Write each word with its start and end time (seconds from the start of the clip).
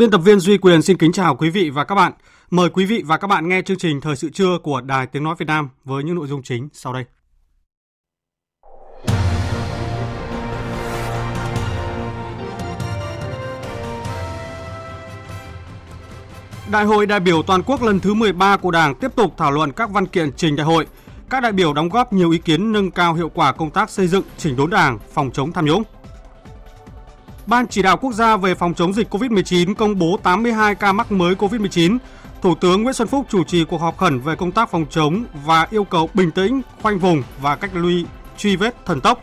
Biên 0.00 0.10
tập 0.10 0.18
viên 0.18 0.40
Duy 0.40 0.58
Quyền 0.58 0.82
xin 0.82 0.96
kính 0.96 1.12
chào 1.12 1.36
quý 1.36 1.50
vị 1.50 1.70
và 1.70 1.84
các 1.84 1.94
bạn. 1.94 2.12
Mời 2.50 2.70
quý 2.70 2.84
vị 2.84 3.02
và 3.06 3.16
các 3.16 3.26
bạn 3.26 3.48
nghe 3.48 3.62
chương 3.62 3.78
trình 3.78 4.00
Thời 4.00 4.16
sự 4.16 4.30
trưa 4.30 4.58
của 4.62 4.80
Đài 4.80 5.06
Tiếng 5.06 5.24
Nói 5.24 5.34
Việt 5.38 5.46
Nam 5.48 5.68
với 5.84 6.04
những 6.04 6.14
nội 6.14 6.26
dung 6.26 6.42
chính 6.42 6.68
sau 6.72 6.92
đây. 6.92 7.04
Đại 16.70 16.84
hội 16.84 17.06
đại 17.06 17.20
biểu 17.20 17.42
toàn 17.42 17.62
quốc 17.62 17.82
lần 17.82 18.00
thứ 18.00 18.14
13 18.14 18.56
của 18.56 18.70
Đảng 18.70 18.94
tiếp 18.94 19.10
tục 19.16 19.34
thảo 19.36 19.50
luận 19.50 19.72
các 19.72 19.90
văn 19.90 20.06
kiện 20.06 20.32
trình 20.32 20.56
đại 20.56 20.66
hội. 20.66 20.86
Các 21.30 21.40
đại 21.42 21.52
biểu 21.52 21.72
đóng 21.72 21.88
góp 21.88 22.12
nhiều 22.12 22.30
ý 22.30 22.38
kiến 22.38 22.72
nâng 22.72 22.90
cao 22.90 23.14
hiệu 23.14 23.30
quả 23.34 23.52
công 23.52 23.70
tác 23.70 23.90
xây 23.90 24.06
dựng, 24.06 24.24
chỉnh 24.36 24.56
đốn 24.56 24.70
Đảng, 24.70 24.98
phòng 25.12 25.30
chống 25.32 25.52
tham 25.52 25.66
nhũng. 25.66 25.82
Ban 27.50 27.66
chỉ 27.68 27.82
đạo 27.82 27.96
quốc 27.96 28.12
gia 28.12 28.36
về 28.36 28.54
phòng 28.54 28.74
chống 28.74 28.92
dịch 28.92 29.14
COVID-19 29.14 29.74
công 29.74 29.98
bố 29.98 30.16
82 30.22 30.74
ca 30.74 30.92
mắc 30.92 31.12
mới 31.12 31.34
COVID-19. 31.34 31.98
Thủ 32.42 32.54
tướng 32.54 32.82
Nguyễn 32.82 32.94
Xuân 32.94 33.08
Phúc 33.08 33.26
chủ 33.30 33.44
trì 33.44 33.64
cuộc 33.64 33.80
họp 33.80 33.98
khẩn 33.98 34.20
về 34.20 34.36
công 34.36 34.52
tác 34.52 34.70
phòng 34.70 34.86
chống 34.90 35.24
và 35.44 35.66
yêu 35.70 35.84
cầu 35.84 36.10
bình 36.14 36.30
tĩnh, 36.30 36.62
khoanh 36.82 36.98
vùng 36.98 37.22
và 37.40 37.56
cách 37.56 37.70
ly 37.74 38.04
truy 38.36 38.56
vết 38.56 38.86
thần 38.86 39.00
tốc. 39.00 39.22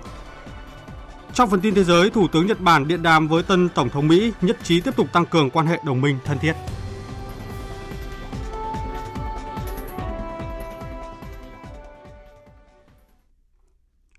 Trong 1.33 1.49
phần 1.49 1.61
tin 1.61 1.75
thế 1.75 1.83
giới, 1.83 2.09
Thủ 2.09 2.27
tướng 2.27 2.47
Nhật 2.47 2.61
Bản 2.61 2.87
điện 2.87 3.03
đàm 3.03 3.27
với 3.27 3.43
tân 3.43 3.69
Tổng 3.69 3.89
thống 3.89 4.07
Mỹ 4.07 4.31
nhất 4.41 4.57
trí 4.63 4.81
tiếp 4.81 4.95
tục 4.95 5.07
tăng 5.13 5.25
cường 5.25 5.49
quan 5.49 5.67
hệ 5.67 5.79
đồng 5.85 6.01
minh 6.01 6.17
thân 6.25 6.39
thiết. 6.39 6.53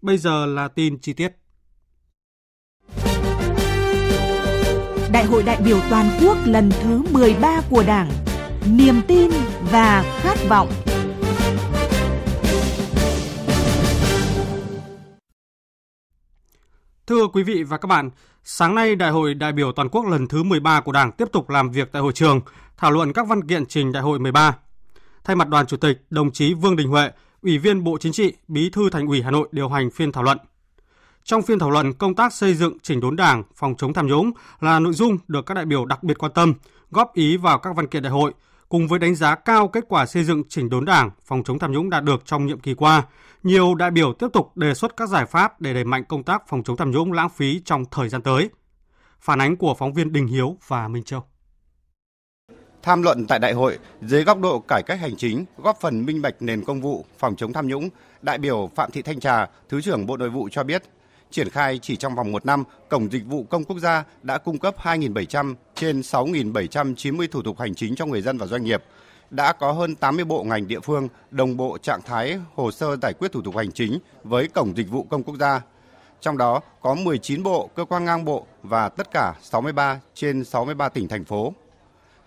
Bây 0.03 0.19
giờ 0.19 0.47
là 0.47 0.69
tin 0.69 0.98
chi 0.98 1.12
tiết. 1.12 1.48
Đại 5.19 5.27
hội 5.27 5.42
đại 5.42 5.58
biểu 5.64 5.78
toàn 5.91 6.06
quốc 6.22 6.36
lần 6.44 6.70
thứ 6.83 7.02
13 7.12 7.61
của 7.70 7.83
Đảng. 7.86 8.11
Niềm 8.70 8.94
tin 9.08 9.30
và 9.72 10.19
khát 10.20 10.38
vọng. 10.48 10.69
Thưa 17.06 17.27
quý 17.33 17.42
vị 17.42 17.62
và 17.62 17.78
các 17.78 17.86
bạn, 17.86 18.11
sáng 18.44 18.74
nay 18.74 18.96
Đại 18.96 19.11
hội 19.11 19.34
đại 19.34 19.52
biểu 19.52 19.72
toàn 19.72 19.89
quốc 19.89 20.06
lần 20.06 20.28
thứ 20.28 20.42
13 20.42 20.80
của 20.80 20.92
Đảng 20.92 21.12
tiếp 21.12 21.28
tục 21.33 21.50
làm 21.50 21.70
việc 21.70 21.92
tại 21.92 22.02
hội 22.02 22.12
trường, 22.12 22.41
thảo 22.77 22.91
luận 22.91 23.12
các 23.12 23.28
văn 23.28 23.46
kiện 23.46 23.66
trình 23.66 23.92
Đại 23.92 24.02
hội 24.02 24.18
13. 24.18 24.57
Thay 25.24 25.36
mặt 25.36 25.48
đoàn 25.48 25.67
chủ 25.67 25.77
tịch, 25.77 25.98
đồng 26.11 26.30
chí 26.30 26.55
Vương 26.55 26.77
Đình 26.77 26.89
Huệ, 26.89 27.11
Ủy 27.42 27.58
viên 27.58 27.84
Bộ 27.84 27.98
Chính 28.01 28.12
trị, 28.12 28.33
Bí 28.48 28.70
thư 28.70 28.90
Thành 28.90 29.07
ủy 29.07 29.23
Hà 29.23 29.30
Nội 29.30 29.48
điều 29.52 29.68
hành 29.68 29.90
phiên 29.90 30.12
thảo 30.12 30.23
luận. 30.23 30.39
Trong 31.28 31.42
phiên 31.42 31.58
thảo 31.58 31.70
luận, 31.70 31.92
công 31.92 32.14
tác 32.14 32.33
xây 32.33 32.55
dựng 32.55 32.78
chỉnh 32.83 33.00
đốn 33.00 33.16
Đảng, 33.16 33.42
phòng 33.55 33.74
chống 33.78 33.92
tham 33.92 34.06
nhũng 34.06 34.30
là 34.61 34.78
nội 34.78 34.92
dung 34.92 35.18
được 35.28 35.46
các 35.46 35.55
đại 35.55 35.64
biểu 35.64 35.84
đặc 35.84 36.02
biệt 36.02 36.18
quan 36.18 36.33
tâm, 36.33 36.55
góp 36.90 37.14
ý 37.14 37.36
vào 37.36 37.58
các 37.58 37.77
văn 37.77 37.86
kiện 37.86 38.02
đại 38.02 38.12
hội, 38.12 38.33
cùng 38.68 38.89
với 38.89 38.98
đánh 38.98 39.14
giá 39.14 39.34
cao 39.34 39.68
kết 39.68 39.84
quả 39.89 40.06
xây 40.06 40.24
dựng 40.24 40.42
chỉnh 40.48 40.70
đốn 40.70 40.84
Đảng, 40.84 41.11
phòng 41.27 41.42
chống 41.44 41.58
tham 41.58 41.72
nhũng 41.72 41.90
đạt 41.90 42.05
được 42.05 42.22
trong 42.24 42.46
nhiệm 42.46 42.61
kỳ 42.61 42.74
qua. 42.74 43.02
Nhiều 43.42 43.74
đại 43.74 43.90
biểu 43.90 44.12
tiếp 44.12 44.27
tục 44.33 44.56
đề 44.56 44.74
xuất 44.74 44.96
các 44.96 45.08
giải 45.08 45.27
pháp 45.27 45.61
để 45.61 45.74
đẩy 45.74 45.84
mạnh 45.84 46.05
công 46.05 46.22
tác 46.22 46.48
phòng 46.48 46.62
chống 46.62 46.77
tham 46.77 46.90
nhũng 46.90 47.12
lãng 47.12 47.28
phí 47.28 47.60
trong 47.64 47.84
thời 47.90 48.08
gian 48.08 48.22
tới. 48.22 48.50
Phản 49.20 49.40
ánh 49.40 49.56
của 49.56 49.74
phóng 49.74 49.92
viên 49.92 50.12
Đình 50.12 50.27
Hiếu 50.27 50.56
và 50.66 50.89
Minh 50.89 51.02
Châu. 51.02 51.24
Tham 52.83 53.02
luận 53.02 53.27
tại 53.27 53.39
đại 53.39 53.52
hội, 53.52 53.78
dưới 54.02 54.24
góc 54.24 54.40
độ 54.40 54.58
cải 54.68 54.83
cách 54.83 55.00
hành 55.00 55.16
chính, 55.16 55.45
góp 55.56 55.80
phần 55.80 56.06
minh 56.06 56.22
bạch 56.22 56.34
nền 56.40 56.64
công 56.64 56.80
vụ, 56.80 57.05
phòng 57.18 57.36
chống 57.36 57.52
tham 57.52 57.68
nhũng, 57.68 57.89
đại 58.22 58.39
biểu 58.39 58.70
Phạm 58.74 58.90
Thị 58.90 59.02
Thanh 59.02 59.20
Trà, 59.20 59.46
Thứ 59.68 59.80
trưởng 59.80 60.06
Bộ 60.06 60.16
Nội 60.16 60.30
vụ 60.30 60.48
cho 60.52 60.64
biết, 60.64 60.83
triển 61.30 61.50
khai 61.50 61.78
chỉ 61.83 61.96
trong 61.96 62.14
vòng 62.14 62.33
một 62.33 62.46
năm, 62.46 62.64
Cổng 62.89 63.12
Dịch 63.12 63.27
vụ 63.27 63.44
Công 63.50 63.64
Quốc 63.64 63.78
gia 63.78 64.05
đã 64.22 64.39
cung 64.39 64.58
cấp 64.58 64.74
2.700 64.83 65.55
trên 65.74 66.00
6.790 66.00 67.27
thủ 67.30 67.42
tục 67.42 67.58
hành 67.61 67.74
chính 67.74 67.94
cho 67.94 68.06
người 68.06 68.22
dân 68.22 68.39
và 68.39 68.46
doanh 68.46 68.64
nghiệp. 68.64 68.84
Đã 69.30 69.52
có 69.52 69.72
hơn 69.72 69.94
80 69.94 70.24
bộ 70.24 70.44
ngành 70.44 70.68
địa 70.68 70.80
phương 70.80 71.08
đồng 71.30 71.56
bộ 71.56 71.78
trạng 71.78 72.02
thái 72.02 72.39
hồ 72.55 72.70
sơ 72.70 72.96
giải 73.02 73.12
quyết 73.18 73.33
thủ 73.33 73.42
tục 73.42 73.56
hành 73.56 73.72
chính 73.72 73.98
với 74.24 74.48
Cổng 74.48 74.77
Dịch 74.77 74.90
vụ 74.90 75.02
Công 75.02 75.22
Quốc 75.22 75.36
gia. 75.40 75.61
Trong 76.20 76.39
đó 76.39 76.61
có 76.80 76.94
19 76.94 77.42
bộ, 77.42 77.70
cơ 77.74 77.84
quan 77.84 78.05
ngang 78.05 78.24
bộ 78.24 78.46
và 78.62 78.89
tất 78.89 79.10
cả 79.10 79.34
63 79.42 80.00
trên 80.14 80.45
63 80.45 80.89
tỉnh, 80.89 81.08
thành 81.08 81.24
phố. 81.24 81.55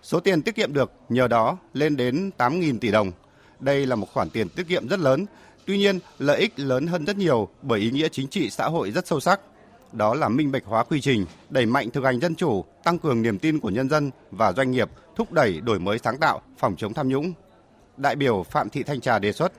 Số 0.04 0.20
tiền 0.20 0.42
tiết 0.42 0.56
kiệm 0.56 0.74
được 0.74 0.92
nhờ 1.10 1.28
đó 1.28 1.58
lên 1.74 1.98
đến 1.98 2.32
8.000 2.38 2.80
tỷ 2.80 2.92
đồng. 2.92 3.12
Đây 3.60 3.86
là 3.86 3.96
một 3.96 4.08
khoản 4.14 4.30
tiền 4.30 4.50
tiết 4.50 4.68
kiệm 4.68 4.88
rất 4.88 5.00
lớn, 5.00 5.26
Tuy 5.66 5.78
nhiên, 5.78 6.00
lợi 6.20 6.40
ích 6.40 6.54
lớn 6.60 6.88
hơn 6.88 7.06
rất 7.06 7.18
nhiều 7.18 7.50
bởi 7.62 7.80
ý 7.80 7.92
nghĩa 7.92 8.10
chính 8.10 8.28
trị 8.28 8.50
xã 8.50 8.68
hội 8.68 8.92
rất 8.92 9.08
sâu 9.08 9.20
sắc. 9.20 9.40
Đó 9.92 10.14
là 10.14 10.30
minh 10.30 10.52
bạch 10.52 10.66
hóa 10.66 10.84
quy 10.84 11.02
trình, 11.02 11.26
đẩy 11.50 11.66
mạnh 11.66 11.90
thực 11.90 12.04
hành 12.04 12.20
dân 12.20 12.36
chủ, 12.36 12.66
tăng 12.84 13.00
cường 13.00 13.22
niềm 13.22 13.40
tin 13.40 13.60
của 13.60 13.70
nhân 13.70 13.90
dân 13.90 14.12
và 14.32 14.54
doanh 14.54 14.72
nghiệp, 14.72 14.90
thúc 15.16 15.32
đẩy 15.32 15.62
đổi 15.62 15.80
mới 15.80 15.98
sáng 16.04 16.18
tạo, 16.18 16.42
phòng 16.58 16.76
chống 16.78 16.94
tham 16.94 17.08
nhũng. 17.08 17.34
Đại 17.98 18.16
biểu 18.16 18.44
Phạm 18.44 18.70
Thị 18.70 18.84
Thanh 18.84 19.02
Trà 19.02 19.20
đề 19.20 19.32
xuất 19.32 19.52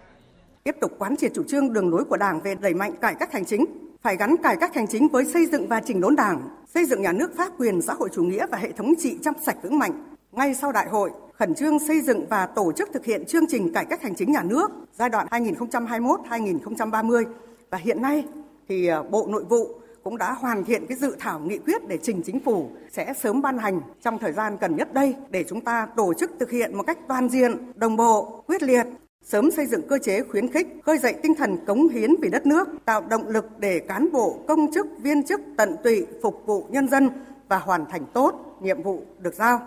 tiếp 0.65 0.77
tục 0.81 0.93
quán 0.99 1.17
triệt 1.17 1.33
chủ 1.35 1.43
trương 1.49 1.73
đường 1.73 1.91
lối 1.91 2.05
của 2.05 2.17
Đảng 2.17 2.41
về 2.41 2.55
đẩy 2.55 2.75
mạnh 2.75 2.97
cải 3.01 3.15
cách 3.15 3.33
hành 3.33 3.45
chính, 3.45 3.65
phải 4.03 4.17
gắn 4.17 4.37
cải 4.43 4.57
cách 4.57 4.75
hành 4.75 4.87
chính 4.87 5.09
với 5.09 5.25
xây 5.25 5.47
dựng 5.47 5.69
và 5.69 5.81
chỉnh 5.87 6.01
đốn 6.01 6.17
Đảng, 6.17 6.49
xây 6.75 6.84
dựng 6.84 7.03
nhà 7.03 7.13
nước 7.13 7.37
pháp 7.37 7.53
quyền 7.59 7.83
xã 7.83 7.95
hội 7.95 8.09
chủ 8.15 8.23
nghĩa 8.23 8.47
và 8.47 8.59
hệ 8.59 8.73
thống 8.73 8.95
trị 8.99 9.19
trong 9.25 9.34
sạch 9.47 9.57
vững 9.63 9.79
mạnh. 9.79 10.15
Ngay 10.33 10.55
sau 10.55 10.73
đại 10.73 10.89
hội, 10.89 11.11
khẩn 11.42 11.54
trương 11.54 11.78
xây 11.78 12.00
dựng 12.00 12.26
và 12.28 12.47
tổ 12.47 12.72
chức 12.72 12.88
thực 12.92 13.04
hiện 13.04 13.25
chương 13.25 13.47
trình 13.48 13.72
cải 13.72 13.84
cách 13.84 14.03
hành 14.03 14.14
chính 14.14 14.32
nhà 14.32 14.42
nước 14.42 14.70
giai 14.92 15.08
đoạn 15.08 15.26
2021-2030 15.30 17.25
và 17.70 17.78
hiện 17.78 18.03
nay 18.03 18.25
thì 18.69 18.86
ờ, 18.86 19.03
Bộ 19.03 19.26
Nội 19.30 19.44
vụ 19.44 19.69
cũng 20.03 20.19
đã 20.19 20.32
hoàn 20.32 20.64
thiện 20.64 20.86
cái 20.86 20.98
dự 20.98 21.16
thảo 21.19 21.41
nghị 21.41 21.58
quyết 21.58 21.88
để 21.88 21.98
trình 22.03 22.22
chính 22.22 22.41
phủ 22.41 22.70
sẽ 22.91 23.12
sớm 23.22 23.42
ban 23.42 23.58
hành 23.58 23.80
trong 24.03 24.19
thời 24.19 24.32
gian 24.32 24.56
gần 24.60 24.76
nhất 24.76 24.94
đây 24.94 25.14
để 25.30 25.44
chúng 25.48 25.60
ta 25.60 25.86
tổ 25.97 26.14
chức 26.14 26.30
thực 26.41 26.50
hiện 26.50 26.76
một 26.76 26.82
cách 26.86 26.98
toàn 27.08 27.28
diện, 27.28 27.72
đồng 27.74 27.97
bộ, 27.97 28.44
quyết 28.47 28.62
liệt 28.62 28.86
sớm 29.22 29.50
xây 29.50 29.66
dựng 29.66 29.88
cơ 29.88 29.98
chế 29.98 30.22
khuyến 30.22 30.53
khích, 30.53 30.69
khơi 30.82 30.98
dậy 30.98 31.14
tinh 31.22 31.34
thần 31.34 31.56
cống 31.66 31.88
hiến 31.88 32.10
vì 32.22 32.28
đất 32.28 32.47
nước, 32.47 32.69
tạo 32.84 33.00
động 33.00 33.28
lực 33.28 33.59
để 33.59 33.78
cán 33.78 34.12
bộ, 34.12 34.38
công 34.48 34.72
chức, 34.74 34.86
viên 34.98 35.22
chức 35.22 35.41
tận 35.56 35.76
tụy 35.84 36.06
phục 36.22 36.42
vụ 36.47 36.66
nhân 36.70 36.88
dân 36.88 37.10
và 37.48 37.59
hoàn 37.59 37.86
thành 37.86 38.06
tốt 38.12 38.59
nhiệm 38.60 38.82
vụ 38.82 39.03
được 39.19 39.34
giao 39.34 39.60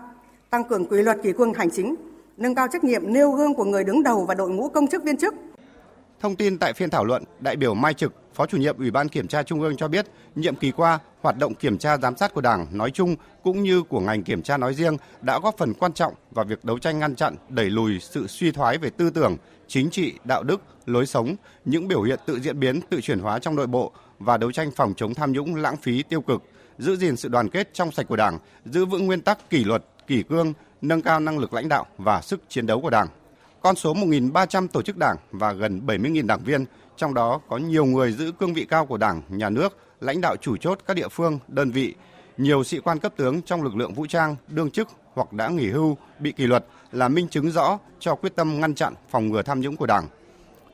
tăng 0.56 0.64
cường 0.64 0.86
kỷ 0.86 0.98
luật 0.98 1.18
kỷ 1.24 1.34
cương 1.34 1.54
hành 1.54 1.70
chính, 1.72 1.96
nâng 2.38 2.56
cao 2.56 2.68
trách 2.72 2.84
nhiệm 2.84 3.14
nêu 3.14 3.32
gương 3.32 3.54
của 3.54 3.64
người 3.64 3.84
đứng 3.84 4.04
đầu 4.04 4.26
và 4.26 4.36
đội 4.36 4.50
ngũ 4.50 4.70
công 4.70 4.88
chức 4.88 5.04
viên 5.04 5.18
chức. 5.18 5.34
Thông 6.20 6.36
tin 6.36 6.58
tại 6.58 6.74
phiên 6.74 6.90
thảo 6.90 7.06
luận, 7.06 7.24
đại 7.40 7.56
biểu 7.56 7.74
Mai 7.74 7.94
Trực, 7.94 8.14
Phó 8.34 8.46
chủ 8.46 8.58
nhiệm 8.58 8.78
Ủy 8.78 8.92
ban 8.92 9.10
Kiểm 9.10 9.28
tra 9.28 9.44
Trung 9.44 9.62
ương 9.62 9.78
cho 9.78 9.88
biết, 9.88 10.06
nhiệm 10.36 10.56
kỳ 10.56 10.72
qua, 10.72 11.00
hoạt 11.22 11.38
động 11.38 11.56
kiểm 11.56 11.78
tra 11.78 11.98
giám 11.98 12.18
sát 12.18 12.34
của 12.34 12.42
Đảng 12.42 12.68
nói 12.72 12.92
chung 12.92 13.16
cũng 13.44 13.64
như 13.64 13.84
của 13.84 14.00
ngành 14.00 14.24
kiểm 14.24 14.42
tra 14.42 14.58
nói 14.58 14.74
riêng 14.74 14.98
đã 15.22 15.40
góp 15.40 15.58
phần 15.58 15.74
quan 15.74 15.94
trọng 15.94 16.14
vào 16.32 16.46
việc 16.46 16.66
đấu 16.66 16.80
tranh 16.80 17.00
ngăn 17.00 17.16
chặn, 17.16 17.36
đẩy 17.50 17.70
lùi 17.70 18.00
sự 18.00 18.28
suy 18.28 18.52
thoái 18.52 18.78
về 18.78 18.90
tư 18.90 19.10
tưởng, 19.10 19.38
chính 19.68 19.90
trị, 19.90 20.14
đạo 20.24 20.44
đức, 20.44 20.62
lối 20.86 21.06
sống, 21.06 21.36
những 21.66 21.88
biểu 21.88 22.02
hiện 22.02 22.20
tự 22.26 22.40
diễn 22.40 22.60
biến, 22.60 22.82
tự 22.90 23.02
chuyển 23.02 23.20
hóa 23.20 23.40
trong 23.40 23.56
nội 23.56 23.68
bộ 23.68 23.92
và 24.20 24.38
đấu 24.38 24.52
tranh 24.52 24.72
phòng 24.76 24.94
chống 24.98 25.14
tham 25.14 25.32
nhũng, 25.32 25.56
lãng 25.56 25.78
phí, 25.78 26.04
tiêu 26.04 26.22
cực, 26.22 26.44
giữ 26.78 26.96
gìn 26.96 27.16
sự 27.16 27.30
đoàn 27.30 27.50
kết 27.50 27.74
trong 27.74 27.92
sạch 27.92 28.08
của 28.10 28.16
Đảng, 28.16 28.40
giữ 28.66 28.86
vững 28.86 29.06
nguyên 29.06 29.22
tắc 29.22 29.50
kỷ 29.50 29.64
luật, 29.64 29.86
kỷ 30.08 30.24
cương, 30.24 30.54
nâng 30.82 31.02
cao 31.02 31.20
năng 31.20 31.38
lực 31.38 31.54
lãnh 31.54 31.70
đạo 31.70 31.86
và 31.98 32.22
sức 32.22 32.42
chiến 32.50 32.66
đấu 32.66 32.82
của 32.82 32.90
Đảng. 32.90 33.08
Con 33.62 33.76
số 33.76 33.94
1.300 33.94 34.68
tổ 34.68 34.82
chức 34.82 34.98
đảng 34.98 35.18
và 35.32 35.54
gần 35.54 35.82
70.000 35.88 36.28
đảng 36.28 36.44
viên, 36.44 36.66
trong 36.98 37.14
đó 37.14 37.42
có 37.50 37.58
nhiều 37.58 37.86
người 37.86 38.12
giữ 38.12 38.32
cương 38.32 38.54
vị 38.54 38.66
cao 38.70 38.86
của 38.86 38.98
Đảng, 38.98 39.22
nhà 39.30 39.50
nước, 39.50 39.78
lãnh 40.02 40.22
đạo 40.22 40.36
chủ 40.36 40.58
chốt 40.58 40.80
các 40.88 40.94
địa 40.94 41.08
phương, 41.08 41.40
đơn 41.48 41.72
vị, 41.72 41.96
nhiều 42.38 42.64
sĩ 42.64 42.80
quan 42.80 43.00
cấp 43.00 43.14
tướng 43.18 43.42
trong 43.42 43.64
lực 43.64 43.76
lượng 43.76 43.94
vũ 43.94 44.06
trang, 44.06 44.36
đương 44.48 44.72
chức 44.72 44.88
hoặc 45.14 45.34
đã 45.34 45.48
nghỉ 45.48 45.70
hưu, 45.70 45.98
bị 46.20 46.32
kỷ 46.32 46.48
luật 46.48 46.66
là 46.92 47.08
minh 47.08 47.28
chứng 47.28 47.52
rõ 47.52 47.80
cho 48.00 48.16
quyết 48.16 48.36
tâm 48.36 48.62
ngăn 48.62 48.76
chặn 48.76 48.94
phòng 49.10 49.28
ngừa 49.28 49.42
tham 49.42 49.62
nhũng 49.62 49.76
của 49.76 49.86
Đảng. 49.86 50.08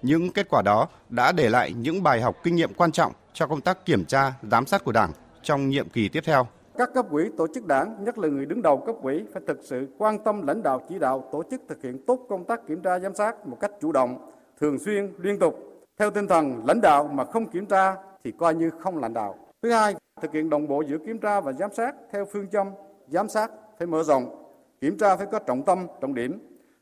Những 0.02 0.32
kết 0.32 0.48
quả 0.50 0.62
đó 0.62 0.88
đã 1.10 1.32
để 1.32 1.50
lại 1.50 1.74
những 1.74 2.04
bài 2.04 2.22
học 2.22 2.38
kinh 2.44 2.56
nghiệm 2.56 2.74
quan 2.74 2.92
trọng 2.92 3.14
cho 3.34 3.48
công 3.48 3.62
tác 3.62 3.86
kiểm 3.86 4.06
tra, 4.06 4.34
giám 4.52 4.66
sát 4.66 4.84
của 4.84 4.92
Đảng 4.92 5.12
trong 5.44 5.70
nhiệm 5.70 5.90
kỳ 5.90 6.10
tiếp 6.10 6.22
theo. 6.26 6.48
Các 6.78 6.94
cấp 6.94 7.06
ủy 7.12 7.32
tổ 7.38 7.48
chức 7.48 7.68
đảng, 7.68 8.04
nhất 8.04 8.18
là 8.18 8.28
người 8.28 8.46
đứng 8.46 8.62
đầu 8.62 8.78
cấp 8.78 8.96
ủy 9.02 9.26
phải 9.34 9.42
thực 9.48 9.60
sự 9.62 9.88
quan 9.98 10.20
tâm 10.20 10.48
lãnh 10.48 10.64
đạo 10.64 10.82
chỉ 10.90 11.00
đạo 11.00 11.30
tổ 11.32 11.44
chức 11.52 11.62
thực 11.68 11.82
hiện 11.82 12.06
tốt 12.06 12.26
công 12.30 12.46
tác 12.46 12.68
kiểm 12.68 12.82
tra 12.82 13.00
giám 13.00 13.16
sát 13.16 13.48
một 13.48 13.58
cách 13.60 13.72
chủ 13.82 13.92
động, 13.92 14.30
thường 14.60 14.80
xuyên, 14.80 15.14
liên 15.18 15.40
tục 15.40 15.56
theo 15.98 16.12
tinh 16.12 16.28
thần 16.28 16.62
lãnh 16.68 16.82
đạo 16.82 17.10
mà 17.14 17.26
không 17.26 17.50
kiểm 17.50 17.66
tra 17.66 17.96
thì 18.24 18.32
coi 18.32 18.56
như 18.56 18.70
không 18.70 18.98
lãnh 18.98 19.14
đạo. 19.14 19.36
Thứ 19.62 19.72
hai, 19.72 19.96
thực 20.22 20.34
hiện 20.34 20.50
đồng 20.50 20.68
bộ 20.68 20.82
giữa 20.82 20.98
kiểm 20.98 21.18
tra 21.18 21.42
và 21.42 21.54
giám 21.54 21.74
sát 21.74 21.96
theo 22.12 22.26
phương 22.26 22.48
châm 22.48 22.68
giám 23.08 23.28
sát 23.28 23.52
phải 23.78 23.88
mở 23.88 24.04
rộng, 24.04 24.54
kiểm 24.82 24.98
tra 24.98 25.16
phải 25.16 25.28
có 25.32 25.40
trọng 25.40 25.64
tâm, 25.64 25.88
trọng 26.02 26.14
điểm. 26.14 26.40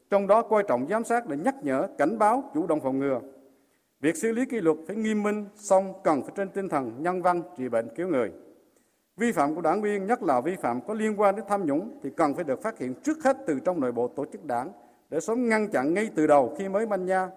Trong 0.09 0.27
đó 0.27 0.41
coi 0.41 0.63
trọng 0.63 0.87
giám 0.89 1.03
sát 1.03 1.27
để 1.27 1.37
nhắc 1.37 1.55
nhở, 1.63 1.87
cảnh 1.97 2.17
báo, 2.17 2.43
chủ 2.53 2.67
động 2.67 2.79
phòng 2.79 2.99
ngừa. 2.99 3.19
Việc 3.99 4.15
xử 4.15 4.31
lý 4.31 4.45
kỷ 4.45 4.61
luật 4.61 4.77
phải 4.87 4.95
nghiêm 4.95 5.23
minh, 5.23 5.45
song 5.55 5.93
cần 6.03 6.21
phải 6.21 6.31
trên 6.35 6.49
tinh 6.49 6.69
thần 6.69 6.91
nhân 6.99 7.21
văn, 7.21 7.41
trị 7.57 7.69
bệnh 7.69 7.87
cứu 7.95 8.07
người. 8.07 8.31
Vi 9.19 9.31
phạm 9.31 9.55
của 9.55 9.61
đảng 9.61 9.81
viên, 9.81 10.07
nhất 10.07 10.23
là 10.23 10.41
vi 10.41 10.55
phạm 10.61 10.81
có 10.87 10.93
liên 10.93 11.19
quan 11.19 11.35
đến 11.35 11.45
tham 11.49 11.65
nhũng 11.65 11.99
thì 12.03 12.09
cần 12.17 12.35
phải 12.35 12.43
được 12.43 12.63
phát 12.63 12.79
hiện 12.79 12.93
trước 13.03 13.23
hết 13.23 13.37
từ 13.47 13.59
trong 13.65 13.79
nội 13.79 13.91
bộ 13.91 14.07
tổ 14.07 14.25
chức 14.31 14.45
đảng 14.45 14.71
để 15.09 15.19
sớm 15.19 15.49
ngăn 15.49 15.67
chặn 15.71 15.93
ngay 15.93 16.09
từ 16.15 16.27
đầu 16.27 16.55
khi 16.59 16.69
mới 16.69 16.87
manh 16.87 17.05
nha, 17.05 17.27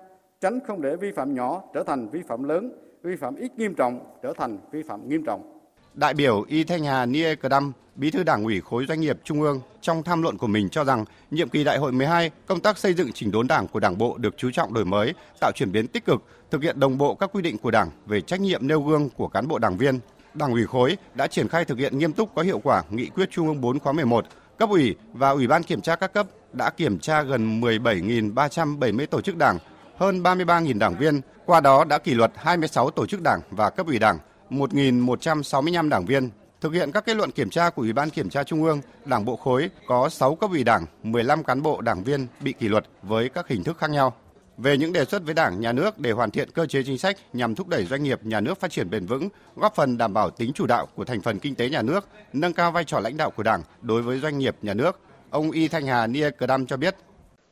tránh 0.40 0.58
không 0.67 0.82
để 0.82 0.96
vi 0.96 1.12
phạm 1.12 1.34
nhỏ 1.34 1.62
trở 1.75 1.82
thành 1.82 2.08
vi 2.11 2.20
phạm 2.29 2.44
lớn, 2.44 2.73
vi 3.02 3.17
phạm 3.17 3.37
ít 3.37 3.52
nghiêm 3.56 3.75
trọng 3.75 4.00
trở 4.23 4.32
thành 4.38 4.58
vi 4.73 4.82
phạm 4.82 5.08
nghiêm 5.08 5.25
trọng. 5.25 5.61
Đại 5.94 6.14
biểu 6.14 6.44
Y 6.49 6.64
Thanh 6.64 6.84
Hà 6.84 7.06
Nie 7.06 7.34
Cờ 7.34 7.49
Đâm, 7.49 7.73
Bí 7.94 8.11
thư 8.11 8.23
Đảng 8.23 8.44
ủy 8.44 8.61
khối 8.61 8.87
doanh 8.88 9.00
nghiệp 9.00 9.19
Trung 9.25 9.40
ương 9.40 9.61
trong 9.81 10.02
tham 10.02 10.23
luận 10.23 10.38
của 10.38 10.46
mình 10.46 10.69
cho 10.69 10.85
rằng 10.85 11.05
nhiệm 11.31 11.49
kỳ 11.49 11.64
đại 11.64 11.78
hội 11.78 11.93
12, 11.93 12.31
công 12.46 12.61
tác 12.61 12.78
xây 12.78 12.94
dựng 12.94 13.12
chỉnh 13.12 13.31
đốn 13.31 13.46
Đảng 13.46 13.69
của 13.69 13.81
Đảng 13.81 13.99
bộ 13.99 14.17
được 14.19 14.35
chú 14.37 14.50
trọng 14.50 14.75
đổi 14.75 14.85
mới, 14.85 15.14
tạo 15.40 15.52
chuyển 15.55 15.73
biến 15.73 15.87
tích 15.87 16.05
cực, 16.05 16.23
thực 16.50 16.62
hiện 16.62 16.81
đồng 16.81 16.99
bộ 16.99 17.14
các 17.14 17.31
quy 17.32 17.43
định 17.43 17.58
của 17.58 17.70
Đảng 17.70 17.90
về 18.06 18.20
trách 18.20 18.40
nhiệm 18.40 18.67
nêu 18.67 18.82
gương 18.82 19.08
của 19.17 19.28
cán 19.28 19.49
bộ 19.49 19.58
đảng 19.58 19.76
viên. 19.76 19.99
Đảng 20.34 20.52
ủy 20.52 20.67
khối 20.67 20.96
đã 21.14 21.26
triển 21.26 21.49
khai 21.49 21.64
thực 21.64 21.79
hiện 21.79 21.99
nghiêm 21.99 22.12
túc 22.12 22.34
có 22.34 22.43
hiệu 22.43 22.61
quả 22.64 22.82
nghị 22.90 23.06
quyết 23.06 23.31
Trung 23.31 23.46
ương 23.46 23.61
4 23.61 23.79
khóa 23.79 23.93
11, 23.93 24.25
cấp 24.58 24.70
ủy 24.70 24.94
và 25.12 25.31
ủy 25.31 25.46
ban 25.46 25.62
kiểm 25.62 25.81
tra 25.81 25.96
các 25.96 26.12
cấp 26.12 26.26
đã 26.52 26.70
kiểm 26.70 26.99
tra 26.99 27.23
gần 27.23 27.61
17.370 27.61 29.06
tổ 29.06 29.20
chức 29.20 29.37
đảng, 29.37 29.58
hơn 29.96 30.23
33.000 30.23 30.79
đảng 30.79 30.96
viên, 30.96 31.20
qua 31.46 31.61
đó 31.61 31.84
đã 31.84 31.99
kỷ 31.99 32.14
luật 32.14 32.32
26 32.37 32.90
tổ 32.90 33.06
chức 33.06 33.23
đảng 33.23 33.40
và 33.50 33.70
cấp 33.70 33.87
ủy 33.87 33.99
đảng, 33.99 34.19
1.165 34.50 35.88
đảng 35.88 36.05
viên. 36.06 36.31
Thực 36.61 36.73
hiện 36.73 36.93
các 36.93 37.05
kết 37.05 37.17
luận 37.17 37.31
kiểm 37.31 37.50
tra 37.50 37.70
của 37.70 37.82
Ủy 37.82 37.93
ban 37.93 38.11
Kiểm 38.11 38.31
tra 38.31 38.44
Trung 38.44 38.64
ương, 38.64 38.81
Đảng 39.05 39.25
bộ 39.25 39.37
khối 39.37 39.70
có 39.87 40.08
6 40.08 40.35
cấp 40.35 40.50
ủy 40.50 40.64
đảng, 40.64 40.87
15 41.02 41.44
cán 41.44 41.62
bộ 41.62 41.81
đảng 41.81 42.05
viên 42.05 42.26
bị 42.40 42.52
kỷ 42.52 42.69
luật 42.69 42.85
với 43.02 43.28
các 43.28 43.49
hình 43.49 43.64
thức 43.64 43.78
khác 43.78 43.90
nhau. 43.90 44.14
Về 44.58 44.76
những 44.76 44.93
đề 44.93 45.04
xuất 45.04 45.22
với 45.25 45.34
Đảng, 45.34 45.60
Nhà 45.60 45.72
nước 45.72 45.99
để 45.99 46.10
hoàn 46.10 46.31
thiện 46.31 46.50
cơ 46.50 46.66
chế 46.66 46.82
chính 46.82 46.99
sách 46.99 47.16
nhằm 47.32 47.54
thúc 47.54 47.69
đẩy 47.69 47.84
doanh 47.84 48.02
nghiệp 48.02 48.20
nhà 48.22 48.40
nước 48.40 48.60
phát 48.60 48.70
triển 48.70 48.90
bền 48.90 49.06
vững, 49.06 49.28
góp 49.56 49.75
phần 49.75 49.99
đảm 49.99 50.14
bảo 50.14 50.31
tính 50.31 50.52
chủ 50.54 50.66
đạo 50.66 50.87
của 50.96 51.04
thành 51.04 51.20
phần 51.20 51.38
kinh 51.38 51.54
tế 51.54 51.69
nhà 51.69 51.82
nước, 51.82 52.08
nâng 52.32 52.52
cao 52.52 52.72
vai 52.72 52.84
trò 52.84 53.00
lãnh 53.00 53.16
đạo 53.16 53.31
của 53.31 53.43
Đảng 53.43 53.62
đối 53.82 54.02
với 54.02 54.19
doanh 54.19 54.38
nghiệp 54.38 54.56
nhà 54.62 54.75
nước, 54.75 55.00
ông 55.31 55.50
Y 55.50 55.69
Thanh 55.69 55.87
Hà 55.87 56.06
Nia 56.06 56.31
Cờ 56.31 56.46
Đam 56.46 56.66
cho 56.66 56.76
biết. 56.76 56.96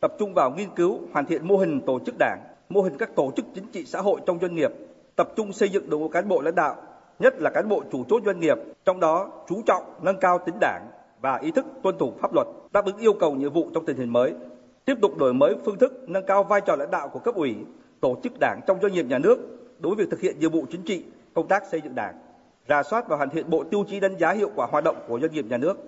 Tập 0.01 0.13
trung 0.19 0.35
vào 0.35 0.51
nghiên 0.51 0.69
cứu, 0.77 1.01
hoàn 1.13 1.27
thiện 1.27 1.49
mô 1.49 1.57
hình 1.57 1.81
tổ 1.87 1.99
chức 2.07 2.15
đảng, 2.19 2.39
mô 2.69 2.83
hình 2.83 2.99
các 2.99 3.11
tổ 3.17 3.33
chức 3.37 3.47
chính 3.55 3.67
trị 3.73 3.85
xã 3.87 4.01
hội 4.01 4.21
trong 4.27 4.39
doanh 4.41 4.55
nghiệp, 4.55 4.71
tập 5.17 5.29
trung 5.37 5.53
xây 5.53 5.69
dựng 5.69 5.91
đội 5.91 6.01
ngũ 6.01 6.09
cán 6.09 6.29
bộ 6.29 6.41
lãnh 6.41 6.55
đạo, 6.55 6.77
nhất 7.19 7.35
là 7.39 7.51
cán 7.51 7.69
bộ 7.69 7.83
chủ 7.93 8.05
chốt 8.09 8.23
doanh 8.27 8.41
nghiệp, 8.41 8.57
trong 8.85 9.01
đó 9.01 9.31
chú 9.49 9.63
trọng 9.67 9.95
nâng 10.03 10.21
cao 10.21 10.39
tính 10.47 10.55
đảng 10.61 10.89
và 11.21 11.39
ý 11.43 11.51
thức 11.51 11.67
tuân 11.83 11.99
thủ 11.99 12.13
pháp 12.23 12.35
luật, 12.35 12.47
đáp 12.73 12.85
ứng 12.85 12.99
yêu 12.99 13.13
cầu 13.21 13.35
nhiệm 13.35 13.53
vụ 13.53 13.71
trong 13.75 13.87
tình 13.87 13.97
hình 13.97 14.13
mới. 14.13 14.33
Tiếp 14.85 14.95
tục 15.03 15.19
đổi 15.19 15.35
mới 15.35 15.57
phương 15.65 15.79
thức 15.79 16.09
nâng 16.09 16.27
cao 16.27 16.45
vai 16.45 16.61
trò 16.61 16.77
lãnh 16.77 16.91
đạo 16.91 17.09
của 17.09 17.19
cấp 17.19 17.35
ủy, 17.35 17.57
tổ 18.01 18.17
chức 18.23 18.33
đảng 18.41 18.61
trong 18.67 18.79
doanh 18.83 18.93
nghiệp 18.93 19.07
nhà 19.09 19.19
nước 19.19 19.39
đối 19.79 19.95
với 19.95 20.05
việc 20.05 20.11
thực 20.11 20.21
hiện 20.21 20.39
nhiệm 20.39 20.53
vụ 20.53 20.65
chính 20.71 20.83
trị, 20.83 21.05
công 21.35 21.49
tác 21.49 21.63
xây 21.71 21.81
dựng 21.81 21.95
đảng, 21.95 22.15
rà 22.69 22.83
soát 22.83 23.09
và 23.09 23.17
hoàn 23.17 23.31
thiện 23.31 23.51
bộ 23.51 23.65
tiêu 23.65 23.85
chí 23.89 24.01
đánh 24.01 24.19
giá 24.19 24.33
hiệu 24.33 24.51
quả 24.55 24.67
hoạt 24.71 24.85
động 24.85 24.97
của 25.09 25.21
doanh 25.21 25.33
nghiệp 25.33 25.45
nhà 25.49 25.57
nước, 25.57 25.79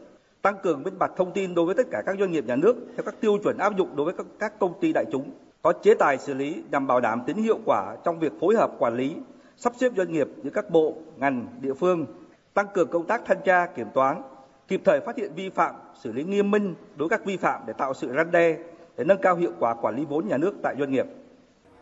tăng 0.42 0.56
cường 0.62 0.82
minh 0.82 0.98
bạch 0.98 1.12
thông 1.16 1.32
tin 1.32 1.54
đối 1.54 1.66
với 1.66 1.74
tất 1.74 1.86
cả 1.90 2.02
các 2.06 2.16
doanh 2.18 2.32
nghiệp 2.32 2.44
nhà 2.46 2.56
nước 2.56 2.76
theo 2.96 3.02
các 3.04 3.14
tiêu 3.20 3.38
chuẩn 3.42 3.58
áp 3.58 3.76
dụng 3.76 3.96
đối 3.96 4.04
với 4.04 4.14
các, 4.14 4.26
các 4.38 4.58
công 4.58 4.80
ty 4.80 4.92
đại 4.92 5.04
chúng, 5.12 5.30
có 5.62 5.72
chế 5.82 5.94
tài 5.94 6.18
xử 6.18 6.34
lý 6.34 6.62
nhằm 6.70 6.86
bảo 6.86 7.00
đảm 7.00 7.22
tính 7.26 7.42
hiệu 7.42 7.58
quả 7.64 7.96
trong 8.04 8.18
việc 8.18 8.32
phối 8.40 8.54
hợp 8.54 8.70
quản 8.78 8.96
lý, 8.96 9.16
sắp 9.56 9.72
xếp 9.76 9.92
doanh 9.96 10.12
nghiệp 10.12 10.28
giữa 10.42 10.50
các 10.50 10.70
bộ, 10.70 10.94
ngành, 11.16 11.46
địa 11.60 11.74
phương, 11.74 12.06
tăng 12.54 12.66
cường 12.74 12.88
công 12.88 13.06
tác 13.06 13.22
thanh 13.26 13.38
tra, 13.44 13.66
kiểm 13.66 13.86
toán, 13.94 14.22
kịp 14.68 14.80
thời 14.84 15.00
phát 15.00 15.16
hiện 15.16 15.32
vi 15.36 15.48
phạm, 15.48 15.74
xử 15.94 16.12
lý 16.12 16.24
nghiêm 16.24 16.50
minh 16.50 16.74
đối 16.96 17.08
với 17.08 17.18
các 17.18 17.26
vi 17.26 17.36
phạm 17.36 17.60
để 17.66 17.72
tạo 17.72 17.94
sự 17.94 18.12
răn 18.16 18.30
đe, 18.30 18.58
để 19.02 19.06
nâng 19.06 19.22
cao 19.22 19.36
hiệu 19.36 19.52
quả 19.58 19.74
quản 19.74 19.96
lý 19.96 20.04
vốn 20.04 20.28
nhà 20.28 20.36
nước 20.36 20.54
tại 20.62 20.74
doanh 20.78 20.92
nghiệp. 20.92 21.06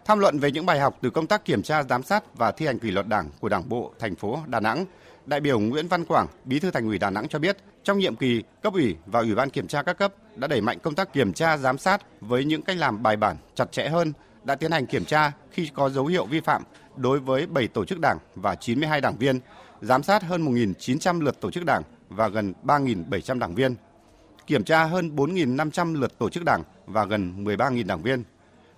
Tham 0.05 0.19
luận 0.19 0.39
về 0.39 0.51
những 0.51 0.67
bài 0.67 0.81
học 0.81 0.97
từ 1.01 1.11
công 1.11 1.27
tác 1.27 1.45
kiểm 1.45 1.63
tra, 1.63 1.83
giám 1.83 2.03
sát 2.03 2.25
và 2.37 2.53
thi 2.53 2.67
hành 2.67 2.79
kỷ 2.79 2.91
luật 2.91 3.09
Đảng 3.09 3.29
của 3.41 3.49
Đảng 3.49 3.69
bộ 3.69 3.93
thành 3.99 4.17
phố 4.17 4.39
Đà 4.47 4.61
Nẵng, 4.61 4.85
đại 5.27 5.41
biểu 5.41 5.61
Nguyễn 5.61 5.89
Văn 5.89 6.05
Quảng, 6.05 6.27
Bí 6.45 6.59
thư 6.59 6.71
Thành 6.71 6.87
ủy 6.87 6.99
Đà 6.99 7.11
Nẵng 7.11 7.29
cho 7.29 7.39
biết, 7.39 7.57
trong 7.85 7.99
nhiệm 7.99 8.17
kỳ, 8.17 8.43
cấp 8.63 8.73
ủy 8.73 8.97
và 9.07 9.21
ủy 9.21 9.35
ban 9.35 9.51
kiểm 9.51 9.67
tra 9.67 9.83
các 9.83 9.99
cấp 9.99 10.15
đã 10.37 10.47
đẩy 10.47 10.61
mạnh 10.61 10.79
công 10.83 10.95
tác 10.95 11.13
kiểm 11.13 11.33
tra, 11.33 11.57
giám 11.57 11.79
sát 11.79 12.03
với 12.21 12.45
những 12.45 12.63
cách 12.63 12.77
làm 12.77 13.03
bài 13.03 13.17
bản, 13.17 13.37
chặt 13.55 13.73
chẽ 13.73 13.89
hơn, 13.89 14.13
đã 14.45 14.55
tiến 14.55 14.71
hành 14.71 14.87
kiểm 14.87 15.05
tra 15.05 15.33
khi 15.51 15.71
có 15.75 15.91
dấu 15.91 16.07
hiệu 16.07 16.27
vi 16.27 16.41
phạm 16.41 16.63
đối 16.97 17.19
với 17.19 17.47
7 17.47 17.69
tổ 17.69 17.85
chức 17.85 18.01
đảng 18.01 18.19
và 18.35 18.55
92 18.55 19.01
đảng 19.01 19.17
viên, 19.17 19.41
giám 19.81 20.03
sát 20.03 20.23
hơn 20.23 20.45
1.900 20.55 21.21
lượt 21.21 21.41
tổ 21.41 21.51
chức 21.51 21.65
đảng 21.65 21.83
và 22.09 22.29
gần 22.29 22.53
3.700 22.65 23.39
đảng 23.39 23.55
viên, 23.55 23.75
kiểm 24.51 24.65
tra 24.65 24.85
hơn 24.85 25.17
4.500 25.17 26.01
lượt 26.01 26.19
tổ 26.19 26.31
chức 26.31 26.45
đảng 26.45 26.63
và 26.87 27.05
gần 27.05 27.45
13.000 27.45 27.87
đảng 27.87 28.03
viên. 28.03 28.25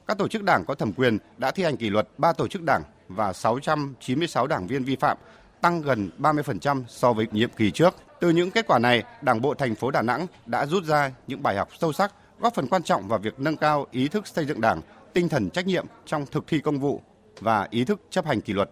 Các 0.06 0.18
tổ 0.18 0.28
chức 0.28 0.42
đảng 0.42 0.64
có 0.64 0.74
thẩm 0.74 0.92
quyền 0.92 1.18
đã 1.38 1.50
thi 1.50 1.62
hành 1.62 1.76
kỷ 1.76 1.90
luật 1.90 2.08
3 2.18 2.32
tổ 2.32 2.48
chức 2.48 2.62
đảng 2.62 2.82
và 3.08 3.32
696 3.32 4.46
đảng 4.46 4.66
viên 4.66 4.84
vi 4.84 4.96
phạm, 4.96 5.16
tăng 5.60 5.82
gần 5.82 6.10
30% 6.18 6.82
so 6.88 7.12
với 7.12 7.26
nhiệm 7.32 7.50
kỳ 7.56 7.70
trước. 7.70 7.94
Từ 8.20 8.30
những 8.30 8.50
kết 8.50 8.66
quả 8.66 8.78
này, 8.78 9.02
Đảng 9.22 9.40
bộ 9.40 9.54
thành 9.54 9.74
phố 9.74 9.90
Đà 9.90 10.02
Nẵng 10.02 10.26
đã 10.46 10.66
rút 10.66 10.84
ra 10.84 11.12
những 11.26 11.42
bài 11.42 11.56
học 11.56 11.68
sâu 11.78 11.92
sắc, 11.92 12.14
góp 12.40 12.54
phần 12.54 12.66
quan 12.66 12.82
trọng 12.82 13.08
vào 13.08 13.18
việc 13.18 13.40
nâng 13.40 13.56
cao 13.56 13.86
ý 13.90 14.08
thức 14.08 14.26
xây 14.26 14.46
dựng 14.46 14.60
Đảng, 14.60 14.80
tinh 15.12 15.28
thần 15.28 15.50
trách 15.50 15.66
nhiệm 15.66 15.86
trong 16.06 16.26
thực 16.26 16.46
thi 16.46 16.60
công 16.60 16.78
vụ 16.78 17.02
và 17.40 17.66
ý 17.70 17.84
thức 17.84 18.00
chấp 18.10 18.26
hành 18.26 18.40
kỷ 18.40 18.52
luật. 18.52 18.70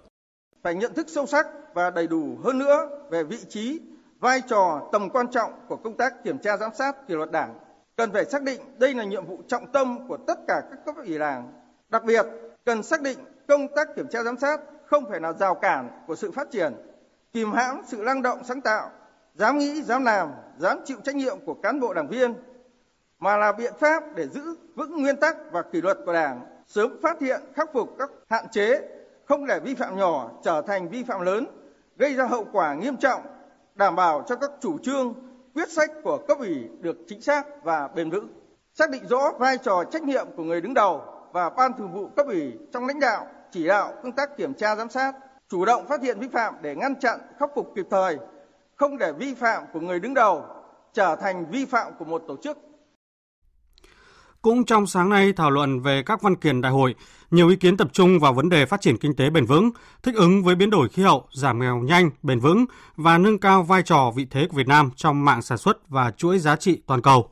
Phải 0.62 0.75
nhận 0.75 0.94
thức 0.94 1.06
sâu 1.11 1.26
sắc 1.26 1.47
và 1.75 1.91
đầy 1.91 2.06
đủ 2.06 2.38
hơn 2.44 2.58
nữa 2.58 2.88
về 3.11 3.25
vị 3.25 3.38
trí, 3.49 3.81
vai 4.20 4.40
trò, 4.40 4.88
tầm 4.93 5.11
quan 5.11 5.28
trọng 5.28 5.52
của 5.69 5.76
công 5.76 5.96
tác 5.96 6.25
kiểm 6.25 6.38
tra 6.38 6.56
giám 6.56 6.75
sát 6.75 7.06
kỷ 7.08 7.14
luật 7.14 7.31
Đảng. 7.31 7.55
Cần 7.96 8.12
phải 8.12 8.25
xác 8.25 8.43
định 8.43 8.61
đây 8.78 8.94
là 8.94 9.05
nhiệm 9.05 9.26
vụ 9.26 9.38
trọng 9.49 9.72
tâm 9.72 10.08
của 10.08 10.17
tất 10.17 10.38
cả 10.49 10.62
các 10.70 10.78
cấp 10.87 10.94
ủy 10.96 11.19
Đảng. 11.19 11.52
Đặc 11.88 12.05
biệt, 12.05 12.26
cần 12.64 12.82
xác 12.82 13.02
định 13.02 13.19
công 13.49 13.69
tác 13.76 13.88
kiểm 13.96 14.08
tra 14.08 14.22
giám 14.22 14.37
sát 14.37 14.61
không 14.87 15.11
phải 15.11 15.20
là 15.20 15.32
rào 15.32 15.55
cản 15.55 15.88
của 16.06 16.17
sự 16.17 16.31
phát 16.31 16.50
triển, 16.50 16.75
kìm 17.32 17.52
hãm 17.52 17.82
sự 17.87 17.96
năng 17.96 18.22
động 18.22 18.44
sáng 18.44 18.61
tạo, 18.61 18.90
dám 19.35 19.59
nghĩ, 19.59 19.83
dám 19.83 20.04
làm, 20.04 20.33
dám 20.59 20.80
chịu 20.85 20.97
trách 21.04 21.14
nhiệm 21.14 21.38
của 21.47 21.54
cán 21.54 21.80
bộ 21.80 21.94
đảng 21.94 22.09
viên, 22.09 22.35
mà 23.18 23.37
là 23.37 23.52
biện 23.52 23.73
pháp 23.78 24.02
để 24.14 24.28
giữ 24.28 24.56
vững 24.75 25.02
nguyên 25.02 25.16
tắc 25.16 25.37
và 25.52 25.62
kỷ 25.62 25.80
luật 25.80 25.99
của 26.06 26.12
Đảng, 26.12 26.40
sớm 26.66 26.99
phát 27.02 27.21
hiện, 27.21 27.40
khắc 27.54 27.73
phục 27.73 27.88
các 27.99 28.11
hạn 28.30 28.49
chế, 28.49 28.80
không 29.25 29.47
để 29.47 29.61
vi 29.61 29.75
phạm 29.75 29.97
nhỏ 29.97 30.30
trở 30.44 30.62
thành 30.62 30.88
vi 30.88 31.02
phạm 31.02 31.21
lớn, 31.21 31.47
gây 31.97 32.14
ra 32.14 32.25
hậu 32.25 32.47
quả 32.52 32.75
nghiêm 32.75 32.97
trọng, 32.97 33.23
đảm 33.80 33.96
bảo 33.96 34.22
cho 34.26 34.37
các 34.37 34.50
chủ 34.60 34.78
trương, 34.78 35.14
quyết 35.54 35.70
sách 35.70 35.90
của 36.04 36.18
cấp 36.28 36.38
ủy 36.38 36.68
được 36.80 36.96
chính 37.06 37.20
xác 37.20 37.64
và 37.64 37.88
bền 37.94 38.10
vững. 38.10 38.28
Xác 38.75 38.90
định 38.90 39.06
rõ 39.08 39.32
vai 39.38 39.58
trò 39.58 39.84
trách 39.84 40.02
nhiệm 40.02 40.26
của 40.37 40.42
người 40.42 40.60
đứng 40.60 40.75
đầu 40.75 41.02
và 41.32 41.50
ban 41.50 41.72
thường 41.78 41.92
vụ 41.92 42.08
cấp 42.16 42.26
ủy 42.26 42.52
trong 42.72 42.87
lãnh 42.87 43.00
đạo, 43.00 43.26
chỉ 43.50 43.66
đạo 43.66 43.92
công 44.02 44.12
tác 44.12 44.37
kiểm 44.37 44.54
tra 44.54 44.76
giám 44.76 44.88
sát, 44.88 45.12
chủ 45.49 45.64
động 45.64 45.87
phát 45.87 46.02
hiện 46.02 46.18
vi 46.18 46.28
phạm 46.28 46.54
để 46.62 46.75
ngăn 46.76 47.00
chặn, 47.00 47.20
khắc 47.38 47.50
phục 47.54 47.72
kịp 47.76 47.87
thời, 47.90 48.18
không 48.76 48.99
để 48.99 49.12
vi 49.12 49.34
phạm 49.34 49.64
của 49.72 49.80
người 49.80 50.00
đứng 50.00 50.14
đầu 50.14 50.44
trở 50.92 51.16
thành 51.16 51.46
vi 51.50 51.64
phạm 51.64 51.92
của 51.99 52.04
một 52.04 52.22
tổ 52.28 52.37
chức 52.37 52.58
cũng 54.42 54.64
trong 54.64 54.87
sáng 54.87 55.09
nay 55.09 55.32
thảo 55.32 55.50
luận 55.50 55.80
về 55.80 56.02
các 56.02 56.23
văn 56.23 56.37
kiện 56.37 56.61
đại 56.61 56.73
hội, 56.73 56.94
nhiều 57.30 57.49
ý 57.49 57.56
kiến 57.56 57.76
tập 57.76 57.88
trung 57.92 58.18
vào 58.18 58.32
vấn 58.32 58.49
đề 58.49 58.66
phát 58.66 58.80
triển 58.80 58.97
kinh 58.97 59.16
tế 59.16 59.30
bền 59.30 59.47
vững, 59.47 59.70
thích 60.02 60.14
ứng 60.14 60.44
với 60.44 60.54
biến 60.54 60.70
đổi 60.70 60.88
khí 60.88 61.02
hậu, 61.02 61.28
giảm 61.32 61.59
nghèo 61.59 61.78
nhanh, 61.78 62.11
bền 62.23 62.40
vững 62.40 62.64
và 62.97 63.18
nâng 63.18 63.38
cao 63.38 63.62
vai 63.62 63.82
trò 63.82 64.12
vị 64.16 64.26
thế 64.30 64.47
của 64.47 64.56
Việt 64.56 64.68
Nam 64.68 64.90
trong 64.97 65.25
mạng 65.25 65.42
sản 65.42 65.59
xuất 65.59 65.88
và 65.88 66.11
chuỗi 66.11 66.38
giá 66.38 66.56
trị 66.56 66.82
toàn 66.87 67.02
cầu. 67.02 67.30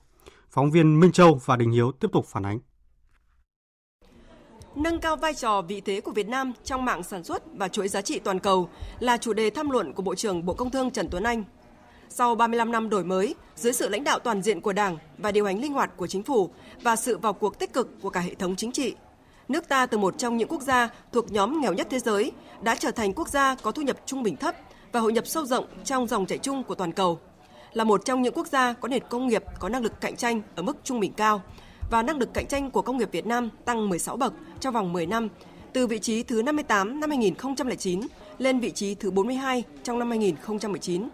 Phóng 0.50 0.70
viên 0.70 1.00
Minh 1.00 1.12
Châu 1.12 1.40
và 1.44 1.56
Đình 1.56 1.70
Hiếu 1.70 1.92
tiếp 2.00 2.08
tục 2.12 2.26
phản 2.26 2.46
ánh. 2.46 2.58
Nâng 4.74 5.00
cao 5.00 5.16
vai 5.16 5.34
trò 5.34 5.62
vị 5.62 5.80
thế 5.80 6.00
của 6.00 6.12
Việt 6.12 6.28
Nam 6.28 6.52
trong 6.64 6.84
mạng 6.84 7.02
sản 7.02 7.24
xuất 7.24 7.42
và 7.54 7.68
chuỗi 7.68 7.88
giá 7.88 8.02
trị 8.02 8.18
toàn 8.18 8.38
cầu 8.38 8.68
là 8.98 9.16
chủ 9.16 9.32
đề 9.32 9.50
tham 9.50 9.70
luận 9.70 9.92
của 9.92 10.02
Bộ 10.02 10.14
trưởng 10.14 10.44
Bộ 10.44 10.54
Công 10.54 10.70
Thương 10.70 10.90
Trần 10.90 11.08
Tuấn 11.10 11.22
Anh 11.22 11.44
sau 12.10 12.34
35 12.34 12.72
năm 12.72 12.88
đổi 12.88 13.04
mới, 13.04 13.34
dưới 13.56 13.72
sự 13.72 13.88
lãnh 13.88 14.04
đạo 14.04 14.18
toàn 14.18 14.42
diện 14.42 14.60
của 14.60 14.72
Đảng 14.72 14.98
và 15.18 15.32
điều 15.32 15.44
hành 15.44 15.60
linh 15.60 15.72
hoạt 15.72 15.96
của 15.96 16.06
chính 16.06 16.22
phủ 16.22 16.50
và 16.82 16.96
sự 16.96 17.18
vào 17.18 17.32
cuộc 17.32 17.58
tích 17.58 17.72
cực 17.72 18.02
của 18.02 18.10
cả 18.10 18.20
hệ 18.20 18.34
thống 18.34 18.56
chính 18.56 18.72
trị, 18.72 18.94
nước 19.48 19.68
ta 19.68 19.86
từ 19.86 19.98
một 19.98 20.18
trong 20.18 20.36
những 20.36 20.48
quốc 20.48 20.62
gia 20.62 20.88
thuộc 21.12 21.32
nhóm 21.32 21.60
nghèo 21.60 21.72
nhất 21.72 21.86
thế 21.90 21.98
giới 21.98 22.32
đã 22.62 22.74
trở 22.74 22.90
thành 22.90 23.12
quốc 23.12 23.28
gia 23.28 23.54
có 23.54 23.72
thu 23.72 23.82
nhập 23.82 23.96
trung 24.06 24.22
bình 24.22 24.36
thấp 24.36 24.54
và 24.92 25.00
hội 25.00 25.12
nhập 25.12 25.26
sâu 25.26 25.44
rộng 25.44 25.64
trong 25.84 26.06
dòng 26.06 26.26
chảy 26.26 26.38
chung 26.38 26.62
của 26.64 26.74
toàn 26.74 26.92
cầu. 26.92 27.18
Là 27.72 27.84
một 27.84 28.04
trong 28.04 28.22
những 28.22 28.34
quốc 28.34 28.46
gia 28.46 28.72
có 28.72 28.88
nền 28.88 29.02
công 29.08 29.28
nghiệp 29.28 29.44
có 29.58 29.68
năng 29.68 29.82
lực 29.82 30.00
cạnh 30.00 30.16
tranh 30.16 30.42
ở 30.54 30.62
mức 30.62 30.76
trung 30.84 31.00
bình 31.00 31.12
cao 31.12 31.42
và 31.90 32.02
năng 32.02 32.18
lực 32.18 32.34
cạnh 32.34 32.46
tranh 32.46 32.70
của 32.70 32.82
công 32.82 32.96
nghiệp 32.96 33.12
Việt 33.12 33.26
Nam 33.26 33.48
tăng 33.64 33.88
16 33.88 34.16
bậc 34.16 34.32
trong 34.60 34.74
vòng 34.74 34.92
10 34.92 35.06
năm, 35.06 35.28
từ 35.72 35.86
vị 35.86 35.98
trí 35.98 36.22
thứ 36.22 36.42
58 36.42 37.00
năm 37.00 37.10
2009 37.10 38.00
lên 38.38 38.60
vị 38.60 38.70
trí 38.70 38.94
thứ 38.94 39.10
42 39.10 39.64
trong 39.82 39.98
năm 39.98 40.10
2019. 40.10 41.08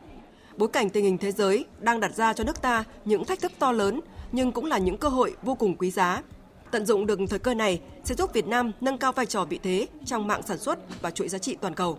Bối 0.56 0.68
cảnh 0.68 0.90
tình 0.90 1.04
hình 1.04 1.18
thế 1.18 1.32
giới 1.32 1.64
đang 1.80 2.00
đặt 2.00 2.14
ra 2.14 2.32
cho 2.32 2.44
nước 2.44 2.62
ta 2.62 2.84
những 3.04 3.24
thách 3.24 3.40
thức 3.40 3.52
to 3.58 3.72
lớn 3.72 4.00
nhưng 4.32 4.52
cũng 4.52 4.64
là 4.64 4.78
những 4.78 4.96
cơ 4.96 5.08
hội 5.08 5.36
vô 5.42 5.54
cùng 5.54 5.76
quý 5.76 5.90
giá. 5.90 6.22
Tận 6.70 6.86
dụng 6.86 7.06
được 7.06 7.18
thời 7.30 7.38
cơ 7.38 7.54
này 7.54 7.80
sẽ 8.04 8.14
giúp 8.14 8.32
Việt 8.32 8.46
Nam 8.46 8.72
nâng 8.80 8.98
cao 8.98 9.12
vai 9.12 9.26
trò 9.26 9.44
vị 9.44 9.60
thế 9.62 9.86
trong 10.04 10.26
mạng 10.26 10.42
sản 10.42 10.58
xuất 10.58 10.78
và 11.02 11.10
chuỗi 11.10 11.28
giá 11.28 11.38
trị 11.38 11.56
toàn 11.60 11.74
cầu. 11.74 11.98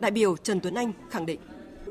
Đại 0.00 0.10
biểu 0.10 0.36
Trần 0.36 0.60
Tuấn 0.60 0.74
Anh 0.74 0.92
khẳng 1.10 1.26
định 1.26 1.40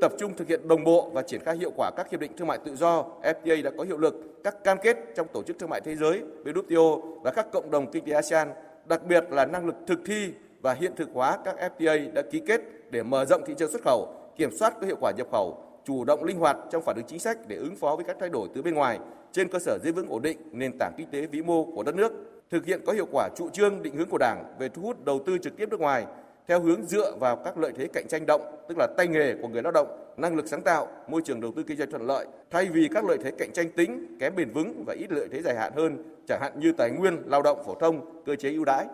tập 0.02 0.12
trung 0.20 0.34
thực 0.38 0.48
hiện 0.48 0.68
đồng 0.68 0.84
bộ 0.84 1.10
và 1.14 1.22
triển 1.22 1.42
khai 1.46 1.58
hiệu 1.58 1.72
quả 1.76 1.92
các 1.98 2.12
hiệp 2.12 2.20
định 2.20 2.32
thương 2.38 2.48
mại 2.48 2.58
tự 2.58 2.76
do 2.76 3.06
FTA 3.24 3.64
đã 3.64 3.72
có 3.78 3.84
hiệu 3.84 3.98
lực, 3.98 4.44
các 4.44 4.64
cam 4.64 4.78
kết 4.84 4.98
trong 5.16 5.28
Tổ 5.34 5.44
chức 5.44 5.60
Thương 5.60 5.70
mại 5.70 5.82
Thế 5.82 5.96
giới 5.96 6.22
WTO 6.46 7.02
và 7.22 7.32
các 7.32 7.52
cộng 7.52 7.72
đồng 7.72 7.92
kinh 7.92 8.06
tế 8.06 8.12
ASEAN, 8.12 8.48
đặc 8.86 9.06
biệt 9.08 9.24
là 9.30 9.46
năng 9.46 9.66
lực 9.66 9.76
thực 9.88 10.00
thi 10.06 10.34
và 10.62 10.74
hiện 10.74 10.96
thực 10.96 11.10
hóa 11.14 11.38
các 11.46 11.56
FTA 11.78 12.14
đã 12.14 12.22
ký 12.22 12.42
kết 12.48 12.62
để 12.92 13.04
mở 13.04 13.26
rộng 13.26 13.42
thị 13.46 13.54
trường 13.58 13.72
xuất 13.72 13.82
khẩu, 13.84 14.14
kiểm 14.38 14.58
soát 14.58 14.74
có 14.82 14.88
hiệu 14.88 14.98
quả 15.02 15.12
nhập 15.18 15.28
khẩu, 15.32 15.71
chủ 15.86 16.04
động 16.04 16.24
linh 16.24 16.40
hoạt 16.40 16.58
trong 16.72 16.82
phản 16.82 16.96
ứng 16.96 17.06
chính 17.08 17.20
sách 17.20 17.38
để 17.48 17.56
ứng 17.56 17.76
phó 17.76 17.96
với 17.96 18.06
các 18.06 18.18
thay 18.20 18.30
đổi 18.30 18.48
từ 18.54 18.62
bên 18.62 18.74
ngoài 18.74 19.00
trên 19.32 19.48
cơ 19.48 19.60
sở 19.60 19.78
giữ 19.84 19.94
vững 19.94 20.10
ổn 20.10 20.22
định 20.22 20.38
nền 20.52 20.72
tảng 20.80 20.94
kinh 20.98 21.08
tế 21.12 21.26
vĩ 21.26 21.42
mô 21.42 21.64
của 21.64 21.84
đất 21.84 21.96
nước, 21.96 22.12
thực 22.50 22.66
hiện 22.66 22.82
có 22.86 22.94
hiệu 22.94 23.08
quả 23.12 23.30
trụ 23.36 23.50
trương 23.50 23.84
định 23.84 23.96
hướng 23.96 24.10
của 24.10 24.18
Đảng 24.18 24.44
về 24.60 24.70
thu 24.70 24.82
hút 24.82 25.06
đầu 25.06 25.20
tư 25.26 25.38
trực 25.38 25.58
tiếp 25.58 25.70
nước 25.70 25.80
ngoài 25.80 26.06
theo 26.48 26.60
hướng 26.62 26.86
dựa 26.86 27.16
vào 27.20 27.36
các 27.36 27.58
lợi 27.58 27.72
thế 27.78 27.88
cạnh 27.94 28.06
tranh 28.10 28.26
động, 28.26 28.42
tức 28.70 28.78
là 28.78 28.88
tay 28.98 29.08
nghề 29.08 29.36
của 29.42 29.48
người 29.48 29.62
lao 29.62 29.72
động, 29.72 29.88
năng 30.18 30.36
lực 30.36 30.48
sáng 30.48 30.62
tạo, 30.62 30.88
môi 31.08 31.22
trường 31.22 31.42
đầu 31.42 31.52
tư 31.56 31.64
kinh 31.64 31.78
doanh 31.78 31.92
thuận 31.92 32.08
lợi, 32.08 32.26
thay 32.52 32.66
vì 32.66 32.90
các 32.94 33.06
lợi 33.06 33.18
thế 33.24 33.32
cạnh 33.38 33.52
tranh 33.54 33.72
tính 33.72 34.18
kém 34.20 34.36
bền 34.36 34.52
vững 34.52 34.84
và 34.88 34.94
ít 34.94 35.12
lợi 35.12 35.28
thế 35.32 35.42
dài 35.42 35.56
hạn 35.56 35.74
hơn, 35.76 36.04
chẳng 36.28 36.42
hạn 36.42 36.60
như 36.60 36.72
tài 36.72 36.92
nguyên, 36.92 37.18
lao 37.26 37.42
động 37.42 37.64
phổ 37.66 37.76
thông, 37.76 38.24
cơ 38.26 38.36
chế 38.36 38.52
ưu 38.52 38.66
đãi. 38.66 38.86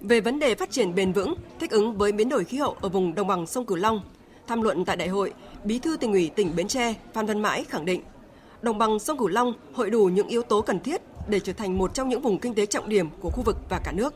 Về 0.00 0.20
vấn 0.20 0.38
đề 0.38 0.54
phát 0.54 0.70
triển 0.70 0.94
bền 0.94 1.12
vững, 1.12 1.34
thích 1.60 1.70
ứng 1.70 1.98
với 1.98 2.12
biến 2.12 2.28
đổi 2.28 2.44
khí 2.44 2.56
hậu 2.56 2.76
ở 2.80 2.88
vùng 2.88 3.14
đồng 3.14 3.26
bằng 3.26 3.46
sông 3.46 3.66
Cửu 3.66 3.76
Long, 3.76 4.00
tham 4.46 4.62
luận 4.62 4.84
tại 4.84 4.96
đại 4.96 5.08
hội, 5.08 5.32
Bí 5.64 5.78
thư 5.78 5.96
tỉnh 5.96 6.12
ủy 6.12 6.30
tỉnh 6.36 6.56
Bến 6.56 6.68
Tre 6.68 6.94
Phan 7.12 7.26
Văn 7.26 7.42
Mãi 7.42 7.64
khẳng 7.64 7.84
định, 7.84 8.02
đồng 8.62 8.78
bằng 8.78 8.98
sông 8.98 9.18
Cửu 9.18 9.28
Long 9.28 9.52
hội 9.72 9.90
đủ 9.90 10.04
những 10.04 10.28
yếu 10.28 10.42
tố 10.42 10.60
cần 10.60 10.80
thiết 10.80 11.02
để 11.28 11.40
trở 11.40 11.52
thành 11.52 11.78
một 11.78 11.94
trong 11.94 12.08
những 12.08 12.22
vùng 12.22 12.38
kinh 12.38 12.54
tế 12.54 12.66
trọng 12.66 12.88
điểm 12.88 13.08
của 13.20 13.30
khu 13.30 13.42
vực 13.42 13.56
và 13.68 13.80
cả 13.84 13.92
nước. 13.92 14.14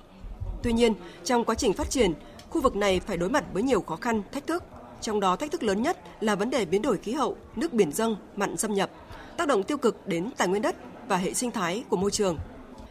Tuy 0.63 0.73
nhiên, 0.73 0.95
trong 1.25 1.45
quá 1.45 1.55
trình 1.55 1.73
phát 1.73 1.91
triển, 1.91 2.13
khu 2.51 2.61
vực 2.61 2.77
này 2.77 3.01
phải 3.01 3.17
đối 3.17 3.31
mặt 3.31 3.45
với 3.53 3.63
nhiều 3.63 3.81
khó 3.81 3.97
khăn, 3.97 4.23
thách 4.33 4.47
thức. 4.47 4.65
Trong 5.01 5.21
đó 5.21 5.37
thách 5.37 5.51
thức 5.51 5.63
lớn 5.63 5.83
nhất 5.83 5.99
là 6.21 6.35
vấn 6.35 6.51
đề 6.51 6.65
biến 6.65 6.83
đổi 6.83 6.97
khí 6.97 7.13
hậu, 7.13 7.37
nước 7.57 7.73
biển 7.73 7.93
dâng, 7.93 8.17
mặn 8.37 8.57
xâm 8.57 8.75
nhập, 8.75 8.91
tác 9.37 9.49
động 9.49 9.63
tiêu 9.63 9.79
cực 9.79 10.07
đến 10.07 10.31
tài 10.37 10.49
nguyên 10.49 10.63
đất 10.63 10.77
và 11.09 11.17
hệ 11.17 11.35
sinh 11.35 11.51
thái 11.51 11.85
của 11.89 11.97
môi 11.97 12.11
trường. 12.11 12.39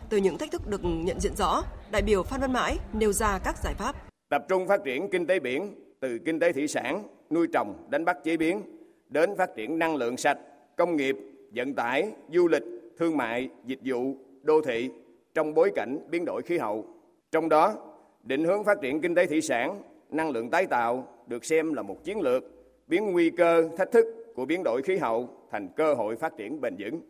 Từ 0.10 0.18
những 0.18 0.38
thách 0.38 0.52
thức 0.52 0.68
được 0.68 0.82
nhận 0.84 1.20
diện 1.20 1.36
rõ, 1.36 1.64
đại 1.92 2.02
biểu 2.02 2.24
Phan 2.24 2.42
Văn 2.42 2.54
Mãi 2.54 2.78
nêu 2.94 3.14
ra 3.14 3.40
các 3.40 3.56
giải 3.64 3.74
pháp. 3.74 3.96
Tập 4.30 4.42
trung 4.50 4.68
phát 4.68 4.80
triển 4.86 5.10
kinh 5.12 5.28
tế 5.28 5.40
biển 5.40 5.76
từ 6.00 6.20
kinh 6.26 6.40
tế 6.40 6.54
thủy 6.54 6.68
sản, 6.68 7.04
nuôi 7.30 7.48
trồng, 7.54 7.74
đánh 7.90 8.06
bắt 8.06 8.18
chế 8.24 8.38
biến 8.38 8.62
đến 9.10 9.36
phát 9.38 9.56
triển 9.56 9.80
năng 9.80 9.96
lượng 9.96 10.18
sạch, 10.18 10.38
công 10.76 10.96
nghiệp, 10.96 11.18
vận 11.52 11.74
tải, 11.74 12.12
du 12.34 12.48
lịch, 12.48 12.64
thương 12.98 13.18
mại, 13.18 13.50
dịch 13.66 13.80
vụ, 13.86 14.16
đô 14.44 14.62
thị 14.62 14.90
trong 15.34 15.54
bối 15.54 15.72
cảnh 15.76 16.00
biến 16.10 16.26
đổi 16.26 16.42
khí 16.42 16.58
hậu. 16.58 16.86
Trong 17.32 17.50
đó, 17.50 17.76
định 18.24 18.46
hướng 18.46 18.64
phát 18.64 18.82
triển 18.82 19.02
kinh 19.02 19.16
tế 19.16 19.26
thủy 19.26 19.42
sản, 19.42 19.82
năng 20.10 20.30
lượng 20.30 20.50
tái 20.50 20.66
tạo 20.66 21.08
được 21.28 21.46
xem 21.46 21.74
là 21.74 21.82
một 21.82 22.04
chiến 22.04 22.22
lược 22.22 22.44
biến 22.88 23.12
nguy 23.12 23.30
cơ, 23.30 23.70
thách 23.78 23.92
thức 23.92 24.06
của 24.36 24.46
biến 24.46 24.64
đổi 24.64 24.82
khí 24.82 24.98
hậu 24.98 25.30
thành 25.52 25.70
cơ 25.76 25.94
hội 25.94 26.16
phát 26.16 26.38
triển 26.38 26.62
bền 26.62 26.76
vững. 26.80 27.02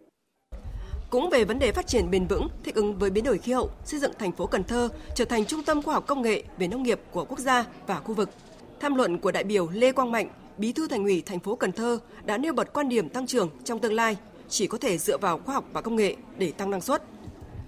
Cũng 1.10 1.30
về 1.30 1.46
vấn 1.46 1.60
đề 1.60 1.72
phát 1.72 1.88
triển 1.88 2.12
bền 2.12 2.26
vững, 2.30 2.48
thích 2.64 2.76
ứng 2.76 2.98
với 3.00 3.10
biến 3.10 3.24
đổi 3.24 3.38
khí 3.38 3.52
hậu, 3.52 3.70
xây 3.86 4.00
dựng 4.00 4.12
thành 4.20 4.32
phố 4.32 4.46
Cần 4.48 4.64
Thơ 4.64 4.90
trở 5.16 5.26
thành 5.26 5.46
trung 5.46 5.64
tâm 5.66 5.82
khoa 5.82 5.94
học 5.94 6.08
công 6.08 6.22
nghệ 6.22 6.44
về 6.58 6.68
nông 6.68 6.84
nghiệp 6.84 7.00
của 7.12 7.26
quốc 7.26 7.40
gia 7.40 7.66
và 7.88 7.96
khu 7.96 8.14
vực. 8.14 8.30
Tham 8.79 8.96
luận 8.96 9.17
của 9.17 9.31
đại 9.31 9.43
biểu 9.43 9.69
Lê 9.74 9.91
Quang 9.91 10.12
Mạnh, 10.12 10.27
Bí 10.57 10.72
thư 10.72 10.88
Thành 10.88 11.03
ủy 11.03 11.24
thành 11.25 11.39
phố 11.39 11.55
Cần 11.55 11.72
Thơ 11.72 12.00
đã 12.25 12.38
nêu 12.38 12.53
bật 12.53 12.74
quan 12.74 12.89
điểm 12.89 13.10
tăng 13.10 13.27
trưởng 13.27 13.50
trong 13.63 13.79
tương 13.79 13.93
lai 13.93 14.17
chỉ 14.50 14.67
có 14.67 14.77
thể 14.77 14.98
dựa 14.98 15.17
vào 15.17 15.39
khoa 15.46 15.55
học 15.55 15.65
và 15.74 15.81
công 15.81 15.96
nghệ 15.96 16.15
để 16.38 16.51
tăng 16.57 16.72
năng 16.72 16.81
suất. 16.81 17.03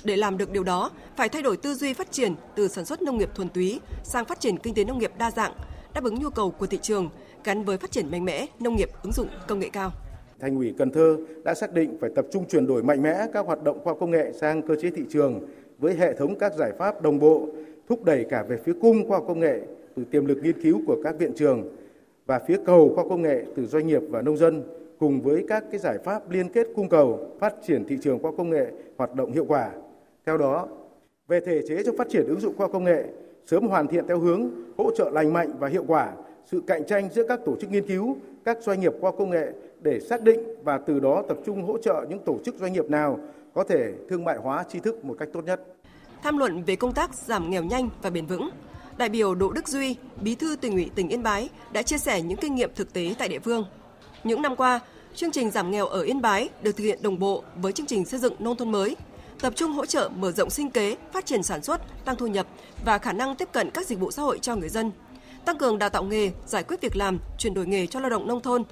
Để 0.04 0.16
làm 0.18 0.38
được 0.38 0.52
điều 0.52 0.64
đó, 0.64 0.92
phải 1.16 1.30
thay 1.30 1.42
đổi 1.42 1.58
tư 1.58 1.74
duy 1.74 1.94
phát 1.94 2.12
triển 2.12 2.36
từ 2.56 2.68
sản 2.68 2.86
xuất 2.86 3.02
nông 3.02 3.18
nghiệp 3.18 3.30
thuần 3.36 3.50
túy 3.50 3.80
sang 4.04 4.26
phát 4.26 4.40
triển 4.40 4.58
kinh 4.58 4.74
tế 4.74 4.84
nông 4.84 5.00
nghiệp 5.00 5.12
đa 5.18 5.32
dạng, 5.32 5.54
đáp 5.94 6.04
ứng 6.04 6.16
nhu 6.16 6.30
cầu 6.30 6.52
của 6.52 6.68
thị 6.68 6.80
trường, 6.82 7.10
gắn 7.44 7.64
với 7.64 7.78
phát 7.78 7.92
triển 7.92 8.12
mạnh 8.12 8.26
mẽ 8.26 8.46
nông 8.60 8.76
nghiệp 8.76 8.90
ứng 9.04 9.14
dụng 9.14 9.28
công 9.48 9.60
nghệ 9.60 9.70
cao. 9.70 9.92
Thành 10.40 10.58
ủy 10.58 10.74
Cần 10.78 10.92
Thơ 10.92 11.18
đã 11.44 11.54
xác 11.54 11.74
định 11.74 11.98
phải 12.02 12.10
tập 12.16 12.26
trung 12.32 12.46
chuyển 12.50 12.68
đổi 12.68 12.84
mạnh 12.84 13.02
mẽ 13.02 13.28
các 13.34 13.46
hoạt 13.46 13.64
động 13.64 13.80
khoa 13.84 13.94
công 14.00 14.12
nghệ 14.12 14.32
sang 14.42 14.62
cơ 14.62 14.76
chế 14.82 14.90
thị 14.96 15.04
trường 15.10 15.48
với 15.80 15.96
hệ 15.96 16.14
thống 16.14 16.40
các 16.40 16.54
giải 16.58 16.72
pháp 16.80 17.02
đồng 17.02 17.20
bộ, 17.20 17.48
thúc 17.90 18.04
đẩy 18.04 18.26
cả 18.30 18.44
về 18.50 18.58
phía 18.66 18.74
cung 18.82 19.10
khoa 19.10 19.20
công 19.20 19.40
nghệ 19.40 19.60
từ 19.96 20.04
tiềm 20.12 20.26
lực 20.26 20.38
nghiên 20.44 20.62
cứu 20.62 20.82
của 20.88 20.98
các 21.04 21.16
viện 21.20 21.32
trường 21.36 21.76
và 22.26 22.40
phía 22.48 22.58
cầu 22.66 22.92
khoa 22.96 23.04
công 23.10 23.22
nghệ 23.22 23.46
từ 23.56 23.66
doanh 23.66 23.88
nghiệp 23.88 24.02
và 24.10 24.22
nông 24.22 24.38
dân 24.38 24.64
cùng 25.00 25.22
với 25.22 25.46
các 25.48 25.64
cái 25.72 25.80
giải 25.80 25.98
pháp 25.98 26.30
liên 26.30 26.50
kết 26.50 26.68
cung 26.76 26.90
cầu, 26.90 27.20
phát 27.40 27.54
triển 27.68 27.86
thị 27.88 27.98
trường 28.02 28.20
khoa 28.20 28.32
công 28.38 28.50
nghệ 28.50 28.72
hoạt 28.98 29.16
động 29.16 29.32
hiệu 29.32 29.46
quả. 29.48 29.72
Theo 30.26 30.38
đó, 30.38 30.68
về 31.28 31.40
thể 31.40 31.62
chế 31.68 31.84
cho 31.86 31.92
phát 31.98 32.10
triển 32.10 32.28
ứng 32.28 32.40
dụng 32.40 32.54
khoa 32.58 32.68
công 32.68 32.84
nghệ, 32.84 33.04
sớm 33.46 33.68
hoàn 33.68 33.88
thiện 33.88 34.08
theo 34.08 34.20
hướng 34.20 34.50
hỗ 34.78 34.92
trợ 34.96 35.10
lành 35.10 35.34
mạnh 35.34 35.52
và 35.60 35.68
hiệu 35.68 35.84
quả 35.88 36.12
sự 36.46 36.62
cạnh 36.68 36.86
tranh 36.86 37.10
giữa 37.14 37.28
các 37.28 37.40
tổ 37.46 37.56
chức 37.56 37.72
nghiên 37.72 37.88
cứu, 37.88 38.18
các 38.46 38.58
doanh 38.62 38.80
nghiệp 38.80 38.94
khoa 39.02 39.12
công 39.12 39.30
nghệ 39.30 39.52
để 39.82 40.00
xác 40.00 40.22
định 40.22 40.40
và 40.64 40.78
từ 40.78 41.00
đó 41.00 41.24
tập 41.28 41.38
trung 41.46 41.64
hỗ 41.64 41.78
trợ 41.78 42.06
những 42.10 42.20
tổ 42.26 42.38
chức 42.46 42.56
doanh 42.56 42.74
nghiệp 42.74 42.90
nào 42.90 43.20
có 43.54 43.64
thể 43.64 43.94
thương 44.10 44.24
mại 44.24 44.38
hóa 44.38 44.64
tri 44.70 44.80
thức 44.80 45.06
một 45.06 45.16
cách 45.20 45.30
tốt 45.34 45.46
nhất. 45.46 45.62
Tham 46.24 46.38
luận 46.38 46.64
về 46.64 46.76
công 46.76 46.94
tác 46.94 47.16
giảm 47.16 47.50
nghèo 47.50 47.64
nhanh 47.64 47.90
và 48.02 48.10
bền 48.10 48.26
vững, 48.26 48.50
đại 49.00 49.10
biểu 49.10 49.36
Đỗ 49.36 49.52
Đức 49.52 49.68
Duy, 49.68 49.96
Bí 50.22 50.36
thư 50.36 50.56
tỉnh 50.56 50.74
ủy 50.74 50.90
tỉnh 50.96 51.10
Yên 51.10 51.24
Bái 51.24 51.50
đã 51.72 51.82
chia 51.82 51.98
sẻ 51.98 52.22
những 52.22 52.38
kinh 52.38 52.56
nghiệm 52.56 52.72
thực 52.76 52.94
tế 52.94 53.16
tại 53.18 53.28
địa 53.28 53.40
phương. 53.40 53.66
Những 54.24 54.42
năm 54.42 54.56
qua, 54.56 54.80
chương 55.16 55.32
trình 55.32 55.52
giảm 55.52 55.72
nghèo 55.72 55.88
ở 55.88 56.02
Yên 56.02 56.22
Bái 56.22 56.50
được 56.62 56.78
thực 56.78 56.84
hiện 56.84 57.00
đồng 57.02 57.20
bộ 57.20 57.44
với 57.56 57.72
chương 57.72 57.86
trình 57.86 58.06
xây 58.06 58.20
dựng 58.20 58.34
nông 58.40 58.56
thôn 58.56 58.72
mới, 58.72 58.96
tập 59.42 59.54
trung 59.56 59.72
hỗ 59.72 59.86
trợ 59.86 60.10
mở 60.16 60.32
rộng 60.32 60.50
sinh 60.50 60.72
kế, 60.72 60.98
phát 61.14 61.26
triển 61.26 61.44
sản 61.44 61.64
xuất, 61.64 62.06
tăng 62.06 62.16
thu 62.16 62.28
nhập 62.28 62.48
và 62.86 62.98
khả 62.98 63.14
năng 63.14 63.36
tiếp 63.36 63.50
cận 63.52 63.72
các 63.72 63.88
dịch 63.88 64.00
vụ 64.00 64.12
xã 64.12 64.22
hội 64.22 64.40
cho 64.40 64.56
người 64.56 64.70
dân, 64.70 64.92
tăng 65.46 65.58
cường 65.58 65.78
đào 65.78 65.90
tạo 65.90 66.04
nghề, 66.04 66.32
giải 66.46 66.64
quyết 66.64 66.82
việc 66.82 66.96
làm, 66.96 67.20
chuyển 67.38 67.54
đổi 67.54 67.68
nghề 67.68 67.88
cho 67.88 68.00
lao 68.00 68.10
động 68.10 68.28
nông 68.28 68.42
thôn. 68.42 68.64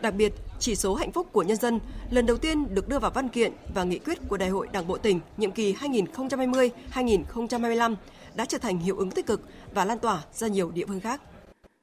Đặc 0.00 0.14
biệt, 0.14 0.32
chỉ 0.58 0.74
số 0.74 0.94
hạnh 0.94 1.12
phúc 1.12 1.28
của 1.32 1.42
nhân 1.42 1.56
dân 1.56 1.80
lần 2.10 2.26
đầu 2.26 2.36
tiên 2.36 2.74
được 2.74 2.88
đưa 2.88 2.98
vào 2.98 3.10
văn 3.10 3.28
kiện 3.28 3.52
và 3.74 3.84
nghị 3.84 3.98
quyết 3.98 4.18
của 4.28 4.36
Đại 4.36 4.48
hội 4.48 4.68
Đảng 4.72 4.86
bộ 4.86 4.98
tỉnh 4.98 5.20
nhiệm 5.36 5.52
kỳ 5.52 5.74
2020-2025 5.74 7.94
đã 8.36 8.44
trở 8.44 8.58
thành 8.58 8.78
hiệu 8.78 8.96
ứng 8.96 9.10
tích 9.10 9.26
cực 9.26 9.40
và 9.74 9.84
lan 9.84 9.98
tỏa 9.98 10.24
ra 10.32 10.48
nhiều 10.48 10.70
địa 10.74 10.86
phương 10.86 11.00
khác. 11.00 11.20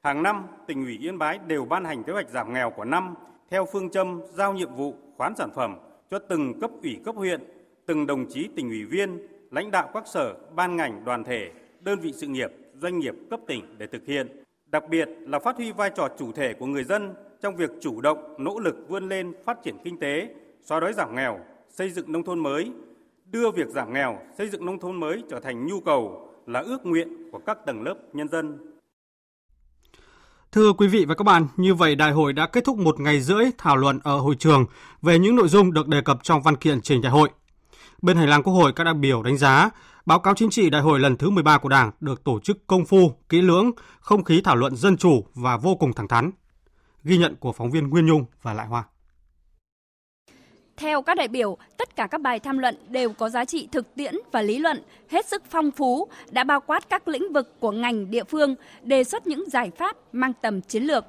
Hàng 0.02 0.22
năm, 0.22 0.46
tỉnh 0.66 0.84
ủy 0.84 0.98
Yên 0.98 1.18
Bái 1.18 1.38
đều 1.46 1.64
ban 1.64 1.84
hành 1.84 2.04
kế 2.04 2.12
hoạch 2.12 2.30
giảm 2.30 2.52
nghèo 2.52 2.70
của 2.70 2.84
năm 2.84 3.14
theo 3.50 3.66
phương 3.72 3.90
châm 3.90 4.20
giao 4.32 4.54
nhiệm 4.54 4.74
vụ 4.74 4.94
khoán 5.16 5.34
sản 5.36 5.50
phẩm 5.54 5.76
cho 6.10 6.18
từng 6.18 6.60
cấp 6.60 6.70
ủy 6.82 6.96
cấp 7.04 7.14
huyện, 7.16 7.40
từng 7.86 8.06
đồng 8.06 8.26
chí 8.30 8.48
tỉnh 8.56 8.68
ủy 8.68 8.84
viên, 8.84 9.26
lãnh 9.50 9.70
đạo 9.70 9.90
các 9.94 10.06
sở, 10.06 10.34
ban 10.54 10.76
ngành, 10.76 11.04
đoàn 11.04 11.24
thể, 11.24 11.50
đơn 11.80 12.00
vị 12.00 12.12
sự 12.12 12.26
nghiệp, 12.26 12.50
doanh 12.82 12.98
nghiệp 12.98 13.14
cấp 13.30 13.40
tỉnh 13.46 13.78
để 13.78 13.86
thực 13.86 14.06
hiện. 14.06 14.42
Đặc 14.66 14.84
biệt 14.88 15.08
là 15.20 15.38
phát 15.38 15.56
huy 15.56 15.72
vai 15.72 15.90
trò 15.90 16.08
chủ 16.18 16.32
thể 16.32 16.54
của 16.54 16.66
người 16.66 16.84
dân 16.84 17.14
trong 17.40 17.56
việc 17.56 17.70
chủ 17.80 18.00
động, 18.00 18.34
nỗ 18.38 18.58
lực 18.58 18.76
vươn 18.88 19.08
lên 19.08 19.32
phát 19.44 19.62
triển 19.62 19.76
kinh 19.84 19.98
tế, 19.98 20.34
xóa 20.62 20.80
đói 20.80 20.92
giảm 20.92 21.14
nghèo, 21.14 21.38
xây 21.68 21.90
dựng 21.90 22.12
nông 22.12 22.22
thôn 22.22 22.38
mới, 22.38 22.70
đưa 23.32 23.50
việc 23.50 23.68
giảm 23.68 23.92
nghèo, 23.92 24.18
xây 24.38 24.48
dựng 24.48 24.66
nông 24.66 24.78
thôn 24.78 25.00
mới 25.00 25.22
trở 25.30 25.40
thành 25.40 25.66
nhu 25.66 25.80
cầu 25.80 26.30
là 26.46 26.60
ước 26.60 26.86
nguyện 26.86 27.08
của 27.32 27.40
các 27.46 27.58
tầng 27.66 27.82
lớp 27.82 27.94
nhân 28.12 28.28
dân. 28.28 28.58
Thưa 30.52 30.72
quý 30.72 30.88
vị 30.88 31.04
và 31.04 31.14
các 31.14 31.24
bạn, 31.24 31.46
như 31.56 31.74
vậy 31.74 31.96
đại 31.96 32.12
hội 32.12 32.32
đã 32.32 32.46
kết 32.46 32.64
thúc 32.64 32.78
một 32.78 33.00
ngày 33.00 33.20
rưỡi 33.20 33.44
thảo 33.58 33.76
luận 33.76 34.00
ở 34.04 34.18
hội 34.18 34.34
trường 34.38 34.66
về 35.02 35.18
những 35.18 35.36
nội 35.36 35.48
dung 35.48 35.72
được 35.72 35.88
đề 35.88 36.00
cập 36.00 36.18
trong 36.22 36.42
văn 36.42 36.56
kiện 36.56 36.80
trình 36.80 37.02
đại 37.02 37.12
hội. 37.12 37.30
Bên 38.02 38.16
hành 38.16 38.28
lang 38.28 38.42
Quốc 38.42 38.52
hội, 38.52 38.72
các 38.72 38.84
đại 38.84 38.94
biểu 38.94 39.22
đánh 39.22 39.36
giá 39.36 39.70
báo 40.06 40.20
cáo 40.20 40.34
chính 40.34 40.50
trị 40.50 40.70
đại 40.70 40.82
hội 40.82 41.00
lần 41.00 41.16
thứ 41.16 41.30
13 41.30 41.58
của 41.58 41.68
Đảng 41.68 41.90
được 42.00 42.24
tổ 42.24 42.40
chức 42.40 42.66
công 42.66 42.84
phu, 42.84 43.12
kỹ 43.28 43.42
lưỡng, 43.42 43.70
không 44.00 44.24
khí 44.24 44.40
thảo 44.44 44.56
luận 44.56 44.76
dân 44.76 44.96
chủ 44.96 45.24
và 45.34 45.56
vô 45.56 45.76
cùng 45.76 45.92
thẳng 45.92 46.08
thắn. 46.08 46.30
Ghi 47.04 47.18
nhận 47.18 47.36
của 47.36 47.52
phóng 47.52 47.70
viên 47.70 47.88
Nguyên 47.88 48.06
Nhung 48.06 48.24
và 48.42 48.54
Lại 48.54 48.66
Hoa. 48.66 48.84
Theo 50.76 51.02
các 51.02 51.16
đại 51.16 51.28
biểu, 51.28 51.56
tất 51.76 51.96
cả 51.96 52.06
các 52.06 52.20
bài 52.20 52.40
tham 52.40 52.58
luận 52.58 52.76
đều 52.88 53.12
có 53.12 53.28
giá 53.28 53.44
trị 53.44 53.68
thực 53.72 53.94
tiễn 53.94 54.14
và 54.32 54.42
lý 54.42 54.58
luận 54.58 54.82
hết 55.10 55.26
sức 55.26 55.42
phong 55.50 55.70
phú, 55.70 56.08
đã 56.30 56.44
bao 56.44 56.60
quát 56.60 56.88
các 56.88 57.08
lĩnh 57.08 57.32
vực 57.32 57.60
của 57.60 57.70
ngành 57.70 58.10
địa 58.10 58.24
phương, 58.24 58.54
đề 58.82 59.04
xuất 59.04 59.26
những 59.26 59.44
giải 59.50 59.70
pháp 59.76 59.96
mang 60.12 60.32
tầm 60.42 60.60
chiến 60.60 60.82
lược. 60.82 61.04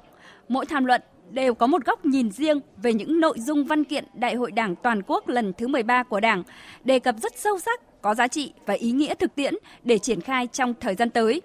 Mỗi 0.48 0.66
tham 0.66 0.84
luận 0.84 1.02
đều 1.30 1.54
có 1.54 1.66
một 1.66 1.84
góc 1.84 2.06
nhìn 2.06 2.30
riêng 2.30 2.60
về 2.82 2.92
những 2.92 3.20
nội 3.20 3.38
dung 3.38 3.64
văn 3.64 3.84
kiện 3.84 4.04
Đại 4.14 4.34
hội 4.34 4.50
Đảng 4.50 4.76
toàn 4.76 5.02
quốc 5.06 5.28
lần 5.28 5.52
thứ 5.52 5.68
13 5.68 6.02
của 6.02 6.20
Đảng, 6.20 6.42
đề 6.84 6.98
cập 6.98 7.14
rất 7.22 7.38
sâu 7.38 7.58
sắc, 7.58 8.02
có 8.02 8.14
giá 8.14 8.28
trị 8.28 8.52
và 8.66 8.74
ý 8.74 8.92
nghĩa 8.92 9.14
thực 9.14 9.34
tiễn 9.34 9.54
để 9.84 9.98
triển 9.98 10.20
khai 10.20 10.46
trong 10.46 10.74
thời 10.80 10.94
gian 10.94 11.10
tới. 11.10 11.42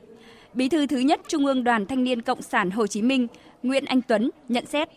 Bí 0.54 0.70
thư 0.70 0.88
thứ 0.88 0.98
nhất 0.98 1.22
Trung 1.28 1.46
ương 1.46 1.64
Đoàn 1.64 1.86
Thanh 1.86 2.04
niên 2.04 2.22
Cộng 2.22 2.42
sản 2.42 2.72
Hồ 2.72 2.88
Chí 2.88 3.02
Minh 3.02 3.28
Nguyễn 3.64 3.86
Anh 3.86 4.02
Tuấn 4.02 4.30
nhận 4.50 4.66
xét. 4.66 4.90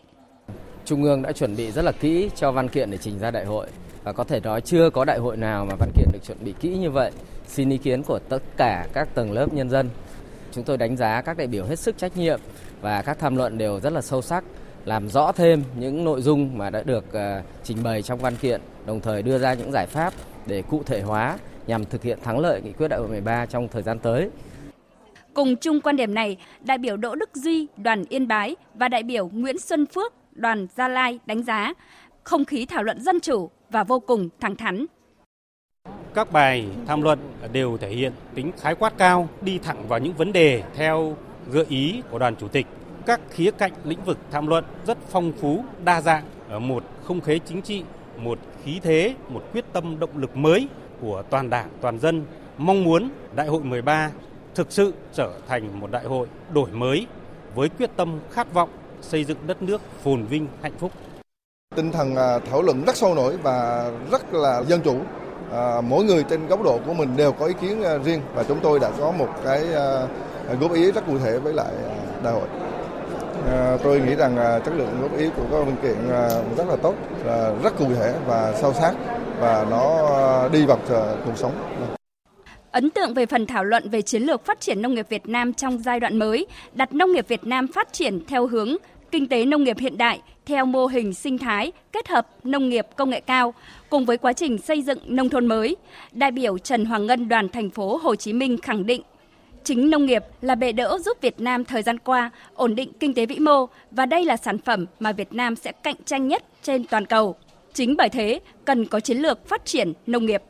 Trung 0.85 1.03
ương 1.03 1.21
đã 1.21 1.31
chuẩn 1.31 1.55
bị 1.55 1.71
rất 1.71 1.85
là 1.85 1.91
kỹ 1.91 2.29
cho 2.35 2.51
văn 2.51 2.69
kiện 2.69 2.91
để 2.91 2.97
trình 2.97 3.19
ra 3.19 3.31
đại 3.31 3.45
hội 3.45 3.67
và 4.03 4.13
có 4.13 4.23
thể 4.23 4.39
nói 4.39 4.61
chưa 4.61 4.89
có 4.89 5.05
đại 5.05 5.17
hội 5.17 5.37
nào 5.37 5.65
mà 5.65 5.75
văn 5.79 5.91
kiện 5.95 6.07
được 6.13 6.19
chuẩn 6.27 6.37
bị 6.45 6.53
kỹ 6.59 6.77
như 6.77 6.91
vậy. 6.91 7.11
Xin 7.47 7.69
ý 7.69 7.77
kiến 7.77 8.03
của 8.03 8.19
tất 8.19 8.43
cả 8.57 8.87
các 8.93 9.15
tầng 9.15 9.31
lớp 9.31 9.53
nhân 9.53 9.69
dân 9.69 9.89
Chúng 10.55 10.63
tôi 10.63 10.77
đánh 10.77 10.97
giá 10.97 11.21
các 11.21 11.37
đại 11.37 11.47
biểu 11.47 11.65
hết 11.65 11.79
sức 11.79 11.97
trách 11.97 12.17
nhiệm 12.17 12.39
và 12.81 13.01
các 13.01 13.19
tham 13.19 13.35
luận 13.35 13.57
đều 13.57 13.79
rất 13.79 13.93
là 13.93 14.01
sâu 14.01 14.21
sắc, 14.21 14.43
làm 14.85 15.09
rõ 15.09 15.31
thêm 15.31 15.63
những 15.79 16.03
nội 16.03 16.21
dung 16.21 16.57
mà 16.57 16.69
đã 16.69 16.83
được 16.83 17.13
ờ, 17.13 17.41
trình 17.63 17.77
bày 17.83 18.01
trong 18.01 18.19
văn 18.19 18.35
kiện, 18.35 18.61
đồng 18.85 18.99
thời 18.99 19.21
đưa 19.21 19.37
ra 19.37 19.53
những 19.53 19.71
giải 19.71 19.87
pháp 19.87 20.13
để 20.45 20.61
cụ 20.61 20.83
thể 20.85 21.01
hóa 21.01 21.37
nhằm 21.67 21.85
thực 21.85 22.03
hiện 22.03 22.19
thắng 22.23 22.39
lợi 22.39 22.61
nghị 22.61 22.71
quyết 22.71 22.87
đại 22.87 22.99
hội 22.99 23.09
13 23.09 23.45
trong 23.45 23.67
thời 23.67 23.83
gian 23.83 23.99
tới. 23.99 24.29
Cùng 25.33 25.55
chung 25.55 25.81
quan 25.81 25.95
điểm 25.95 26.13
này, 26.13 26.37
đại 26.61 26.77
biểu 26.77 26.97
Đỗ 26.97 27.15
Đức 27.15 27.29
Duy, 27.33 27.67
đoàn 27.77 28.03
Yên 28.09 28.27
Bái 28.27 28.55
và 28.73 28.87
đại 28.87 29.03
biểu 29.03 29.27
Nguyễn 29.27 29.59
Xuân 29.59 29.85
Phước, 29.85 30.13
đoàn 30.35 30.67
Gia 30.75 30.87
Lai 30.87 31.19
đánh 31.25 31.43
giá 31.43 31.73
không 32.23 32.45
khí 32.45 32.65
thảo 32.65 32.83
luận 32.83 33.01
dân 33.01 33.19
chủ 33.19 33.49
và 33.69 33.83
vô 33.83 33.99
cùng 33.99 34.29
thẳng 34.39 34.55
thắn. 34.55 34.85
Các 36.13 36.31
bài 36.31 36.67
tham 36.87 37.01
luận 37.01 37.19
đều 37.51 37.77
thể 37.77 37.89
hiện 37.89 38.13
tính 38.35 38.51
khái 38.57 38.75
quát 38.75 38.93
cao, 38.97 39.29
đi 39.41 39.59
thẳng 39.59 39.87
vào 39.87 39.99
những 39.99 40.13
vấn 40.13 40.33
đề 40.33 40.63
theo 40.75 41.17
gợi 41.51 41.65
ý 41.69 42.01
của 42.09 42.19
đoàn 42.19 42.35
chủ 42.35 42.47
tịch. 42.47 42.65
Các 43.05 43.21
khía 43.29 43.51
cạnh 43.51 43.71
lĩnh 43.83 44.03
vực 44.05 44.17
tham 44.31 44.47
luận 44.47 44.63
rất 44.87 44.97
phong 45.09 45.31
phú, 45.31 45.63
đa 45.85 46.01
dạng, 46.01 46.23
ở 46.49 46.59
một 46.59 46.83
không 47.03 47.21
khí 47.21 47.39
chính 47.45 47.61
trị, 47.61 47.83
một 48.17 48.39
khí 48.63 48.79
thế, 48.83 49.15
một 49.29 49.43
quyết 49.53 49.65
tâm 49.73 49.99
động 49.99 50.17
lực 50.17 50.37
mới 50.37 50.67
của 51.01 51.23
toàn 51.29 51.49
đảng, 51.49 51.69
toàn 51.81 51.99
dân. 51.99 52.25
Mong 52.57 52.83
muốn 52.83 53.09
Đại 53.35 53.47
hội 53.47 53.63
13 53.63 54.11
thực 54.55 54.71
sự 54.71 54.93
trở 55.13 55.33
thành 55.47 55.79
một 55.79 55.91
đại 55.91 56.05
hội 56.05 56.27
đổi 56.53 56.71
mới 56.71 57.07
với 57.55 57.69
quyết 57.69 57.89
tâm 57.95 58.19
khát 58.31 58.53
vọng 58.53 58.69
xây 59.01 59.23
dựng 59.23 59.37
đất 59.47 59.61
nước 59.61 59.81
phồn 60.03 60.25
vinh 60.25 60.47
hạnh 60.61 60.77
phúc. 60.79 60.91
Tinh 61.75 61.91
thần 61.91 62.15
à, 62.15 62.39
thảo 62.39 62.61
luận 62.61 62.83
rất 62.85 62.95
sâu 62.95 63.15
nổi 63.15 63.37
và 63.43 63.91
rất 64.11 64.33
là 64.33 64.63
dân 64.67 64.81
chủ. 64.81 64.97
À, 65.51 65.81
mỗi 65.81 66.03
người 66.03 66.23
trên 66.23 66.47
góc 66.47 66.63
độ 66.63 66.79
của 66.85 66.93
mình 66.93 67.17
đều 67.17 67.31
có 67.31 67.45
ý 67.45 67.53
kiến 67.61 67.83
à, 67.83 67.97
riêng 67.97 68.21
và 68.35 68.43
chúng 68.43 68.59
tôi 68.59 68.79
đã 68.79 68.91
có 68.99 69.11
một 69.11 69.29
cái 69.43 69.73
à, 69.73 70.07
góp 70.59 70.73
ý 70.73 70.91
rất 70.91 71.05
cụ 71.07 71.17
thể 71.17 71.39
với 71.39 71.53
lại 71.53 71.73
đại 72.23 72.33
hội. 72.33 72.47
À, 73.51 73.77
tôi 73.83 73.99
nghĩ 73.99 74.15
rằng 74.15 74.61
chất 74.65 74.73
lượng 74.77 75.01
góp 75.01 75.17
ý 75.17 75.29
của 75.35 75.43
các 75.51 75.57
văn 75.57 75.75
kiện 75.83 75.97
rất 76.57 76.67
là 76.67 76.75
tốt, 76.75 76.93
rất 77.63 77.77
cụ 77.77 77.85
thể 77.95 78.13
và 78.27 78.53
sâu 78.53 78.73
sắc 78.73 78.95
và 79.39 79.65
nó 79.69 80.49
đi 80.49 80.65
vào 80.65 80.77
cuộc 81.25 81.35
sống. 81.37 81.51
Ấn 82.75 82.89
tượng 82.89 83.13
về 83.13 83.25
phần 83.25 83.45
thảo 83.45 83.63
luận 83.63 83.89
về 83.89 84.01
chiến 84.01 84.23
lược 84.23 84.45
phát 84.45 84.59
triển 84.59 84.81
nông 84.81 84.95
nghiệp 84.95 85.09
Việt 85.09 85.27
Nam 85.27 85.53
trong 85.53 85.79
giai 85.79 85.99
đoạn 85.99 86.19
mới, 86.19 86.45
đặt 86.73 86.93
nông 86.93 87.11
nghiệp 87.11 87.27
Việt 87.27 87.43
Nam 87.43 87.67
phát 87.67 87.93
triển 87.93 88.25
theo 88.27 88.47
hướng 88.47 88.75
kinh 89.11 89.27
tế 89.27 89.45
nông 89.45 89.63
nghiệp 89.63 89.77
hiện 89.79 89.97
đại 89.97 90.21
theo 90.45 90.65
mô 90.65 90.85
hình 90.85 91.13
sinh 91.13 91.37
thái 91.37 91.71
kết 91.91 92.07
hợp 92.07 92.27
nông 92.43 92.69
nghiệp 92.69 92.87
công 92.95 93.09
nghệ 93.09 93.19
cao 93.19 93.53
cùng 93.89 94.05
với 94.05 94.17
quá 94.17 94.33
trình 94.33 94.57
xây 94.57 94.81
dựng 94.81 94.99
nông 95.05 95.29
thôn 95.29 95.45
mới. 95.45 95.75
Đại 96.11 96.31
biểu 96.31 96.57
Trần 96.57 96.85
Hoàng 96.85 97.05
Ngân 97.05 97.27
đoàn 97.29 97.49
thành 97.49 97.69
phố 97.69 97.97
Hồ 97.97 98.15
Chí 98.15 98.33
Minh 98.33 98.57
khẳng 98.57 98.85
định 98.85 99.01
chính 99.63 99.89
nông 99.89 100.05
nghiệp 100.05 100.23
là 100.41 100.55
bệ 100.55 100.71
đỡ 100.71 100.97
giúp 101.05 101.17
Việt 101.21 101.39
Nam 101.39 101.65
thời 101.65 101.83
gian 101.83 101.99
qua 101.99 102.31
ổn 102.55 102.75
định 102.75 102.91
kinh 102.99 103.13
tế 103.13 103.25
vĩ 103.25 103.39
mô 103.39 103.65
và 103.91 104.05
đây 104.05 104.25
là 104.25 104.37
sản 104.37 104.57
phẩm 104.57 104.85
mà 104.99 105.11
Việt 105.11 105.33
Nam 105.33 105.55
sẽ 105.55 105.71
cạnh 105.71 105.97
tranh 106.05 106.27
nhất 106.27 106.43
trên 106.63 106.83
toàn 106.83 107.05
cầu. 107.05 107.35
Chính 107.73 107.95
bởi 107.97 108.09
thế, 108.09 108.39
cần 108.65 108.85
có 108.85 108.99
chiến 108.99 109.17
lược 109.17 109.47
phát 109.47 109.65
triển 109.65 109.93
nông 110.07 110.25
nghiệp 110.25 110.41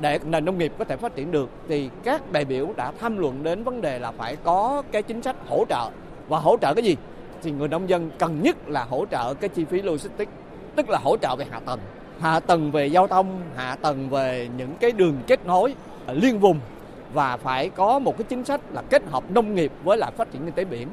để 0.00 0.18
nền 0.24 0.44
nông 0.44 0.58
nghiệp 0.58 0.72
có 0.78 0.84
thể 0.84 0.96
phát 0.96 1.16
triển 1.16 1.30
được, 1.30 1.50
thì 1.68 1.90
các 2.04 2.32
đại 2.32 2.44
biểu 2.44 2.68
đã 2.76 2.92
tham 3.00 3.18
luận 3.18 3.42
đến 3.42 3.64
vấn 3.64 3.80
đề 3.80 3.98
là 3.98 4.12
phải 4.12 4.36
có 4.36 4.82
cái 4.92 5.02
chính 5.02 5.22
sách 5.22 5.36
hỗ 5.48 5.64
trợ. 5.68 5.90
Và 6.28 6.38
hỗ 6.38 6.56
trợ 6.60 6.74
cái 6.74 6.84
gì? 6.84 6.96
Thì 7.42 7.50
người 7.50 7.68
nông 7.68 7.88
dân 7.88 8.10
cần 8.18 8.42
nhất 8.42 8.68
là 8.68 8.84
hỗ 8.84 9.06
trợ 9.10 9.34
cái 9.34 9.48
chi 9.48 9.64
phí 9.64 9.82
logistics, 9.82 10.32
tức 10.76 10.90
là 10.90 10.98
hỗ 10.98 11.16
trợ 11.16 11.36
về 11.36 11.46
hạ 11.50 11.60
tầng. 11.60 11.80
Hạ 12.20 12.40
tầng 12.40 12.70
về 12.70 12.86
giao 12.86 13.06
thông, 13.06 13.40
hạ 13.56 13.76
tầng 13.76 14.08
về 14.08 14.48
những 14.56 14.74
cái 14.80 14.92
đường 14.92 15.16
kết 15.26 15.46
nối 15.46 15.74
liên 16.12 16.38
vùng. 16.38 16.60
Và 17.12 17.36
phải 17.36 17.68
có 17.68 17.98
một 17.98 18.18
cái 18.18 18.24
chính 18.28 18.44
sách 18.44 18.60
là 18.72 18.82
kết 18.90 19.02
hợp 19.10 19.30
nông 19.30 19.54
nghiệp 19.54 19.72
với 19.84 19.96
lại 19.96 20.12
phát 20.16 20.32
triển 20.32 20.44
kinh 20.44 20.54
tế 20.54 20.64
biển 20.64 20.88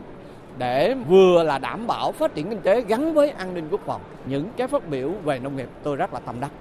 để 0.57 0.95
vừa 1.07 1.43
là 1.43 1.59
đảm 1.59 1.87
bảo 1.87 2.11
phát 2.11 2.35
triển 2.35 2.49
kinh 2.49 2.61
tế 2.61 2.81
gắn 2.81 3.13
với 3.13 3.29
an 3.29 3.53
ninh 3.53 3.67
quốc 3.71 3.81
phòng. 3.85 4.01
Những 4.25 4.49
cái 4.57 4.67
phát 4.67 4.89
biểu 4.89 5.11
về 5.23 5.39
nông 5.39 5.55
nghiệp 5.55 5.69
tôi 5.83 5.95
rất 5.95 6.13
là 6.13 6.19
tâm 6.19 6.35
đắc. 6.39 6.51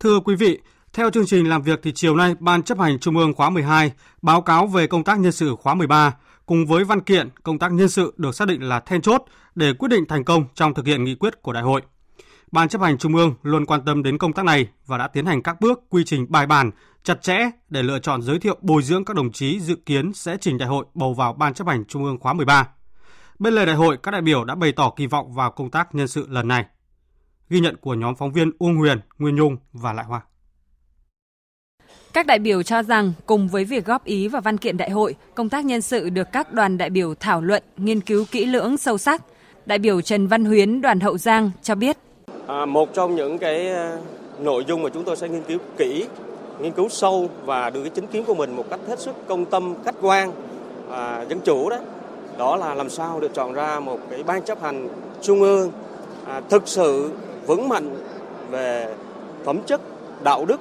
Thưa 0.00 0.20
quý 0.20 0.34
vị, 0.34 0.58
theo 0.92 1.10
chương 1.10 1.26
trình 1.26 1.48
làm 1.48 1.62
việc 1.62 1.80
thì 1.82 1.92
chiều 1.92 2.16
nay 2.16 2.34
Ban 2.40 2.62
chấp 2.62 2.78
hành 2.78 2.98
Trung 2.98 3.16
ương 3.16 3.34
khóa 3.34 3.50
12 3.50 3.92
báo 4.22 4.42
cáo 4.42 4.66
về 4.66 4.86
công 4.86 5.04
tác 5.04 5.18
nhân 5.18 5.32
sự 5.32 5.56
khóa 5.56 5.74
13 5.74 6.14
cùng 6.46 6.66
với 6.66 6.84
văn 6.84 7.00
kiện 7.00 7.28
công 7.42 7.58
tác 7.58 7.72
nhân 7.72 7.88
sự 7.88 8.14
được 8.16 8.34
xác 8.34 8.48
định 8.48 8.62
là 8.62 8.80
then 8.80 9.02
chốt 9.02 9.24
để 9.54 9.72
quyết 9.72 9.88
định 9.88 10.06
thành 10.08 10.24
công 10.24 10.44
trong 10.54 10.74
thực 10.74 10.86
hiện 10.86 11.04
nghị 11.04 11.14
quyết 11.14 11.42
của 11.42 11.52
đại 11.52 11.62
hội. 11.62 11.82
Ban 12.52 12.68
chấp 12.68 12.80
hành 12.80 12.98
Trung 12.98 13.16
ương 13.16 13.34
luôn 13.42 13.66
quan 13.66 13.84
tâm 13.84 14.02
đến 14.02 14.18
công 14.18 14.32
tác 14.32 14.44
này 14.44 14.68
và 14.86 14.98
đã 14.98 15.08
tiến 15.08 15.26
hành 15.26 15.42
các 15.42 15.60
bước 15.60 15.82
quy 15.90 16.04
trình 16.04 16.26
bài 16.28 16.46
bản, 16.46 16.70
chặt 17.02 17.22
chẽ 17.22 17.38
để 17.68 17.82
lựa 17.82 17.98
chọn 17.98 18.22
giới 18.22 18.38
thiệu 18.38 18.56
bồi 18.60 18.82
dưỡng 18.82 19.04
các 19.04 19.16
đồng 19.16 19.32
chí 19.32 19.60
dự 19.60 19.76
kiến 19.86 20.12
sẽ 20.12 20.36
trình 20.40 20.58
đại 20.58 20.68
hội 20.68 20.84
bầu 20.94 21.14
vào 21.14 21.32
Ban 21.32 21.54
chấp 21.54 21.66
hành 21.66 21.84
Trung 21.84 22.04
ương 22.04 22.18
khóa 22.18 22.32
13. 22.32 22.68
Bên 23.38 23.54
lề 23.54 23.66
đại 23.66 23.76
hội, 23.76 23.96
các 24.02 24.10
đại 24.10 24.22
biểu 24.22 24.44
đã 24.44 24.54
bày 24.54 24.72
tỏ 24.72 24.92
kỳ 24.96 25.06
vọng 25.06 25.32
vào 25.32 25.50
công 25.50 25.70
tác 25.70 25.94
nhân 25.94 26.08
sự 26.08 26.26
lần 26.28 26.48
này. 26.48 26.64
Ghi 27.50 27.60
nhận 27.60 27.76
của 27.76 27.94
nhóm 27.94 28.14
phóng 28.14 28.32
viên 28.32 28.50
Uông 28.58 28.76
Huyền, 28.76 29.00
Nguyên 29.18 29.36
Nhung 29.36 29.56
và 29.72 29.92
Lại 29.92 30.04
Hoa. 30.04 30.20
Các 32.12 32.26
đại 32.26 32.38
biểu 32.38 32.62
cho 32.62 32.82
rằng 32.82 33.12
cùng 33.26 33.48
với 33.48 33.64
việc 33.64 33.86
góp 33.86 34.04
ý 34.04 34.28
vào 34.28 34.42
văn 34.42 34.58
kiện 34.58 34.76
đại 34.76 34.90
hội, 34.90 35.14
công 35.34 35.48
tác 35.48 35.64
nhân 35.64 35.82
sự 35.82 36.08
được 36.08 36.28
các 36.32 36.52
đoàn 36.52 36.78
đại 36.78 36.90
biểu 36.90 37.14
thảo 37.14 37.40
luận, 37.40 37.62
nghiên 37.76 38.00
cứu 38.00 38.24
kỹ 38.30 38.44
lưỡng 38.44 38.76
sâu 38.76 38.98
sắc. 38.98 39.22
Đại 39.66 39.78
biểu 39.78 40.00
Trần 40.00 40.26
Văn 40.26 40.44
Huyến, 40.44 40.80
đoàn 40.80 41.00
Hậu 41.00 41.18
Giang 41.18 41.50
cho 41.62 41.74
biết. 41.74 41.96
À, 42.46 42.66
một 42.66 42.94
trong 42.94 43.16
những 43.16 43.38
cái 43.38 43.68
à, 43.70 43.98
nội 44.40 44.64
dung 44.68 44.82
mà 44.82 44.90
chúng 44.94 45.04
tôi 45.04 45.16
sẽ 45.16 45.28
nghiên 45.28 45.42
cứu 45.42 45.58
kỹ, 45.76 46.06
nghiên 46.60 46.72
cứu 46.72 46.88
sâu 46.88 47.30
và 47.44 47.70
đưa 47.70 47.80
cái 47.80 47.90
chính 47.94 48.06
kiến 48.06 48.24
của 48.24 48.34
mình 48.34 48.56
một 48.56 48.70
cách 48.70 48.80
hết 48.88 49.00
sức 49.00 49.14
công 49.28 49.44
tâm, 49.44 49.74
khách 49.84 49.94
quan, 50.00 50.32
à, 50.90 51.24
dân 51.28 51.40
chủ 51.44 51.70
đó, 51.70 51.78
đó 52.38 52.56
là 52.56 52.74
làm 52.74 52.90
sao 52.90 53.20
được 53.20 53.34
chọn 53.34 53.52
ra 53.52 53.80
một 53.80 54.00
cái 54.10 54.22
ban 54.22 54.44
chấp 54.44 54.62
hành 54.62 54.88
trung 55.22 55.40
ương 55.40 55.72
à, 56.26 56.40
thực 56.50 56.68
sự 56.68 57.10
vững 57.46 57.68
mạnh 57.68 57.96
về 58.50 58.94
phẩm 59.44 59.58
chất, 59.66 59.80
đạo 60.24 60.44
đức 60.44 60.60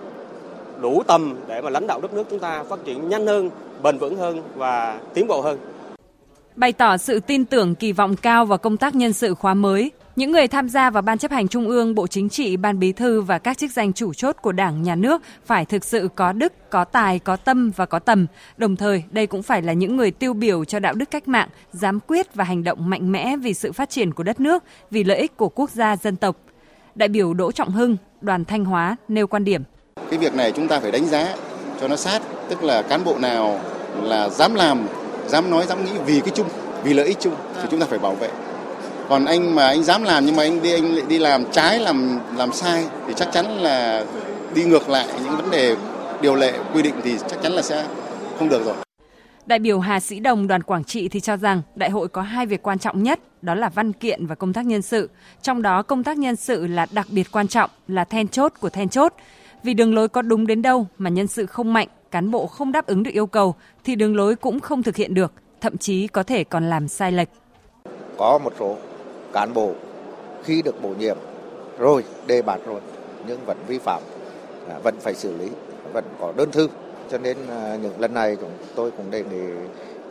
đủ 0.81 1.03
tầm 1.07 1.35
để 1.47 1.61
mà 1.61 1.69
lãnh 1.69 1.87
đạo 1.87 2.01
đất 2.01 2.13
nước 2.13 2.23
chúng 2.29 2.39
ta 2.39 2.63
phát 2.63 2.79
triển 2.85 3.09
nhanh 3.09 3.27
hơn, 3.27 3.49
bền 3.83 3.97
vững 3.97 4.17
hơn 4.17 4.41
và 4.55 4.99
tiến 5.13 5.27
bộ 5.27 5.41
hơn. 5.41 5.59
Bày 6.55 6.73
tỏ 6.73 6.97
sự 6.97 7.19
tin 7.19 7.45
tưởng 7.45 7.75
kỳ 7.75 7.91
vọng 7.91 8.15
cao 8.15 8.45
vào 8.45 8.57
công 8.57 8.77
tác 8.77 8.95
nhân 8.95 9.13
sự 9.13 9.33
khóa 9.33 9.53
mới, 9.53 9.91
những 10.15 10.31
người 10.31 10.47
tham 10.47 10.69
gia 10.69 10.89
vào 10.89 11.01
Ban 11.01 11.17
chấp 11.17 11.31
hành 11.31 11.47
Trung 11.47 11.67
ương, 11.67 11.95
Bộ 11.95 12.07
Chính 12.07 12.29
trị, 12.29 12.57
Ban 12.57 12.79
Bí 12.79 12.91
thư 12.91 13.21
và 13.21 13.39
các 13.39 13.57
chức 13.57 13.71
danh 13.71 13.93
chủ 13.93 14.13
chốt 14.13 14.35
của 14.41 14.51
Đảng, 14.51 14.83
Nhà 14.83 14.95
nước 14.95 15.21
phải 15.45 15.65
thực 15.65 15.83
sự 15.83 16.09
có 16.15 16.31
đức, 16.31 16.53
có 16.69 16.83
tài, 16.83 17.19
có 17.19 17.35
tâm 17.35 17.71
và 17.75 17.85
có 17.85 17.99
tầm. 17.99 18.27
Đồng 18.57 18.75
thời, 18.75 19.03
đây 19.11 19.27
cũng 19.27 19.43
phải 19.43 19.61
là 19.61 19.73
những 19.73 19.97
người 19.97 20.11
tiêu 20.11 20.33
biểu 20.33 20.65
cho 20.65 20.79
đạo 20.79 20.93
đức 20.93 21.11
cách 21.11 21.27
mạng, 21.27 21.49
dám 21.71 21.99
quyết 22.07 22.35
và 22.35 22.43
hành 22.43 22.63
động 22.63 22.89
mạnh 22.89 23.11
mẽ 23.11 23.37
vì 23.37 23.53
sự 23.53 23.71
phát 23.71 23.89
triển 23.89 24.13
của 24.13 24.23
đất 24.23 24.39
nước, 24.39 24.63
vì 24.91 25.03
lợi 25.03 25.17
ích 25.17 25.37
của 25.37 25.49
quốc 25.49 25.69
gia, 25.69 25.97
dân 25.97 26.15
tộc. 26.15 26.35
Đại 26.95 27.09
biểu 27.09 27.33
Đỗ 27.33 27.51
Trọng 27.51 27.71
Hưng, 27.71 27.97
đoàn 28.21 28.45
Thanh 28.45 28.65
Hóa 28.65 28.95
nêu 29.07 29.27
quan 29.27 29.45
điểm. 29.45 29.63
Cái 30.09 30.19
việc 30.19 30.35
này 30.35 30.51
chúng 30.51 30.67
ta 30.67 30.79
phải 30.79 30.91
đánh 30.91 31.05
giá 31.05 31.35
cho 31.81 31.87
nó 31.87 31.95
sát, 31.95 32.21
tức 32.49 32.63
là 32.63 32.81
cán 32.81 33.03
bộ 33.03 33.17
nào 33.17 33.59
là 34.01 34.29
dám 34.29 34.55
làm, 34.55 34.87
dám 35.27 35.51
nói, 35.51 35.65
dám 35.65 35.85
nghĩ 35.85 35.91
vì 36.05 36.19
cái 36.19 36.29
chung, 36.35 36.47
vì 36.83 36.93
lợi 36.93 37.05
ích 37.05 37.17
chung 37.19 37.35
thì 37.61 37.67
chúng 37.71 37.79
ta 37.79 37.85
phải 37.85 37.99
bảo 37.99 38.15
vệ. 38.15 38.29
Còn 39.09 39.25
anh 39.25 39.55
mà 39.55 39.67
anh 39.67 39.83
dám 39.83 40.03
làm 40.03 40.25
nhưng 40.25 40.35
mà 40.35 40.43
anh 40.43 40.61
đi 40.61 40.71
anh 40.73 40.95
lại 40.95 41.03
đi 41.07 41.17
làm 41.17 41.45
trái 41.51 41.79
làm 41.79 42.19
làm 42.37 42.51
sai 42.51 42.83
thì 43.07 43.13
chắc 43.15 43.27
chắn 43.31 43.45
là 43.45 44.05
đi 44.53 44.63
ngược 44.63 44.89
lại 44.89 45.07
những 45.23 45.35
vấn 45.35 45.51
đề 45.51 45.75
điều 46.21 46.35
lệ 46.35 46.53
quy 46.73 46.81
định 46.81 46.95
thì 47.03 47.17
chắc 47.29 47.41
chắn 47.43 47.51
là 47.51 47.61
sẽ 47.61 47.85
không 48.39 48.49
được 48.49 48.65
rồi. 48.65 48.75
Đại 49.45 49.59
biểu 49.59 49.79
Hà 49.79 49.99
Sĩ 49.99 50.19
Đồng 50.19 50.47
đoàn 50.47 50.63
Quảng 50.63 50.83
Trị 50.83 51.09
thì 51.09 51.19
cho 51.19 51.37
rằng 51.37 51.61
đại 51.75 51.89
hội 51.89 52.07
có 52.07 52.21
hai 52.21 52.45
việc 52.45 52.63
quan 52.63 52.79
trọng 52.79 53.03
nhất, 53.03 53.19
đó 53.41 53.55
là 53.55 53.69
văn 53.69 53.93
kiện 53.93 54.25
và 54.25 54.35
công 54.35 54.53
tác 54.53 54.65
nhân 54.65 54.81
sự. 54.81 55.09
Trong 55.41 55.61
đó 55.61 55.81
công 55.81 56.03
tác 56.03 56.17
nhân 56.17 56.35
sự 56.35 56.67
là 56.67 56.87
đặc 56.91 57.07
biệt 57.09 57.27
quan 57.31 57.47
trọng, 57.47 57.69
là 57.87 58.03
then 58.03 58.27
chốt 58.27 58.53
của 58.59 58.69
then 58.69 58.89
chốt. 58.89 59.13
Vì 59.63 59.73
đường 59.73 59.95
lối 59.95 60.07
có 60.07 60.21
đúng 60.21 60.47
đến 60.47 60.61
đâu 60.61 60.87
mà 60.97 61.09
nhân 61.09 61.27
sự 61.27 61.45
không 61.45 61.73
mạnh, 61.73 61.87
cán 62.11 62.31
bộ 62.31 62.47
không 62.47 62.71
đáp 62.71 62.85
ứng 62.85 63.03
được 63.03 63.11
yêu 63.11 63.27
cầu 63.27 63.55
thì 63.83 63.95
đường 63.95 64.15
lối 64.15 64.35
cũng 64.35 64.59
không 64.59 64.83
thực 64.83 64.95
hiện 64.95 65.13
được, 65.13 65.33
thậm 65.61 65.77
chí 65.77 66.07
có 66.07 66.23
thể 66.23 66.43
còn 66.43 66.69
làm 66.69 66.87
sai 66.87 67.11
lệch. 67.11 67.29
Có 68.17 68.39
một 68.43 68.53
số 68.59 68.77
cán 69.33 69.53
bộ 69.53 69.73
khi 70.43 70.61
được 70.61 70.81
bổ 70.81 70.89
nhiệm 70.89 71.17
rồi, 71.79 72.03
đề 72.27 72.41
bạt 72.41 72.59
rồi 72.65 72.81
nhưng 73.27 73.45
vẫn 73.45 73.57
vi 73.67 73.77
phạm, 73.77 74.01
à, 74.69 74.79
vẫn 74.83 74.95
phải 74.99 75.13
xử 75.13 75.37
lý, 75.37 75.49
vẫn 75.93 76.03
có 76.19 76.33
đơn 76.37 76.51
thư. 76.51 76.67
Cho 77.11 77.17
nên 77.17 77.37
à, 77.49 77.77
những 77.81 77.99
lần 77.99 78.13
này 78.13 78.37
chúng 78.41 78.51
tôi 78.75 78.91
cũng 78.91 79.11
đề 79.11 79.23
nghị 79.23 79.43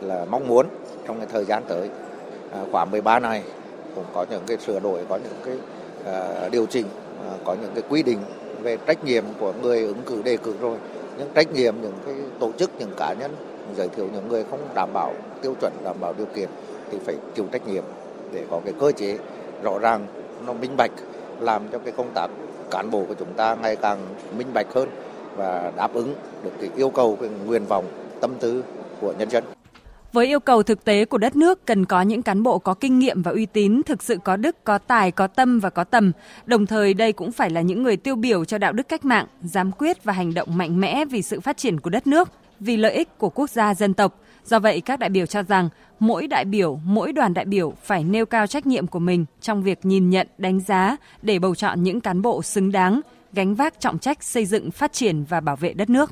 là 0.01 0.25
mong 0.25 0.47
muốn 0.47 0.67
trong 1.07 1.17
cái 1.17 1.27
thời 1.31 1.45
gian 1.45 1.63
tới 1.67 1.89
khoảng 2.51 2.71
khóa 2.71 2.85
13 2.85 3.19
này 3.19 3.43
cũng 3.95 4.05
có 4.13 4.25
những 4.29 4.43
cái 4.47 4.57
sửa 4.57 4.79
đổi, 4.79 5.01
có 5.09 5.17
những 5.17 5.33
cái 5.45 5.55
à, 6.13 6.49
điều 6.51 6.65
chỉnh, 6.65 6.85
có 7.43 7.55
những 7.61 7.71
cái 7.75 7.83
quy 7.89 8.03
định 8.03 8.19
về 8.61 8.77
trách 8.87 9.03
nhiệm 9.03 9.23
của 9.39 9.53
người 9.61 9.81
ứng 9.81 10.01
cử 10.05 10.21
đề 10.21 10.37
cử 10.37 10.53
rồi. 10.61 10.77
Những 11.17 11.29
trách 11.35 11.53
nhiệm 11.53 11.75
những 11.81 11.93
cái 12.05 12.15
tổ 12.39 12.51
chức 12.57 12.71
những 12.79 12.91
cá 12.97 13.13
nhân 13.19 13.35
giới 13.77 13.87
thiệu 13.87 14.07
những 14.13 14.27
người 14.27 14.43
không 14.49 14.59
đảm 14.75 14.89
bảo 14.93 15.13
tiêu 15.41 15.55
chuẩn 15.61 15.73
đảm 15.83 15.95
bảo 15.99 16.13
điều 16.17 16.27
kiện 16.35 16.49
thì 16.91 16.97
phải 17.05 17.15
chịu 17.35 17.45
trách 17.51 17.67
nhiệm 17.67 17.83
để 18.33 18.43
có 18.51 18.61
cái 18.65 18.73
cơ 18.79 18.91
chế 18.91 19.17
rõ 19.63 19.79
ràng 19.79 20.07
nó 20.47 20.53
minh 20.53 20.71
bạch 20.77 20.91
làm 21.39 21.61
cho 21.71 21.79
cái 21.79 21.93
công 21.97 22.11
tác 22.15 22.27
cán 22.71 22.91
bộ 22.91 23.03
của 23.07 23.13
chúng 23.13 23.33
ta 23.33 23.55
ngày 23.55 23.75
càng 23.75 23.99
minh 24.37 24.47
bạch 24.53 24.67
hơn 24.73 24.89
và 25.35 25.71
đáp 25.77 25.93
ứng 25.93 26.15
được 26.43 26.51
cái 26.61 26.69
yêu 26.75 26.89
cầu 26.89 27.17
cái 27.21 27.29
nguyện 27.45 27.65
vọng 27.65 27.85
tâm 28.21 28.31
tư 28.39 28.63
của 29.01 29.13
nhân 29.19 29.29
dân. 29.29 29.43
Với 30.13 30.27
yêu 30.27 30.39
cầu 30.39 30.63
thực 30.63 30.85
tế 30.85 31.05
của 31.05 31.17
đất 31.17 31.35
nước 31.35 31.65
cần 31.65 31.85
có 31.85 32.01
những 32.01 32.21
cán 32.21 32.43
bộ 32.43 32.59
có 32.59 32.73
kinh 32.73 32.99
nghiệm 32.99 33.21
và 33.21 33.31
uy 33.31 33.45
tín, 33.45 33.81
thực 33.85 34.03
sự 34.03 34.17
có 34.23 34.37
đức, 34.37 34.63
có 34.63 34.77
tài, 34.77 35.11
có 35.11 35.27
tâm 35.27 35.59
và 35.59 35.69
có 35.69 35.83
tầm. 35.83 36.11
Đồng 36.45 36.65
thời 36.65 36.93
đây 36.93 37.13
cũng 37.13 37.31
phải 37.31 37.49
là 37.49 37.61
những 37.61 37.83
người 37.83 37.97
tiêu 37.97 38.15
biểu 38.15 38.45
cho 38.45 38.57
đạo 38.57 38.73
đức 38.73 38.89
cách 38.89 39.05
mạng, 39.05 39.25
dám 39.43 39.71
quyết 39.71 40.03
và 40.03 40.13
hành 40.13 40.33
động 40.33 40.57
mạnh 40.57 40.81
mẽ 40.81 41.05
vì 41.05 41.21
sự 41.21 41.39
phát 41.39 41.57
triển 41.57 41.79
của 41.79 41.89
đất 41.89 42.07
nước, 42.07 42.29
vì 42.59 42.77
lợi 42.77 42.93
ích 42.93 43.17
của 43.17 43.29
quốc 43.29 43.49
gia 43.49 43.73
dân 43.73 43.93
tộc. 43.93 44.19
Do 44.45 44.59
vậy 44.59 44.81
các 44.81 44.99
đại 44.99 45.09
biểu 45.09 45.25
cho 45.25 45.43
rằng 45.43 45.69
mỗi 45.99 46.27
đại 46.27 46.45
biểu, 46.45 46.79
mỗi 46.85 47.11
đoàn 47.11 47.33
đại 47.33 47.45
biểu 47.45 47.73
phải 47.83 48.03
nêu 48.03 48.25
cao 48.25 48.47
trách 48.47 48.67
nhiệm 48.67 48.87
của 48.87 48.99
mình 48.99 49.25
trong 49.41 49.63
việc 49.63 49.79
nhìn 49.83 50.09
nhận, 50.09 50.27
đánh 50.37 50.59
giá 50.59 50.97
để 51.21 51.39
bầu 51.39 51.55
chọn 51.55 51.83
những 51.83 52.01
cán 52.01 52.21
bộ 52.21 52.43
xứng 52.43 52.71
đáng, 52.71 53.01
gánh 53.35 53.55
vác 53.55 53.79
trọng 53.79 53.99
trách 53.99 54.23
xây 54.23 54.45
dựng, 54.45 54.71
phát 54.71 54.93
triển 54.93 55.23
và 55.23 55.39
bảo 55.39 55.55
vệ 55.55 55.73
đất 55.73 55.89
nước. 55.89 56.11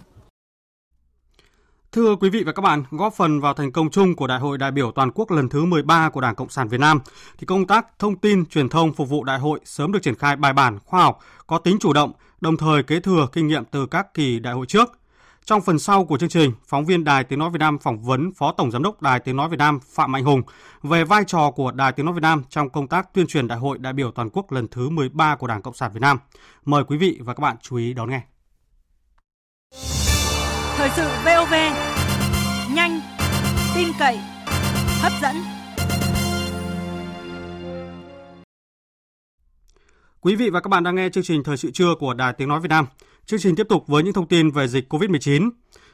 Thưa 1.92 2.16
quý 2.16 2.30
vị 2.30 2.44
và 2.46 2.52
các 2.52 2.62
bạn, 2.62 2.84
góp 2.92 3.14
phần 3.14 3.40
vào 3.40 3.54
thành 3.54 3.72
công 3.72 3.90
chung 3.90 4.16
của 4.16 4.28
Đại 4.28 4.40
hội 4.40 4.58
đại 4.58 4.72
biểu 4.72 4.92
toàn 4.92 5.12
quốc 5.12 5.32
lần 5.32 5.50
thứ 5.50 5.66
13 5.66 6.10
của 6.10 6.22
Đảng 6.22 6.36
Cộng 6.36 6.50
sản 6.50 6.68
Việt 6.68 6.80
Nam, 6.80 7.00
thì 7.38 7.46
công 7.46 7.68
tác 7.68 8.00
thông 8.00 8.16
tin 8.16 8.46
truyền 8.46 8.70
thông 8.70 8.94
phục 8.94 9.10
vụ 9.10 9.24
đại 9.24 9.40
hội 9.40 9.60
sớm 9.66 9.92
được 9.92 10.04
triển 10.04 10.16
khai 10.16 10.36
bài 10.36 10.54
bản, 10.54 10.80
khoa 10.86 11.04
học, 11.04 11.20
có 11.48 11.58
tính 11.58 11.78
chủ 11.80 11.94
động, 11.94 12.12
đồng 12.42 12.58
thời 12.58 12.84
kế 12.84 13.00
thừa 13.00 13.28
kinh 13.32 13.48
nghiệm 13.48 13.66
từ 13.66 13.86
các 13.86 14.14
kỳ 14.14 14.40
đại 14.40 14.54
hội 14.54 14.66
trước. 14.66 14.92
Trong 15.46 15.62
phần 15.62 15.80
sau 15.80 16.06
của 16.06 16.18
chương 16.18 16.30
trình, 16.30 16.52
phóng 16.68 16.86
viên 16.86 17.04
Đài 17.04 17.24
Tiếng 17.24 17.40
Nói 17.40 17.50
Việt 17.50 17.60
Nam 17.60 17.78
phỏng 17.80 18.02
vấn 18.04 18.32
Phó 18.34 18.52
Tổng 18.52 18.72
Giám 18.72 18.84
đốc 18.84 19.02
Đài 19.02 19.20
Tiếng 19.20 19.36
Nói 19.36 19.50
Việt 19.50 19.58
Nam 19.58 19.80
Phạm 19.94 20.12
Mạnh 20.12 20.24
Hùng 20.24 20.42
về 20.84 21.04
vai 21.04 21.24
trò 21.28 21.52
của 21.52 21.72
Đài 21.72 21.92
Tiếng 21.92 22.06
Nói 22.06 22.16
Việt 22.16 22.22
Nam 22.22 22.44
trong 22.50 22.70
công 22.70 22.88
tác 22.88 23.14
tuyên 23.14 23.28
truyền 23.28 23.48
Đại 23.48 23.60
hội 23.60 23.78
đại 23.78 23.94
biểu 23.94 24.12
toàn 24.12 24.30
quốc 24.30 24.52
lần 24.52 24.68
thứ 24.68 24.90
13 24.90 25.36
của 25.36 25.48
Đảng 25.48 25.62
Cộng 25.62 25.74
sản 25.74 25.92
Việt 25.94 26.00
Nam. 26.02 26.20
Mời 26.66 26.84
quý 26.84 26.98
vị 26.98 27.20
và 27.22 27.34
các 27.34 27.42
bạn 27.42 27.56
chú 27.62 27.76
ý 27.76 27.94
đón 27.94 28.10
nghe. 28.10 28.22
Thời 30.78 30.90
sự 30.96 31.08
VOV, 31.26 31.54
nhanh, 32.76 33.02
tin 33.76 33.88
cậy, 34.00 34.20
hấp 35.02 35.12
dẫn. 35.22 35.36
Quý 40.22 40.36
vị 40.36 40.50
và 40.50 40.62
các 40.62 40.70
bạn 40.70 40.84
đang 40.84 40.96
nghe 40.96 41.10
chương 41.10 41.24
trình 41.24 41.44
Thời 41.44 41.58
sự 41.58 41.72
trưa 41.72 41.96
của 42.00 42.14
Đài 42.14 42.34
Tiếng 42.34 42.50
Nói 42.50 42.60
Việt 42.60 42.70
Nam. 42.70 42.86
Chương 43.26 43.40
trình 43.40 43.56
tiếp 43.56 43.68
tục 43.70 43.88
với 43.88 44.04
những 44.04 44.14
thông 44.14 44.28
tin 44.28 44.52
về 44.52 44.68
dịch 44.68 44.94
COVID-19. 44.94 45.50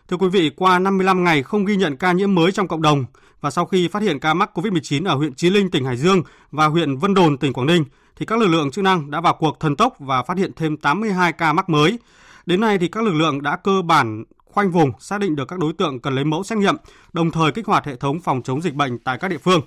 Thưa 0.07 0.17
quý 0.17 0.27
vị, 0.29 0.51
qua 0.55 0.79
55 0.79 1.23
ngày 1.23 1.43
không 1.43 1.65
ghi 1.65 1.75
nhận 1.75 1.97
ca 1.97 2.11
nhiễm 2.11 2.35
mới 2.35 2.51
trong 2.51 2.67
cộng 2.67 2.81
đồng 2.81 3.05
và 3.41 3.51
sau 3.51 3.65
khi 3.65 3.87
phát 3.87 4.01
hiện 4.01 4.19
ca 4.19 4.33
mắc 4.33 4.57
COVID-19 4.57 5.05
ở 5.05 5.15
huyện 5.15 5.33
Chí 5.33 5.49
Linh, 5.49 5.71
tỉnh 5.71 5.85
Hải 5.85 5.97
Dương 5.97 6.23
và 6.51 6.65
huyện 6.65 6.97
Vân 6.97 7.13
Đồn, 7.13 7.37
tỉnh 7.37 7.53
Quảng 7.53 7.67
Ninh, 7.67 7.83
thì 8.15 8.25
các 8.25 8.39
lực 8.39 8.47
lượng 8.47 8.71
chức 8.71 8.83
năng 8.83 9.11
đã 9.11 9.21
vào 9.21 9.35
cuộc 9.39 9.59
thần 9.59 9.75
tốc 9.75 9.95
và 9.99 10.23
phát 10.23 10.37
hiện 10.37 10.51
thêm 10.55 10.77
82 10.77 11.33
ca 11.33 11.53
mắc 11.53 11.69
mới. 11.69 11.99
Đến 12.45 12.61
nay 12.61 12.77
thì 12.77 12.87
các 12.87 13.03
lực 13.03 13.13
lượng 13.13 13.41
đã 13.41 13.57
cơ 13.63 13.81
bản 13.81 14.23
khoanh 14.45 14.71
vùng, 14.71 14.91
xác 14.99 15.19
định 15.19 15.35
được 15.35 15.47
các 15.47 15.59
đối 15.59 15.73
tượng 15.73 15.99
cần 15.99 16.15
lấy 16.15 16.25
mẫu 16.25 16.43
xét 16.43 16.57
nghiệm, 16.57 16.75
đồng 17.13 17.31
thời 17.31 17.51
kích 17.51 17.67
hoạt 17.67 17.85
hệ 17.85 17.95
thống 17.95 18.19
phòng 18.19 18.41
chống 18.41 18.61
dịch 18.61 18.73
bệnh 18.73 18.99
tại 18.99 19.17
các 19.17 19.27
địa 19.27 19.37
phương. 19.37 19.61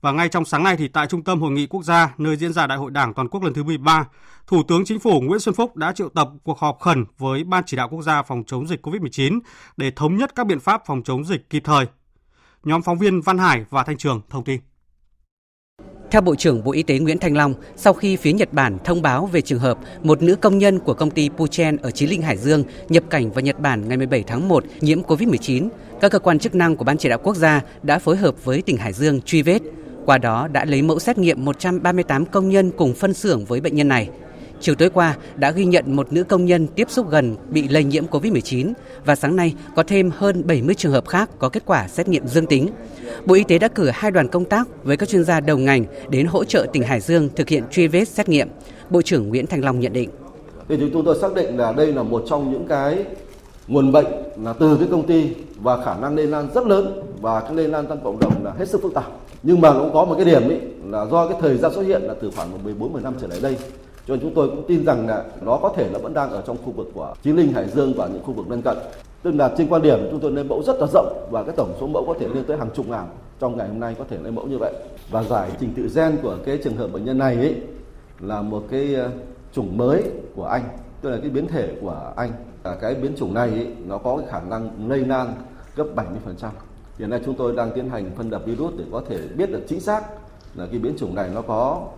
Và 0.00 0.12
ngay 0.12 0.28
trong 0.28 0.44
sáng 0.44 0.62
nay 0.62 0.76
thì 0.76 0.88
tại 0.88 1.06
Trung 1.06 1.24
tâm 1.24 1.40
Hội 1.40 1.50
nghị 1.50 1.66
Quốc 1.66 1.82
gia 1.82 2.14
nơi 2.18 2.36
diễn 2.36 2.52
ra 2.52 2.66
Đại 2.66 2.78
hội 2.78 2.90
Đảng 2.90 3.14
toàn 3.14 3.28
quốc 3.28 3.42
lần 3.42 3.54
thứ 3.54 3.62
13, 3.62 4.06
Thủ 4.46 4.62
tướng 4.68 4.84
Chính 4.84 5.00
phủ 5.00 5.20
Nguyễn 5.20 5.40
Xuân 5.40 5.54
Phúc 5.54 5.76
đã 5.76 5.92
triệu 5.92 6.08
tập 6.08 6.28
cuộc 6.42 6.58
họp 6.58 6.80
khẩn 6.80 7.04
với 7.18 7.44
Ban 7.44 7.64
chỉ 7.66 7.76
đạo 7.76 7.88
quốc 7.88 8.02
gia 8.02 8.22
phòng 8.22 8.44
chống 8.46 8.68
dịch 8.68 8.86
COVID-19 8.86 9.40
để 9.76 9.90
thống 9.90 10.16
nhất 10.16 10.34
các 10.34 10.46
biện 10.46 10.60
pháp 10.60 10.82
phòng 10.86 11.02
chống 11.02 11.24
dịch 11.24 11.50
kịp 11.50 11.62
thời. 11.64 11.86
Nhóm 12.64 12.82
phóng 12.82 12.98
viên 12.98 13.20
Văn 13.20 13.38
Hải 13.38 13.64
và 13.70 13.82
Thanh 13.82 13.96
Trường 13.96 14.20
thông 14.30 14.44
tin. 14.44 14.60
Theo 16.10 16.20
Bộ 16.20 16.34
trưởng 16.34 16.64
Bộ 16.64 16.72
Y 16.72 16.82
tế 16.82 16.98
Nguyễn 16.98 17.18
Thanh 17.18 17.36
Long, 17.36 17.54
sau 17.76 17.92
khi 17.92 18.16
phía 18.16 18.32
Nhật 18.32 18.52
Bản 18.52 18.78
thông 18.84 19.02
báo 19.02 19.26
về 19.26 19.40
trường 19.40 19.58
hợp 19.58 19.78
một 20.02 20.22
nữ 20.22 20.36
công 20.36 20.58
nhân 20.58 20.78
của 20.78 20.94
công 20.94 21.10
ty 21.10 21.28
Puchen 21.28 21.76
ở 21.76 21.90
Chí 21.90 22.06
Linh, 22.06 22.22
Hải 22.22 22.36
Dương 22.36 22.64
nhập 22.88 23.04
cảnh 23.10 23.30
vào 23.30 23.40
Nhật 23.40 23.60
Bản 23.60 23.88
ngày 23.88 23.96
17 23.96 24.24
tháng 24.26 24.48
1 24.48 24.64
nhiễm 24.80 25.02
COVID-19, 25.02 25.68
các 26.00 26.12
cơ 26.12 26.18
quan 26.18 26.38
chức 26.38 26.54
năng 26.54 26.76
của 26.76 26.84
Ban 26.84 26.98
chỉ 26.98 27.08
đạo 27.08 27.18
quốc 27.22 27.36
gia 27.36 27.62
đã 27.82 27.98
phối 27.98 28.16
hợp 28.16 28.44
với 28.44 28.62
tỉnh 28.62 28.76
Hải 28.76 28.92
Dương 28.92 29.20
truy 29.20 29.42
vết. 29.42 29.62
Qua 30.06 30.18
đó 30.18 30.48
đã 30.52 30.64
lấy 30.64 30.82
mẫu 30.82 30.98
xét 30.98 31.18
nghiệm 31.18 31.44
138 31.44 32.26
công 32.26 32.48
nhân 32.48 32.70
cùng 32.76 32.94
phân 32.94 33.14
xưởng 33.14 33.44
với 33.44 33.60
bệnh 33.60 33.76
nhân 33.76 33.88
này. 33.88 34.08
Chiều 34.60 34.74
tối 34.74 34.90
qua 34.90 35.16
đã 35.36 35.50
ghi 35.50 35.64
nhận 35.64 35.96
một 35.96 36.12
nữ 36.12 36.24
công 36.24 36.44
nhân 36.44 36.66
tiếp 36.66 36.90
xúc 36.90 37.10
gần 37.10 37.36
bị 37.48 37.68
lây 37.68 37.84
nhiễm 37.84 38.04
COVID-19 38.06 38.72
và 39.04 39.16
sáng 39.16 39.36
nay 39.36 39.54
có 39.76 39.82
thêm 39.82 40.10
hơn 40.16 40.46
70 40.46 40.74
trường 40.74 40.92
hợp 40.92 41.08
khác 41.08 41.30
có 41.38 41.48
kết 41.48 41.62
quả 41.66 41.88
xét 41.88 42.08
nghiệm 42.08 42.26
dương 42.26 42.46
tính. 42.46 42.68
Bộ 43.24 43.34
Y 43.34 43.44
tế 43.44 43.58
đã 43.58 43.68
cử 43.68 43.90
hai 43.92 44.10
đoàn 44.10 44.28
công 44.28 44.44
tác 44.44 44.68
với 44.84 44.96
các 44.96 45.08
chuyên 45.08 45.24
gia 45.24 45.40
đầu 45.40 45.58
ngành 45.58 45.84
đến 46.08 46.26
hỗ 46.26 46.44
trợ 46.44 46.66
tỉnh 46.72 46.82
Hải 46.82 47.00
Dương 47.00 47.28
thực 47.36 47.48
hiện 47.48 47.64
truy 47.70 47.88
vết 47.88 48.08
xét 48.08 48.28
nghiệm. 48.28 48.48
Bộ 48.90 49.02
trưởng 49.02 49.28
Nguyễn 49.28 49.46
Thành 49.46 49.64
Long 49.64 49.80
nhận 49.80 49.92
định. 49.92 50.10
Thì 50.68 50.76
chúng 50.92 51.04
tôi 51.04 51.18
xác 51.20 51.34
định 51.34 51.56
là 51.56 51.72
đây 51.72 51.92
là 51.92 52.02
một 52.02 52.24
trong 52.28 52.52
những 52.52 52.66
cái 52.68 53.04
nguồn 53.68 53.92
bệnh 53.92 54.06
là 54.44 54.52
từ 54.52 54.76
cái 54.76 54.88
công 54.90 55.06
ty 55.06 55.30
và 55.56 55.84
khả 55.84 55.94
năng 55.96 56.16
lây 56.16 56.26
lan 56.26 56.48
rất 56.54 56.66
lớn 56.66 57.02
và 57.20 57.40
cái 57.40 57.54
lây 57.54 57.68
lan 57.68 57.86
trong 57.88 58.04
cộng 58.04 58.18
đồng 58.18 58.44
là 58.44 58.52
hết 58.58 58.68
sức 58.68 58.82
phức 58.82 58.94
tạp. 58.94 59.23
Nhưng 59.46 59.60
mà 59.60 59.72
cũng 59.72 59.90
có 59.92 60.04
một 60.04 60.14
cái 60.14 60.24
điểm 60.24 60.48
ấy 60.48 60.60
là 60.84 61.06
do 61.06 61.28
cái 61.28 61.36
thời 61.40 61.56
gian 61.56 61.72
xuất 61.72 61.82
hiện 61.82 62.02
là 62.02 62.14
từ 62.20 62.30
khoảng 62.36 62.64
14 62.64 62.92
15 62.92 63.14
trở 63.20 63.26
lại 63.26 63.38
đây. 63.42 63.56
Cho 64.06 64.14
nên 64.14 64.20
chúng 64.20 64.34
tôi 64.34 64.48
cũng 64.48 64.64
tin 64.68 64.84
rằng 64.84 65.06
là 65.06 65.24
nó 65.40 65.58
có 65.62 65.72
thể 65.76 65.88
là 65.90 65.98
vẫn 65.98 66.14
đang 66.14 66.30
ở 66.30 66.42
trong 66.46 66.56
khu 66.64 66.72
vực 66.72 66.90
của 66.94 67.14
Chí 67.22 67.32
Linh, 67.32 67.52
Hải 67.52 67.68
Dương 67.68 67.94
và 67.96 68.06
những 68.06 68.22
khu 68.22 68.32
vực 68.32 68.50
lân 68.50 68.62
cận. 68.62 68.76
Tức 69.22 69.34
là 69.34 69.54
trên 69.58 69.68
quan 69.68 69.82
điểm 69.82 70.08
chúng 70.10 70.20
tôi 70.20 70.30
lấy 70.30 70.44
mẫu 70.44 70.62
rất 70.62 70.76
là 70.80 70.86
rộng 70.92 71.28
và 71.30 71.42
cái 71.42 71.54
tổng 71.56 71.74
số 71.80 71.86
mẫu 71.86 72.04
có 72.06 72.14
thể 72.20 72.28
lên 72.28 72.44
tới 72.44 72.56
hàng 72.56 72.70
chục 72.74 72.88
ngàn 72.88 73.06
trong 73.40 73.56
ngày 73.56 73.68
hôm 73.68 73.80
nay 73.80 73.94
có 73.98 74.04
thể 74.10 74.18
lấy 74.22 74.32
mẫu 74.32 74.46
như 74.46 74.58
vậy. 74.58 74.72
Và 75.10 75.22
giải 75.22 75.50
trình 75.60 75.72
tự 75.76 75.88
gen 75.94 76.16
của 76.22 76.36
cái 76.44 76.58
trường 76.64 76.76
hợp 76.76 76.92
bệnh 76.92 77.04
nhân 77.04 77.18
này 77.18 77.36
ấy 77.36 77.56
là 78.20 78.42
một 78.42 78.62
cái 78.70 78.94
ờ, 78.94 79.10
chủng 79.52 79.76
mới 79.76 80.02
của 80.36 80.46
Anh, 80.46 80.62
tức 81.00 81.10
là 81.10 81.16
cái 81.20 81.30
biến 81.30 81.46
thể 81.46 81.74
của 81.80 82.12
Anh. 82.16 82.30
Cái 82.80 82.94
biến 82.94 83.12
chủng 83.16 83.34
này 83.34 83.48
ấy, 83.48 83.66
nó 83.86 83.98
có 83.98 84.16
cái 84.16 84.26
khả 84.30 84.40
năng 84.50 84.88
lây 84.88 84.98
lan 84.98 85.34
gấp 85.76 85.84
70%. 85.96 86.48
Hiện 86.98 87.10
nay 87.10 87.20
chúng 87.24 87.34
tôi 87.34 87.56
đang 87.56 87.70
tiến 87.74 87.88
hành 87.88 88.10
phân 88.16 88.30
lập 88.30 88.42
virus 88.46 88.74
để 88.78 88.84
có 88.92 89.02
thể 89.08 89.18
biết 89.36 89.50
được 89.50 89.62
chính 89.68 89.80
xác 89.80 90.02
là 90.54 90.66
cái 90.70 90.78
biến 90.78 90.94
chủng 90.98 91.14
này 91.14 91.28
nó 91.34 91.42
có 91.42 91.88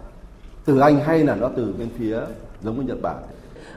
từ 0.64 0.78
Anh 0.78 1.00
hay 1.00 1.24
là 1.24 1.34
nó 1.34 1.50
từ 1.56 1.74
bên 1.78 1.88
phía 1.98 2.20
giống 2.64 2.76
như 2.76 2.82
Nhật 2.82 3.02
Bản. 3.02 3.16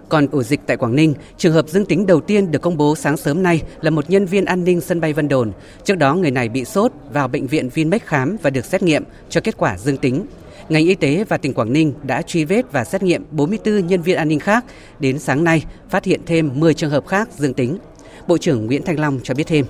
Còn 0.09 0.27
ổ 0.31 0.43
dịch 0.43 0.59
tại 0.65 0.77
Quảng 0.77 0.95
Ninh, 0.95 1.13
trường 1.37 1.53
hợp 1.53 1.69
dương 1.69 1.85
tính 1.85 2.05
đầu 2.05 2.21
tiên 2.21 2.51
được 2.51 2.61
công 2.61 2.77
bố 2.77 2.95
sáng 2.95 3.17
sớm 3.17 3.43
nay 3.43 3.63
là 3.81 3.89
một 3.89 4.09
nhân 4.09 4.25
viên 4.25 4.45
an 4.45 4.63
ninh 4.63 4.81
sân 4.81 5.01
bay 5.01 5.13
Vân 5.13 5.27
Đồn. 5.27 5.51
Trước 5.83 5.95
đó 5.95 6.15
người 6.15 6.31
này 6.31 6.49
bị 6.49 6.65
sốt 6.65 6.91
vào 7.11 7.27
bệnh 7.27 7.47
viện 7.47 7.69
Vinmec 7.69 8.05
khám 8.05 8.37
và 8.41 8.49
được 8.49 8.65
xét 8.65 8.83
nghiệm 8.83 9.03
cho 9.29 9.41
kết 9.41 9.57
quả 9.57 9.77
dương 9.77 9.97
tính. 9.97 10.25
Ngành 10.69 10.85
y 10.85 10.95
tế 10.95 11.23
và 11.29 11.37
tỉnh 11.37 11.53
Quảng 11.53 11.73
Ninh 11.73 11.93
đã 12.03 12.21
truy 12.21 12.45
vết 12.45 12.71
và 12.71 12.83
xét 12.83 13.03
nghiệm 13.03 13.25
44 13.31 13.87
nhân 13.87 14.01
viên 14.01 14.17
an 14.17 14.27
ninh 14.27 14.39
khác. 14.39 14.65
Đến 14.99 15.19
sáng 15.19 15.43
nay, 15.43 15.65
phát 15.89 16.05
hiện 16.05 16.21
thêm 16.25 16.51
10 16.53 16.73
trường 16.73 16.89
hợp 16.89 17.07
khác 17.07 17.29
dương 17.37 17.53
tính. 17.53 17.77
Bộ 18.27 18.37
trưởng 18.37 18.65
Nguyễn 18.65 18.83
Thanh 18.83 18.99
Long 18.99 19.19
cho 19.23 19.33
biết 19.33 19.47
thêm. 19.47 19.65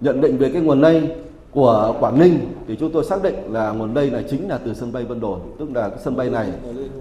Nhận 0.00 0.20
định 0.20 0.38
về 0.38 0.50
cái 0.52 0.62
nguồn 0.62 0.80
lây 0.80 1.10
của 1.50 1.94
Quảng 2.00 2.18
Ninh 2.18 2.38
thì 2.68 2.76
chúng 2.80 2.90
tôi 2.92 3.04
xác 3.04 3.22
định 3.22 3.34
là 3.52 3.70
nguồn 3.72 3.94
lây 3.94 4.10
này 4.10 4.24
chính 4.30 4.48
là 4.48 4.58
từ 4.58 4.74
sân 4.74 4.92
bay 4.92 5.04
Vân 5.04 5.20
Đồn, 5.20 5.40
tức 5.58 5.68
là 5.74 5.88
cái 5.88 5.98
sân 6.04 6.16
bay 6.16 6.30
này 6.30 6.48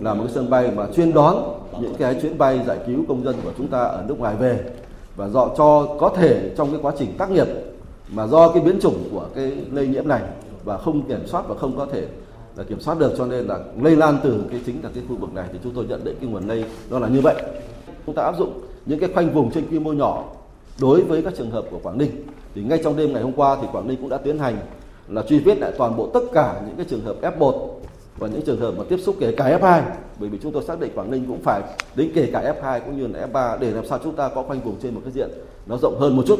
là 0.02 0.14
một 0.14 0.24
cái 0.24 0.34
sân 0.34 0.50
bay 0.50 0.72
mà 0.76 0.88
chuyên 0.96 1.14
đón 1.14 1.60
những 1.82 1.96
cái 1.98 2.20
chuyến 2.22 2.38
bay 2.38 2.60
giải 2.68 2.78
cứu 2.88 3.06
công 3.08 3.24
dân 3.24 3.36
của 3.44 3.52
chúng 3.58 3.68
ta 3.68 3.80
ở 3.80 4.04
nước 4.08 4.20
ngoài 4.20 4.36
về. 4.36 4.60
Và 5.16 5.28
do 5.28 5.50
cho 5.58 5.96
có 6.00 6.10
thể 6.10 6.52
trong 6.58 6.72
cái 6.72 6.80
quá 6.82 6.94
trình 7.00 7.10
tác 7.18 7.32
nghiệp 7.32 7.48
mà 8.10 8.28
do 8.28 8.50
cái 8.50 8.64
biến 8.64 8.80
chủng 8.82 9.04
của 9.12 9.26
cái 9.36 9.52
lây 9.72 9.88
nhiễm 9.88 10.08
này 10.08 10.22
và 10.64 10.78
không 10.78 11.02
kiểm 11.02 11.28
soát 11.28 11.48
và 11.48 11.56
không 11.56 11.78
có 11.78 11.88
thể 11.92 12.08
là 12.56 12.64
kiểm 12.64 12.80
soát 12.80 13.00
được 13.00 13.14
cho 13.18 13.26
nên 13.26 13.46
là 13.46 13.60
lây 13.82 13.96
lan 13.96 14.18
từ 14.24 14.44
cái 14.52 14.62
chính 14.66 14.84
là 14.84 14.90
cái 14.96 15.04
khu 15.10 15.16
vực 15.16 15.34
này 15.34 15.46
thì 15.54 15.60
chúng 15.64 15.74
tôi 15.76 15.86
nhận 15.90 16.04
định 16.04 16.16
cái 16.22 16.30
nguồn 16.30 16.48
lây 16.48 16.66
nó 16.90 17.00
là 17.00 17.08
như 17.08 17.22
vậy. 17.22 17.36
Chúng 18.06 18.16
ta 18.16 18.24
áp 18.24 18.38
dụng 18.38 18.62
những 18.86 19.00
cái 19.00 19.10
khoanh 19.14 19.34
vùng 19.34 19.52
trên 19.52 19.66
quy 19.72 19.80
mô 19.80 19.94
nhỏ 19.94 20.24
đối 20.82 21.02
với 21.02 21.22
các 21.22 21.34
trường 21.38 21.52
hợp 21.52 21.66
của 21.72 21.80
Quảng 21.84 21.98
Ninh 21.98 22.12
thì 22.56 22.62
ngay 22.64 22.80
trong 22.84 22.98
đêm 22.98 23.14
ngày 23.14 23.24
hôm 23.24 23.34
qua 23.34 23.58
thì 23.62 23.68
Quảng 23.72 23.88
Ninh 23.88 23.98
cũng 24.02 24.10
đã 24.10 24.18
tiến 24.18 24.40
hành 24.40 24.58
là 25.08 25.24
truy 25.30 25.40
vết 25.40 25.58
lại 25.58 25.72
toàn 25.78 25.98
bộ 25.98 26.10
tất 26.14 26.24
cả 26.34 26.62
những 26.68 26.76
cái 26.76 26.86
trường 26.90 27.06
hợp 27.06 27.16
F1 27.22 27.70
và 28.18 28.28
những 28.28 28.42
trường 28.46 28.60
hợp 28.60 28.74
mà 28.78 28.84
tiếp 28.90 28.98
xúc 28.98 29.16
kể 29.20 29.32
cả 29.38 29.58
F2 29.60 29.82
bởi 30.20 30.30
vì 30.30 30.38
chúng 30.44 30.52
tôi 30.52 30.64
xác 30.64 30.80
định 30.80 30.92
Quảng 30.96 31.12
Ninh 31.12 31.26
cũng 31.28 31.42
phải 31.44 31.62
đến 31.96 32.12
kể 32.16 32.30
cả 32.34 32.54
F2 32.62 32.80
cũng 32.80 32.98
như 32.98 33.08
là 33.08 33.28
F3 33.28 33.60
để 33.60 33.72
làm 33.72 33.86
sao 33.88 34.00
chúng 34.04 34.16
ta 34.16 34.30
có 34.36 34.44
khoanh 34.44 34.62
vùng 34.62 34.76
trên 34.82 34.94
một 34.94 35.02
cái 35.04 35.14
diện 35.14 35.30
nó 35.66 35.78
rộng 35.78 36.00
hơn 36.00 36.16
một 36.16 36.24
chút. 36.28 36.40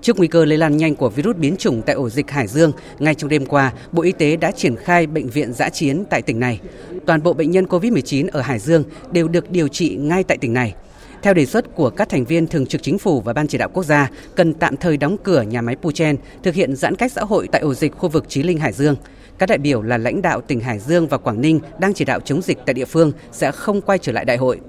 Trước 0.00 0.18
nguy 0.18 0.28
cơ 0.28 0.44
lây 0.44 0.58
lan 0.58 0.76
nhanh 0.76 0.94
của 0.94 1.08
virus 1.08 1.36
biến 1.36 1.56
chủng 1.56 1.82
tại 1.82 1.96
ổ 1.96 2.08
dịch 2.08 2.30
Hải 2.30 2.46
Dương, 2.46 2.72
ngay 2.98 3.14
trong 3.14 3.30
đêm 3.30 3.46
qua, 3.46 3.72
Bộ 3.92 4.02
Y 4.02 4.12
tế 4.12 4.36
đã 4.36 4.50
triển 4.50 4.76
khai 4.76 5.06
bệnh 5.06 5.28
viện 5.28 5.52
giã 5.52 5.68
chiến 5.68 6.04
tại 6.10 6.22
tỉnh 6.22 6.40
này. 6.40 6.60
Toàn 7.06 7.22
bộ 7.22 7.32
bệnh 7.32 7.50
nhân 7.50 7.64
COVID-19 7.64 8.28
ở 8.32 8.40
Hải 8.40 8.58
Dương 8.58 8.84
đều 9.12 9.28
được 9.28 9.50
điều 9.50 9.68
trị 9.68 9.96
ngay 9.96 10.24
tại 10.24 10.38
tỉnh 10.38 10.52
này. 10.52 10.74
Theo 11.22 11.34
đề 11.34 11.46
xuất 11.46 11.74
của 11.74 11.90
các 11.90 12.08
thành 12.08 12.24
viên 12.24 12.46
thường 12.46 12.66
trực 12.66 12.82
chính 12.82 12.98
phủ 12.98 13.20
và 13.20 13.32
ban 13.32 13.46
chỉ 13.46 13.58
đạo 13.58 13.68
quốc 13.72 13.82
gia, 13.82 14.10
cần 14.34 14.54
tạm 14.54 14.76
thời 14.76 14.96
đóng 14.96 15.16
cửa 15.22 15.42
nhà 15.42 15.62
máy 15.62 15.76
Puchen, 15.76 16.16
thực 16.42 16.54
hiện 16.54 16.76
giãn 16.76 16.96
cách 16.96 17.12
xã 17.12 17.24
hội 17.24 17.48
tại 17.52 17.60
ổ 17.60 17.74
dịch 17.74 17.96
khu 17.96 18.08
vực 18.08 18.24
Chí 18.28 18.42
Linh 18.42 18.58
Hải 18.58 18.72
Dương. 18.72 18.96
Các 19.38 19.48
đại 19.48 19.58
biểu 19.58 19.82
là 19.82 19.98
lãnh 19.98 20.22
đạo 20.22 20.40
tỉnh 20.40 20.60
Hải 20.60 20.78
Dương 20.78 21.06
và 21.06 21.18
Quảng 21.18 21.40
Ninh 21.40 21.60
đang 21.78 21.94
chỉ 21.94 22.04
đạo 22.04 22.20
chống 22.20 22.42
dịch 22.42 22.58
tại 22.66 22.74
địa 22.74 22.84
phương 22.84 23.12
sẽ 23.32 23.52
không 23.52 23.80
quay 23.80 23.98
trở 23.98 24.12
lại 24.12 24.24
đại 24.24 24.36
hội. 24.36 24.60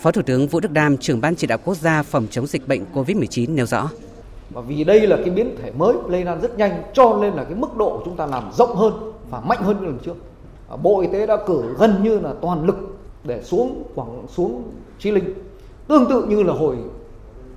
Phó 0.00 0.10
Thủ 0.10 0.22
tướng 0.22 0.46
Vũ 0.48 0.60
Đức 0.60 0.72
Đam, 0.72 0.96
trưởng 0.96 1.20
ban 1.20 1.36
chỉ 1.36 1.46
đạo 1.46 1.58
quốc 1.64 1.76
gia 1.76 2.02
phòng 2.02 2.26
chống 2.30 2.46
dịch 2.46 2.68
bệnh 2.68 2.84
COVID-19 2.94 3.54
nêu 3.54 3.66
rõ. 3.66 3.90
Và 4.50 4.60
vì 4.60 4.84
đây 4.84 5.06
là 5.06 5.16
cái 5.16 5.30
biến 5.30 5.56
thể 5.62 5.70
mới 5.70 5.94
lây 6.08 6.24
lan 6.24 6.40
rất 6.40 6.58
nhanh 6.58 6.82
cho 6.92 7.18
nên 7.22 7.34
là 7.34 7.44
cái 7.44 7.54
mức 7.54 7.76
độ 7.76 8.02
chúng 8.04 8.16
ta 8.16 8.26
làm 8.26 8.50
rộng 8.52 8.76
hơn 8.76 8.92
và 9.30 9.40
mạnh 9.40 9.58
hơn 9.62 9.84
lần 9.84 9.98
trước. 10.04 10.14
Bộ 10.82 11.00
Y 11.00 11.08
tế 11.12 11.26
đã 11.26 11.36
cử 11.46 11.62
gần 11.78 12.02
như 12.02 12.18
là 12.18 12.34
toàn 12.42 12.66
lực 12.66 12.76
để 13.24 13.42
xuống 13.42 13.84
Quảng 13.94 14.26
xuống 14.28 14.62
Chí 14.98 15.10
Linh 15.10 15.34
tương 15.88 16.08
tự 16.08 16.24
như 16.28 16.42
là 16.42 16.52
hồi 16.52 16.76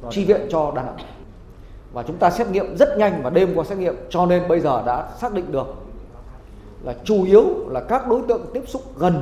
chi 0.09 0.25
viện 0.25 0.41
cho 0.49 0.71
Đà 0.75 0.83
Nẵng. 0.83 0.97
và 1.93 2.03
chúng 2.03 2.17
ta 2.17 2.29
xét 2.29 2.47
nghiệm 2.47 2.77
rất 2.77 2.97
nhanh 2.97 3.21
và 3.23 3.29
đêm 3.29 3.51
qua 3.55 3.63
xét 3.63 3.77
nghiệm 3.77 3.95
cho 4.09 4.25
nên 4.25 4.47
bây 4.47 4.59
giờ 4.59 4.83
đã 4.85 5.09
xác 5.21 5.33
định 5.33 5.51
được 5.51 5.67
là 6.83 6.95
chủ 7.03 7.23
yếu 7.23 7.43
là 7.67 7.79
các 7.79 8.07
đối 8.07 8.21
tượng 8.27 8.45
tiếp 8.53 8.63
xúc 8.67 8.81
gần 8.97 9.21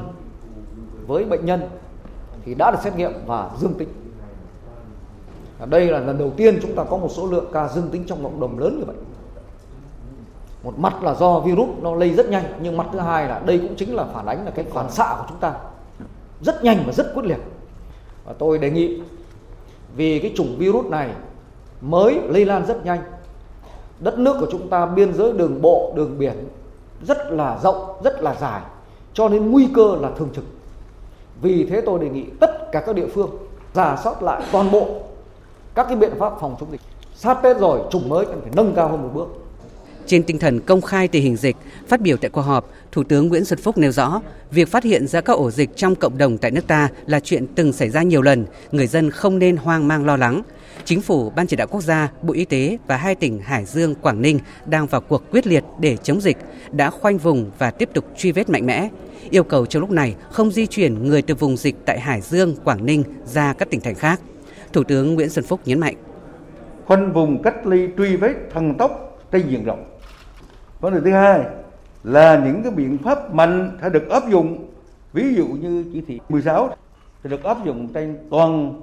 với 1.07 1.25
bệnh 1.25 1.45
nhân 1.45 1.69
thì 2.45 2.53
đã 2.53 2.71
được 2.71 2.77
xét 2.83 2.95
nghiệm 2.95 3.11
và 3.25 3.49
dương 3.59 3.73
tính. 3.73 3.89
Ở 5.59 5.65
đây 5.65 5.85
là 5.87 5.99
lần 5.99 6.17
đầu 6.17 6.31
tiên 6.37 6.59
chúng 6.61 6.75
ta 6.75 6.83
có 6.83 6.97
một 6.97 7.09
số 7.11 7.27
lượng 7.27 7.45
ca 7.53 7.67
dương 7.67 7.89
tính 7.91 8.03
trong 8.07 8.23
cộng 8.23 8.39
đồng 8.39 8.59
lớn 8.59 8.77
như 8.79 8.85
vậy. 8.85 8.95
Một 10.63 10.79
mặt 10.79 11.03
là 11.03 11.13
do 11.13 11.39
virus 11.39 11.69
nó 11.81 11.95
lây 11.95 12.13
rất 12.13 12.29
nhanh 12.29 12.43
nhưng 12.61 12.77
mặt 12.77 12.87
thứ 12.93 12.99
hai 12.99 13.29
là 13.29 13.39
đây 13.45 13.59
cũng 13.59 13.75
chính 13.75 13.95
là 13.95 14.05
phản 14.13 14.25
ánh 14.25 14.45
là 14.45 14.51
cái 14.51 14.65
phản 14.65 14.91
xạ 14.91 15.15
của 15.19 15.25
chúng 15.29 15.39
ta 15.39 15.53
rất 16.41 16.63
nhanh 16.63 16.83
và 16.85 16.93
rất 16.93 17.11
quyết 17.13 17.25
liệt. 17.25 17.39
Và 18.27 18.33
tôi 18.39 18.57
đề 18.57 18.69
nghị, 18.69 19.01
vì 19.95 20.19
cái 20.19 20.33
chủng 20.35 20.55
virus 20.57 20.85
này 20.85 21.09
mới 21.81 22.21
lây 22.27 22.45
lan 22.45 22.65
rất 22.65 22.85
nhanh, 22.85 22.99
đất 23.99 24.19
nước 24.19 24.37
của 24.39 24.47
chúng 24.51 24.69
ta 24.69 24.85
biên 24.85 25.13
giới 25.13 25.33
đường 25.33 25.61
bộ, 25.61 25.93
đường 25.95 26.19
biển 26.19 26.47
rất 27.07 27.31
là 27.31 27.59
rộng, 27.63 28.01
rất 28.03 28.21
là 28.21 28.35
dài, 28.41 28.61
cho 29.13 29.29
nên 29.29 29.51
nguy 29.51 29.67
cơ 29.75 29.97
là 30.01 30.11
thường 30.17 30.29
trực. 30.35 30.43
Vì 31.41 31.65
thế 31.65 31.81
tôi 31.81 31.99
đề 31.99 32.09
nghị 32.09 32.25
tất 32.39 32.71
cả 32.71 32.83
các 32.85 32.95
địa 32.95 33.07
phương 33.07 33.29
giả 33.73 33.97
soát 34.03 34.23
lại 34.23 34.41
toàn 34.51 34.71
bộ 34.71 34.87
các 35.75 35.83
cái 35.83 35.95
biện 35.95 36.11
pháp 36.19 36.33
phòng 36.39 36.55
chống 36.59 36.71
dịch. 36.71 36.81
Sát 37.13 37.33
tết 37.43 37.57
rồi, 37.57 37.79
chủng 37.89 38.09
mới 38.09 38.25
cần 38.25 38.41
phải 38.41 38.51
nâng 38.55 38.73
cao 38.75 38.89
hơn 38.89 39.01
một 39.01 39.09
bước 39.13 39.27
trên 40.07 40.23
tinh 40.23 40.39
thần 40.39 40.59
công 40.59 40.81
khai 40.81 41.07
tình 41.07 41.23
hình 41.23 41.35
dịch, 41.35 41.55
phát 41.87 42.01
biểu 42.01 42.17
tại 42.17 42.29
cuộc 42.29 42.41
họp, 42.41 42.71
Thủ 42.91 43.03
tướng 43.03 43.27
Nguyễn 43.27 43.45
Xuân 43.45 43.59
Phúc 43.59 43.77
nêu 43.77 43.91
rõ, 43.91 44.21
việc 44.51 44.67
phát 44.67 44.83
hiện 44.83 45.07
ra 45.07 45.21
các 45.21 45.33
ổ 45.33 45.51
dịch 45.51 45.69
trong 45.75 45.95
cộng 45.95 46.17
đồng 46.17 46.37
tại 46.37 46.51
nước 46.51 46.67
ta 46.67 46.89
là 47.05 47.19
chuyện 47.19 47.47
từng 47.55 47.73
xảy 47.73 47.89
ra 47.89 48.03
nhiều 48.03 48.21
lần, 48.21 48.45
người 48.71 48.87
dân 48.87 49.11
không 49.11 49.39
nên 49.39 49.57
hoang 49.57 49.87
mang 49.87 50.05
lo 50.05 50.17
lắng. 50.17 50.41
Chính 50.85 51.01
phủ, 51.01 51.29
Ban 51.29 51.47
chỉ 51.47 51.55
đạo 51.55 51.67
quốc 51.67 51.81
gia, 51.81 52.11
Bộ 52.21 52.33
Y 52.33 52.45
tế 52.45 52.77
và 52.87 52.97
hai 52.97 53.15
tỉnh 53.15 53.39
Hải 53.39 53.65
Dương, 53.65 53.95
Quảng 53.95 54.21
Ninh 54.21 54.39
đang 54.65 54.87
vào 54.87 55.01
cuộc 55.01 55.31
quyết 55.31 55.47
liệt 55.47 55.63
để 55.79 55.97
chống 55.97 56.21
dịch, 56.21 56.37
đã 56.71 56.89
khoanh 56.89 57.17
vùng 57.17 57.51
và 57.59 57.71
tiếp 57.71 57.89
tục 57.93 58.05
truy 58.17 58.31
vết 58.31 58.49
mạnh 58.49 58.65
mẽ. 58.65 58.89
Yêu 59.29 59.43
cầu 59.43 59.65
trong 59.65 59.81
lúc 59.81 59.91
này 59.91 60.15
không 60.31 60.51
di 60.51 60.65
chuyển 60.65 61.07
người 61.07 61.21
từ 61.21 61.35
vùng 61.35 61.57
dịch 61.57 61.75
tại 61.85 61.99
Hải 61.99 62.21
Dương, 62.21 62.55
Quảng 62.63 62.85
Ninh 62.85 63.03
ra 63.25 63.53
các 63.53 63.69
tỉnh 63.69 63.81
thành 63.81 63.95
khác. 63.95 64.21
Thủ 64.73 64.83
tướng 64.83 65.15
Nguyễn 65.15 65.29
Xuân 65.29 65.45
Phúc 65.45 65.59
nhấn 65.65 65.79
mạnh. 65.79 65.95
Khoanh 66.85 67.13
vùng 67.13 67.43
cách 67.43 67.65
ly 67.65 67.87
truy 67.97 68.15
vết 68.15 68.33
thần 68.53 68.77
tốc 68.77 69.19
trên 69.31 69.49
diện 69.49 69.65
rộng. 69.65 69.96
Vấn 70.79 70.93
đề 70.93 70.99
thứ 71.01 71.11
hai 71.11 71.45
là 72.03 72.41
những 72.45 72.63
cái 72.63 72.71
biện 72.71 72.97
pháp 72.97 73.33
mạnh 73.33 73.77
phải 73.81 73.89
được 73.89 74.09
áp 74.09 74.29
dụng 74.29 74.69
ví 75.13 75.35
dụ 75.35 75.47
như 75.47 75.85
chỉ 75.93 76.01
thị 76.01 76.19
16 76.29 76.69
sẽ 77.23 77.29
được 77.29 77.43
áp 77.43 77.65
dụng 77.65 77.87
trên 77.93 78.17
toàn 78.29 78.81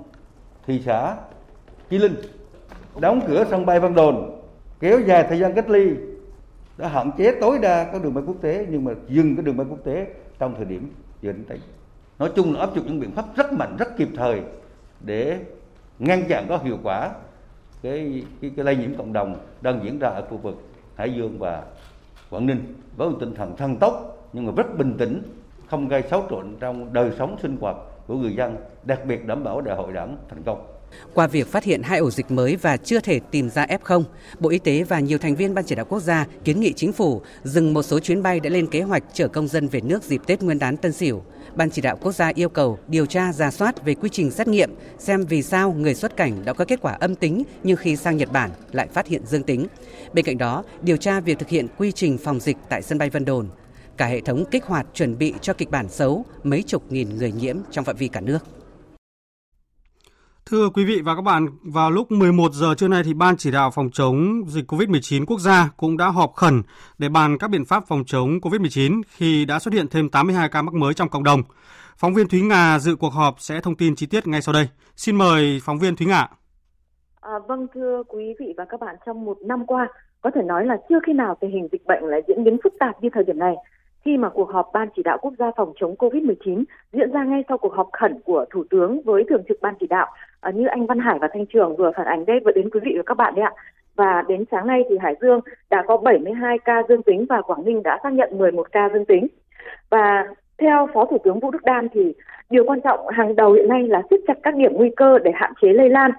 thị 0.66 0.82
xã 0.86 1.16
Chí 1.90 1.98
Linh. 1.98 2.14
Đóng 3.00 3.20
cửa 3.26 3.44
sân 3.50 3.66
bay 3.66 3.80
Vân 3.80 3.94
Đồn 3.94 4.40
kéo 4.80 5.00
dài 5.00 5.26
thời 5.28 5.38
gian 5.38 5.54
cách 5.54 5.70
ly 5.70 5.90
đã 6.78 6.88
hạn 6.88 7.10
chế 7.18 7.34
tối 7.40 7.58
đa 7.58 7.84
các 7.92 8.02
đường 8.02 8.14
bay 8.14 8.24
quốc 8.26 8.36
tế 8.40 8.66
nhưng 8.70 8.84
mà 8.84 8.92
dừng 9.08 9.36
các 9.36 9.44
đường 9.44 9.56
bay 9.56 9.66
quốc 9.70 9.84
tế 9.84 10.06
trong 10.38 10.54
thời 10.56 10.64
điểm 10.64 10.92
giờ 11.22 11.32
đến 11.32 11.58
nói 12.18 12.30
chung 12.36 12.54
là 12.54 12.60
áp 12.60 12.74
dụng 12.74 12.86
những 12.86 13.00
biện 13.00 13.10
pháp 13.10 13.24
rất 13.36 13.52
mạnh 13.52 13.76
rất 13.78 13.96
kịp 13.96 14.08
thời 14.16 14.40
để 15.00 15.38
ngăn 15.98 16.22
chặn 16.28 16.46
có 16.48 16.58
hiệu 16.58 16.78
quả 16.82 17.10
cái, 17.82 18.24
cái, 18.40 18.50
cái 18.56 18.64
lây 18.64 18.76
nhiễm 18.76 18.94
cộng 18.94 19.12
đồng 19.12 19.36
đang 19.60 19.80
diễn 19.84 19.98
ra 19.98 20.08
ở 20.08 20.22
khu 20.30 20.36
vực 20.36 20.62
Hải 20.96 21.14
Dương 21.14 21.38
và 21.38 21.62
Quảng 22.34 22.46
Ninh 22.46 22.74
với 22.96 23.10
một 23.10 23.16
tinh 23.20 23.34
thần 23.34 23.56
thân 23.56 23.76
tốc 23.76 24.28
nhưng 24.32 24.46
mà 24.46 24.52
rất 24.56 24.78
bình 24.78 24.94
tĩnh, 24.98 25.22
không 25.66 25.88
gây 25.88 26.02
xáo 26.02 26.26
trộn 26.30 26.56
trong 26.60 26.92
đời 26.92 27.10
sống 27.18 27.36
sinh 27.42 27.56
hoạt 27.60 27.76
của 28.06 28.14
người 28.14 28.36
dân, 28.36 28.56
đặc 28.84 29.00
biệt 29.06 29.26
đảm 29.26 29.44
bảo 29.44 29.60
đại 29.60 29.76
hội 29.76 29.92
đảng 29.92 30.16
thành 30.28 30.42
công 30.42 30.73
qua 31.14 31.26
việc 31.26 31.52
phát 31.52 31.64
hiện 31.64 31.82
hai 31.82 31.98
ổ 31.98 32.10
dịch 32.10 32.30
mới 32.30 32.56
và 32.56 32.76
chưa 32.76 33.00
thể 33.00 33.20
tìm 33.30 33.50
ra 33.50 33.66
F0, 33.66 34.02
Bộ 34.40 34.50
Y 34.50 34.58
tế 34.58 34.82
và 34.82 35.00
nhiều 35.00 35.18
thành 35.18 35.36
viên 35.36 35.54
Ban 35.54 35.64
chỉ 35.64 35.74
đạo 35.74 35.86
quốc 35.88 36.00
gia 36.00 36.26
kiến 36.44 36.60
nghị 36.60 36.72
chính 36.72 36.92
phủ 36.92 37.22
dừng 37.44 37.74
một 37.74 37.82
số 37.82 38.00
chuyến 38.00 38.22
bay 38.22 38.40
đã 38.40 38.50
lên 38.50 38.66
kế 38.66 38.82
hoạch 38.82 39.02
chở 39.12 39.28
công 39.28 39.48
dân 39.48 39.68
về 39.68 39.80
nước 39.80 40.02
dịp 40.02 40.20
Tết 40.26 40.42
Nguyên 40.42 40.58
đán 40.58 40.76
Tân 40.76 40.92
Sửu. 40.92 41.22
Ban 41.54 41.70
chỉ 41.70 41.82
đạo 41.82 41.96
quốc 42.00 42.12
gia 42.12 42.28
yêu 42.34 42.48
cầu 42.48 42.78
điều 42.88 43.06
tra 43.06 43.32
ra 43.32 43.50
soát 43.50 43.84
về 43.84 43.94
quy 43.94 44.08
trình 44.12 44.30
xét 44.30 44.48
nghiệm, 44.48 44.70
xem 44.98 45.24
vì 45.24 45.42
sao 45.42 45.72
người 45.72 45.94
xuất 45.94 46.16
cảnh 46.16 46.44
đã 46.44 46.52
có 46.52 46.64
kết 46.64 46.80
quả 46.82 46.92
âm 46.92 47.14
tính 47.14 47.42
nhưng 47.62 47.76
khi 47.76 47.96
sang 47.96 48.16
Nhật 48.16 48.32
Bản 48.32 48.50
lại 48.72 48.88
phát 48.92 49.06
hiện 49.06 49.26
dương 49.26 49.42
tính. 49.42 49.66
Bên 50.12 50.24
cạnh 50.24 50.38
đó, 50.38 50.64
điều 50.82 50.96
tra 50.96 51.20
việc 51.20 51.38
thực 51.38 51.48
hiện 51.48 51.66
quy 51.78 51.92
trình 51.92 52.18
phòng 52.18 52.40
dịch 52.40 52.56
tại 52.68 52.82
sân 52.82 52.98
bay 52.98 53.10
Vân 53.10 53.24
Đồn. 53.24 53.48
Cả 53.96 54.06
hệ 54.06 54.20
thống 54.20 54.44
kích 54.50 54.64
hoạt 54.64 54.86
chuẩn 54.94 55.18
bị 55.18 55.34
cho 55.40 55.52
kịch 55.52 55.70
bản 55.70 55.88
xấu 55.88 56.24
mấy 56.42 56.62
chục 56.62 56.92
nghìn 56.92 57.18
người 57.18 57.32
nhiễm 57.32 57.56
trong 57.70 57.84
phạm 57.84 57.96
vi 57.96 58.08
cả 58.08 58.20
nước. 58.20 58.38
Thưa 60.50 60.68
quý 60.74 60.84
vị 60.84 61.00
và 61.04 61.14
các 61.14 61.22
bạn, 61.22 61.46
vào 61.62 61.90
lúc 61.90 62.12
11 62.12 62.52
giờ 62.52 62.74
trưa 62.74 62.88
nay 62.88 63.02
thì 63.04 63.14
Ban 63.14 63.36
chỉ 63.36 63.50
đạo 63.50 63.70
phòng 63.70 63.90
chống 63.92 64.42
dịch 64.46 64.72
COVID-19 64.72 65.24
quốc 65.26 65.40
gia 65.40 65.70
cũng 65.76 65.96
đã 65.96 66.06
họp 66.06 66.34
khẩn 66.34 66.62
để 66.98 67.08
bàn 67.08 67.38
các 67.38 67.50
biện 67.50 67.64
pháp 67.64 67.84
phòng 67.86 68.04
chống 68.06 68.30
COVID-19 68.30 69.02
khi 69.08 69.44
đã 69.44 69.58
xuất 69.58 69.74
hiện 69.74 69.86
thêm 69.88 70.08
82 70.08 70.48
ca 70.48 70.62
mắc 70.62 70.74
mới 70.74 70.94
trong 70.94 71.08
cộng 71.08 71.24
đồng. 71.24 71.42
Phóng 71.96 72.14
viên 72.14 72.28
Thúy 72.28 72.40
Nga 72.40 72.78
dự 72.78 72.96
cuộc 72.96 73.12
họp 73.12 73.34
sẽ 73.38 73.60
thông 73.60 73.76
tin 73.76 73.96
chi 73.96 74.06
tiết 74.06 74.26
ngay 74.26 74.42
sau 74.42 74.52
đây. 74.52 74.68
Xin 74.96 75.16
mời 75.16 75.60
phóng 75.64 75.78
viên 75.78 75.96
Thúy 75.96 76.06
Nga. 76.06 76.28
À, 77.20 77.32
vâng 77.48 77.66
thưa 77.74 78.02
quý 78.08 78.34
vị 78.40 78.54
và 78.56 78.64
các 78.64 78.80
bạn, 78.80 78.96
trong 79.06 79.24
một 79.24 79.38
năm 79.44 79.66
qua, 79.66 79.88
có 80.20 80.30
thể 80.34 80.42
nói 80.42 80.66
là 80.66 80.76
chưa 80.88 80.98
khi 81.06 81.12
nào 81.12 81.36
tình 81.40 81.50
hình 81.50 81.68
dịch 81.72 81.86
bệnh 81.86 82.04
lại 82.04 82.20
diễn 82.28 82.44
biến 82.44 82.56
phức 82.64 82.72
tạp 82.80 83.02
như 83.02 83.08
thời 83.14 83.24
điểm 83.24 83.38
này 83.38 83.54
khi 84.04 84.16
mà 84.16 84.28
cuộc 84.28 84.50
họp 84.50 84.70
Ban 84.72 84.88
chỉ 84.96 85.02
đạo 85.02 85.18
quốc 85.22 85.34
gia 85.38 85.50
phòng 85.56 85.72
chống 85.76 85.94
COVID-19 85.98 86.64
diễn 86.92 87.12
ra 87.12 87.24
ngay 87.24 87.44
sau 87.48 87.58
cuộc 87.58 87.74
họp 87.74 87.88
khẩn 87.92 88.20
của 88.24 88.44
Thủ 88.50 88.64
tướng 88.70 89.02
với 89.02 89.24
Thường 89.28 89.42
trực 89.48 89.62
Ban 89.62 89.74
chỉ 89.80 89.86
đạo 89.86 90.06
à, 90.40 90.50
như 90.50 90.66
anh 90.66 90.86
Văn 90.86 90.98
Hải 90.98 91.18
và 91.18 91.28
Thanh 91.32 91.46
Trường 91.46 91.76
vừa 91.76 91.90
phản 91.96 92.06
ánh 92.06 92.26
đây 92.26 92.40
vừa 92.44 92.52
đến 92.52 92.70
quý 92.70 92.80
vị 92.84 92.92
và 92.96 93.02
các 93.06 93.16
bạn 93.16 93.34
đấy 93.34 93.44
ạ. 93.44 93.52
Và 93.96 94.22
đến 94.28 94.44
sáng 94.50 94.66
nay 94.66 94.82
thì 94.90 94.98
Hải 94.98 95.14
Dương 95.20 95.40
đã 95.70 95.84
có 95.86 95.96
72 95.96 96.58
ca 96.58 96.82
dương 96.88 97.02
tính 97.02 97.26
và 97.28 97.42
Quảng 97.42 97.64
Ninh 97.64 97.82
đã 97.82 97.98
xác 98.02 98.12
nhận 98.12 98.38
11 98.38 98.72
ca 98.72 98.88
dương 98.88 99.04
tính. 99.04 99.26
Và 99.90 100.26
theo 100.58 100.88
Phó 100.94 101.04
Thủ 101.04 101.18
tướng 101.24 101.40
Vũ 101.40 101.50
Đức 101.50 101.62
Đam 101.64 101.88
thì 101.94 102.14
điều 102.50 102.64
quan 102.64 102.80
trọng 102.80 103.08
hàng 103.08 103.36
đầu 103.36 103.52
hiện 103.52 103.68
nay 103.68 103.82
là 103.88 104.02
siết 104.10 104.20
chặt 104.26 104.38
các 104.42 104.54
điểm 104.54 104.72
nguy 104.74 104.90
cơ 104.96 105.18
để 105.18 105.30
hạn 105.34 105.52
chế 105.62 105.68
lây 105.72 105.90
lan 105.90 106.10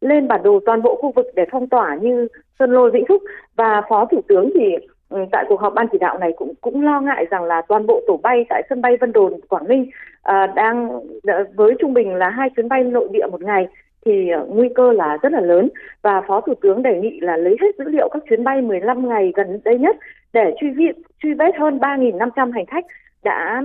lên 0.00 0.28
bản 0.28 0.42
đồ 0.42 0.60
toàn 0.66 0.82
bộ 0.82 0.96
khu 0.96 1.12
vực 1.16 1.26
để 1.34 1.44
phong 1.50 1.68
tỏa 1.68 1.94
như 1.94 2.28
Sơn 2.58 2.70
Lôi, 2.70 2.90
Vĩnh 2.90 3.04
Phúc 3.08 3.22
và 3.56 3.82
Phó 3.88 4.04
Thủ 4.04 4.20
tướng 4.28 4.50
thì 4.54 4.76
Ừ, 5.08 5.24
tại 5.32 5.44
cuộc 5.48 5.60
họp 5.60 5.74
ban 5.74 5.86
chỉ 5.92 5.98
đạo 5.98 6.18
này 6.18 6.32
cũng 6.36 6.54
cũng 6.60 6.84
lo 6.84 7.00
ngại 7.00 7.26
rằng 7.30 7.44
là 7.44 7.62
toàn 7.68 7.86
bộ 7.86 8.00
tổ 8.06 8.16
bay 8.22 8.46
tại 8.48 8.62
sân 8.70 8.82
bay 8.82 8.96
Vân 8.96 9.12
Đồn 9.12 9.40
Quảng 9.48 9.68
Ninh 9.68 9.90
à, 10.22 10.46
đang 10.46 10.90
à, 11.26 11.44
với 11.54 11.74
trung 11.80 11.94
bình 11.94 12.14
là 12.14 12.30
hai 12.30 12.48
chuyến 12.56 12.68
bay 12.68 12.84
nội 12.84 13.08
địa 13.12 13.26
một 13.30 13.42
ngày 13.42 13.66
thì 14.04 14.30
à, 14.30 14.40
nguy 14.48 14.68
cơ 14.74 14.92
là 14.92 15.18
rất 15.22 15.32
là 15.32 15.40
lớn. 15.40 15.68
Và 16.02 16.22
phó 16.28 16.40
thủ 16.40 16.54
tướng 16.54 16.82
đề 16.82 17.00
nghị 17.00 17.20
là 17.20 17.36
lấy 17.36 17.56
hết 17.60 17.68
dữ 17.78 17.84
liệu 17.88 18.08
các 18.08 18.22
chuyến 18.30 18.44
bay 18.44 18.60
15 18.60 19.08
ngày 19.08 19.32
gần 19.36 19.60
đây 19.64 19.78
nhất 19.78 19.96
để 20.32 20.54
truy 20.60 20.70
vết 20.70 20.92
truy 21.22 21.34
vết 21.34 21.56
hơn 21.58 21.78
3.500 21.78 22.52
hành 22.52 22.66
khách 22.66 22.84
đã 23.24 23.62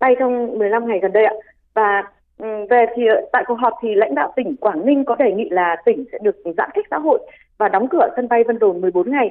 bay 0.00 0.16
trong 0.18 0.58
15 0.58 0.88
ngày 0.88 0.98
gần 1.02 1.12
đây 1.12 1.24
ạ. 1.24 1.34
Và 1.74 2.02
ừ, 2.38 2.46
về 2.70 2.86
thì 2.96 3.06
à, 3.06 3.20
tại 3.32 3.44
cuộc 3.46 3.58
họp 3.58 3.72
thì 3.82 3.94
lãnh 3.94 4.14
đạo 4.14 4.32
tỉnh 4.36 4.56
Quảng 4.56 4.86
Ninh 4.86 5.04
có 5.04 5.14
đề 5.14 5.32
nghị 5.32 5.48
là 5.50 5.76
tỉnh 5.84 6.04
sẽ 6.12 6.18
được 6.22 6.36
giãn 6.56 6.70
cách 6.74 6.84
xã 6.90 6.98
hội 6.98 7.18
và 7.58 7.68
đóng 7.68 7.88
cửa 7.88 8.08
sân 8.16 8.28
bay 8.28 8.44
Vân 8.44 8.58
Đồn 8.58 8.80
14 8.80 9.10
ngày. 9.10 9.30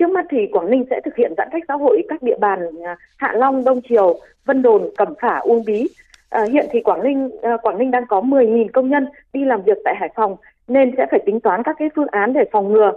Trước 0.00 0.10
mắt 0.10 0.26
thì 0.30 0.46
Quảng 0.52 0.70
Ninh 0.70 0.84
sẽ 0.90 1.00
thực 1.04 1.16
hiện 1.16 1.34
giãn 1.36 1.48
cách 1.52 1.62
xã 1.68 1.74
hội 1.74 2.02
các 2.08 2.22
địa 2.22 2.36
bàn 2.40 2.58
à, 2.84 2.96
Hạ 3.16 3.32
Long, 3.36 3.64
Đông 3.64 3.80
Triều, 3.88 4.20
Vân 4.44 4.62
Đồn, 4.62 4.90
Cẩm 4.96 5.14
Phả, 5.20 5.38
Uông 5.38 5.64
Bí. 5.64 5.88
À, 6.30 6.44
hiện 6.52 6.66
thì 6.70 6.80
Quảng 6.80 7.02
Ninh 7.02 7.30
à, 7.42 7.56
Quảng 7.62 7.78
Ninh 7.78 7.90
đang 7.90 8.06
có 8.06 8.20
10.000 8.20 8.68
công 8.72 8.88
nhân 8.88 9.06
đi 9.32 9.44
làm 9.44 9.62
việc 9.62 9.78
tại 9.84 9.94
Hải 10.00 10.08
Phòng 10.14 10.36
nên 10.68 10.94
sẽ 10.96 11.06
phải 11.10 11.20
tính 11.26 11.40
toán 11.40 11.62
các 11.62 11.76
cái 11.78 11.88
phương 11.96 12.06
án 12.10 12.32
để 12.32 12.44
phòng 12.52 12.72
ngừa 12.72 12.92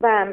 và 0.00 0.26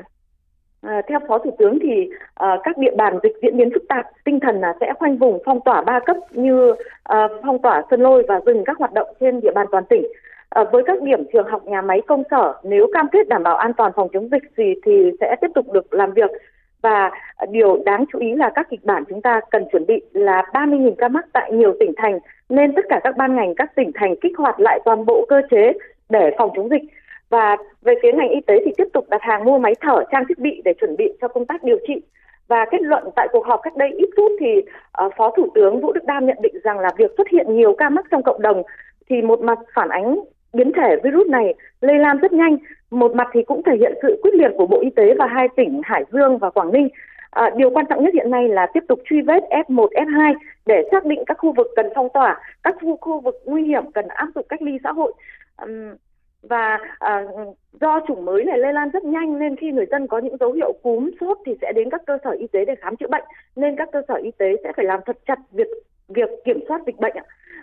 À, 0.85 1.01
theo 1.07 1.19
Phó 1.27 1.37
Thủ 1.37 1.55
tướng 1.59 1.79
thì 1.81 2.09
à, 2.33 2.57
các 2.63 2.77
địa 2.77 2.95
bàn 2.97 3.19
dịch 3.23 3.33
diễn 3.41 3.57
biến 3.57 3.69
phức 3.73 3.83
tạp, 3.89 4.05
tinh 4.23 4.39
thần 4.39 4.61
là 4.61 4.73
sẽ 4.79 4.93
khoanh 4.99 5.17
vùng 5.17 5.39
phong 5.45 5.59
tỏa 5.65 5.81
ba 5.81 5.99
cấp 5.99 6.17
như 6.31 6.73
à, 7.03 7.27
phong 7.45 7.61
tỏa 7.61 7.83
sân 7.89 8.01
Lôi 8.01 8.23
và 8.27 8.39
dừng 8.45 8.63
các 8.65 8.77
hoạt 8.77 8.93
động 8.93 9.07
trên 9.19 9.41
địa 9.41 9.51
bàn 9.55 9.67
toàn 9.71 9.83
tỉnh. 9.89 10.03
Ờ, 10.55 10.65
với 10.71 10.83
các 10.85 11.01
điểm 11.01 11.19
trường 11.33 11.47
học, 11.47 11.67
nhà 11.67 11.81
máy, 11.81 12.01
công 12.07 12.23
sở, 12.31 12.53
nếu 12.63 12.87
cam 12.93 13.07
kết 13.11 13.27
đảm 13.27 13.43
bảo 13.43 13.55
an 13.55 13.73
toàn 13.73 13.91
phòng 13.95 14.09
chống 14.13 14.29
dịch 14.31 14.43
gì 14.57 14.73
thì 14.85 15.11
sẽ 15.19 15.35
tiếp 15.41 15.47
tục 15.55 15.71
được 15.71 15.93
làm 15.93 16.13
việc. 16.13 16.31
Và 16.81 17.11
điều 17.49 17.83
đáng 17.85 18.05
chú 18.13 18.19
ý 18.19 18.35
là 18.35 18.51
các 18.55 18.67
kịch 18.69 18.85
bản 18.85 19.03
chúng 19.09 19.21
ta 19.21 19.41
cần 19.51 19.65
chuẩn 19.71 19.85
bị 19.85 20.01
là 20.13 20.43
30.000 20.53 20.95
ca 20.97 21.07
mắc 21.07 21.25
tại 21.33 21.51
nhiều 21.51 21.75
tỉnh 21.79 21.91
thành, 21.97 22.19
nên 22.49 22.75
tất 22.75 22.85
cả 22.89 22.99
các 23.03 23.17
ban 23.17 23.35
ngành 23.35 23.55
các 23.55 23.75
tỉnh 23.75 23.91
thành 23.95 24.15
kích 24.21 24.37
hoạt 24.37 24.59
lại 24.59 24.79
toàn 24.85 25.05
bộ 25.05 25.25
cơ 25.29 25.41
chế 25.51 25.73
để 26.09 26.31
phòng 26.37 26.49
chống 26.55 26.69
dịch. 26.69 26.83
Và 27.29 27.57
về 27.81 27.93
phía 28.03 28.11
ngành 28.13 28.29
y 28.29 28.41
tế 28.47 28.59
thì 28.65 28.71
tiếp 28.77 28.87
tục 28.93 29.05
đặt 29.09 29.21
hàng 29.21 29.45
mua 29.45 29.57
máy 29.57 29.73
thở, 29.81 30.03
trang 30.11 30.23
thiết 30.29 30.39
bị 30.39 30.61
để 30.65 30.73
chuẩn 30.79 30.95
bị 30.97 31.13
cho 31.21 31.27
công 31.27 31.45
tác 31.45 31.63
điều 31.63 31.77
trị. 31.87 32.01
Và 32.47 32.65
kết 32.71 32.81
luận 32.81 33.03
tại 33.15 33.27
cuộc 33.31 33.45
họp 33.45 33.59
cách 33.63 33.77
đây 33.77 33.89
ít 33.97 34.09
phút 34.17 34.31
thì 34.39 34.57
uh, 35.05 35.13
Phó 35.17 35.31
Thủ 35.37 35.47
tướng 35.55 35.81
Vũ 35.81 35.93
Đức 35.93 36.05
Đam 36.05 36.25
nhận 36.25 36.37
định 36.41 36.55
rằng 36.63 36.79
là 36.79 36.89
việc 36.97 37.11
xuất 37.17 37.27
hiện 37.29 37.55
nhiều 37.55 37.75
ca 37.77 37.89
mắc 37.89 38.05
trong 38.11 38.23
cộng 38.23 38.41
đồng 38.41 38.63
thì 39.09 39.21
một 39.21 39.39
mặt 39.39 39.57
phản 39.73 39.89
ánh 39.89 40.19
biến 40.55 40.71
thể 40.75 40.95
virus 41.03 41.27
này 41.27 41.53
lây 41.81 41.99
lan 41.99 42.17
rất 42.17 42.33
nhanh, 42.33 42.57
một 42.91 43.15
mặt 43.15 43.27
thì 43.33 43.43
cũng 43.43 43.63
thể 43.63 43.75
hiện 43.79 43.93
sự 44.01 44.19
quyết 44.23 44.33
liệt 44.33 44.51
của 44.57 44.67
Bộ 44.67 44.79
Y 44.81 44.89
tế 44.89 45.13
và 45.17 45.27
hai 45.27 45.47
tỉnh 45.55 45.81
Hải 45.83 46.03
Dương 46.11 46.37
và 46.37 46.49
Quảng 46.49 46.71
Ninh. 46.71 46.89
À, 47.29 47.49
điều 47.55 47.69
quan 47.69 47.85
trọng 47.89 48.03
nhất 48.03 48.13
hiện 48.13 48.31
nay 48.31 48.47
là 48.47 48.67
tiếp 48.73 48.83
tục 48.87 48.99
truy 49.05 49.21
vết 49.21 49.43
F1, 49.49 49.87
F2 49.87 50.33
để 50.65 50.83
xác 50.91 51.05
định 51.05 51.23
các 51.25 51.37
khu 51.37 51.53
vực 51.57 51.67
cần 51.75 51.85
phong 51.95 52.07
tỏa, 52.13 52.41
các 52.63 52.75
khu, 52.81 52.97
khu 53.01 53.19
vực 53.19 53.35
nguy 53.45 53.63
hiểm 53.63 53.91
cần 53.91 54.07
áp 54.07 54.27
dụng 54.35 54.45
cách 54.49 54.61
ly 54.61 54.77
xã 54.83 54.91
hội. 54.91 55.13
Um, 55.61 55.95
và 56.49 56.79
à, 56.99 57.23
do 57.81 57.99
chủng 58.07 58.25
mới 58.25 58.43
này 58.43 58.57
lây 58.57 58.73
lan 58.73 58.89
rất 58.89 59.03
nhanh 59.03 59.39
nên 59.39 59.55
khi 59.55 59.71
người 59.71 59.85
dân 59.91 60.07
có 60.07 60.17
những 60.17 60.37
dấu 60.37 60.51
hiệu 60.51 60.73
cúm 60.83 61.11
sốt 61.19 61.37
thì 61.45 61.51
sẽ 61.61 61.71
đến 61.75 61.89
các 61.89 62.01
cơ 62.07 62.17
sở 62.23 62.29
y 62.29 62.47
tế 62.47 62.65
để 62.65 62.75
khám 62.75 62.95
chữa 62.95 63.07
bệnh 63.07 63.23
nên 63.55 63.75
các 63.75 63.89
cơ 63.91 64.01
sở 64.07 64.13
y 64.13 64.31
tế 64.31 64.55
sẽ 64.63 64.71
phải 64.75 64.85
làm 64.85 64.99
thật 65.05 65.17
chặt 65.25 65.39
việc 65.51 65.67
việc 66.07 66.29
kiểm 66.45 66.59
soát 66.67 66.81
dịch 66.85 66.99
bệnh 66.99 67.15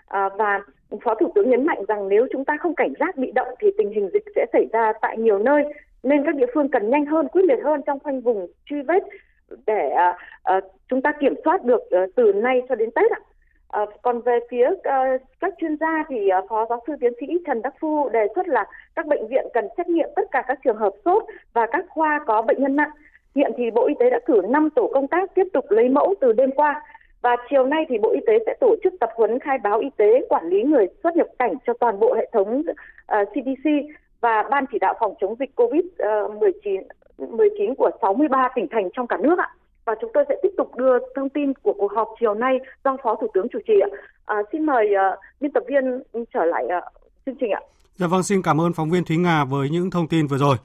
à, 0.07 0.29
và 0.39 0.61
phó 1.05 1.15
thủ 1.15 1.33
tướng 1.35 1.51
nhấn 1.51 1.67
mạnh 1.67 1.85
rằng 1.89 2.09
nếu 2.09 2.27
chúng 2.33 2.45
ta 2.45 2.57
không 2.61 2.75
cảnh 2.75 2.93
giác 3.01 3.17
bị 3.17 3.33
động 3.35 3.49
thì 3.61 3.69
tình 3.79 3.91
hình 3.91 4.11
dịch 4.13 4.25
sẽ 4.35 4.47
xảy 4.53 4.67
ra 4.73 4.93
tại 5.01 5.19
nhiều 5.19 5.39
nơi 5.39 5.65
nên 6.03 6.25
các 6.25 6.35
địa 6.35 6.47
phương 6.55 6.69
cần 6.69 6.91
nhanh 6.91 7.07
hơn 7.07 7.29
quyết 7.29 7.43
liệt 7.45 7.59
hơn 7.65 7.81
trong 7.87 7.99
khoanh 7.99 8.21
vùng 8.21 8.47
truy 8.67 8.83
vết 8.83 9.03
để 9.67 9.91
à, 9.91 10.17
à, 10.43 10.61
chúng 10.89 11.03
ta 11.03 11.13
kiểm 11.21 11.35
soát 11.45 11.65
được 11.65 11.81
ờ, 11.91 12.07
từ 12.17 12.33
nay 12.33 12.63
cho 12.69 12.75
đến 12.75 12.91
tết 12.91 13.11
ạ. 13.11 13.21
À, 13.69 13.87
còn 14.03 14.21
về 14.21 14.39
phía 14.51 14.69
ờ, 14.83 15.19
các 15.41 15.55
chuyên 15.59 15.77
gia 15.81 16.05
thì 16.09 16.29
ờ, 16.29 16.41
phó 16.49 16.67
giáo 16.69 16.83
sư 16.87 16.93
tiến 17.01 17.13
sĩ 17.21 17.27
Trần 17.47 17.63
Đắc 17.63 17.75
Phu 17.81 18.09
đề 18.09 18.27
xuất 18.35 18.49
là 18.49 18.67
các 18.97 19.07
bệnh 19.07 19.29
viện 19.29 19.47
cần 19.55 19.69
xét 19.77 19.89
nghiệm 19.89 20.09
tất 20.17 20.23
cả 20.31 20.43
các 20.49 20.59
trường 20.65 20.77
hợp 20.77 20.93
sốt 21.05 21.25
và 21.53 21.67
các 21.73 21.85
khoa 21.89 22.21
có 22.27 22.43
bệnh 22.43 22.63
nhân 22.63 22.77
nặng. 22.77 22.91
Hiện 23.35 23.53
thì 23.57 23.71
Bộ 23.71 23.87
Y 23.87 23.95
tế 24.01 24.11
đã 24.11 24.19
cử 24.27 24.43
5 24.49 24.69
tổ 24.71 24.91
công 24.95 25.09
tác 25.09 25.35
tiếp 25.35 25.47
tục 25.53 25.65
lấy 25.69 25.89
mẫu 25.89 26.15
từ 26.21 26.33
đêm 26.33 26.51
qua 26.57 26.83
và 27.23 27.37
chiều 27.51 27.67
nay 27.67 27.85
thì 27.89 27.99
Bộ 27.99 28.11
Y 28.13 28.21
tế 28.27 28.33
sẽ 28.47 28.55
tổ 28.61 28.77
chức 28.85 28.95
tập 29.01 29.11
huấn 29.17 29.39
khai 29.39 29.59
báo 29.59 29.79
y 29.79 29.89
tế 29.97 30.27
quản 30.29 30.49
lý 30.49 30.63
người 30.63 30.87
xuất 31.03 31.17
nhập 31.17 31.27
cảnh 31.39 31.55
cho 31.67 31.73
toàn 31.81 32.01
bộ 32.01 32.15
hệ 32.15 32.31
thống 32.33 32.63
ờ, 33.07 33.21
uh, 33.21 33.29
CDC 33.29 33.71
và 34.21 34.43
ban 34.51 34.65
chỉ 34.73 34.79
đạo 34.79 34.95
phòng 35.01 35.15
chống 35.21 35.35
dịch 35.39 35.51
COVID-19 35.57 36.83
19 37.19 37.69
ờ, 37.69 37.75
của 37.79 37.91
63 38.03 38.49
tỉnh 38.55 38.67
thành 38.71 38.89
trong 38.97 39.07
cả 39.07 39.17
nước 39.17 39.39
ạ 39.39 39.49
và 39.85 39.95
chúng 40.01 40.11
tôi 40.15 40.25
sẽ 40.29 40.35
tiếp 40.43 40.49
tục 40.57 40.77
đưa 40.77 40.99
thông 41.17 41.29
tin 41.29 41.53
của 41.63 41.73
cuộc 41.79 41.93
họp 41.93 42.09
chiều 42.21 42.35
nay 42.35 42.59
do 42.85 42.97
Phó 43.03 43.15
Thủ 43.21 43.27
tướng 43.35 43.47
chủ 43.53 43.59
trì 43.67 43.75
ạ. 43.81 43.89
À, 44.25 44.37
xin 44.53 44.67
mời 44.67 44.87
uh, 44.95 45.19
biên 45.41 45.53
tập 45.53 45.63
viên 45.69 46.03
trở 46.35 46.45
lại 46.45 46.65
uh, 46.65 46.85
chương 47.27 47.35
trình 47.41 47.51
ạ. 47.51 47.61
Dạ 47.95 48.07
vâng, 48.07 48.23
xin 48.23 48.43
cảm 48.43 48.61
ơn 48.61 48.73
phóng 48.73 48.91
viên 48.91 49.05
Thúy 49.05 49.17
Nga 49.17 49.45
với 49.45 49.71
những 49.71 49.91
thông 49.91 50.09
tin 50.09 50.27
vừa 50.27 50.39
rồi. 50.39 50.57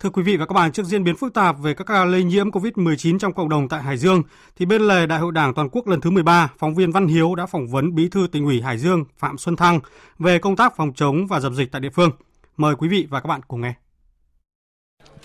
Thưa 0.00 0.10
quý 0.10 0.22
vị 0.22 0.36
và 0.36 0.46
các 0.46 0.52
bạn, 0.52 0.72
trước 0.72 0.86
diễn 0.86 1.04
biến 1.04 1.16
phức 1.16 1.34
tạp 1.34 1.58
về 1.58 1.74
các 1.74 1.86
ca 1.86 2.04
lây 2.04 2.24
nhiễm 2.24 2.50
COVID-19 2.50 3.18
trong 3.18 3.32
cộng 3.32 3.48
đồng 3.48 3.68
tại 3.68 3.82
Hải 3.82 3.96
Dương, 3.96 4.22
thì 4.56 4.66
bên 4.66 4.82
lề 4.82 5.06
Đại 5.06 5.18
hội 5.18 5.32
Đảng 5.32 5.54
toàn 5.54 5.68
quốc 5.72 5.88
lần 5.88 6.00
thứ 6.00 6.10
13, 6.10 6.52
phóng 6.58 6.74
viên 6.74 6.92
Văn 6.92 7.06
Hiếu 7.06 7.34
đã 7.34 7.46
phỏng 7.46 7.68
vấn 7.68 7.94
Bí 7.94 8.08
thư 8.08 8.26
tỉnh 8.32 8.44
ủy 8.44 8.60
Hải 8.60 8.78
Dương 8.78 9.04
Phạm 9.18 9.38
Xuân 9.38 9.56
Thăng 9.56 9.80
về 10.18 10.38
công 10.38 10.56
tác 10.56 10.76
phòng 10.76 10.92
chống 10.94 11.26
và 11.26 11.40
dập 11.40 11.52
dịch 11.52 11.72
tại 11.72 11.80
địa 11.80 11.90
phương. 11.90 12.10
Mời 12.56 12.74
quý 12.74 12.88
vị 12.88 13.06
và 13.10 13.20
các 13.20 13.26
bạn 13.26 13.40
cùng 13.48 13.60
nghe. 13.60 13.74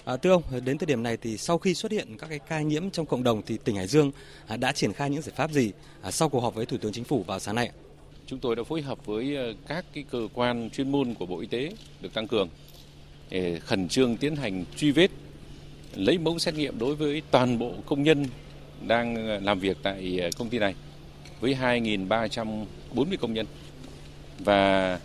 À, 0.05 0.17
thưa 0.17 0.31
ông, 0.31 0.43
đến 0.65 0.77
thời 0.77 0.85
điểm 0.85 1.03
này 1.03 1.17
thì 1.17 1.37
sau 1.37 1.57
khi 1.57 1.73
xuất 1.73 1.91
hiện 1.91 2.17
các 2.17 2.27
cái 2.29 2.39
ca 2.39 2.61
nhiễm 2.61 2.89
trong 2.89 3.05
cộng 3.05 3.23
đồng 3.23 3.41
thì 3.45 3.57
tỉnh 3.57 3.75
Hải 3.75 3.87
Dương 3.87 4.11
à, 4.47 4.57
đã 4.57 4.71
triển 4.71 4.93
khai 4.93 5.09
những 5.09 5.21
giải 5.21 5.33
pháp 5.35 5.51
gì 5.51 5.71
à, 6.01 6.11
sau 6.11 6.29
cuộc 6.29 6.39
họp 6.39 6.55
với 6.55 6.65
Thủ 6.65 6.77
tướng 6.77 6.91
Chính 6.91 7.03
phủ 7.03 7.23
vào 7.27 7.39
sáng 7.39 7.55
nay? 7.55 7.71
Chúng 8.25 8.39
tôi 8.39 8.55
đã 8.55 8.63
phối 8.63 8.81
hợp 8.81 9.05
với 9.05 9.35
ờ, 9.35 9.53
các 9.67 9.85
cái 9.93 10.05
cơ 10.11 10.27
quan 10.33 10.69
chuyên 10.69 10.91
môn 10.91 11.13
của 11.13 11.25
Bộ 11.25 11.39
Y 11.39 11.47
tế 11.47 11.71
được 12.01 12.13
tăng 12.13 12.27
cường 12.27 12.49
để 13.29 13.59
khẩn 13.59 13.87
trương 13.87 14.17
tiến 14.17 14.35
hành 14.35 14.65
truy 14.77 14.91
vết, 14.91 15.11
lấy 15.95 16.17
mẫu 16.17 16.39
xét 16.39 16.55
nghiệm 16.55 16.79
đối 16.79 16.95
với 16.95 17.21
toàn 17.31 17.59
bộ 17.59 17.73
công 17.85 18.03
nhân 18.03 18.25
đang 18.87 19.27
ờ, 19.27 19.39
làm 19.39 19.59
việc 19.59 19.77
tại 19.83 20.19
ờ, 20.21 20.29
công 20.37 20.49
ty 20.49 20.59
này 20.59 20.75
với 21.39 21.55
2.340 21.61 22.65
công 23.19 23.33
nhân. 23.33 23.45
Và 24.39 24.99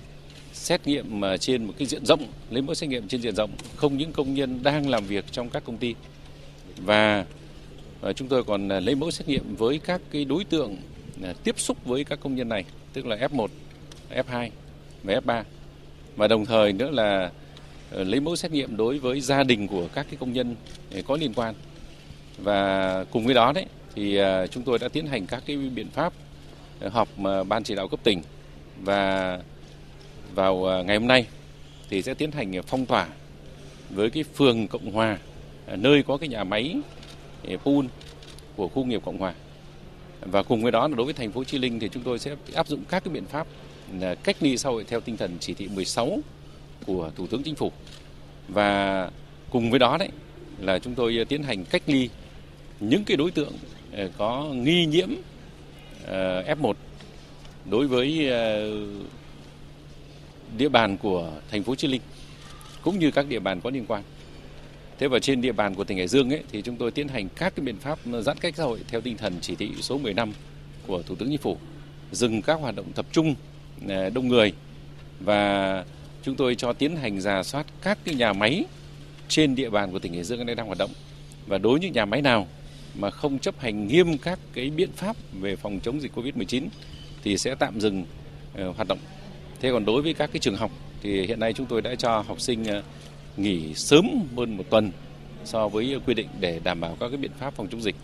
xét 0.53 0.87
nghiệm 0.87 1.21
ờ, 1.21 1.37
trên 1.37 1.65
một 1.65 1.75
cái 1.79 1.87
diện 1.87 2.07
rộng, 2.07 2.27
lấy 2.51 2.63
mẫu 2.63 2.75
xét 2.75 2.91
nghiệm 2.91 3.09
trên 3.09 3.23
diện 3.23 3.37
rộng, 3.37 3.51
không 3.77 3.97
những 3.97 4.13
công 4.13 4.35
nhân 4.35 4.63
đang 4.63 4.89
làm 4.89 5.07
việc 5.07 5.25
trong 5.33 5.51
các 5.51 5.65
công 5.65 5.77
ty. 5.77 5.95
Và 6.77 7.25
chúng 8.17 8.29
tôi 8.29 8.45
còn 8.45 8.69
lấy 8.69 8.95
mẫu 8.95 9.11
xét 9.11 9.29
nghiệm 9.29 9.57
với 9.57 9.79
các 9.79 10.01
cái 10.11 10.25
đối 10.25 10.45
tượng 10.45 10.77
tiếp 11.45 11.61
xúc 11.61 11.85
với 11.85 12.05
các 12.05 12.21
công 12.21 12.35
nhân 12.35 12.49
này, 12.49 12.65
tức 12.93 13.07
là 13.07 13.17
F1, 13.17 13.47
F2 14.11 14.51
và 15.03 15.21
F3 15.25 15.43
và 16.17 16.29
đồng 16.29 16.47
thời 16.47 16.73
nữa 16.73 16.91
là 16.91 17.31
Ờ, 17.95 18.05
lấy 18.05 18.21
mẫu 18.21 18.37
xét 18.37 18.53
nghiệm 18.53 18.77
đối 18.77 18.99
với 18.99 19.21
gia 19.21 19.43
đình 19.43 19.69
của 19.69 19.89
các 19.95 20.07
cái 20.11 20.17
công 20.21 20.33
nhân 20.33 20.57
ờ, 20.95 21.03
có 21.07 21.17
liên 21.17 21.35
quan. 21.35 21.55
Và 22.39 23.05
cùng 23.11 23.25
với 23.25 23.35
đó 23.35 23.53
đấy, 23.53 23.67
thì 23.95 24.17
ờ, 24.17 24.47
chúng 24.47 24.63
tôi 24.63 24.79
đã 24.79 24.89
tiến 24.89 25.07
hành 25.07 25.27
các 25.27 25.43
cái 25.47 25.57
biện 25.57 25.89
pháp 25.89 26.13
họp 26.91 27.09
ban 27.49 27.65
chỉ 27.65 27.75
đạo 27.75 27.89
cấp 27.89 28.01
tỉnh. 28.03 28.23
Và 28.81 29.39
vào 30.35 30.85
ngày 30.87 30.99
hôm 30.99 31.07
nay 31.09 31.27
thì 31.91 32.03
sẽ 32.03 32.15
tiến 32.15 32.33
hành 32.33 32.63
phong 32.67 32.87
tỏa 32.87 33.09
với 33.91 34.11
cái 34.11 34.25
phường 34.35 34.69
Cộng 34.69 34.93
Hòa 34.93 35.19
nơi 35.67 36.03
có 36.03 36.17
cái 36.17 36.29
nhà 36.29 36.45
máy 36.45 36.77
pool 37.65 37.85
của 38.57 38.69
khu 38.69 38.85
nghiệp 38.85 39.03
Cộng 39.05 39.19
Hòa. 39.19 39.35
Và 40.21 40.43
cùng 40.43 40.63
với 40.63 40.73
đó 40.73 40.89
là 40.89 40.97
đối 40.97 41.05
với 41.05 41.15
thành 41.15 41.33
phố 41.33 41.45
Chi 41.45 41.59
Linh 41.59 41.81
thì 41.81 41.89
chúng 41.89 42.03
tôi 42.03 42.19
sẽ 42.19 42.37
áp 42.55 42.69
dụng 42.69 42.85
các 42.89 43.05
cái 43.05 43.15
biện 43.15 43.25
pháp 43.25 43.47
cách 44.23 44.37
ly 44.41 44.59
xã 44.59 44.69
hội 44.69 44.85
theo 44.89 45.01
tinh 45.01 45.17
thần 45.17 45.37
chỉ 45.41 45.55
thị 45.55 45.69
16 45.69 46.19
của 46.87 47.11
Thủ 47.17 47.27
tướng 47.27 47.43
Chính 47.43 47.55
phủ 47.55 47.73
và 48.49 49.11
cùng 49.51 49.71
với 49.71 49.79
đó 49.79 49.97
đấy 49.99 50.09
là 50.59 50.79
chúng 50.79 50.95
tôi 50.95 51.17
ờ, 51.19 51.25
tiến 51.25 51.43
hành 51.43 51.65
cách 51.65 51.83
ly 51.87 52.09
những 52.81 53.05
cái 53.05 53.17
đối 53.17 53.31
tượng 53.31 53.53
ờ, 53.93 54.11
có 54.19 54.45
nghi 54.55 54.87
nhiễm 54.87 55.09
ờ, 56.07 56.43
F1 56.43 56.75
đối 57.71 57.87
với 57.87 58.31
địa 60.59 60.69
bàn 60.69 60.97
của 60.97 61.31
thành 61.51 61.63
phố 61.63 61.75
Chí 61.75 61.89
Linh 61.89 62.01
cũng 62.83 62.99
như 62.99 63.11
các 63.11 63.29
địa 63.29 63.39
bàn 63.39 63.61
có 63.61 63.71
liên 63.71 63.85
quan. 63.89 64.03
Thế 64.99 65.09
và 65.09 65.19
trên 65.19 65.41
địa 65.41 65.53
bàn 65.53 65.75
của 65.75 65.85
tỉnh 65.85 65.99
Hải 65.99 66.09
Dương 66.09 66.31
ấy 66.31 66.43
thì 66.53 66.63
chúng 66.63 66.77
tôi 66.77 66.91
tiến 66.91 67.09
hành 67.09 67.29
các 67.37 67.57
cái 67.57 67.65
biện 67.65 67.77
pháp 67.77 67.99
giãn 68.21 68.39
cách 68.39 68.55
xã 68.57 68.65
hội 68.65 68.81
theo 68.89 69.01
tinh 69.01 69.17
thần 69.17 69.35
chỉ 69.41 69.55
thị 69.55 69.71
số 69.81 69.99
15 69.99 70.33
của 70.87 71.03
Thủ 71.03 71.15
tướng 71.15 71.29
Chính 71.29 71.39
phủ, 71.39 71.57
dừng 72.13 72.43
các 72.43 72.61
hoạt 72.61 72.77
động 72.77 72.93
tập 72.95 73.07
trung 73.13 73.35
đông 74.15 74.29
người 74.29 74.53
và 75.21 75.85
chúng 76.23 76.37
tôi 76.37 76.55
cho 76.55 76.73
tiến 76.73 76.97
hành 76.97 77.21
giả 77.21 77.43
soát 77.43 77.67
các 77.83 77.99
cái 78.05 78.15
nhà 78.15 78.33
máy 78.33 78.65
trên 79.29 79.55
địa 79.55 79.71
bàn 79.71 79.93
của 79.93 79.99
tỉnh 79.99 80.15
Hải 80.15 80.25
Dương 80.25 80.47
đang 80.47 80.67
hoạt 80.67 80.79
động 80.79 80.91
và 81.47 81.59
đối 81.59 81.73
với 81.73 81.81
những 81.81 81.93
nhà 81.93 82.05
máy 82.05 82.23
nào 82.23 82.47
mà 82.95 83.11
không 83.11 83.39
chấp 83.39 83.61
hành 83.61 83.87
nghiêm 83.87 84.19
các 84.19 84.39
cái 84.53 84.71
biện 84.71 84.93
pháp 84.97 85.17
về 85.33 85.57
phòng 85.57 85.81
chống 85.83 86.01
dịch 86.01 86.13
Covid-19 86.15 86.69
thì 87.25 87.39
sẽ 87.39 87.55
tạm 87.55 87.81
dừng 87.81 88.05
uh, 88.53 88.77
hoạt 88.77 88.89
động 88.89 88.99
Thế 89.61 89.71
còn 89.73 89.85
đối 89.85 90.03
với 90.03 90.15
các 90.15 90.31
cái 90.33 90.41
trường 90.41 90.57
học 90.57 90.71
thì 91.03 91.27
hiện 91.27 91.41
nay 91.41 91.53
chúng 91.53 91.67
tôi 91.67 91.83
đã 91.83 91.95
cho 91.95 92.21
học 92.21 92.41
sinh 92.41 92.63
uh, 92.63 92.85
nghỉ 93.37 93.75
sớm 93.75 94.09
hơn 94.37 94.57
một 94.57 94.65
tuần 94.71 94.91
so 95.45 95.69
với 95.69 96.01
quy 96.07 96.15
định 96.15 96.29
để 96.41 96.61
đảm 96.65 96.81
bảo 96.81 96.97
các 97.01 97.09
cái 97.09 97.17
biện 97.17 97.31
pháp 97.39 97.55
phòng 97.55 97.69
chống 97.71 97.83
dịch. 97.83 97.97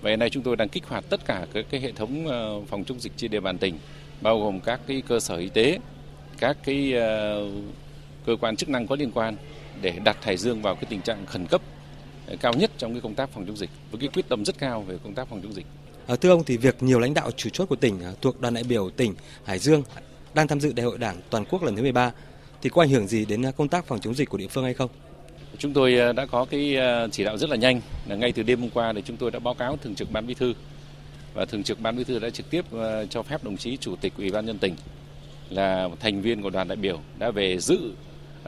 Và 0.00 0.10
hiện 0.10 0.18
nay 0.18 0.30
chúng 0.30 0.42
tôi 0.42 0.56
đang 0.56 0.68
kích 0.68 0.86
hoạt 0.86 1.04
tất 1.08 1.24
cả 1.24 1.46
các 1.52 1.66
cái 1.70 1.80
hệ 1.80 1.92
thống 1.92 2.26
ờ, 2.26 2.60
phòng 2.68 2.84
chống 2.84 3.00
dịch 3.00 3.12
trên 3.16 3.30
địa 3.30 3.40
bàn 3.40 3.58
tỉnh, 3.58 3.78
bao 4.20 4.40
gồm 4.40 4.60
các 4.60 4.80
cái 4.86 5.02
cơ 5.08 5.20
sở 5.20 5.36
y 5.36 5.48
tế, 5.48 5.78
các 6.38 6.56
cái 6.64 6.92
ờ, 6.92 7.42
cơ 8.26 8.36
quan 8.40 8.56
chức 8.56 8.68
năng 8.68 8.86
có 8.86 8.96
liên 8.96 9.10
quan 9.10 9.36
để 9.82 9.98
đặt 10.04 10.24
Hải 10.24 10.36
Dương 10.36 10.62
vào 10.62 10.74
cái 10.74 10.84
tình 10.88 11.02
trạng 11.02 11.26
khẩn 11.26 11.46
cấp 11.46 11.60
cao 12.40 12.52
nhất 12.52 12.70
trong 12.78 12.92
cái 12.92 13.00
công 13.00 13.14
tác 13.14 13.30
phòng 13.30 13.46
chống 13.46 13.56
dịch 13.56 13.70
với 13.90 14.00
cái 14.00 14.08
quyết 14.14 14.28
tâm 14.28 14.44
rất 14.44 14.58
cao 14.58 14.82
về 14.82 14.96
công 15.04 15.14
tác 15.14 15.28
phòng 15.28 15.40
chống 15.42 15.54
dịch. 15.54 15.66
À, 16.06 16.16
thưa 16.16 16.30
ông 16.30 16.44
thì 16.44 16.56
việc 16.56 16.82
nhiều 16.82 16.98
lãnh 16.98 17.14
đạo 17.14 17.30
chủ 17.30 17.50
chốt 17.50 17.66
của 17.66 17.76
tỉnh 17.76 18.00
thuộc 18.20 18.40
đoàn 18.40 18.54
đại 18.54 18.64
biểu 18.64 18.90
tỉnh 18.90 19.14
Hải 19.44 19.58
Dương 19.58 19.82
đang 20.34 20.48
tham 20.48 20.60
dự 20.60 20.72
đại 20.72 20.86
hội 20.86 20.98
đảng 20.98 21.16
toàn 21.30 21.44
quốc 21.44 21.62
lần 21.62 21.76
thứ 21.76 21.82
13 21.82 22.12
thì 22.62 22.70
có 22.70 22.82
ảnh 22.82 22.88
hưởng 22.88 23.06
gì 23.06 23.24
đến 23.24 23.42
công 23.56 23.68
tác 23.68 23.86
phòng 23.86 24.00
chống 24.00 24.14
dịch 24.14 24.28
của 24.28 24.38
địa 24.38 24.48
phương 24.48 24.64
hay 24.64 24.74
không? 24.74 24.90
Chúng 25.58 25.72
tôi 25.72 25.98
ờ, 25.98 26.12
đã 26.12 26.26
có 26.26 26.44
cái 26.44 26.76
ờ, 26.76 27.08
chỉ 27.12 27.24
đạo 27.24 27.38
rất 27.38 27.50
là 27.50 27.56
nhanh 27.56 27.80
là 28.06 28.16
ngay 28.16 28.32
từ 28.32 28.42
đêm 28.42 28.60
hôm 28.60 28.70
qua 28.70 28.92
thì 28.92 29.02
chúng 29.04 29.16
tôi 29.16 29.30
đã 29.30 29.38
báo 29.38 29.54
cáo 29.54 29.76
thường 29.76 29.94
trực 29.94 30.10
ban 30.12 30.26
bí 30.26 30.34
thư 30.34 30.54
và 31.34 31.44
thường 31.44 31.62
trực 31.62 31.80
ban 31.80 31.96
bí 31.96 32.04
thư 32.04 32.18
đã 32.18 32.30
trực 32.30 32.50
tiếp 32.50 32.64
ờ, 32.72 33.06
cho 33.06 33.22
phép 33.22 33.44
đồng 33.44 33.56
chí 33.56 33.76
chủ 33.76 33.96
tịch 33.96 34.12
ủy 34.18 34.30
ban 34.30 34.46
nhân 34.46 34.58
tỉnh 34.58 34.74
là 35.50 35.88
thành 36.00 36.22
viên 36.22 36.42
của 36.42 36.50
đoàn 36.50 36.68
đại 36.68 36.76
biểu 36.76 37.00
đã 37.18 37.30
về 37.30 37.58
dự 37.58 37.92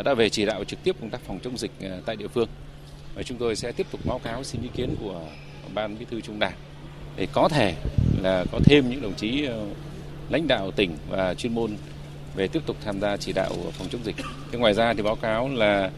đã 0.04 0.14
về 0.14 0.28
chỉ 0.28 0.44
đạo 0.44 0.64
trực 0.64 0.82
tiếp 0.82 0.96
công 1.00 1.10
tác 1.10 1.20
phòng 1.26 1.38
chống 1.44 1.58
dịch 1.58 1.70
ờ, 1.82 2.00
tại 2.06 2.16
địa 2.16 2.28
phương 2.28 2.48
và 3.14 3.22
chúng 3.22 3.38
tôi 3.38 3.56
sẽ 3.56 3.72
tiếp 3.72 3.86
tục 3.90 4.00
báo 4.04 4.18
cáo 4.18 4.44
xin 4.44 4.62
ý 4.62 4.68
kiến 4.74 4.94
của 5.00 5.20
ban 5.74 5.98
bí 5.98 6.04
thư 6.10 6.20
trung 6.20 6.38
đảng 6.38 6.56
để 7.16 7.26
có 7.32 7.48
thể 7.48 7.74
là 8.22 8.44
có 8.52 8.60
thêm 8.64 8.90
những 8.90 9.02
đồng 9.02 9.14
chí 9.14 9.44
ờ, 9.44 9.66
lãnh 10.30 10.48
đạo 10.48 10.70
tỉnh 10.70 10.96
và 11.08 11.34
chuyên 11.34 11.54
môn 11.54 11.70
về 12.36 12.48
tiếp 12.48 12.62
tục 12.66 12.76
tham 12.84 13.00
gia 13.00 13.16
chỉ 13.16 13.32
đạo 13.32 13.50
phòng 13.72 13.88
chống 13.88 14.04
dịch. 14.04 14.16
Thế 14.52 14.58
ngoài 14.58 14.74
ra 14.74 14.94
thì 14.94 15.02
báo 15.02 15.16
cáo 15.16 15.48
là 15.48 15.90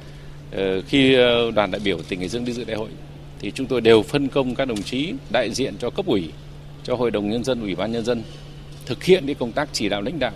ờ, 0.52 0.82
khi 0.82 1.16
đoàn 1.54 1.70
đại 1.70 1.80
biểu 1.84 1.98
tỉnh 2.08 2.18
Hải 2.18 2.28
Dương 2.28 2.44
đi 2.44 2.52
dự 2.52 2.64
đại 2.64 2.76
hội 2.76 2.88
thì 3.38 3.50
chúng 3.50 3.66
tôi 3.66 3.80
đều 3.80 4.02
phân 4.02 4.28
công 4.28 4.54
các 4.54 4.64
đồng 4.64 4.82
chí 4.82 5.12
đại 5.32 5.50
diện 5.50 5.74
cho 5.78 5.90
cấp 5.90 6.06
ủy, 6.06 6.30
cho 6.84 6.94
hội 6.94 7.10
đồng 7.10 7.30
nhân 7.30 7.44
dân, 7.44 7.60
ủy 7.60 7.74
ban 7.74 7.92
nhân 7.92 8.04
dân 8.04 8.22
thực 8.86 9.04
hiện 9.04 9.26
cái 9.26 9.34
công 9.34 9.52
tác 9.52 9.68
chỉ 9.72 9.88
đạo 9.88 10.02
lãnh 10.02 10.18
đạo 10.18 10.32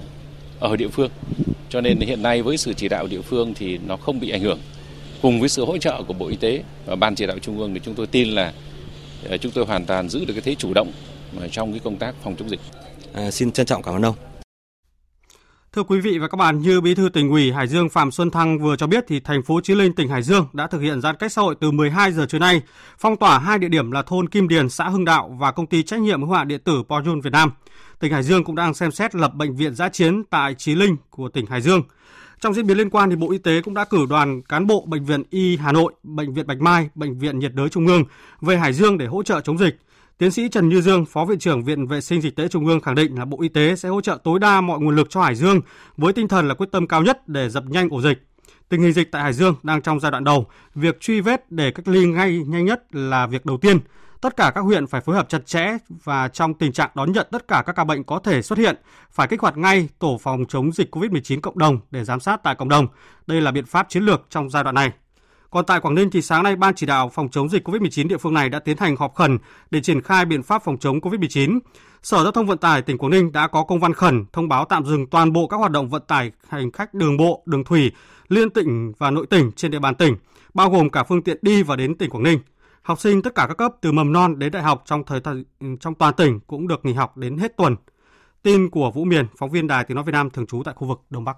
ở 0.61 0.77
địa 0.77 0.89
phương. 0.89 1.11
Cho 1.71 1.81
nên 1.81 2.01
hiện 2.01 2.23
nay 2.23 2.43
với 2.43 2.57
sự 2.57 2.73
chỉ 2.73 2.89
đạo 2.89 3.07
địa 3.07 3.21
phương 3.21 3.55
thì 3.55 3.79
nó 3.87 3.97
không 3.97 4.21
bị 4.21 4.31
ảnh 4.31 4.41
hưởng. 4.41 4.59
Cùng 5.23 5.41
với 5.41 5.49
sự 5.49 5.65
hỗ 5.65 5.79
trợ 5.79 6.03
của 6.03 6.15
Bộ 6.15 6.27
Y 6.27 6.37
tế 6.37 6.63
và 6.87 6.97
Ban 6.97 7.15
chỉ 7.15 7.27
đạo 7.27 7.39
Trung 7.39 7.59
ương 7.59 7.75
thì 7.75 7.81
chúng 7.85 7.95
tôi 7.95 8.07
tin 8.07 8.29
là 8.29 8.53
ờ, 9.29 9.37
chúng 9.37 9.53
tôi 9.53 9.65
hoàn 9.65 9.85
toàn 9.85 10.09
giữ 10.09 10.25
được 10.25 10.35
cái 10.35 10.43
thế 10.43 10.55
chủ 10.55 10.73
động 10.75 10.93
ờ, 11.41 11.49
trong 11.49 11.73
cái 11.73 11.81
công 11.85 11.97
tác 11.97 12.15
phòng 12.23 12.37
chống 12.39 12.51
dịch. 12.51 12.61
À, 13.13 13.31
xin 13.31 13.53
trân 13.53 13.67
trọng 13.67 13.83
cảm 13.83 13.95
ơn 13.95 14.03
ông. 14.03 14.17
Thưa 15.75 15.83
quý 15.83 16.01
vị 16.01 16.19
và 16.19 16.29
các 16.29 16.37
bạn, 16.37 16.59
như 16.59 16.81
Bí 16.81 16.95
thư 16.95 17.09
tỉnh 17.09 17.31
ủy 17.31 17.53
Hải 17.53 17.67
Dương 17.67 17.89
Phạm 17.89 18.11
Xuân 18.11 18.31
Thăng 18.31 18.59
vừa 18.59 18.77
cho 18.77 18.87
biết 18.87 19.05
thì 19.09 19.21
thành 19.21 19.43
phố 19.43 19.61
Chí 19.61 19.75
Linh 19.75 19.93
tỉnh 19.93 20.09
Hải 20.09 20.23
Dương 20.23 20.47
đã 20.53 20.67
thực 20.67 20.81
hiện 20.81 21.01
giãn 21.01 21.17
cách 21.17 21.33
xã 21.33 21.43
hội 21.43 21.55
từ 21.61 21.71
12 21.71 22.13
giờ 22.13 22.27
trưa 22.27 22.39
nay, 22.39 22.63
phong 22.99 23.17
tỏa 23.17 23.39
hai 23.39 23.59
địa 23.59 23.69
điểm 23.69 23.91
là 23.91 24.03
thôn 24.03 24.29
Kim 24.29 24.49
Điền, 24.49 24.69
xã 24.69 24.89
Hưng 24.89 25.05
Đạo 25.05 25.37
và 25.41 25.53
công 25.53 25.67
ty 25.67 25.83
trách 25.83 26.01
nhiệm 26.01 26.23
hữu 26.23 26.33
hạn 26.33 26.49
điện 26.49 26.61
tử 26.65 26.83
Poyun 26.89 27.21
Việt 27.21 27.33
Nam. 27.33 27.53
Tỉnh 28.01 28.13
Hải 28.13 28.23
Dương 28.23 28.45
cũng 28.45 28.55
đang 28.55 28.75
xem 28.75 28.91
xét 28.91 29.15
lập 29.15 29.35
bệnh 29.35 29.57
viện 29.57 29.75
giã 29.75 29.89
chiến 29.89 30.25
tại 30.31 30.55
Chí 30.55 30.75
Linh 30.75 30.97
của 31.11 31.29
tỉnh 31.29 31.47
Hải 31.47 31.61
Dương. 31.61 31.83
Trong 32.41 32.55
diễn 32.55 32.67
biến 32.67 32.79
liên 32.79 32.91
quan 32.91 33.11
thì 33.11 33.17
Bộ 33.17 33.31
Y 33.31 33.39
tế 33.39 33.61
cũng 33.61 33.75
đã 33.75 33.85
cử 33.85 34.07
đoàn 34.09 34.43
cán 34.43 34.67
bộ 34.67 34.85
bệnh 34.89 35.05
viện 35.05 35.23
Y 35.31 35.57
Hà 35.57 35.73
Nội, 35.73 35.93
bệnh 36.03 36.35
viện 36.35 36.47
Bạch 36.47 36.61
Mai, 36.61 36.89
bệnh 36.95 37.19
viện 37.19 37.39
nhiệt 37.39 37.55
đới 37.55 37.69
Trung 37.69 37.87
ương 37.87 38.05
về 38.41 38.57
Hải 38.57 38.73
Dương 38.73 38.99
để 38.99 39.07
hỗ 39.07 39.23
trợ 39.23 39.41
chống 39.41 39.59
dịch. 39.59 39.79
Tiến 40.25 40.31
sĩ 40.31 40.49
Trần 40.49 40.69
Như 40.69 40.81
Dương, 40.81 41.07
Phó 41.07 41.25
Viện 41.25 41.39
trưởng 41.39 41.65
Viện 41.65 41.87
Vệ 41.87 42.01
sinh 42.01 42.21
Dịch 42.21 42.37
tễ 42.37 42.49
Trung 42.49 42.67
ương 42.67 42.81
khẳng 42.81 42.95
định 42.95 43.19
là 43.19 43.25
Bộ 43.25 43.41
Y 43.41 43.49
tế 43.49 43.77
sẽ 43.77 43.89
hỗ 43.89 44.01
trợ 44.01 44.19
tối 44.25 44.39
đa 44.39 44.61
mọi 44.61 44.81
nguồn 44.81 44.97
lực 44.97 45.11
cho 45.11 45.23
Hải 45.23 45.35
Dương 45.35 45.61
với 45.97 46.13
tinh 46.13 46.29
thần 46.29 46.49
là 46.49 46.55
quyết 46.55 46.67
tâm 46.73 46.87
cao 46.87 47.03
nhất 47.03 47.29
để 47.29 47.49
dập 47.49 47.65
nhanh 47.67 47.89
ổ 47.89 48.01
dịch. 48.01 48.27
Tình 48.69 48.83
hình 48.83 48.93
dịch 48.93 49.13
tại 49.13 49.23
Hải 49.23 49.33
Dương 49.33 49.55
đang 49.63 49.83
trong 49.83 50.01
giai 50.01 50.11
đoạn 50.11 50.25
đầu, 50.25 50.47
việc 50.75 51.01
truy 51.01 51.21
vết 51.21 51.51
để 51.51 51.71
cách 51.71 51.89
ly 51.89 52.07
ngay 52.07 52.43
nhanh 52.47 52.65
nhất 52.65 52.95
là 52.95 53.27
việc 53.27 53.47
đầu 53.47 53.59
tiên. 53.59 53.79
Tất 54.21 54.37
cả 54.37 54.53
các 54.55 54.61
huyện 54.61 54.87
phải 54.87 55.01
phối 55.01 55.17
hợp 55.17 55.29
chặt 55.29 55.47
chẽ 55.47 55.79
và 56.05 56.29
trong 56.29 56.55
tình 56.55 56.73
trạng 56.73 56.91
đón 56.95 57.13
nhận 57.13 57.27
tất 57.31 57.49
cả 57.49 57.63
các 57.67 57.73
ca 57.73 57.85
bệnh 57.85 58.05
có 58.05 58.19
thể 58.19 58.43
xuất 58.43 58.59
hiện, 58.59 58.77
phải 59.11 59.29
kích 59.29 59.41
hoạt 59.41 59.57
ngay 59.57 59.89
tổ 59.99 60.19
phòng 60.23 60.45
chống 60.49 60.73
dịch 60.73 60.95
COVID-19 60.97 61.41
cộng 61.41 61.59
đồng 61.59 61.79
để 61.91 62.05
giám 62.05 62.21
sát 62.21 62.41
tại 62.43 62.55
cộng 62.55 62.69
đồng. 62.69 62.87
Đây 63.27 63.41
là 63.41 63.51
biện 63.51 63.67
pháp 63.67 63.87
chiến 63.89 64.03
lược 64.03 64.27
trong 64.31 64.51
giai 64.51 64.65
đoạn 64.65 64.75
này. 64.75 64.93
Còn 65.55 65.65
tại 65.65 65.81
Quảng 65.81 65.95
Ninh 65.95 66.11
thì 66.11 66.23
sáng 66.23 66.43
nay 66.43 66.57
Ban 66.57 66.75
chỉ 66.75 66.87
đạo 66.87 67.09
phòng 67.09 67.29
chống 67.29 67.49
dịch 67.49 67.69
COVID-19 67.69 68.09
địa 68.09 68.17
phương 68.17 68.35
này 68.35 68.49
đã 68.49 68.59
tiến 68.59 68.77
hành 68.77 68.97
họp 68.97 69.15
khẩn 69.15 69.39
để 69.71 69.81
triển 69.81 70.03
khai 70.03 70.25
biện 70.25 70.43
pháp 70.43 70.65
phòng 70.65 70.79
chống 70.79 71.01
COVID-19. 71.01 71.59
Sở 72.03 72.23
Giao 72.23 72.33
thông 72.33 72.47
Vận 72.47 72.59
tải 72.59 72.83
tỉnh 72.83 72.99
Quảng 72.99 73.11
Ninh 73.11 73.33
đã 73.33 73.47
có 73.47 73.65
công 73.65 73.81
văn 73.81 73.93
khẩn 73.93 74.25
thông 74.33 74.49
báo 74.49 74.65
tạm 74.65 74.85
dừng 74.85 75.07
toàn 75.07 75.33
bộ 75.33 75.47
các 75.47 75.57
hoạt 75.57 75.71
động 75.71 75.89
vận 75.89 76.03
tải 76.07 76.33
hành 76.49 76.73
khách 76.73 76.95
đường 76.95 77.17
bộ, 77.17 77.43
đường 77.47 77.65
thủy, 77.65 77.93
liên 78.29 78.51
tỉnh 78.51 78.93
và 78.99 79.11
nội 79.11 79.27
tỉnh 79.27 79.53
trên 79.57 79.71
địa 79.71 79.79
bàn 79.79 79.95
tỉnh, 79.95 80.17
bao 80.55 80.71
gồm 80.71 80.91
cả 80.91 81.05
phương 81.05 81.23
tiện 81.23 81.39
đi 81.43 81.63
và 81.63 81.77
đến 81.77 81.99
tỉnh 81.99 82.11
Quảng 82.11 82.23
Ninh. 82.23 82.39
Học 82.83 83.01
sinh 83.01 83.23
tất 83.23 83.35
cả 83.35 83.47
các 83.49 83.57
cấp 83.57 83.73
từ 83.81 83.93
mầm 83.93 84.13
non 84.13 84.39
đến 84.39 84.53
đại 84.53 84.63
học 84.63 84.83
trong 84.87 85.05
thời 85.05 85.21
trong 85.81 85.95
toàn 85.95 86.15
tỉnh 86.15 86.41
cũng 86.41 86.69
được 86.69 86.85
nghỉ 86.85 86.93
học 86.93 87.17
đến 87.17 87.39
hết 87.39 87.57
tuần. 87.57 87.77
Tin 88.43 88.71
của 88.71 88.91
Vũ 88.91 89.05
Miền, 89.05 89.27
phóng 89.39 89.51
viên 89.51 89.67
Đài 89.67 89.85
Tiếng 89.85 89.95
nói 89.95 90.05
Việt 90.05 90.13
Nam 90.13 90.31
thường 90.31 90.47
trú 90.47 90.63
tại 90.65 90.75
khu 90.75 90.89
vực 90.89 91.01
Đông 91.11 91.25
Bắc. 91.25 91.37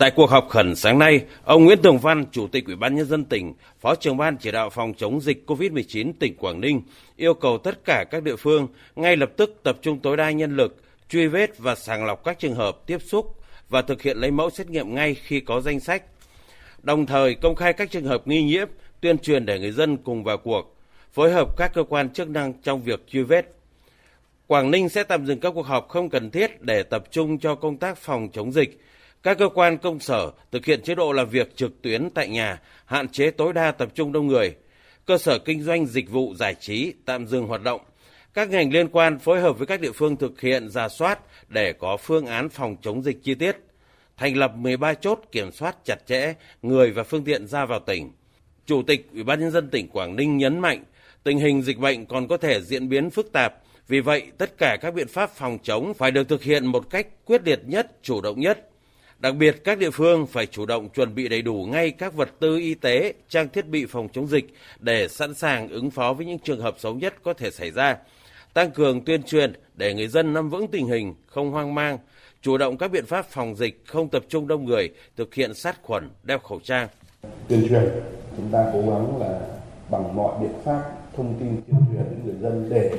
Tại 0.00 0.10
cuộc 0.10 0.30
họp 0.30 0.48
khẩn 0.48 0.74
sáng 0.76 0.98
nay, 0.98 1.24
ông 1.44 1.64
Nguyễn 1.64 1.78
Tường 1.82 1.98
Văn, 1.98 2.24
Chủ 2.32 2.46
tịch 2.46 2.66
Ủy 2.66 2.76
ban 2.76 2.94
nhân 2.94 3.06
dân 3.06 3.24
tỉnh, 3.24 3.54
Phó 3.80 3.94
trưởng 3.94 4.16
ban 4.16 4.36
chỉ 4.36 4.50
đạo 4.50 4.70
phòng 4.70 4.94
chống 4.96 5.20
dịch 5.20 5.44
COVID-19 5.46 6.12
tỉnh 6.18 6.36
Quảng 6.36 6.60
Ninh 6.60 6.82
yêu 7.16 7.34
cầu 7.34 7.58
tất 7.58 7.84
cả 7.84 8.04
các 8.10 8.22
địa 8.22 8.36
phương 8.36 8.68
ngay 8.96 9.16
lập 9.16 9.30
tức 9.36 9.60
tập 9.62 9.78
trung 9.82 9.98
tối 9.98 10.16
đa 10.16 10.30
nhân 10.30 10.56
lực, 10.56 10.82
truy 11.08 11.26
vết 11.26 11.58
và 11.58 11.74
sàng 11.74 12.04
lọc 12.04 12.24
các 12.24 12.38
trường 12.38 12.54
hợp 12.54 12.86
tiếp 12.86 12.98
xúc 13.02 13.36
và 13.68 13.82
thực 13.82 14.02
hiện 14.02 14.16
lấy 14.16 14.30
mẫu 14.30 14.50
xét 14.50 14.70
nghiệm 14.70 14.94
ngay 14.94 15.14
khi 15.14 15.40
có 15.40 15.60
danh 15.60 15.80
sách. 15.80 16.02
Đồng 16.82 17.06
thời 17.06 17.34
công 17.34 17.54
khai 17.54 17.72
các 17.72 17.90
trường 17.90 18.04
hợp 18.04 18.28
nghi 18.28 18.42
nhiễm, 18.42 18.68
tuyên 19.00 19.18
truyền 19.18 19.46
để 19.46 19.58
người 19.58 19.72
dân 19.72 19.96
cùng 19.96 20.24
vào 20.24 20.36
cuộc, 20.36 20.76
phối 21.12 21.32
hợp 21.32 21.56
các 21.56 21.74
cơ 21.74 21.82
quan 21.82 22.10
chức 22.10 22.28
năng 22.28 22.52
trong 22.62 22.82
việc 22.82 23.06
truy 23.06 23.22
vết. 23.22 23.54
Quảng 24.46 24.70
Ninh 24.70 24.88
sẽ 24.88 25.02
tạm 25.02 25.26
dừng 25.26 25.40
các 25.40 25.50
cuộc 25.54 25.66
họp 25.66 25.88
không 25.88 26.10
cần 26.10 26.30
thiết 26.30 26.62
để 26.62 26.82
tập 26.82 27.04
trung 27.10 27.38
cho 27.38 27.54
công 27.54 27.76
tác 27.76 27.98
phòng 27.98 28.28
chống 28.32 28.52
dịch. 28.52 28.80
Các 29.22 29.38
cơ 29.38 29.48
quan 29.48 29.78
công 29.78 30.00
sở 30.00 30.30
thực 30.52 30.64
hiện 30.64 30.82
chế 30.82 30.94
độ 30.94 31.12
làm 31.12 31.28
việc 31.28 31.56
trực 31.56 31.82
tuyến 31.82 32.10
tại 32.10 32.28
nhà, 32.28 32.60
hạn 32.84 33.08
chế 33.08 33.30
tối 33.30 33.52
đa 33.52 33.70
tập 33.70 33.88
trung 33.94 34.12
đông 34.12 34.26
người. 34.26 34.54
Cơ 35.06 35.18
sở 35.18 35.38
kinh 35.38 35.62
doanh 35.62 35.86
dịch 35.86 36.10
vụ 36.10 36.34
giải 36.34 36.54
trí 36.54 36.92
tạm 37.04 37.26
dừng 37.26 37.46
hoạt 37.46 37.62
động. 37.62 37.80
Các 38.34 38.50
ngành 38.50 38.72
liên 38.72 38.88
quan 38.88 39.18
phối 39.18 39.40
hợp 39.40 39.58
với 39.58 39.66
các 39.66 39.80
địa 39.80 39.92
phương 39.92 40.16
thực 40.16 40.40
hiện 40.40 40.68
giả 40.68 40.88
soát 40.88 41.20
để 41.48 41.72
có 41.72 41.96
phương 41.96 42.26
án 42.26 42.48
phòng 42.48 42.76
chống 42.82 43.02
dịch 43.02 43.18
chi 43.22 43.34
tiết. 43.34 43.56
Thành 44.16 44.36
lập 44.36 44.52
13 44.56 44.94
chốt 44.94 45.20
kiểm 45.32 45.52
soát 45.52 45.76
chặt 45.84 46.06
chẽ 46.06 46.34
người 46.62 46.90
và 46.90 47.02
phương 47.02 47.24
tiện 47.24 47.46
ra 47.46 47.64
vào 47.64 47.80
tỉnh 47.80 48.12
Chủ 48.66 48.82
tịch 48.82 49.08
Ủy 49.12 49.22
ban 49.22 49.40
nhân 49.40 49.50
dân 49.50 49.68
tỉnh 49.70 49.88
Quảng 49.88 50.16
Ninh 50.16 50.36
nhấn 50.36 50.58
mạnh, 50.58 50.84
tình 51.22 51.38
hình 51.38 51.62
dịch 51.62 51.78
bệnh 51.78 52.06
còn 52.06 52.28
có 52.28 52.36
thể 52.36 52.60
diễn 52.62 52.88
biến 52.88 53.10
phức 53.10 53.32
tạp, 53.32 53.54
vì 53.88 54.00
vậy 54.00 54.22
tất 54.38 54.58
cả 54.58 54.76
các 54.80 54.94
biện 54.94 55.08
pháp 55.08 55.30
phòng 55.30 55.58
chống 55.62 55.94
phải 55.94 56.10
được 56.10 56.28
thực 56.28 56.42
hiện 56.42 56.66
một 56.66 56.90
cách 56.90 57.06
quyết 57.24 57.42
liệt 57.44 57.60
nhất, 57.64 58.02
chủ 58.02 58.20
động 58.20 58.40
nhất. 58.40 58.69
Đặc 59.20 59.36
biệt 59.36 59.64
các 59.64 59.78
địa 59.78 59.90
phương 59.90 60.26
phải 60.26 60.46
chủ 60.46 60.66
động 60.66 60.88
chuẩn 60.88 61.14
bị 61.14 61.28
đầy 61.28 61.42
đủ 61.42 61.66
ngay 61.70 61.90
các 61.90 62.14
vật 62.14 62.28
tư 62.38 62.56
y 62.56 62.74
tế, 62.74 63.14
trang 63.28 63.48
thiết 63.48 63.66
bị 63.66 63.86
phòng 63.86 64.08
chống 64.12 64.26
dịch 64.26 64.44
để 64.78 65.08
sẵn 65.08 65.34
sàng 65.34 65.68
ứng 65.68 65.90
phó 65.90 66.12
với 66.12 66.26
những 66.26 66.38
trường 66.38 66.60
hợp 66.60 66.74
xấu 66.78 66.94
nhất 66.94 67.14
có 67.22 67.32
thể 67.32 67.50
xảy 67.50 67.70
ra. 67.70 67.96
Tăng 68.54 68.70
cường 68.70 69.04
tuyên 69.04 69.22
truyền 69.22 69.52
để 69.74 69.94
người 69.94 70.08
dân 70.08 70.32
nắm 70.34 70.50
vững 70.50 70.68
tình 70.68 70.86
hình, 70.86 71.14
không 71.26 71.50
hoang 71.50 71.74
mang, 71.74 71.98
chủ 72.42 72.58
động 72.58 72.78
các 72.78 72.90
biện 72.90 73.06
pháp 73.06 73.26
phòng 73.30 73.56
dịch, 73.56 73.82
không 73.86 74.08
tập 74.08 74.24
trung 74.28 74.48
đông 74.48 74.64
người, 74.64 74.90
thực 75.16 75.34
hiện 75.34 75.54
sát 75.54 75.82
khuẩn, 75.82 76.10
đeo 76.22 76.38
khẩu 76.38 76.60
trang. 76.60 76.88
Tuyên 77.48 77.68
truyền 77.68 77.90
chúng 78.36 78.48
ta 78.52 78.70
cố 78.72 78.80
gắng 78.80 79.20
là 79.20 79.40
bằng 79.90 80.16
mọi 80.16 80.40
biện 80.40 80.52
pháp 80.64 80.82
thông 81.16 81.34
tin 81.40 81.48
tuyên 81.66 81.80
truyền 81.92 82.04
đến 82.04 82.20
người 82.24 82.34
dân 82.40 82.66
để 82.70 82.90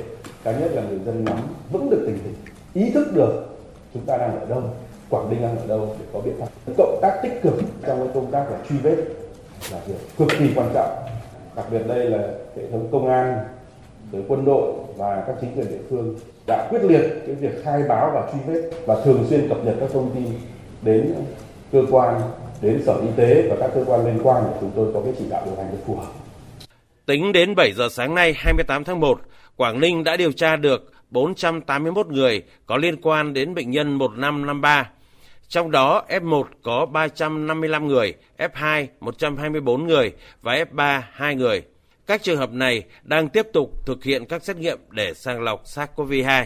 cái 0.44 0.54
nhất 0.54 0.70
là 0.74 0.82
người 0.82 1.00
dân 1.06 1.24
nắm 1.24 1.38
vững 1.72 1.90
được 1.90 2.04
tình 2.06 2.18
hình 2.24 2.34
ý 2.74 2.90
thức 2.90 3.08
được 3.14 3.48
chúng 3.94 4.02
ta 4.06 4.16
đang 4.16 4.40
ở 4.40 4.46
đâu 4.46 4.74
quảng 5.12 5.30
ninh 5.30 5.42
đang 5.42 5.58
ở 5.58 5.66
đâu 5.66 5.96
để 5.98 6.06
có 6.12 6.20
biện 6.20 6.34
pháp 6.40 6.46
cộng 6.78 6.98
tác 7.02 7.20
tích 7.22 7.42
cực 7.42 7.54
trong 7.86 7.98
cái 7.98 8.08
công 8.14 8.30
tác 8.30 8.50
là 8.50 8.58
truy 8.68 8.76
vết 8.76 8.96
là 9.72 9.78
việc 9.86 9.94
cực 10.18 10.28
kỳ 10.38 10.50
quan 10.54 10.70
trọng 10.74 10.90
đặc 11.56 11.66
biệt 11.70 11.86
đây 11.88 12.04
là 12.04 12.18
hệ 12.56 12.62
thống 12.72 12.88
công 12.92 13.08
an 13.08 13.38
rồi 14.12 14.22
quân 14.28 14.44
đội 14.44 14.72
và 14.96 15.24
các 15.26 15.36
chính 15.40 15.56
quyền 15.56 15.68
địa 15.68 15.82
phương 15.90 16.14
đã 16.46 16.68
quyết 16.70 16.84
liệt 16.84 17.02
cái 17.26 17.34
việc 17.34 17.64
khai 17.64 17.82
báo 17.88 18.10
và 18.14 18.32
truy 18.32 18.38
vết 18.46 18.70
và 18.86 19.00
thường 19.04 19.26
xuyên 19.28 19.48
cập 19.48 19.64
nhật 19.64 19.74
các 19.80 19.90
thông 19.92 20.10
tin 20.14 20.26
đến 20.82 21.14
cơ 21.72 21.82
quan 21.90 22.20
đến 22.62 22.82
Sở 22.86 22.94
Y 23.02 23.08
tế 23.16 23.48
và 23.50 23.56
các 23.60 23.70
cơ 23.74 23.84
quan 23.86 24.06
liên 24.06 24.20
quan 24.22 24.44
để 24.46 24.56
chúng 24.60 24.70
tôi 24.76 24.86
có 24.94 25.00
cái 25.04 25.14
chỉ 25.18 25.24
đạo 25.30 25.42
điều 25.44 25.56
hành 25.56 25.76
phù 25.86 25.96
hợp. 25.96 26.12
Tính 27.06 27.32
đến 27.32 27.54
7 27.54 27.72
giờ 27.72 27.88
sáng 27.90 28.14
nay 28.14 28.34
28 28.36 28.84
tháng 28.84 29.00
1, 29.00 29.20
Quảng 29.56 29.80
Ninh 29.80 30.04
đã 30.04 30.16
điều 30.16 30.32
tra 30.32 30.56
được 30.56 30.92
481 31.10 32.06
người 32.06 32.42
có 32.66 32.76
liên 32.76 32.96
quan 33.02 33.32
đến 33.32 33.54
bệnh 33.54 33.70
nhân 33.70 33.98
1553. 33.98 34.90
Trong 35.52 35.70
đó 35.70 36.02
F1 36.08 36.44
có 36.62 36.86
355 36.86 37.88
người, 37.88 38.14
F2 38.38 38.86
124 39.00 39.86
người 39.86 40.12
và 40.42 40.54
F3 40.54 41.02
2 41.12 41.34
người. 41.34 41.62
Các 42.06 42.22
trường 42.22 42.38
hợp 42.38 42.52
này 42.52 42.84
đang 43.02 43.28
tiếp 43.28 43.46
tục 43.52 43.86
thực 43.86 44.04
hiện 44.04 44.26
các 44.26 44.44
xét 44.44 44.56
nghiệm 44.56 44.78
để 44.90 45.14
sàng 45.14 45.42
lọc 45.42 45.64
SARS-CoV-2. 45.64 46.44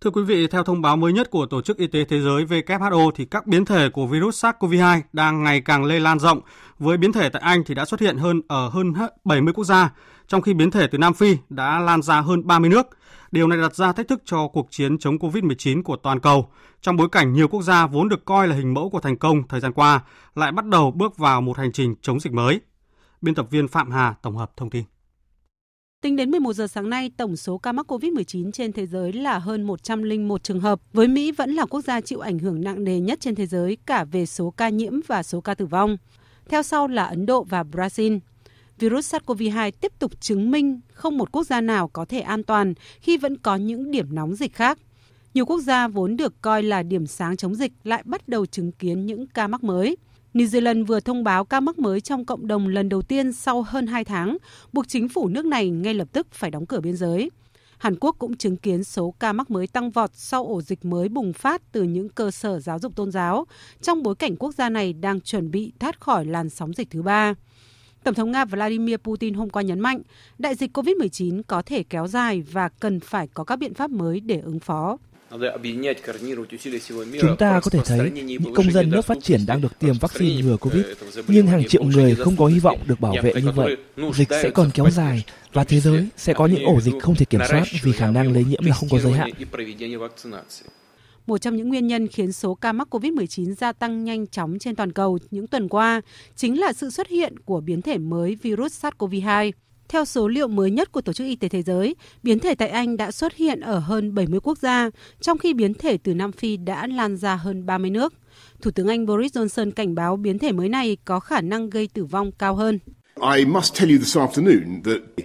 Thưa 0.00 0.10
quý 0.10 0.22
vị, 0.22 0.46
theo 0.46 0.64
thông 0.64 0.82
báo 0.82 0.96
mới 0.96 1.12
nhất 1.12 1.30
của 1.30 1.46
Tổ 1.46 1.62
chức 1.62 1.78
Y 1.78 1.86
tế 1.86 2.04
Thế 2.04 2.20
giới 2.20 2.44
WHO 2.44 3.10
thì 3.10 3.24
các 3.24 3.46
biến 3.46 3.64
thể 3.64 3.88
của 3.88 4.06
virus 4.06 4.44
SARS-CoV-2 4.44 5.00
đang 5.12 5.42
ngày 5.42 5.60
càng 5.60 5.84
lây 5.84 6.00
lan 6.00 6.18
rộng. 6.18 6.40
Với 6.78 6.96
biến 6.96 7.12
thể 7.12 7.28
tại 7.28 7.42
Anh 7.44 7.64
thì 7.64 7.74
đã 7.74 7.84
xuất 7.84 8.00
hiện 8.00 8.16
hơn 8.18 8.42
ở 8.48 8.68
hơn 8.68 8.92
70 9.24 9.52
quốc 9.54 9.64
gia, 9.64 9.90
trong 10.28 10.42
khi 10.42 10.54
biến 10.54 10.70
thể 10.70 10.86
từ 10.86 10.98
Nam 10.98 11.14
Phi 11.14 11.36
đã 11.48 11.78
lan 11.78 12.02
ra 12.02 12.20
hơn 12.20 12.46
30 12.46 12.70
nước. 12.70 12.86
Điều 13.32 13.48
này 13.48 13.58
đặt 13.58 13.74
ra 13.74 13.92
thách 13.92 14.08
thức 14.08 14.22
cho 14.24 14.48
cuộc 14.48 14.66
chiến 14.70 14.98
chống 14.98 15.18
COVID-19 15.18 15.82
của 15.82 15.96
toàn 15.96 16.20
cầu, 16.20 16.50
trong 16.80 16.96
bối 16.96 17.08
cảnh 17.12 17.32
nhiều 17.32 17.48
quốc 17.48 17.62
gia 17.62 17.86
vốn 17.86 18.08
được 18.08 18.24
coi 18.24 18.48
là 18.48 18.56
hình 18.56 18.74
mẫu 18.74 18.90
của 18.90 19.00
thành 19.00 19.16
công 19.16 19.48
thời 19.48 19.60
gian 19.60 19.72
qua 19.72 20.04
lại 20.34 20.52
bắt 20.52 20.64
đầu 20.64 20.90
bước 20.90 21.18
vào 21.18 21.40
một 21.40 21.58
hành 21.58 21.72
trình 21.72 21.94
chống 22.02 22.20
dịch 22.20 22.32
mới. 22.32 22.60
Biên 23.20 23.34
tập 23.34 23.46
viên 23.50 23.68
Phạm 23.68 23.90
Hà 23.90 24.14
tổng 24.22 24.36
hợp 24.36 24.52
thông 24.56 24.70
tin. 24.70 24.84
Tính 26.02 26.16
đến 26.16 26.30
11 26.30 26.52
giờ 26.52 26.66
sáng 26.66 26.90
nay, 26.90 27.10
tổng 27.16 27.36
số 27.36 27.58
ca 27.58 27.72
mắc 27.72 27.92
COVID-19 27.92 28.52
trên 28.52 28.72
thế 28.72 28.86
giới 28.86 29.12
là 29.12 29.38
hơn 29.38 29.62
101 29.62 30.42
trường 30.42 30.60
hợp, 30.60 30.80
với 30.92 31.08
Mỹ 31.08 31.32
vẫn 31.32 31.50
là 31.50 31.66
quốc 31.66 31.80
gia 31.80 32.00
chịu 32.00 32.20
ảnh 32.20 32.38
hưởng 32.38 32.60
nặng 32.64 32.84
nề 32.84 33.00
nhất 33.00 33.20
trên 33.20 33.34
thế 33.34 33.46
giới 33.46 33.76
cả 33.86 34.04
về 34.04 34.26
số 34.26 34.50
ca 34.50 34.68
nhiễm 34.68 34.92
và 35.06 35.22
số 35.22 35.40
ca 35.40 35.54
tử 35.54 35.66
vong. 35.66 35.96
Theo 36.48 36.62
sau 36.62 36.88
là 36.88 37.04
Ấn 37.04 37.26
Độ 37.26 37.44
và 37.44 37.62
Brazil. 37.62 38.18
Virus 38.80 39.14
SARS-CoV-2 39.14 39.70
tiếp 39.80 39.92
tục 39.98 40.20
chứng 40.20 40.50
minh 40.50 40.80
không 40.92 41.18
một 41.18 41.32
quốc 41.32 41.44
gia 41.44 41.60
nào 41.60 41.88
có 41.88 42.04
thể 42.04 42.20
an 42.20 42.42
toàn 42.42 42.74
khi 43.00 43.16
vẫn 43.16 43.36
có 43.36 43.56
những 43.56 43.90
điểm 43.90 44.14
nóng 44.14 44.34
dịch 44.34 44.54
khác. 44.54 44.78
Nhiều 45.34 45.46
quốc 45.46 45.60
gia 45.60 45.88
vốn 45.88 46.16
được 46.16 46.42
coi 46.42 46.62
là 46.62 46.82
điểm 46.82 47.06
sáng 47.06 47.36
chống 47.36 47.54
dịch 47.54 47.72
lại 47.84 48.02
bắt 48.04 48.28
đầu 48.28 48.46
chứng 48.46 48.72
kiến 48.72 49.06
những 49.06 49.26
ca 49.26 49.46
mắc 49.48 49.64
mới– 49.64 49.96
New 50.34 50.46
Zealand 50.46 50.86
vừa 50.86 51.00
thông 51.00 51.24
báo 51.24 51.44
ca 51.44 51.60
mắc 51.60 51.78
mới 51.78 52.00
trong 52.00 52.24
cộng 52.24 52.46
đồng 52.46 52.68
lần 52.68 52.88
đầu 52.88 53.02
tiên 53.02 53.32
sau 53.32 53.62
hơn 53.62 53.86
2 53.86 54.04
tháng, 54.04 54.36
buộc 54.72 54.88
chính 54.88 55.08
phủ 55.08 55.28
nước 55.28 55.44
này 55.44 55.70
ngay 55.70 55.94
lập 55.94 56.08
tức 56.12 56.26
phải 56.32 56.50
đóng 56.50 56.66
cửa 56.66 56.80
biên 56.80 56.96
giới. 56.96 57.30
Hàn 57.78 57.96
Quốc 58.00 58.16
cũng 58.18 58.36
chứng 58.36 58.56
kiến 58.56 58.84
số 58.84 59.14
ca 59.20 59.32
mắc 59.32 59.50
mới 59.50 59.66
tăng 59.66 59.90
vọt 59.90 60.10
sau 60.14 60.46
ổ 60.46 60.62
dịch 60.62 60.84
mới 60.84 61.08
bùng 61.08 61.32
phát 61.32 61.72
từ 61.72 61.82
những 61.82 62.08
cơ 62.08 62.30
sở 62.30 62.60
giáo 62.60 62.78
dục 62.78 62.96
tôn 62.96 63.10
giáo, 63.10 63.46
trong 63.82 64.02
bối 64.02 64.14
cảnh 64.14 64.36
quốc 64.36 64.54
gia 64.54 64.68
này 64.68 64.92
đang 64.92 65.20
chuẩn 65.20 65.50
bị 65.50 65.72
thoát 65.78 66.00
khỏi 66.00 66.24
làn 66.24 66.50
sóng 66.50 66.74
dịch 66.74 66.90
thứ 66.90 67.02
ba. 67.02 67.34
Tổng 68.04 68.14
thống 68.14 68.32
Nga 68.32 68.44
Vladimir 68.44 68.96
Putin 68.96 69.34
hôm 69.34 69.50
qua 69.50 69.62
nhấn 69.62 69.80
mạnh, 69.80 70.02
đại 70.38 70.54
dịch 70.54 70.76
COVID-19 70.76 71.42
có 71.46 71.62
thể 71.62 71.82
kéo 71.82 72.06
dài 72.06 72.42
và 72.52 72.68
cần 72.68 73.00
phải 73.00 73.28
có 73.34 73.44
các 73.44 73.56
biện 73.56 73.74
pháp 73.74 73.90
mới 73.90 74.20
để 74.20 74.40
ứng 74.40 74.60
phó. 74.60 74.98
Chúng 77.20 77.36
ta 77.38 77.60
có 77.60 77.70
thể 77.70 77.78
thấy 77.84 78.10
những 78.10 78.54
công 78.54 78.70
dân 78.70 78.90
nước 78.90 79.04
phát 79.04 79.18
triển 79.22 79.40
đang 79.46 79.60
được 79.60 79.78
tiêm 79.78 79.94
vaccine 80.00 80.42
ngừa 80.42 80.56
Covid, 80.56 80.86
nhưng 81.28 81.46
hàng 81.46 81.68
triệu 81.68 81.82
người 81.82 82.14
không 82.14 82.36
có 82.36 82.46
hy 82.46 82.58
vọng 82.58 82.78
được 82.86 83.00
bảo 83.00 83.14
vệ 83.22 83.32
như 83.34 83.50
vậy. 83.50 83.76
Dịch 84.14 84.28
sẽ 84.30 84.50
còn 84.50 84.70
kéo 84.74 84.90
dài 84.90 85.24
và 85.52 85.64
thế 85.64 85.80
giới 85.80 86.06
sẽ 86.16 86.34
có 86.34 86.46
những 86.46 86.64
ổ 86.64 86.80
dịch 86.80 86.94
không 87.02 87.14
thể 87.14 87.24
kiểm 87.24 87.40
soát 87.48 87.64
vì 87.82 87.92
khả 87.92 88.10
năng 88.10 88.32
lây 88.32 88.44
nhiễm 88.44 88.64
là 88.64 88.74
không 88.74 88.88
có 88.88 88.98
giới 88.98 89.12
hạn. 89.12 89.30
Một 91.30 91.38
trong 91.38 91.56
những 91.56 91.68
nguyên 91.68 91.86
nhân 91.86 92.08
khiến 92.08 92.32
số 92.32 92.54
ca 92.54 92.72
mắc 92.72 92.94
COVID-19 92.94 93.54
gia 93.54 93.72
tăng 93.72 94.04
nhanh 94.04 94.26
chóng 94.26 94.58
trên 94.58 94.76
toàn 94.76 94.92
cầu 94.92 95.18
những 95.30 95.46
tuần 95.46 95.68
qua 95.68 96.00
chính 96.36 96.60
là 96.60 96.72
sự 96.72 96.90
xuất 96.90 97.08
hiện 97.08 97.38
của 97.38 97.60
biến 97.60 97.82
thể 97.82 97.98
mới 97.98 98.34
virus 98.34 98.84
SARS-CoV-2. 98.84 99.52
Theo 99.88 100.04
số 100.04 100.28
liệu 100.28 100.48
mới 100.48 100.70
nhất 100.70 100.92
của 100.92 101.00
Tổ 101.00 101.12
chức 101.12 101.26
Y 101.26 101.36
tế 101.36 101.48
Thế 101.48 101.62
giới, 101.62 101.96
biến 102.22 102.38
thể 102.38 102.54
tại 102.54 102.68
Anh 102.68 102.96
đã 102.96 103.10
xuất 103.10 103.34
hiện 103.34 103.60
ở 103.60 103.78
hơn 103.78 104.14
70 104.14 104.40
quốc 104.40 104.58
gia, 104.58 104.90
trong 105.20 105.38
khi 105.38 105.54
biến 105.54 105.74
thể 105.74 105.96
từ 105.96 106.14
Nam 106.14 106.32
Phi 106.32 106.56
đã 106.56 106.86
lan 106.86 107.16
ra 107.16 107.36
hơn 107.36 107.66
30 107.66 107.90
nước. 107.90 108.14
Thủ 108.62 108.70
tướng 108.70 108.88
Anh 108.88 109.06
Boris 109.06 109.36
Johnson 109.36 109.70
cảnh 109.70 109.94
báo 109.94 110.16
biến 110.16 110.38
thể 110.38 110.52
mới 110.52 110.68
này 110.68 110.96
có 111.04 111.20
khả 111.20 111.40
năng 111.40 111.70
gây 111.70 111.88
tử 111.94 112.04
vong 112.04 112.32
cao 112.32 112.54
hơn. 112.54 112.78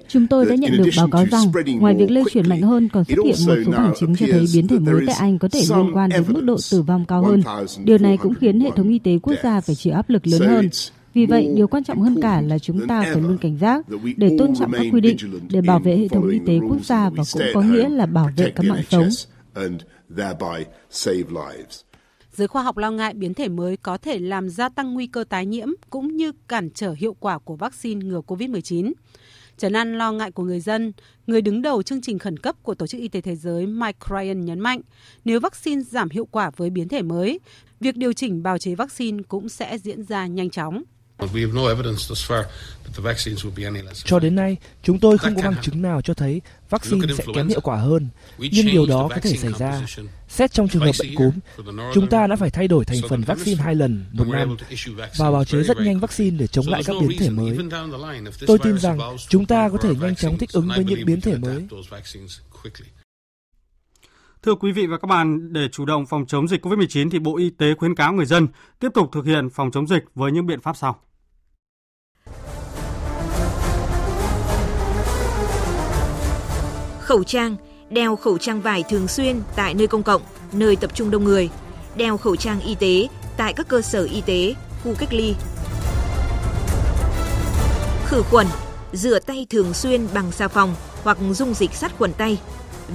Chúng 0.07 0.27
tôi 0.27 0.45
đã 0.45 0.55
nhận 0.55 0.77
được 0.77 0.89
báo 0.97 1.07
cáo 1.11 1.25
rằng, 1.25 1.51
ngoài 1.79 1.95
việc 1.95 2.11
lây 2.11 2.23
truyền 2.31 2.49
mạnh 2.49 2.61
hơn, 2.61 2.89
còn 2.89 3.03
xuất 3.03 3.17
hiện 3.25 3.35
một 3.47 3.55
số 3.65 3.71
bằng 3.71 3.93
chứng 3.99 4.15
cho 4.15 4.25
thấy 4.31 4.45
biến 4.53 4.67
thể 4.67 4.79
mới 4.79 5.03
tại 5.07 5.15
Anh 5.19 5.39
có 5.39 5.47
thể 5.47 5.61
liên 5.69 5.91
quan 5.93 6.09
đến 6.09 6.23
mức 6.27 6.41
độ 6.41 6.55
tử 6.71 6.81
vong 6.81 7.05
cao 7.05 7.23
hơn. 7.23 7.41
Điều 7.83 7.97
này 7.97 8.17
cũng 8.17 8.33
khiến 8.35 8.59
hệ 8.59 8.69
thống 8.75 8.89
y 8.89 8.99
tế 8.99 9.17
quốc 9.21 9.35
gia 9.43 9.61
phải 9.61 9.75
chịu 9.75 9.93
áp 9.93 10.09
lực 10.09 10.27
lớn 10.27 10.41
hơn. 10.41 10.69
Vì 11.13 11.25
vậy, 11.25 11.53
điều 11.55 11.67
quan 11.67 11.83
trọng 11.83 12.01
hơn 12.01 12.21
cả 12.21 12.41
là 12.41 12.59
chúng 12.59 12.87
ta 12.87 13.01
phải 13.01 13.21
luôn 13.21 13.37
cảnh 13.37 13.57
giác 13.57 13.85
để 14.17 14.35
tôn 14.39 14.55
trọng 14.55 14.71
các 14.71 14.85
quy 14.91 15.01
định 15.01 15.17
để 15.49 15.61
bảo 15.61 15.79
vệ 15.79 15.97
hệ 15.97 16.07
thống 16.07 16.29
y 16.29 16.39
tế 16.45 16.59
quốc 16.69 16.85
gia 16.85 17.09
và 17.09 17.23
cũng 17.33 17.43
có 17.53 17.61
nghĩa 17.61 17.89
là 17.89 18.05
bảo 18.05 18.29
vệ 18.37 18.51
các 18.55 18.65
mạng 18.65 18.83
sống. 18.89 19.09
Giới 22.35 22.47
khoa 22.47 22.63
học 22.63 22.77
lo 22.77 22.91
ngại 22.91 23.13
biến 23.13 23.33
thể 23.33 23.49
mới 23.49 23.77
có 23.77 23.97
thể 23.97 24.19
làm 24.19 24.49
gia 24.49 24.69
tăng 24.69 24.93
nguy 24.93 25.07
cơ 25.07 25.23
tái 25.23 25.45
nhiễm 25.45 25.67
cũng 25.89 26.17
như 26.17 26.31
cản 26.47 26.69
trở 26.69 26.91
hiệu 26.91 27.15
quả 27.19 27.37
của 27.37 27.55
vaccine 27.55 28.05
ngừa 28.05 28.21
COVID-19. 28.27 28.93
Trấn 29.57 29.73
an 29.73 29.97
lo 29.97 30.11
ngại 30.11 30.31
của 30.31 30.43
người 30.43 30.59
dân, 30.59 30.93
người 31.27 31.41
đứng 31.41 31.61
đầu 31.61 31.83
chương 31.83 32.01
trình 32.01 32.19
khẩn 32.19 32.37
cấp 32.37 32.55
của 32.63 32.75
Tổ 32.75 32.87
chức 32.87 33.01
Y 33.01 33.07
tế 33.07 33.21
Thế 33.21 33.35
giới 33.35 33.67
Mike 33.67 33.99
Ryan 34.09 34.45
nhấn 34.45 34.59
mạnh, 34.59 34.81
nếu 35.25 35.39
vaccine 35.39 35.81
giảm 35.81 36.09
hiệu 36.09 36.25
quả 36.25 36.51
với 36.57 36.69
biến 36.69 36.87
thể 36.87 37.01
mới, 37.01 37.39
việc 37.79 37.97
điều 37.97 38.13
chỉnh 38.13 38.43
bào 38.43 38.57
chế 38.57 38.75
vaccine 38.75 39.23
cũng 39.27 39.49
sẽ 39.49 39.77
diễn 39.77 40.03
ra 40.03 40.27
nhanh 40.27 40.49
chóng. 40.49 40.83
Cho 44.03 44.19
đến 44.19 44.35
nay, 44.35 44.57
chúng 44.83 44.99
tôi 44.99 45.17
không 45.17 45.35
có 45.35 45.41
bằng 45.41 45.61
chứng 45.61 45.81
nào 45.81 46.01
cho 46.01 46.13
thấy 46.13 46.41
vaccine 46.69 47.13
sẽ 47.17 47.23
kém 47.35 47.47
hiệu 47.47 47.61
quả 47.61 47.77
hơn, 47.77 48.07
nhưng 48.37 48.65
điều 48.65 48.85
đó 48.85 49.07
có 49.09 49.19
thể 49.21 49.37
xảy 49.37 49.51
ra. 49.59 49.81
Xét 50.27 50.51
trong 50.53 50.67
trường 50.67 50.81
hợp 50.81 50.91
bệnh 50.99 51.15
cúm, 51.15 51.31
chúng 51.93 52.07
ta 52.09 52.27
đã 52.27 52.35
phải 52.35 52.49
thay 52.49 52.67
đổi 52.67 52.85
thành 52.85 52.97
phần 53.09 53.21
vaccine 53.21 53.63
hai 53.63 53.75
lần 53.75 54.05
một 54.11 54.25
năm 54.27 54.57
và 55.17 55.31
bào 55.31 55.45
chế 55.45 55.63
rất 55.63 55.77
nhanh 55.77 55.99
vaccine 55.99 56.37
để 56.37 56.47
chống 56.47 56.67
lại 56.67 56.83
các 56.85 56.95
biến 57.01 57.19
thể 57.19 57.29
mới. 57.29 57.57
Tôi 58.47 58.59
tin 58.59 58.77
rằng 58.77 58.99
chúng 59.27 59.45
ta 59.45 59.69
có 59.69 59.77
thể 59.77 59.89
nhanh 59.95 60.15
chóng 60.15 60.37
thích 60.37 60.51
ứng 60.53 60.67
với 60.67 60.83
những 60.83 61.05
biến 61.05 61.21
thể 61.21 61.37
mới. 61.37 61.63
Thưa 64.45 64.55
quý 64.55 64.71
vị 64.71 64.87
và 64.87 64.97
các 64.97 65.07
bạn, 65.07 65.53
để 65.53 65.67
chủ 65.71 65.85
động 65.85 66.05
phòng 66.05 66.25
chống 66.25 66.47
dịch 66.47 66.65
COVID-19 66.65 67.09
thì 67.09 67.19
Bộ 67.19 67.37
Y 67.37 67.49
tế 67.49 67.73
khuyến 67.77 67.95
cáo 67.95 68.13
người 68.13 68.25
dân 68.25 68.47
tiếp 68.79 68.87
tục 68.93 69.09
thực 69.11 69.25
hiện 69.25 69.49
phòng 69.49 69.71
chống 69.71 69.87
dịch 69.87 70.03
với 70.15 70.31
những 70.31 70.45
biện 70.45 70.61
pháp 70.61 70.77
sau. 70.77 70.99
Khẩu 76.99 77.23
trang, 77.23 77.55
đeo 77.89 78.15
khẩu 78.15 78.37
trang 78.37 78.61
vải 78.61 78.83
thường 78.89 79.07
xuyên 79.07 79.41
tại 79.55 79.73
nơi 79.73 79.87
công 79.87 80.03
cộng, 80.03 80.21
nơi 80.53 80.75
tập 80.75 80.95
trung 80.95 81.11
đông 81.11 81.23
người, 81.23 81.49
đeo 81.95 82.17
khẩu 82.17 82.35
trang 82.35 82.59
y 82.59 82.75
tế 82.75 83.07
tại 83.37 83.53
các 83.53 83.67
cơ 83.67 83.81
sở 83.81 84.03
y 84.03 84.21
tế, 84.21 84.55
khu 84.83 84.93
cách 84.99 85.13
ly. 85.13 85.35
Khử 88.05 88.21
khuẩn, 88.21 88.47
rửa 88.93 89.19
tay 89.19 89.47
thường 89.49 89.73
xuyên 89.73 90.07
bằng 90.13 90.31
xà 90.31 90.47
phòng 90.47 90.75
hoặc 91.03 91.17
dung 91.31 91.53
dịch 91.53 91.73
sát 91.73 91.97
khuẩn 91.97 92.13
tay, 92.13 92.39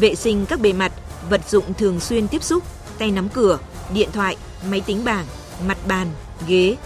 vệ 0.01 0.15
sinh 0.15 0.47
các 0.49 0.61
bề 0.61 0.73
mặt, 0.73 0.93
vật 1.29 1.41
dụng 1.49 1.75
thường 1.75 2.01
xuyên 2.01 2.29
tiếp 2.29 2.43
xúc, 2.43 2.65
tay 2.99 3.11
nắm 3.11 3.29
cửa, 3.29 3.59
điện 3.95 4.09
thoại, 4.13 4.37
máy 4.71 4.81
tính 4.81 5.05
bảng, 5.05 5.27
mặt 5.67 5.79
bàn, 5.87 6.07
ghế, 6.47 6.77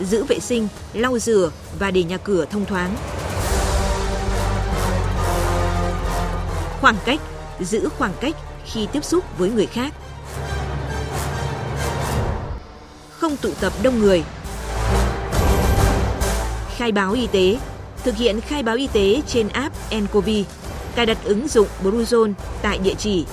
giữ 0.00 0.24
vệ 0.24 0.40
sinh, 0.40 0.68
lau 0.92 1.18
rửa 1.18 1.50
và 1.78 1.90
để 1.90 2.02
nhà 2.02 2.16
cửa 2.16 2.44
thông 2.44 2.66
thoáng. 2.66 2.96
Khoảng 6.80 6.96
cách, 7.04 7.20
giữ 7.60 7.88
khoảng 7.98 8.12
cách 8.20 8.36
khi 8.66 8.88
tiếp 8.92 9.04
xúc 9.04 9.24
với 9.38 9.50
người 9.50 9.66
khác. 9.66 9.94
Không 13.18 13.36
tụ 13.36 13.50
tập 13.60 13.72
đông 13.82 13.98
người. 13.98 14.22
Khai 16.76 16.92
báo 16.92 17.12
y 17.12 17.26
tế, 17.26 17.58
thực 18.04 18.16
hiện 18.16 18.40
khai 18.40 18.62
báo 18.62 18.76
y 18.76 18.86
tế 18.86 19.22
trên 19.26 19.48
app 19.48 19.76
nCoV, 19.94 20.28
cài 20.94 21.06
đặt 21.06 21.18
ứng 21.24 21.48
dụng 21.48 21.66
Bluezone 21.82 22.32
tại 22.62 22.78
địa 22.78 22.94
chỉ 22.98 23.26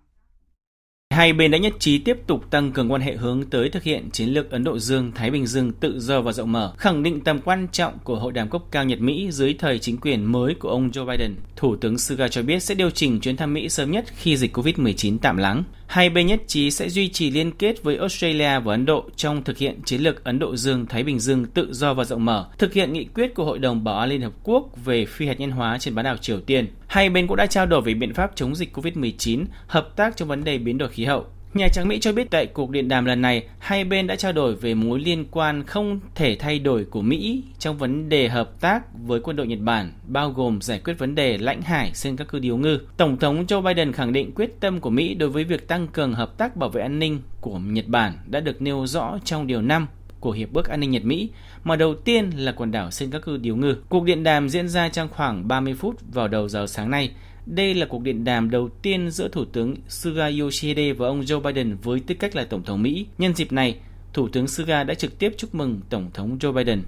Hai 1.10 1.32
bên 1.32 1.50
đã 1.50 1.58
nhất 1.58 1.72
trí 1.78 1.98
tiếp 1.98 2.18
tục 2.26 2.50
tăng 2.50 2.72
cường 2.72 2.92
quan 2.92 3.00
hệ 3.00 3.16
hướng 3.16 3.44
tới 3.50 3.68
thực 3.68 3.82
hiện 3.82 4.10
chiến 4.10 4.28
lược 4.28 4.50
Ấn 4.50 4.64
Độ 4.64 4.78
Dương-Thái 4.78 5.30
Bình 5.30 5.46
Dương 5.46 5.72
tự 5.72 6.00
do 6.00 6.20
và 6.20 6.32
rộng 6.32 6.52
mở, 6.52 6.72
khẳng 6.76 7.02
định 7.02 7.20
tầm 7.20 7.40
quan 7.40 7.66
trọng 7.72 7.98
của 8.04 8.18
hội 8.18 8.32
đàm 8.32 8.50
cấp 8.50 8.62
cao 8.70 8.84
Nhật-Mỹ 8.84 9.30
dưới 9.30 9.54
thời 9.58 9.78
chính 9.78 9.96
quyền 9.96 10.24
mới 10.24 10.54
của 10.54 10.68
ông 10.68 10.90
Joe 10.90 11.06
Biden. 11.06 11.36
Thủ 11.56 11.76
tướng 11.76 11.98
Suga 11.98 12.28
cho 12.28 12.42
biết 12.42 12.62
sẽ 12.62 12.74
điều 12.74 12.90
chỉnh 12.90 13.20
chuyến 13.20 13.36
thăm 13.36 13.54
Mỹ 13.54 13.68
sớm 13.68 13.90
nhất 13.90 14.04
khi 14.16 14.36
dịch 14.36 14.56
COVID-19 14.56 15.18
tạm 15.22 15.36
lắng. 15.36 15.64
Hai 15.88 16.10
bên 16.10 16.26
nhất 16.26 16.40
trí 16.46 16.70
sẽ 16.70 16.88
duy 16.88 17.08
trì 17.08 17.30
liên 17.30 17.50
kết 17.50 17.82
với 17.82 17.96
Australia 17.96 18.60
và 18.60 18.74
Ấn 18.74 18.86
Độ 18.86 19.04
trong 19.16 19.44
thực 19.44 19.58
hiện 19.58 19.80
chiến 19.84 20.00
lược 20.00 20.24
Ấn 20.24 20.38
Độ 20.38 20.56
Dương-Thái 20.56 21.02
Bình 21.02 21.20
Dương 21.20 21.46
tự 21.46 21.68
do 21.72 21.94
và 21.94 22.04
rộng 22.04 22.24
mở, 22.24 22.48
thực 22.58 22.72
hiện 22.72 22.92
nghị 22.92 23.04
quyết 23.04 23.34
của 23.34 23.44
Hội 23.44 23.58
đồng 23.58 23.84
Bảo 23.84 23.98
an 23.98 24.08
Liên 24.08 24.22
Hợp 24.22 24.32
Quốc 24.42 24.84
về 24.84 25.04
phi 25.06 25.26
hạt 25.26 25.40
nhân 25.40 25.50
hóa 25.50 25.78
trên 25.78 25.94
bán 25.94 26.04
đảo 26.04 26.16
Triều 26.16 26.40
Tiên. 26.40 26.66
Hai 26.86 27.10
bên 27.10 27.26
cũng 27.26 27.36
đã 27.36 27.46
trao 27.46 27.66
đổi 27.66 27.82
về 27.82 27.94
biện 27.94 28.14
pháp 28.14 28.30
chống 28.34 28.54
dịch 28.54 28.76
COVID-19, 28.76 29.44
hợp 29.66 29.96
tác 29.96 30.16
trong 30.16 30.28
vấn 30.28 30.44
đề 30.44 30.58
biến 30.58 30.78
đổi 30.78 30.88
khí 30.88 31.04
hậu. 31.04 31.26
Nhà 31.58 31.68
Trắng 31.68 31.88
Mỹ 31.88 31.98
cho 32.00 32.12
biết 32.12 32.30
tại 32.30 32.46
cuộc 32.46 32.70
điện 32.70 32.88
đàm 32.88 33.04
lần 33.04 33.22
này, 33.22 33.46
hai 33.58 33.84
bên 33.84 34.06
đã 34.06 34.16
trao 34.16 34.32
đổi 34.32 34.54
về 34.54 34.74
mối 34.74 35.00
liên 35.00 35.24
quan 35.30 35.64
không 35.64 36.00
thể 36.14 36.36
thay 36.36 36.58
đổi 36.58 36.84
của 36.84 37.02
Mỹ 37.02 37.42
trong 37.58 37.78
vấn 37.78 38.08
đề 38.08 38.28
hợp 38.28 38.60
tác 38.60 38.82
với 39.06 39.20
quân 39.20 39.36
đội 39.36 39.46
Nhật 39.46 39.58
Bản, 39.58 39.92
bao 40.06 40.30
gồm 40.30 40.60
giải 40.60 40.80
quyết 40.84 40.94
vấn 40.98 41.14
đề 41.14 41.38
lãnh 41.38 41.62
hải 41.62 41.90
trên 41.94 42.16
các 42.16 42.28
cư 42.28 42.38
điếu 42.38 42.56
ngư. 42.56 42.78
Tổng 42.96 43.16
thống 43.16 43.44
Joe 43.46 43.62
Biden 43.62 43.92
khẳng 43.92 44.12
định 44.12 44.32
quyết 44.34 44.60
tâm 44.60 44.80
của 44.80 44.90
Mỹ 44.90 45.14
đối 45.14 45.28
với 45.28 45.44
việc 45.44 45.68
tăng 45.68 45.88
cường 45.88 46.12
hợp 46.12 46.38
tác 46.38 46.56
bảo 46.56 46.70
vệ 46.70 46.82
an 46.82 46.98
ninh 46.98 47.20
của 47.40 47.58
Nhật 47.58 47.86
Bản 47.86 48.18
đã 48.26 48.40
được 48.40 48.62
nêu 48.62 48.86
rõ 48.86 49.18
trong 49.24 49.46
Điều 49.46 49.62
5 49.62 49.86
của 50.20 50.30
Hiệp 50.30 50.54
ước 50.54 50.68
An 50.68 50.80
ninh 50.80 50.90
Nhật-Mỹ, 50.90 51.28
mà 51.64 51.76
đầu 51.76 51.94
tiên 51.94 52.30
là 52.36 52.52
quần 52.52 52.70
đảo 52.70 52.90
Senkaku 52.90 53.36
Điếu 53.36 53.56
Ngư. 53.56 53.76
Cuộc 53.88 54.04
điện 54.04 54.22
đàm 54.22 54.48
diễn 54.48 54.68
ra 54.68 54.88
trong 54.88 55.08
khoảng 55.08 55.48
30 55.48 55.74
phút 55.74 55.96
vào 56.12 56.28
đầu 56.28 56.48
giờ 56.48 56.66
sáng 56.66 56.90
nay. 56.90 57.10
Đây 57.48 57.74
là 57.74 57.86
cuộc 57.86 58.02
điện 58.02 58.24
đàm 58.24 58.50
đầu 58.50 58.68
tiên 58.82 59.10
giữa 59.10 59.28
Thủ 59.28 59.44
tướng 59.44 59.74
Suga 59.88 60.30
Yoshihide 60.40 60.92
và 60.92 61.06
ông 61.06 61.20
Joe 61.20 61.40
Biden 61.40 61.76
với 61.82 62.00
tư 62.00 62.14
cách 62.14 62.36
là 62.36 62.44
Tổng 62.44 62.62
thống 62.62 62.82
Mỹ. 62.82 63.06
Nhân 63.18 63.34
dịp 63.34 63.52
này, 63.52 63.78
Thủ 64.12 64.28
tướng 64.28 64.48
Suga 64.48 64.84
đã 64.84 64.94
trực 64.94 65.18
tiếp 65.18 65.32
chúc 65.36 65.54
mừng 65.54 65.80
Tổng 65.90 66.10
thống 66.14 66.38
Joe 66.40 66.52
Biden. 66.52 66.82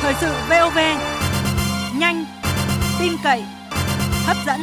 Thời 0.00 0.14
sự 0.20 0.32
VOV, 0.50 0.78
nhanh, 2.00 2.24
tin 3.00 3.12
cậy, 3.24 3.42
hấp 4.26 4.36
dẫn. 4.46 4.60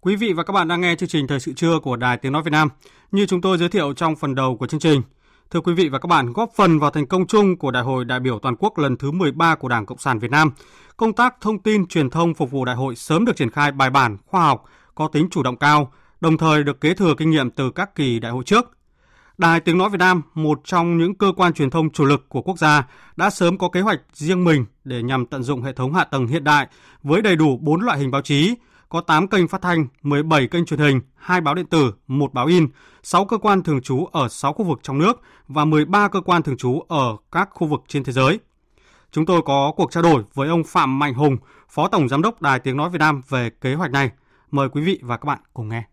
Quý 0.00 0.16
vị 0.16 0.32
và 0.32 0.42
các 0.42 0.52
bạn 0.52 0.68
đang 0.68 0.80
nghe 0.80 0.94
chương 0.96 1.08
trình 1.08 1.26
Thời 1.26 1.40
sự 1.40 1.52
trưa 1.52 1.78
của 1.82 1.96
Đài 1.96 2.16
Tiếng 2.16 2.32
Nói 2.32 2.42
Việt 2.42 2.52
Nam. 2.52 2.68
Như 3.12 3.26
chúng 3.26 3.40
tôi 3.40 3.58
giới 3.58 3.68
thiệu 3.68 3.92
trong 3.96 4.16
phần 4.16 4.34
đầu 4.34 4.56
của 4.56 4.66
chương 4.66 4.80
trình, 4.80 5.02
Thưa 5.50 5.60
quý 5.60 5.74
vị 5.74 5.88
và 5.88 5.98
các 5.98 6.06
bạn, 6.06 6.32
góp 6.32 6.50
phần 6.56 6.78
vào 6.78 6.90
thành 6.90 7.06
công 7.06 7.26
chung 7.26 7.56
của 7.56 7.70
Đại 7.70 7.82
hội 7.82 8.04
đại 8.04 8.20
biểu 8.20 8.38
toàn 8.38 8.56
quốc 8.58 8.78
lần 8.78 8.96
thứ 8.96 9.10
13 9.10 9.54
của 9.54 9.68
Đảng 9.68 9.86
Cộng 9.86 9.98
sản 9.98 10.18
Việt 10.18 10.30
Nam, 10.30 10.50
công 10.96 11.12
tác 11.12 11.34
thông 11.40 11.58
tin 11.58 11.86
truyền 11.86 12.10
thông 12.10 12.34
phục 12.34 12.50
vụ 12.50 12.64
đại 12.64 12.76
hội 12.76 12.96
sớm 12.96 13.24
được 13.24 13.36
triển 13.36 13.50
khai 13.50 13.72
bài 13.72 13.90
bản, 13.90 14.16
khoa 14.26 14.44
học, 14.44 14.64
có 14.94 15.08
tính 15.12 15.28
chủ 15.30 15.42
động 15.42 15.56
cao, 15.56 15.92
đồng 16.20 16.38
thời 16.38 16.64
được 16.64 16.80
kế 16.80 16.94
thừa 16.94 17.14
kinh 17.18 17.30
nghiệm 17.30 17.50
từ 17.50 17.70
các 17.70 17.94
kỳ 17.94 18.20
đại 18.20 18.32
hội 18.32 18.44
trước. 18.44 18.78
Đài 19.38 19.60
Tiếng 19.60 19.78
Nói 19.78 19.90
Việt 19.90 19.98
Nam, 19.98 20.22
một 20.34 20.60
trong 20.64 20.98
những 20.98 21.14
cơ 21.14 21.32
quan 21.36 21.52
truyền 21.52 21.70
thông 21.70 21.90
chủ 21.90 22.04
lực 22.04 22.28
của 22.28 22.42
quốc 22.42 22.58
gia, 22.58 22.86
đã 23.16 23.30
sớm 23.30 23.58
có 23.58 23.68
kế 23.68 23.80
hoạch 23.80 24.00
riêng 24.12 24.44
mình 24.44 24.64
để 24.84 25.02
nhằm 25.02 25.26
tận 25.26 25.42
dụng 25.42 25.62
hệ 25.62 25.72
thống 25.72 25.94
hạ 25.94 26.04
tầng 26.04 26.26
hiện 26.26 26.44
đại 26.44 26.66
với 27.02 27.22
đầy 27.22 27.36
đủ 27.36 27.58
4 27.62 27.80
loại 27.80 27.98
hình 27.98 28.10
báo 28.10 28.22
chí, 28.22 28.54
có 28.88 29.00
8 29.00 29.28
kênh 29.28 29.48
phát 29.48 29.62
thanh, 29.62 29.86
17 30.02 30.46
kênh 30.46 30.64
truyền 30.64 30.80
hình, 30.80 31.00
2 31.14 31.40
báo 31.40 31.54
điện 31.54 31.66
tử, 31.66 31.92
1 32.06 32.34
báo 32.34 32.46
in, 32.46 32.68
6 33.02 33.24
cơ 33.24 33.38
quan 33.38 33.62
thường 33.62 33.82
trú 33.82 34.06
ở 34.12 34.28
6 34.28 34.52
khu 34.52 34.64
vực 34.64 34.80
trong 34.82 34.98
nước 34.98 35.20
và 35.48 35.64
13 35.64 36.08
cơ 36.08 36.20
quan 36.20 36.42
thường 36.42 36.56
trú 36.56 36.80
ở 36.88 37.16
các 37.32 37.48
khu 37.52 37.66
vực 37.66 37.80
trên 37.88 38.04
thế 38.04 38.12
giới. 38.12 38.40
Chúng 39.12 39.26
tôi 39.26 39.42
có 39.42 39.72
cuộc 39.76 39.92
trao 39.92 40.02
đổi 40.02 40.22
với 40.34 40.48
ông 40.48 40.64
Phạm 40.64 40.98
Mạnh 40.98 41.14
Hùng, 41.14 41.36
Phó 41.68 41.88
Tổng 41.88 42.08
Giám 42.08 42.22
đốc 42.22 42.42
Đài 42.42 42.60
Tiếng 42.60 42.76
Nói 42.76 42.90
Việt 42.90 42.98
Nam 42.98 43.22
về 43.28 43.50
kế 43.60 43.74
hoạch 43.74 43.90
này. 43.90 44.10
Mời 44.50 44.68
quý 44.68 44.82
vị 44.82 45.00
và 45.02 45.16
các 45.16 45.24
bạn 45.26 45.38
cùng 45.54 45.68
nghe. 45.68 45.84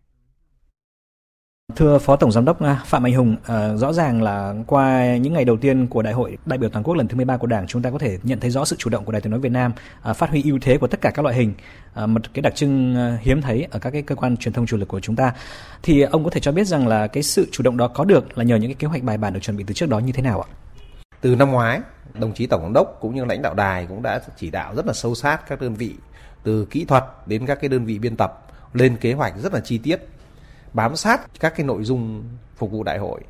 Thưa 1.75 1.97
Phó 1.97 2.15
Tổng 2.15 2.31
Giám 2.31 2.45
đốc 2.45 2.59
Phạm 2.85 3.03
Mạnh 3.03 3.13
Hùng, 3.13 3.35
à, 3.45 3.75
rõ 3.75 3.93
ràng 3.93 4.21
là 4.21 4.53
qua 4.67 5.17
những 5.17 5.33
ngày 5.33 5.45
đầu 5.45 5.57
tiên 5.57 5.87
của 5.87 6.01
Đại 6.01 6.13
hội 6.13 6.37
đại 6.45 6.57
biểu 6.57 6.69
toàn 6.69 6.83
quốc 6.83 6.95
lần 6.95 7.07
thứ 7.07 7.15
13 7.15 7.37
của 7.37 7.47
Đảng, 7.47 7.67
chúng 7.67 7.81
ta 7.81 7.89
có 7.89 7.97
thể 7.97 8.17
nhận 8.23 8.39
thấy 8.39 8.51
rõ 8.51 8.65
sự 8.65 8.75
chủ 8.79 8.89
động 8.89 9.05
của 9.05 9.11
Đài 9.11 9.21
Tiếng 9.21 9.31
nói 9.31 9.39
Việt 9.39 9.51
Nam 9.51 9.71
à, 10.01 10.13
phát 10.13 10.29
huy 10.29 10.43
ưu 10.43 10.59
thế 10.61 10.77
của 10.77 10.87
tất 10.87 11.01
cả 11.01 11.11
các 11.11 11.21
loại 11.21 11.35
hình, 11.35 11.53
ờ, 11.93 12.07
một 12.07 12.33
cái 12.33 12.41
đặc 12.41 12.55
trưng 12.55 12.95
hiếm 13.21 13.41
thấy 13.41 13.67
ở 13.71 13.79
các 13.79 13.89
cái 13.89 14.01
cơ 14.01 14.15
quan 14.15 14.37
truyền 14.37 14.53
thông 14.53 14.65
chủ 14.65 14.77
lực 14.77 14.87
của 14.87 14.99
chúng 14.99 15.15
ta. 15.15 15.33
Thì 15.83 16.01
ông 16.01 16.23
có 16.23 16.29
thể 16.29 16.39
cho 16.39 16.51
biết 16.51 16.67
rằng 16.67 16.87
là 16.87 17.07
cái 17.07 17.23
sự 17.23 17.47
chủ 17.51 17.63
động 17.63 17.77
đó 17.77 17.87
có 17.87 18.03
được 18.03 18.37
là 18.37 18.43
nhờ 18.43 18.55
những 18.55 18.69
cái 18.69 18.75
kế 18.75 18.87
hoạch 18.87 19.03
bài 19.03 19.17
bản 19.17 19.33
được 19.33 19.39
chuẩn 19.39 19.57
bị 19.57 19.63
từ 19.67 19.73
trước 19.73 19.89
đó 19.89 19.99
như 19.99 20.11
thế 20.11 20.23
nào 20.23 20.41
ạ? 20.41 20.47
Từ 21.21 21.35
năm 21.35 21.51
ngoái, 21.51 21.81
đồng 22.13 22.33
chí 22.33 22.47
tổng 22.47 22.61
giám 22.61 22.73
đốc 22.73 22.97
cũng 23.01 23.15
như 23.15 23.25
lãnh 23.25 23.41
đạo 23.41 23.53
đài 23.53 23.85
cũng 23.85 24.01
đã 24.01 24.21
chỉ 24.37 24.51
đạo 24.51 24.75
rất 24.75 24.85
là 24.85 24.93
sâu 24.93 25.15
sát 25.15 25.47
các 25.47 25.61
đơn 25.61 25.73
vị 25.73 25.95
từ 26.43 26.65
kỹ 26.65 26.85
thuật 26.85 27.03
đến 27.25 27.45
các 27.45 27.57
cái 27.61 27.69
đơn 27.69 27.85
vị 27.85 27.99
biên 27.99 28.15
tập 28.15 28.47
lên 28.73 28.97
kế 28.97 29.13
hoạch 29.13 29.33
rất 29.37 29.53
là 29.53 29.59
chi 29.59 29.77
tiết 29.77 30.07
bám 30.73 30.95
sát 30.95 31.21
các 31.39 31.53
cái 31.55 31.65
nội 31.65 31.83
dung 31.83 32.23
phục 32.55 32.71
vụ 32.71 32.83
đại 32.83 32.97
hội. 32.97 33.21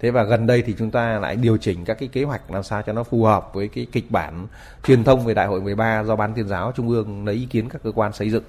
Thế 0.00 0.10
và 0.10 0.22
gần 0.22 0.46
đây 0.46 0.62
thì 0.62 0.74
chúng 0.78 0.90
ta 0.90 1.18
lại 1.18 1.36
điều 1.36 1.56
chỉnh 1.56 1.84
các 1.84 1.96
cái 2.00 2.08
kế 2.08 2.24
hoạch 2.24 2.50
làm 2.50 2.62
sao 2.62 2.82
cho 2.82 2.92
nó 2.92 3.02
phù 3.02 3.24
hợp 3.24 3.54
với 3.54 3.68
cái 3.68 3.86
kịch 3.92 4.10
bản 4.10 4.46
truyền 4.86 5.04
thông 5.04 5.24
về 5.24 5.34
đại 5.34 5.46
hội 5.46 5.60
13 5.60 6.04
do 6.04 6.16
ban 6.16 6.34
tuyên 6.34 6.48
giáo 6.48 6.72
trung 6.76 6.88
ương 6.88 7.26
lấy 7.26 7.34
ý 7.34 7.46
kiến 7.46 7.68
các 7.68 7.82
cơ 7.84 7.92
quan 7.94 8.12
xây 8.12 8.30
dựng. 8.30 8.44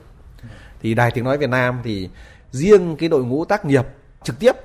Thì 0.81 0.93
đài 0.93 1.11
tiếng 1.11 1.23
nói 1.23 1.37
Việt 1.37 1.49
Nam 1.49 1.79
thì 1.83 2.09
riêng 2.51 2.95
cái 2.95 3.09
đội 3.09 3.25
ngũ 3.25 3.45
tác 3.45 3.65
nghiệp 3.65 3.85
trực 4.23 4.39
tiếp 4.39 4.55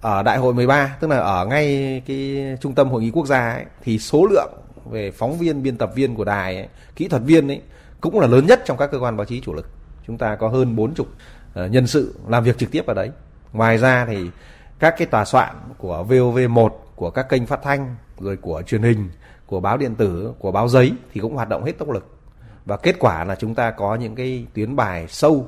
ở 0.00 0.22
đại 0.22 0.38
hội 0.38 0.54
13 0.54 0.96
tức 1.00 1.08
là 1.08 1.16
ở 1.16 1.46
ngay 1.46 2.02
cái 2.06 2.38
trung 2.60 2.74
tâm 2.74 2.88
hội 2.88 3.02
nghị 3.02 3.10
quốc 3.10 3.26
gia 3.26 3.50
ấy, 3.50 3.64
thì 3.82 3.98
số 3.98 4.26
lượng 4.26 4.52
về 4.90 5.10
phóng 5.10 5.38
viên 5.38 5.62
biên 5.62 5.76
tập 5.76 5.92
viên 5.94 6.14
của 6.14 6.24
đài 6.24 6.56
ấy, 6.56 6.68
kỹ 6.96 7.08
thuật 7.08 7.22
viên 7.22 7.48
ấy 7.48 7.60
cũng 8.00 8.20
là 8.20 8.26
lớn 8.26 8.46
nhất 8.46 8.62
trong 8.64 8.76
các 8.76 8.90
cơ 8.90 8.98
quan 8.98 9.16
báo 9.16 9.24
chí 9.24 9.40
chủ 9.40 9.54
lực. 9.54 9.68
Chúng 10.06 10.18
ta 10.18 10.36
có 10.36 10.48
hơn 10.48 10.76
bốn 10.76 10.94
chục 10.94 11.06
ờ, 11.06 11.41
Ờ, 11.54 11.66
nhân 11.66 11.86
sự 11.86 12.14
làm 12.28 12.44
việc 12.44 12.58
trực 12.58 12.70
tiếp 12.70 12.86
ở 12.86 12.94
đấy. 12.94 13.10
Ngoài 13.52 13.78
ra 13.78 14.06
thì 14.06 14.30
các 14.78 14.94
cái 14.98 15.06
tòa 15.06 15.24
soạn 15.24 15.56
của 15.78 16.06
VOV1 16.08 16.68
của 16.96 17.10
các 17.10 17.28
kênh 17.28 17.46
phát 17.46 17.62
thanh, 17.62 17.96
rồi 18.18 18.36
của 18.36 18.62
truyền 18.66 18.82
hình, 18.82 19.10
của 19.46 19.60
báo 19.60 19.76
điện 19.76 19.94
tử, 19.94 20.32
của 20.38 20.52
báo 20.52 20.68
giấy 20.68 20.92
thì 21.12 21.20
cũng 21.20 21.34
hoạt 21.34 21.48
động 21.48 21.64
hết 21.64 21.72
tốc 21.78 21.90
lực. 21.90 22.18
Và 22.64 22.76
kết 22.76 22.96
quả 22.98 23.24
là 23.24 23.34
chúng 23.34 23.54
ta 23.54 23.70
có 23.70 23.94
những 23.94 24.14
cái 24.14 24.46
tuyến 24.54 24.76
bài 24.76 25.06
sâu, 25.08 25.46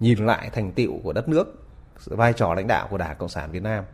nhìn 0.00 0.26
lại 0.26 0.50
thành 0.52 0.72
tựu 0.72 0.98
của 1.02 1.12
đất 1.12 1.28
nước, 1.28 1.68
vai 2.04 2.32
trò 2.32 2.54
lãnh 2.54 2.66
đạo 2.66 2.86
của 2.90 2.98
Đảng 2.98 3.16
Cộng 3.16 3.28
sản 3.28 3.50
Việt 3.50 3.62
Nam. 3.62 3.84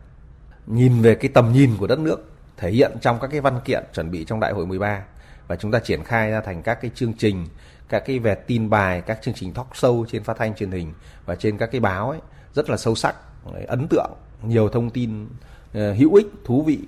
Nhìn 0.67 1.01
về 1.01 1.15
cái 1.15 1.29
tầm 1.33 1.53
nhìn 1.53 1.71
của 1.79 1.87
đất 1.87 1.99
nước, 1.99 2.31
thể 2.57 2.71
hiện 2.71 2.91
trong 3.01 3.19
các 3.19 3.27
cái 3.27 3.41
văn 3.41 3.59
kiện 3.65 3.83
chuẩn 3.93 4.11
bị 4.11 4.25
trong 4.25 4.39
đại 4.39 4.53
hội 4.53 4.65
13 4.65 5.03
và 5.47 5.55
chúng 5.55 5.71
ta 5.71 5.79
triển 5.79 6.03
khai 6.03 6.31
ra 6.31 6.41
thành 6.41 6.63
các 6.63 6.81
cái 6.81 6.91
chương 6.95 7.13
trình 7.13 7.47
các 7.89 8.03
cái 8.05 8.19
về 8.19 8.35
tin 8.35 8.69
bài 8.69 9.01
các 9.01 9.19
chương 9.21 9.33
trình 9.33 9.53
talk 9.53 9.67
show 9.73 10.05
trên 10.05 10.23
phát 10.23 10.37
thanh 10.37 10.55
truyền 10.55 10.71
hình 10.71 10.93
và 11.25 11.35
trên 11.35 11.57
các 11.57 11.69
cái 11.71 11.81
báo 11.81 12.09
ấy 12.09 12.19
rất 12.53 12.69
là 12.69 12.77
sâu 12.77 12.95
sắc 12.95 13.15
ấn 13.67 13.87
tượng 13.89 14.11
nhiều 14.43 14.69
thông 14.69 14.89
tin 14.89 15.23
uh, 15.25 15.97
hữu 15.97 16.15
ích 16.15 16.27
thú 16.45 16.63
vị. 16.63 16.79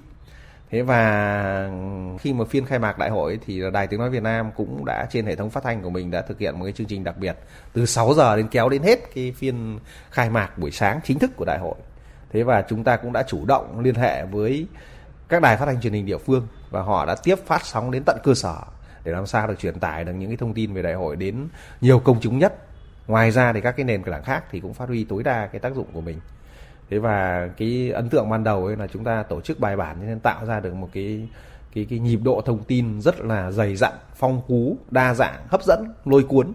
Thế 0.71 0.81
và 0.81 1.71
khi 2.19 2.33
mà 2.33 2.45
phiên 2.45 2.65
khai 2.65 2.79
mạc 2.79 2.97
đại 2.97 3.09
hội 3.09 3.39
thì 3.45 3.61
đài 3.73 3.87
tiếng 3.87 3.99
nói 3.99 4.09
Việt 4.09 4.23
Nam 4.23 4.51
cũng 4.55 4.85
đã 4.85 5.07
trên 5.11 5.25
hệ 5.25 5.35
thống 5.35 5.49
phát 5.49 5.63
thanh 5.63 5.81
của 5.81 5.89
mình 5.89 6.11
đã 6.11 6.21
thực 6.21 6.39
hiện 6.39 6.59
một 6.59 6.65
cái 6.65 6.73
chương 6.73 6.87
trình 6.87 7.03
đặc 7.03 7.17
biệt 7.17 7.37
từ 7.73 7.85
6 7.85 8.13
giờ 8.13 8.35
đến 8.35 8.47
kéo 8.47 8.69
đến 8.69 8.83
hết 8.83 8.99
cái 9.15 9.31
phiên 9.31 9.79
khai 10.09 10.29
mạc 10.29 10.57
buổi 10.57 10.71
sáng 10.71 10.99
chính 11.03 11.19
thức 11.19 11.31
của 11.35 11.45
đại 11.45 11.59
hội. 11.59 11.75
Thế 12.29 12.43
và 12.43 12.61
chúng 12.69 12.83
ta 12.83 12.97
cũng 12.97 13.13
đã 13.13 13.23
chủ 13.23 13.45
động 13.45 13.79
liên 13.79 13.95
hệ 13.95 14.25
với 14.25 14.67
các 15.29 15.41
đài 15.41 15.57
phát 15.57 15.65
thanh 15.65 15.81
truyền 15.81 15.93
hình 15.93 16.05
địa 16.05 16.17
phương 16.17 16.47
và 16.69 16.81
họ 16.81 17.05
đã 17.05 17.15
tiếp 17.23 17.35
phát 17.45 17.65
sóng 17.65 17.91
đến 17.91 18.03
tận 18.05 18.17
cơ 18.23 18.33
sở 18.33 18.55
để 19.08 19.14
làm 19.14 19.26
sao 19.26 19.47
được 19.47 19.60
truyền 19.60 19.80
tải 19.80 20.05
được 20.05 20.14
những 20.14 20.30
cái 20.30 20.38
thông 20.38 20.53
tin 20.53 20.74
về 20.74 20.82
đại 20.82 20.93
hội 20.93 21.16
đến 21.16 21.47
nhiều 21.82 21.99
công 21.99 22.20
chúng 22.22 22.39
nhất. 22.39 22.53
Ngoài 23.08 23.32
ra 23.32 23.53
thì 23.53 23.62
các 23.62 23.72
cái 23.72 23.84
nền 23.84 24.03
tảng 24.03 24.24
khác 24.24 24.43
thì 24.51 24.60
cũng 24.60 24.74
phát 24.74 24.88
huy 24.89 25.03
tối 25.03 25.24
đa 25.24 25.47
cái 25.47 25.60
tác 25.60 25.76
dụng 25.76 25.88
của 25.93 26.01
mình. 26.01 26.20
Thế 26.89 26.99
và 26.99 27.49
cái 27.58 27.91
ấn 27.91 28.10
tượng 28.10 28.30
ban 28.30 28.43
đầu 28.43 28.66
ấy 28.66 28.76
là 28.76 28.88
chúng 28.88 29.03
ta 29.03 29.24
tổ 29.24 29.41
chức 29.41 29.60
bài 29.60 29.76
bản 29.76 29.97
nên 30.08 30.20
tạo 30.20 30.45
ra 30.45 30.60
được 30.60 30.74
một 30.74 30.89
cái 30.93 31.28
cái 31.74 31.86
cái 31.89 31.99
nhịp 31.99 32.20
độ 32.24 32.41
thông 32.45 32.64
tin 32.64 33.01
rất 33.01 33.20
là 33.20 33.51
dày 33.51 33.76
dặn, 33.76 33.93
phong 34.16 34.41
phú, 34.47 34.78
đa 34.91 35.14
dạng, 35.14 35.47
hấp 35.47 35.64
dẫn, 35.64 35.93
lôi 36.05 36.24
cuốn. 36.24 36.53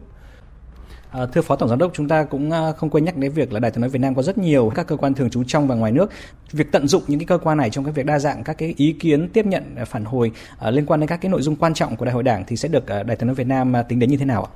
À, 1.13 1.27
thưa 1.27 1.43
Phó 1.43 1.57
Tổng 1.57 1.69
Giám 1.69 1.79
đốc, 1.79 1.91
chúng 1.95 2.09
ta 2.09 2.25
cũng 2.25 2.51
à, 2.51 2.73
không 2.73 2.91
quên 2.91 3.05
nhắc 3.05 3.17
đến 3.17 3.33
việc 3.33 3.53
là 3.53 3.61
Đài 3.61 3.71
tiếng 3.71 3.81
nói 3.81 3.91
Việt 3.91 3.99
Nam 3.99 4.15
có 4.15 4.23
rất 4.23 4.39
nhiều 4.39 4.73
các 4.75 4.87
cơ 4.87 4.97
quan 4.97 5.15
thường 5.15 5.31
trú 5.31 5.45
trong 5.45 5.69
và 5.69 5.75
ngoài 5.75 5.93
nước. 5.93 6.11
Việc 6.53 6.73
tận 6.73 6.89
dụng 6.89 7.03
những 7.07 7.19
cái 7.21 7.27
cơ 7.27 7.39
quan 7.39 7.59
này 7.59 7.71
trong 7.71 7.85
cái 7.85 7.93
việc 7.93 8.07
đa 8.07 8.19
dạng 8.19 8.45
các 8.45 8.59
cái 8.59 8.75
ý 8.77 8.93
kiến 8.93 9.29
tiếp 9.29 9.47
nhận 9.47 9.75
à, 9.77 9.85
phản 9.85 10.05
hồi 10.05 10.33
uh, 10.69 10.75
liên 10.75 10.87
quan 10.87 11.01
đến 11.01 11.09
các 11.09 11.21
cái 11.21 11.31
nội 11.31 11.43
dung 11.43 11.57
quan 11.57 11.75
trọng 11.75 11.97
của 11.97 12.05
Đại 12.05 12.15
hội 12.15 12.23
Đảng 12.23 12.45
thì 12.47 12.57
sẽ 12.57 12.69
được 12.69 12.83
uh, 12.83 13.07
Đài 13.07 13.17
tiếng 13.17 13.27
nói 13.27 13.35
Việt 13.35 13.47
Nam 13.47 13.75
uh, 13.81 13.89
tính 13.89 13.99
đến 13.99 14.11
như 14.11 14.17
thế 14.17 14.25
nào 14.25 14.45
ạ? 14.45 14.51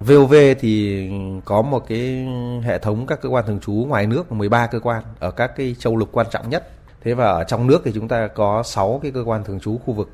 VOV 0.00 0.34
thì 0.60 1.08
có 1.44 1.62
một 1.62 1.88
cái 1.88 2.26
hệ 2.62 2.78
thống 2.78 3.06
các 3.06 3.20
cơ 3.20 3.28
quan 3.28 3.44
thường 3.46 3.60
trú 3.60 3.72
ngoài 3.72 4.06
nước 4.06 4.32
13 4.32 4.66
cơ 4.66 4.80
quan 4.80 5.02
ở 5.18 5.30
các 5.30 5.56
cái 5.56 5.76
châu 5.78 5.96
lục 5.96 6.08
quan 6.12 6.26
trọng 6.30 6.50
nhất. 6.50 6.70
Thế 7.04 7.14
và 7.14 7.26
ở 7.26 7.44
trong 7.44 7.66
nước 7.66 7.82
thì 7.84 7.92
chúng 7.94 8.08
ta 8.08 8.26
có 8.26 8.62
6 8.62 9.00
cái 9.02 9.10
cơ 9.10 9.24
quan 9.26 9.44
thường 9.44 9.60
trú 9.60 9.78
khu 9.78 9.94
vực 9.94 10.10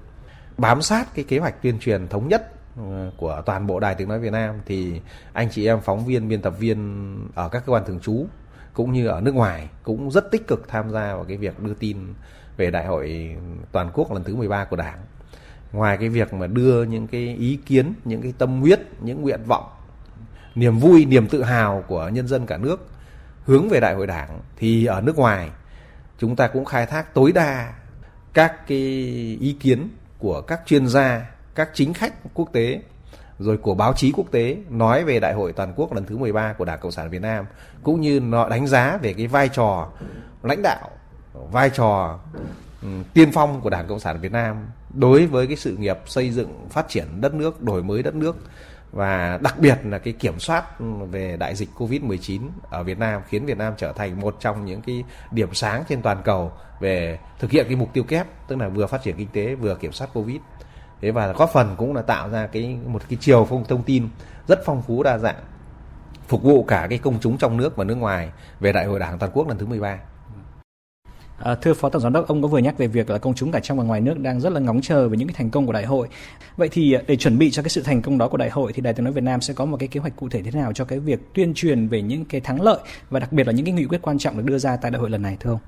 bám 0.57 0.83
sát 0.83 1.15
cái 1.15 1.25
kế 1.29 1.39
hoạch 1.39 1.63
tuyên 1.63 1.79
truyền 1.79 2.09
thống 2.09 2.29
nhất 2.29 2.53
Ừ, 2.77 3.11
của 3.17 3.43
toàn 3.47 3.67
bộ 3.67 3.81
đài 3.81 3.95
tiếng 3.95 4.09
nói 4.09 4.19
Việt 4.19 4.33
Nam. 4.33 4.55
Thì 4.67 5.01
anh 5.33 5.49
chị 5.51 5.67
em 5.67 5.81
phóng 5.81 6.05
viên, 6.05 6.29
biên 6.29 6.43
tập 6.43 6.55
viên 6.59 7.17
ở 7.35 7.49
các 7.49 7.63
cơ 7.67 7.73
quan 7.73 7.85
thường 7.87 8.01
trú 8.01 8.27
cũng 8.73 8.93
như 8.93 9.07
ở 9.07 9.21
nước 9.21 9.35
ngoài 9.35 9.69
cũng 9.83 10.11
rất 10.11 10.31
tích 10.31 10.47
cực 10.47 10.69
tham 10.69 10.91
gia 10.91 11.15
vào 11.15 11.25
cái 11.25 11.37
việc 11.37 11.61
đưa 11.61 11.75
tin 11.75 11.97
về 12.57 12.71
đại 12.71 12.87
hội 12.87 13.37
toàn 13.73 13.91
quốc 13.95 14.13
lần 14.13 14.25
thứ 14.25 14.37
13 14.37 14.65
của 14.65 14.77
Đảng. 14.77 14.99
Ngoài 15.73 15.97
cái 15.97 16.09
việc 16.09 16.35
mà 16.35 16.47
đưa 16.47 16.83
những 16.83 17.07
cái 17.07 17.37
ý 17.37 17.57
kiến, 17.67 17.95
những 18.05 18.23
cái 18.23 18.35
tâm 18.39 18.61
huyết, 18.61 18.81
những 19.01 19.23
nguyện 19.23 19.41
vọng, 19.47 19.65
niềm 20.55 20.79
vui, 20.79 21.05
niềm 21.05 21.29
tự 21.29 21.43
hào 21.43 21.85
của 21.89 22.09
nhân 22.09 22.29
dân 22.29 22.47
cả 22.47 22.57
nước 22.57 22.89
hướng 23.45 23.69
về 23.69 23.81
đại 23.81 23.95
hội 23.95 24.07
đảng 24.07 24.41
thì 24.57 24.85
ở 24.85 25.01
nước 25.01 25.17
ngoài 25.17 25.51
chúng 26.19 26.37
ta 26.37 26.49
cũng 26.49 26.65
khai 26.65 26.87
thác 26.87 27.15
tối 27.15 27.33
đa 27.33 27.73
các 28.33 28.67
cái 28.67 28.79
ý 29.41 29.57
kiến 29.61 29.89
của 30.19 30.41
các 30.41 30.61
chuyên 30.67 30.87
gia 30.87 31.31
các 31.55 31.71
chính 31.75 31.95
khách 31.95 32.35
quốc 32.35 32.49
tế, 32.53 32.81
rồi 33.39 33.57
của 33.57 33.75
báo 33.75 33.93
chí 33.93 34.13
quốc 34.13 34.27
tế 34.31 34.57
nói 34.69 35.05
về 35.05 35.21
đại 35.21 35.35
hội 35.35 35.53
toàn 35.53 35.73
quốc 35.77 35.93
lần 35.93 36.05
thứ 36.05 36.17
13 36.17 36.53
của 36.53 36.65
Đảng 36.65 36.79
Cộng 36.81 36.93
sản 36.93 37.11
Việt 37.11 37.23
Nam, 37.23 37.45
cũng 37.83 38.01
như 38.01 38.21
nó 38.21 38.49
đánh 38.49 38.67
giá 38.67 38.99
về 39.03 39.13
cái 39.13 39.27
vai 39.27 39.49
trò 39.49 39.89
lãnh 40.43 40.63
đạo, 40.63 40.91
vai 41.33 41.71
trò 41.71 42.19
tiên 43.15 43.31
phong 43.33 43.61
của 43.61 43.71
Đảng 43.71 43.87
Cộng 43.87 44.01
sản 44.01 44.21
Việt 44.21 44.33
Nam 44.33 44.67
đối 44.95 45.27
với 45.27 45.47
cái 45.47 45.57
sự 45.57 45.77
nghiệp 45.77 45.99
xây 46.07 46.31
dựng, 46.31 46.67
phát 46.71 46.89
triển 46.89 47.07
đất 47.21 47.35
nước, 47.35 47.63
đổi 47.63 47.83
mới 47.83 48.03
đất 48.03 48.15
nước, 48.15 48.37
và 48.93 49.39
đặc 49.43 49.59
biệt 49.59 49.79
là 49.85 49.99
cái 49.99 50.13
kiểm 50.13 50.39
soát 50.39 50.65
về 51.11 51.37
đại 51.37 51.55
dịch 51.55 51.69
Covid-19 51.79 52.49
ở 52.71 52.83
Việt 52.83 52.99
Nam 52.99 53.23
khiến 53.29 53.47
Việt 53.47 53.59
Nam 53.59 53.73
trở 53.77 53.93
thành 53.93 54.21
một 54.21 54.37
trong 54.41 54.65
những 54.65 54.83
cái 54.83 55.05
điểm 55.31 55.55
sáng 55.55 55.85
trên 55.89 56.03
toàn 56.03 56.23
cầu 56.25 56.53
về 56.81 57.19
thực 57.39 57.51
hiện 57.51 57.67
cái 57.67 57.77
mục 57.77 57.89
tiêu 57.93 58.05
kép, 58.05 58.27
tức 58.49 58.57
là 58.57 58.69
vừa 58.69 58.87
phát 58.87 59.03
triển 59.03 59.17
kinh 59.17 59.29
tế, 59.33 59.55
vừa 59.55 59.75
kiểm 59.75 59.93
soát 59.93 60.11
Covid. 60.15 60.41
Thế 61.01 61.11
và 61.11 61.33
góp 61.33 61.51
phần 61.53 61.75
cũng 61.77 61.95
là 61.95 62.03
tạo 62.03 62.31
ra 62.31 62.47
cái 62.47 62.77
một 62.87 63.03
cái 63.09 63.19
chiều 63.21 63.47
phong 63.51 63.65
thông 63.65 63.83
tin 63.83 64.09
rất 64.49 64.61
phong 64.65 64.83
phú 64.83 65.03
đa 65.03 65.19
dạng 65.19 65.41
phục 66.29 66.43
vụ 66.43 66.63
cả 66.63 66.87
cái 66.91 66.99
công 66.99 67.21
chúng 67.21 67.39
trong 67.39 67.57
nước 67.57 67.77
và 67.77 67.85
nước 67.85 67.95
ngoài 67.95 68.31
về 68.61 68.73
Đại 68.73 68.87
hội 68.87 68.99
Đảng 68.99 69.19
toàn 69.19 69.33
quốc 69.35 69.49
lần 69.49 69.59
thứ 69.59 69.67
13. 69.67 69.99
À, 71.39 71.55
thưa 71.55 71.75
Phó 71.75 71.89
Tổng 71.89 72.03
Giám 72.03 72.13
đốc, 72.13 72.27
ông 72.29 72.43
có 72.43 72.49
vừa 72.49 72.59
nhắc 72.59 72.79
về 72.79 72.87
việc 72.87 73.11
là 73.11 73.19
công 73.19 73.35
chúng 73.35 73.53
cả 73.53 73.61
trong 73.61 73.79
và 73.79 73.85
ngoài 73.85 74.01
nước 74.01 74.19
đang 74.19 74.41
rất 74.41 74.53
là 74.53 74.61
ngóng 74.61 74.81
chờ 74.81 75.09
về 75.09 75.17
những 75.17 75.29
cái 75.29 75.35
thành 75.39 75.51
công 75.51 75.67
của 75.67 75.73
đại 75.73 75.85
hội. 75.85 76.09
Vậy 76.57 76.69
thì 76.73 76.93
à, 76.93 77.03
để 77.07 77.17
chuẩn 77.17 77.39
bị 77.39 77.51
cho 77.51 77.63
cái 77.63 77.71
sự 77.71 77.83
thành 77.83 78.03
công 78.03 78.19
đó 78.19 78.29
của 78.29 78.37
đại 78.37 78.51
hội 78.51 78.73
thì 78.73 78.83
Đài 78.83 78.95
Tiếng 78.95 79.05
nói 79.05 79.13
Việt 79.13 79.25
Nam 79.25 79.41
sẽ 79.41 79.55
có 79.55 79.65
một 79.65 79.77
cái 79.77 79.89
kế 79.89 80.01
hoạch 80.01 80.17
cụ 80.17 80.29
thể 80.29 80.43
thế 80.43 80.51
nào 80.51 80.73
cho 80.73 80.85
cái 80.85 80.99
việc 80.99 81.35
tuyên 81.35 81.55
truyền 81.55 81.89
về 81.89 82.03
những 82.03 82.25
cái 82.25 82.41
thắng 82.41 82.63
lợi 82.63 82.79
và 83.11 83.21
đặc 83.21 83.33
biệt 83.33 83.47
là 83.47 83.53
những 83.53 83.67
cái 83.67 83.75
nghị 83.75 83.85
quyết 83.85 84.03
quan 84.03 84.19
trọng 84.19 84.37
được 84.37 84.45
đưa 84.47 84.59
ra 84.59 84.77
tại 84.77 84.91
đại 84.91 85.01
hội 85.01 85.11
lần 85.11 85.23
này 85.23 85.37
thưa 85.41 85.51
ông? 85.51 85.61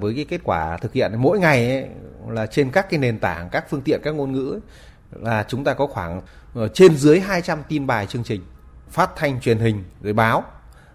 Với 0.00 0.14
cái 0.14 0.24
kết 0.24 0.40
quả 0.44 0.76
thực 0.76 0.92
hiện 0.92 1.12
mỗi 1.16 1.38
ngày 1.38 1.70
ấy, 1.70 1.88
là 2.28 2.46
trên 2.46 2.70
các 2.70 2.90
cái 2.90 3.00
nền 3.00 3.18
tảng, 3.18 3.48
các 3.52 3.64
phương 3.70 3.82
tiện, 3.82 4.00
các 4.02 4.14
ngôn 4.14 4.32
ngữ 4.32 4.50
ấy, 4.50 4.60
là 5.22 5.44
chúng 5.48 5.64
ta 5.64 5.74
có 5.74 5.86
khoảng 5.86 6.22
ờ, 6.54 6.68
trên 6.68 6.96
dưới 6.96 7.20
200 7.20 7.62
tin 7.68 7.86
bài 7.86 8.06
chương 8.06 8.24
trình 8.24 8.42
phát 8.88 9.10
thanh 9.16 9.40
truyền 9.40 9.58
hình 9.58 9.84
rồi 10.02 10.12
báo 10.12 10.44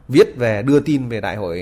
viết 0.07 0.37
về 0.37 0.61
đưa 0.61 0.79
tin 0.79 1.09
về 1.09 1.21
đại 1.21 1.35
hội 1.35 1.57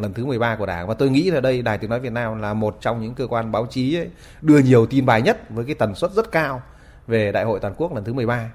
lần 0.00 0.14
thứ 0.14 0.24
13 0.24 0.56
của 0.56 0.66
Đảng 0.66 0.86
và 0.86 0.94
tôi 0.94 1.10
nghĩ 1.10 1.30
là 1.30 1.40
đây 1.40 1.62
Đài 1.62 1.78
Tiếng 1.78 1.90
nói 1.90 2.00
Việt 2.00 2.12
Nam 2.12 2.42
là 2.42 2.54
một 2.54 2.78
trong 2.80 3.02
những 3.02 3.14
cơ 3.14 3.26
quan 3.26 3.52
báo 3.52 3.66
chí 3.70 3.96
ấy, 3.96 4.08
đưa 4.42 4.58
nhiều 4.58 4.86
tin 4.86 5.06
bài 5.06 5.22
nhất 5.22 5.50
với 5.50 5.64
cái 5.64 5.74
tần 5.74 5.94
suất 5.94 6.12
rất 6.12 6.32
cao 6.32 6.62
về 7.06 7.32
đại 7.32 7.44
hội 7.44 7.60
toàn 7.60 7.74
quốc 7.76 7.94
lần 7.94 8.04
thứ 8.04 8.12
13. 8.12 8.50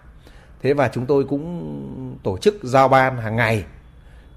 Thế 0.61 0.74
và 0.74 0.89
chúng 0.93 1.05
tôi 1.05 1.24
cũng 1.24 2.18
tổ 2.24 2.38
chức 2.38 2.55
giao 2.64 2.88
ban 2.88 3.18
hàng 3.18 3.36
ngày 3.36 3.64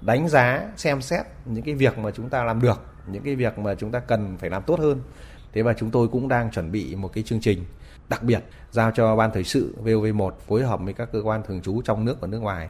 đánh 0.01 0.29
giá 0.29 0.61
xem 0.77 1.01
xét 1.01 1.21
những 1.45 1.63
cái 1.63 1.73
việc 1.73 1.97
mà 1.97 2.11
chúng 2.11 2.29
ta 2.29 2.43
làm 2.43 2.61
được, 2.61 2.81
những 3.11 3.23
cái 3.23 3.35
việc 3.35 3.59
mà 3.59 3.75
chúng 3.75 3.91
ta 3.91 3.99
cần 3.99 4.37
phải 4.37 4.49
làm 4.49 4.63
tốt 4.63 4.79
hơn. 4.79 5.01
Thế 5.53 5.61
và 5.61 5.73
chúng 5.73 5.91
tôi 5.91 6.07
cũng 6.07 6.27
đang 6.27 6.51
chuẩn 6.51 6.71
bị 6.71 6.95
một 6.95 7.13
cái 7.13 7.23
chương 7.23 7.39
trình 7.39 7.63
đặc 8.09 8.23
biệt 8.23 8.43
giao 8.71 8.91
cho 8.91 9.15
ban 9.15 9.31
thời 9.33 9.43
sự 9.43 9.75
VOV1 9.83 10.31
phối 10.47 10.63
hợp 10.63 10.79
với 10.83 10.93
các 10.93 11.09
cơ 11.11 11.21
quan 11.23 11.43
thường 11.43 11.61
trú 11.61 11.81
trong 11.81 12.05
nước 12.05 12.21
và 12.21 12.27
nước 12.27 12.39
ngoài 12.39 12.69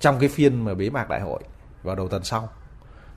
trong 0.00 0.18
cái 0.18 0.28
phiên 0.28 0.64
mà 0.64 0.74
bế 0.74 0.90
mạc 0.90 1.08
đại 1.08 1.20
hội 1.20 1.42
vào 1.82 1.96
đầu 1.96 2.08
tuần 2.08 2.24
sau. 2.24 2.48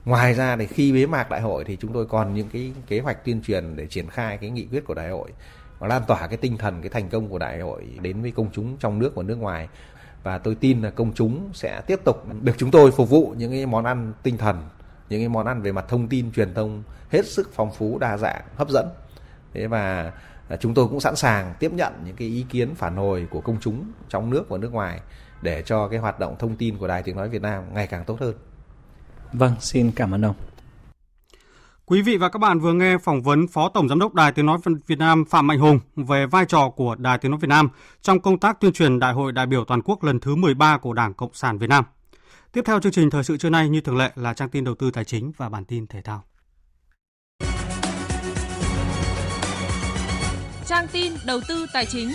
Ngoài 0.06 0.34
ra 0.34 0.58
thì 0.58 0.68
khi 0.68 0.94
bế 0.94 1.06
mạc 1.06 1.30
đại 1.30 1.42
hội 1.42 1.64
thì 1.64 1.78
chúng 1.82 1.94
tôi 1.94 2.06
còn 2.06 2.34
những 2.34 2.50
cái 2.54 2.74
kế 2.88 3.00
hoạch 3.00 3.26
tuyên 3.26 3.42
truyền 3.42 3.76
để 3.76 3.88
triển 3.88 4.10
khai 4.10 4.38
cái 4.38 4.50
nghị 4.50 4.68
quyết 4.72 4.86
của 4.86 4.94
đại 4.94 5.10
hội 5.10 5.32
và 5.80 5.88
lan 5.88 6.02
tỏa 6.08 6.28
cái 6.28 6.38
tinh 6.38 6.58
thần, 6.58 6.82
cái 6.82 6.90
thành 6.90 7.10
công 7.10 7.28
của 7.28 7.40
đại 7.40 7.60
hội 7.60 7.84
đến 8.02 8.22
với 8.22 8.32
công 8.32 8.50
chúng 8.54 8.78
trong 8.78 9.00
nước 9.00 9.16
và 9.16 9.24
nước 9.24 9.36
ngoài 9.36 9.68
và 10.24 10.38
tôi 10.38 10.56
tin 10.56 10.82
là 10.82 10.90
công 10.90 11.14
chúng 11.14 11.50
sẽ 11.54 11.82
tiếp 11.88 12.00
tục 12.04 12.26
được 12.42 12.54
chúng 12.58 12.72
tôi 12.72 12.92
phục 12.92 13.10
vụ 13.10 13.34
những 13.38 13.52
cái 13.52 13.66
món 13.66 13.86
ăn 13.86 14.14
tinh 14.24 14.38
thần 14.38 14.62
những 15.10 15.22
cái 15.22 15.30
món 15.30 15.46
ăn 15.46 15.62
về 15.62 15.72
mặt 15.72 15.86
thông 15.88 16.08
tin 16.08 16.32
truyền 16.32 16.54
thông 16.54 16.84
hết 17.10 17.26
sức 17.26 17.50
phong 17.54 17.74
phú 17.74 17.98
đa 18.00 18.18
dạng 18.18 18.44
hấp 18.56 18.70
dẫn 18.70 18.88
thế 19.54 19.68
và 19.68 20.12
chúng 20.60 20.74
tôi 20.74 20.88
cũng 20.88 21.00
sẵn 21.00 21.16
sàng 21.16 21.54
tiếp 21.60 21.72
nhận 21.74 21.94
những 22.06 22.16
cái 22.16 22.28
ý 22.28 22.46
kiến 22.50 22.76
phản 22.76 22.96
hồi 22.96 23.28
của 23.30 23.42
công 23.42 23.58
chúng 23.62 23.92
trong 24.10 24.30
nước 24.30 24.50
và 24.50 24.58
nước 24.58 24.74
ngoài 24.74 25.00
để 25.42 25.64
cho 25.66 25.88
cái 25.88 26.00
hoạt 26.00 26.20
động 26.20 26.36
thông 26.40 26.56
tin 26.56 26.78
của 26.78 26.88
Đài 26.88 27.04
Tiếng 27.04 27.16
Nói 27.16 27.30
Việt 27.30 27.42
Nam 27.42 27.64
ngày 27.74 27.88
càng 27.88 28.04
tốt 28.06 28.20
hơn. 28.20 28.36
Vâng, 29.34 29.56
xin 29.60 29.92
cảm 29.92 30.12
ơn 30.12 30.26
ông. 30.26 30.36
Quý 31.86 32.02
vị 32.02 32.18
và 32.18 32.30
các 32.30 32.40
bạn 32.40 32.60
vừa 32.60 32.74
nghe 32.74 32.98
phỏng 32.98 33.22
vấn 33.22 33.48
Phó 33.48 33.70
Tổng 33.70 33.90
Giám 33.90 34.00
đốc 34.00 34.14
Đài 34.14 34.32
Tiếng 34.32 34.46
Nói 34.46 34.58
Việt 34.88 35.00
Nam 35.00 35.26
Phạm 35.30 35.48
Mạnh 35.48 35.60
Hùng 35.60 35.80
về 35.96 36.26
vai 36.26 36.46
trò 36.46 36.70
của 36.70 36.96
Đài 36.96 37.18
Tiếng 37.18 37.32
Nói 37.32 37.40
Việt 37.40 37.48
Nam 37.48 37.70
trong 38.02 38.20
công 38.20 38.40
tác 38.40 38.60
tuyên 38.60 38.74
truyền 38.74 39.00
Đại 39.00 39.14
hội 39.14 39.32
đại 39.32 39.46
biểu 39.46 39.66
toàn 39.66 39.82
quốc 39.82 40.04
lần 40.04 40.20
thứ 40.20 40.36
13 40.36 40.78
của 40.78 40.94
Đảng 40.94 41.14
Cộng 41.14 41.34
sản 41.34 41.58
Việt 41.58 41.70
Nam. 41.70 41.84
Tiếp 42.56 42.64
theo 42.66 42.80
chương 42.80 42.92
trình 42.92 43.10
thời 43.10 43.24
sự 43.24 43.38
trưa 43.38 43.50
nay 43.50 43.70
như 43.70 43.82
thường 43.82 43.98
lệ 43.98 44.12
là 44.16 44.34
trang 44.34 44.50
tin 44.50 44.64
đầu 44.64 44.76
tư 44.76 44.92
tài 44.92 45.06
chính 45.06 45.32
và 45.38 45.50
bản 45.50 45.66
tin 45.66 45.88
thể 45.88 46.02
thao. 46.02 46.24
Trang 50.66 50.88
tin 50.92 51.14
đầu 51.26 51.40
tư 51.48 51.66
tài 51.74 51.86
chính. 51.86 52.12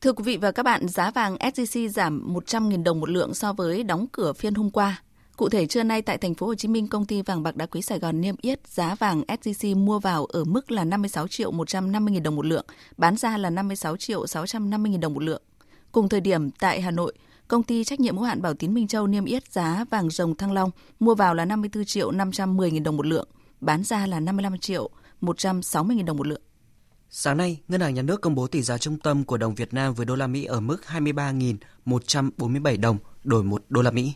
Thưa 0.00 0.12
quý 0.12 0.24
vị 0.24 0.36
và 0.36 0.52
các 0.52 0.62
bạn, 0.62 0.88
giá 0.88 1.10
vàng 1.10 1.36
SJC 1.36 1.88
giảm 1.88 2.34
100.000 2.34 2.82
đồng 2.82 3.00
một 3.00 3.08
lượng 3.08 3.34
so 3.34 3.52
với 3.52 3.82
đóng 3.82 4.06
cửa 4.12 4.32
phiên 4.32 4.54
hôm 4.54 4.70
qua. 4.70 5.02
Cụ 5.36 5.48
thể 5.48 5.66
trưa 5.66 5.82
nay 5.82 6.02
tại 6.02 6.18
thành 6.18 6.34
phố 6.34 6.46
Hồ 6.46 6.54
Chí 6.54 6.68
Minh, 6.68 6.88
công 6.88 7.06
ty 7.06 7.22
vàng 7.22 7.42
bạc 7.42 7.56
đá 7.56 7.66
quý 7.66 7.82
Sài 7.82 7.98
Gòn 7.98 8.20
niêm 8.20 8.34
yết 8.40 8.66
giá 8.66 8.94
vàng 8.94 9.22
SJC 9.28 9.76
mua 9.76 9.98
vào 9.98 10.24
ở 10.24 10.44
mức 10.44 10.70
là 10.70 10.84
56 10.84 11.28
triệu 11.28 11.50
150 11.50 12.14
000 12.14 12.22
đồng 12.22 12.36
một 12.36 12.46
lượng, 12.46 12.66
bán 12.96 13.16
ra 13.16 13.38
là 13.38 13.50
56 13.50 13.96
triệu 13.96 14.26
650 14.26 14.92
000 14.92 15.00
đồng 15.00 15.14
một 15.14 15.22
lượng. 15.22 15.42
Cùng 15.92 16.08
thời 16.08 16.20
điểm 16.20 16.50
tại 16.50 16.80
Hà 16.80 16.90
Nội, 16.90 17.12
công 17.48 17.62
ty 17.62 17.84
trách 17.84 18.00
nhiệm 18.00 18.16
hữu 18.16 18.24
hạn 18.24 18.42
Bảo 18.42 18.54
Tín 18.54 18.74
Minh 18.74 18.88
Châu 18.88 19.06
niêm 19.06 19.24
yết 19.24 19.52
giá 19.52 19.84
vàng 19.90 20.10
rồng 20.10 20.36
Thăng 20.36 20.52
Long 20.52 20.70
mua 21.00 21.14
vào 21.14 21.34
là 21.34 21.44
54 21.44 21.84
triệu 21.84 22.10
510 22.10 22.70
000 22.70 22.82
đồng 22.82 22.96
một 22.96 23.06
lượng, 23.06 23.28
bán 23.60 23.84
ra 23.84 24.06
là 24.06 24.20
55 24.20 24.58
triệu 24.58 24.90
160 25.20 25.96
000 25.96 26.04
đồng 26.04 26.16
một 26.16 26.26
lượng. 26.26 26.42
Sáng 27.10 27.36
nay, 27.36 27.60
Ngân 27.68 27.80
hàng 27.80 27.94
Nhà 27.94 28.02
nước 28.02 28.20
công 28.20 28.34
bố 28.34 28.46
tỷ 28.46 28.62
giá 28.62 28.78
trung 28.78 28.98
tâm 28.98 29.24
của 29.24 29.36
đồng 29.36 29.54
Việt 29.54 29.74
Nam 29.74 29.94
với 29.94 30.06
đô 30.06 30.16
la 30.16 30.26
Mỹ 30.26 30.44
ở 30.44 30.60
mức 30.60 30.76
23.147 30.86 32.80
đồng 32.80 32.98
đổi 33.24 33.44
1 33.44 33.62
đô 33.68 33.82
la 33.82 33.90
Mỹ. 33.90 34.12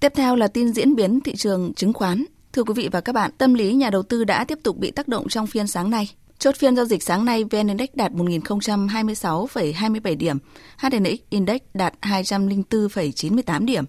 Tiếp 0.00 0.12
theo 0.14 0.36
là 0.36 0.48
tin 0.48 0.72
diễn 0.72 0.94
biến 0.94 1.20
thị 1.20 1.36
trường 1.36 1.74
chứng 1.74 1.92
khoán. 1.92 2.24
Thưa 2.52 2.64
quý 2.64 2.74
vị 2.76 2.88
và 2.92 3.00
các 3.00 3.12
bạn, 3.12 3.30
tâm 3.38 3.54
lý 3.54 3.74
nhà 3.74 3.90
đầu 3.90 4.02
tư 4.02 4.24
đã 4.24 4.44
tiếp 4.44 4.58
tục 4.62 4.76
bị 4.78 4.90
tác 4.90 5.08
động 5.08 5.28
trong 5.28 5.46
phiên 5.46 5.66
sáng 5.66 5.90
nay. 5.90 6.10
Chốt 6.38 6.56
phiên 6.56 6.76
giao 6.76 6.84
dịch 6.84 7.02
sáng 7.02 7.24
nay, 7.24 7.44
VN 7.44 7.68
Index 7.68 7.88
đạt 7.94 8.12
1.026,27 8.12 10.16
điểm, 10.16 10.38
HNX 10.78 11.18
Index 11.30 11.60
đạt 11.74 11.94
204,98 12.00 13.66
điểm. 13.66 13.84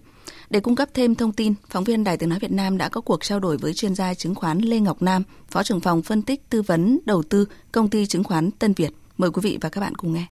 Để 0.50 0.60
cung 0.60 0.76
cấp 0.76 0.88
thêm 0.94 1.14
thông 1.14 1.32
tin, 1.32 1.54
phóng 1.70 1.84
viên 1.84 2.04
Đài 2.04 2.16
Tiếng 2.16 2.28
Nói 2.28 2.38
Việt 2.38 2.52
Nam 2.52 2.78
đã 2.78 2.88
có 2.88 3.00
cuộc 3.00 3.24
trao 3.24 3.40
đổi 3.40 3.56
với 3.56 3.74
chuyên 3.74 3.94
gia 3.94 4.14
chứng 4.14 4.34
khoán 4.34 4.58
Lê 4.58 4.80
Ngọc 4.80 5.02
Nam, 5.02 5.22
Phó 5.48 5.62
trưởng 5.62 5.80
phòng 5.80 6.02
phân 6.02 6.22
tích 6.22 6.50
tư 6.50 6.62
vấn 6.62 6.98
đầu 7.06 7.22
tư 7.22 7.48
công 7.72 7.90
ty 7.90 8.06
chứng 8.06 8.24
khoán 8.24 8.50
Tân 8.50 8.72
Việt. 8.72 8.90
Mời 9.18 9.30
quý 9.30 9.40
vị 9.44 9.58
và 9.60 9.68
các 9.68 9.80
bạn 9.80 9.94
cùng 9.94 10.14
nghe. 10.14 10.26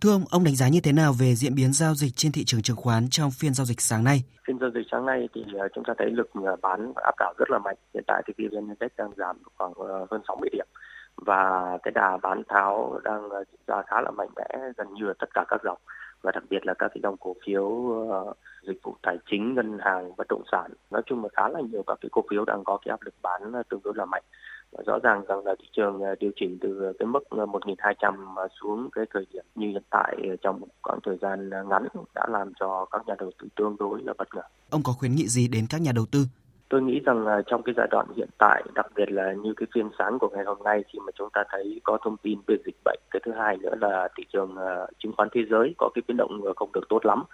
Thưa 0.00 0.12
ông, 0.12 0.24
ông 0.30 0.44
đánh 0.44 0.56
giá 0.56 0.68
như 0.68 0.80
thế 0.80 0.92
nào 0.92 1.12
về 1.20 1.34
diễn 1.34 1.54
biến 1.54 1.72
giao 1.72 1.94
dịch 1.94 2.12
trên 2.16 2.32
thị 2.32 2.44
trường 2.44 2.62
chứng 2.62 2.76
khoán 2.76 3.08
trong 3.10 3.30
phiên 3.30 3.54
giao 3.54 3.66
dịch 3.66 3.80
sáng 3.80 4.04
nay? 4.04 4.22
Phiên 4.46 4.58
giao 4.60 4.70
dịch 4.74 4.86
sáng 4.90 5.06
nay 5.06 5.28
thì 5.34 5.40
ờ, 5.58 5.68
chúng 5.74 5.84
ta 5.84 5.94
thấy 5.98 6.10
lực 6.10 6.30
ờ, 6.34 6.56
bán 6.62 6.92
áp 6.94 7.14
đảo 7.18 7.34
rất 7.38 7.50
là 7.50 7.58
mạnh. 7.58 7.76
Hiện 7.94 8.04
tại 8.06 8.22
thì 8.26 8.32
VN 8.38 8.68
Index 8.68 8.90
đang 8.98 9.10
giảm 9.16 9.36
khoảng 9.58 9.72
ờ, 9.74 10.06
hơn 10.10 10.20
60 10.28 10.48
điểm 10.52 10.66
và 11.26 11.78
cái 11.82 11.92
đà 11.92 12.16
bán 12.22 12.42
tháo 12.48 13.00
đang 13.04 13.28
ờ, 13.28 13.44
diễn 13.52 13.60
ra 13.66 13.82
khá 13.86 14.00
là 14.00 14.10
mạnh 14.10 14.28
mẽ 14.36 14.58
gần 14.76 14.94
như 14.94 15.04
là 15.04 15.14
tất 15.18 15.34
cả 15.34 15.44
các 15.48 15.60
dòng 15.64 15.78
và 16.22 16.32
đặc 16.34 16.44
biệt 16.50 16.66
là 16.66 16.74
các 16.74 16.88
cái 16.94 17.00
dòng 17.02 17.16
cổ 17.20 17.34
phiếu 17.46 17.64
uh, 17.64 18.36
dịch 18.66 18.78
vụ 18.82 18.96
tài 19.02 19.16
chính, 19.30 19.54
ngân 19.54 19.78
hàng, 19.80 20.16
bất 20.16 20.26
động 20.28 20.42
sản. 20.52 20.70
Nói 20.90 21.02
chung 21.06 21.22
là 21.22 21.28
khá 21.36 21.48
là 21.48 21.60
nhiều 21.60 21.82
các 21.86 21.98
cái 22.00 22.08
cổ 22.12 22.22
phiếu 22.30 22.44
đang 22.44 22.64
có 22.64 22.78
cái 22.84 22.90
áp 22.90 23.02
lực 23.02 23.14
bán 23.22 23.52
ờ, 23.52 23.62
tương 23.70 23.80
đối 23.84 23.94
là 23.96 24.04
mạnh. 24.04 24.22
Và 24.72 24.82
rõ 24.86 24.98
ràng 25.02 25.24
rằng 25.28 25.44
là 25.44 25.54
thị 25.58 25.68
trường 25.72 26.00
điều 26.20 26.30
chỉnh 26.36 26.58
từ 26.60 26.92
cái 26.98 27.06
mức 27.06 27.24
1.200 27.30 28.48
xuống 28.60 28.88
cái 28.92 29.04
thời 29.14 29.26
điểm 29.32 29.44
như 29.54 29.66
hiện 29.66 29.82
tại 29.90 30.16
trong 30.42 30.60
một 30.60 30.66
khoảng 30.82 30.98
thời 31.02 31.16
gian 31.22 31.50
ngắn 31.68 31.86
đã 32.14 32.26
làm 32.28 32.52
cho 32.60 32.86
các 32.90 33.02
nhà 33.06 33.14
đầu 33.18 33.30
tư 33.42 33.48
tương 33.56 33.76
đối 33.78 34.02
là 34.02 34.12
bất 34.18 34.34
ngờ. 34.34 34.42
Ông 34.70 34.82
có 34.84 34.92
khuyến 34.92 35.14
nghị 35.14 35.28
gì 35.28 35.48
đến 35.48 35.66
các 35.70 35.80
nhà 35.80 35.92
đầu 35.94 36.06
tư 36.12 36.24
tôi 36.72 36.82
nghĩ 36.82 37.00
rằng 37.06 37.26
là 37.26 37.42
trong 37.46 37.62
cái 37.62 37.74
giai 37.76 37.86
đoạn 37.90 38.06
hiện 38.16 38.28
tại 38.38 38.62
đặc 38.74 38.86
biệt 38.96 39.10
là 39.10 39.32
như 39.32 39.54
cái 39.56 39.66
phiên 39.74 39.90
sáng 39.98 40.18
của 40.18 40.28
ngày 40.28 40.44
hôm 40.44 40.58
nay 40.64 40.84
khi 40.92 40.98
mà 41.06 41.12
chúng 41.18 41.28
ta 41.32 41.44
thấy 41.50 41.80
có 41.84 41.98
thông 42.04 42.16
tin 42.16 42.38
về 42.46 42.56
dịch 42.66 42.76
bệnh 42.84 43.00
cái 43.10 43.20
thứ 43.24 43.32
hai 43.32 43.56
nữa 43.56 43.74
là 43.80 44.08
thị 44.16 44.24
trường 44.32 44.52
uh, 44.52 44.90
chứng 44.98 45.12
khoán 45.16 45.28
thế 45.32 45.40
giới 45.50 45.74
có 45.78 45.90
cái 45.94 46.02
biến 46.08 46.16
động 46.16 46.40
ờ, 46.44 46.52
không 46.56 46.72
được 46.72 46.88
tốt 46.88 47.06
lắm 47.06 47.24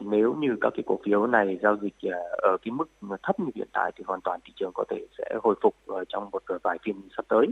nếu 0.00 0.34
như 0.34 0.48
các 0.60 0.72
cái 0.76 0.82
cổ 0.86 0.98
phiếu 1.04 1.26
này 1.26 1.58
giao 1.62 1.76
dịch 1.82 1.94
uh, 2.06 2.12
ở 2.42 2.56
cái 2.62 2.72
mức 2.72 2.84
thấp 3.22 3.40
như 3.40 3.50
hiện 3.54 3.68
tại 3.72 3.92
thì 3.96 4.04
hoàn 4.06 4.20
toàn 4.20 4.40
thị 4.44 4.52
trường 4.56 4.70
có 4.74 4.84
thể 4.90 5.06
sẽ 5.18 5.34
hồi 5.42 5.54
phục 5.62 5.74
uh, 5.92 6.08
trong 6.08 6.30
một 6.32 6.42
vài 6.62 6.78
phiên 6.84 7.08
sắp 7.16 7.24
tới 7.28 7.46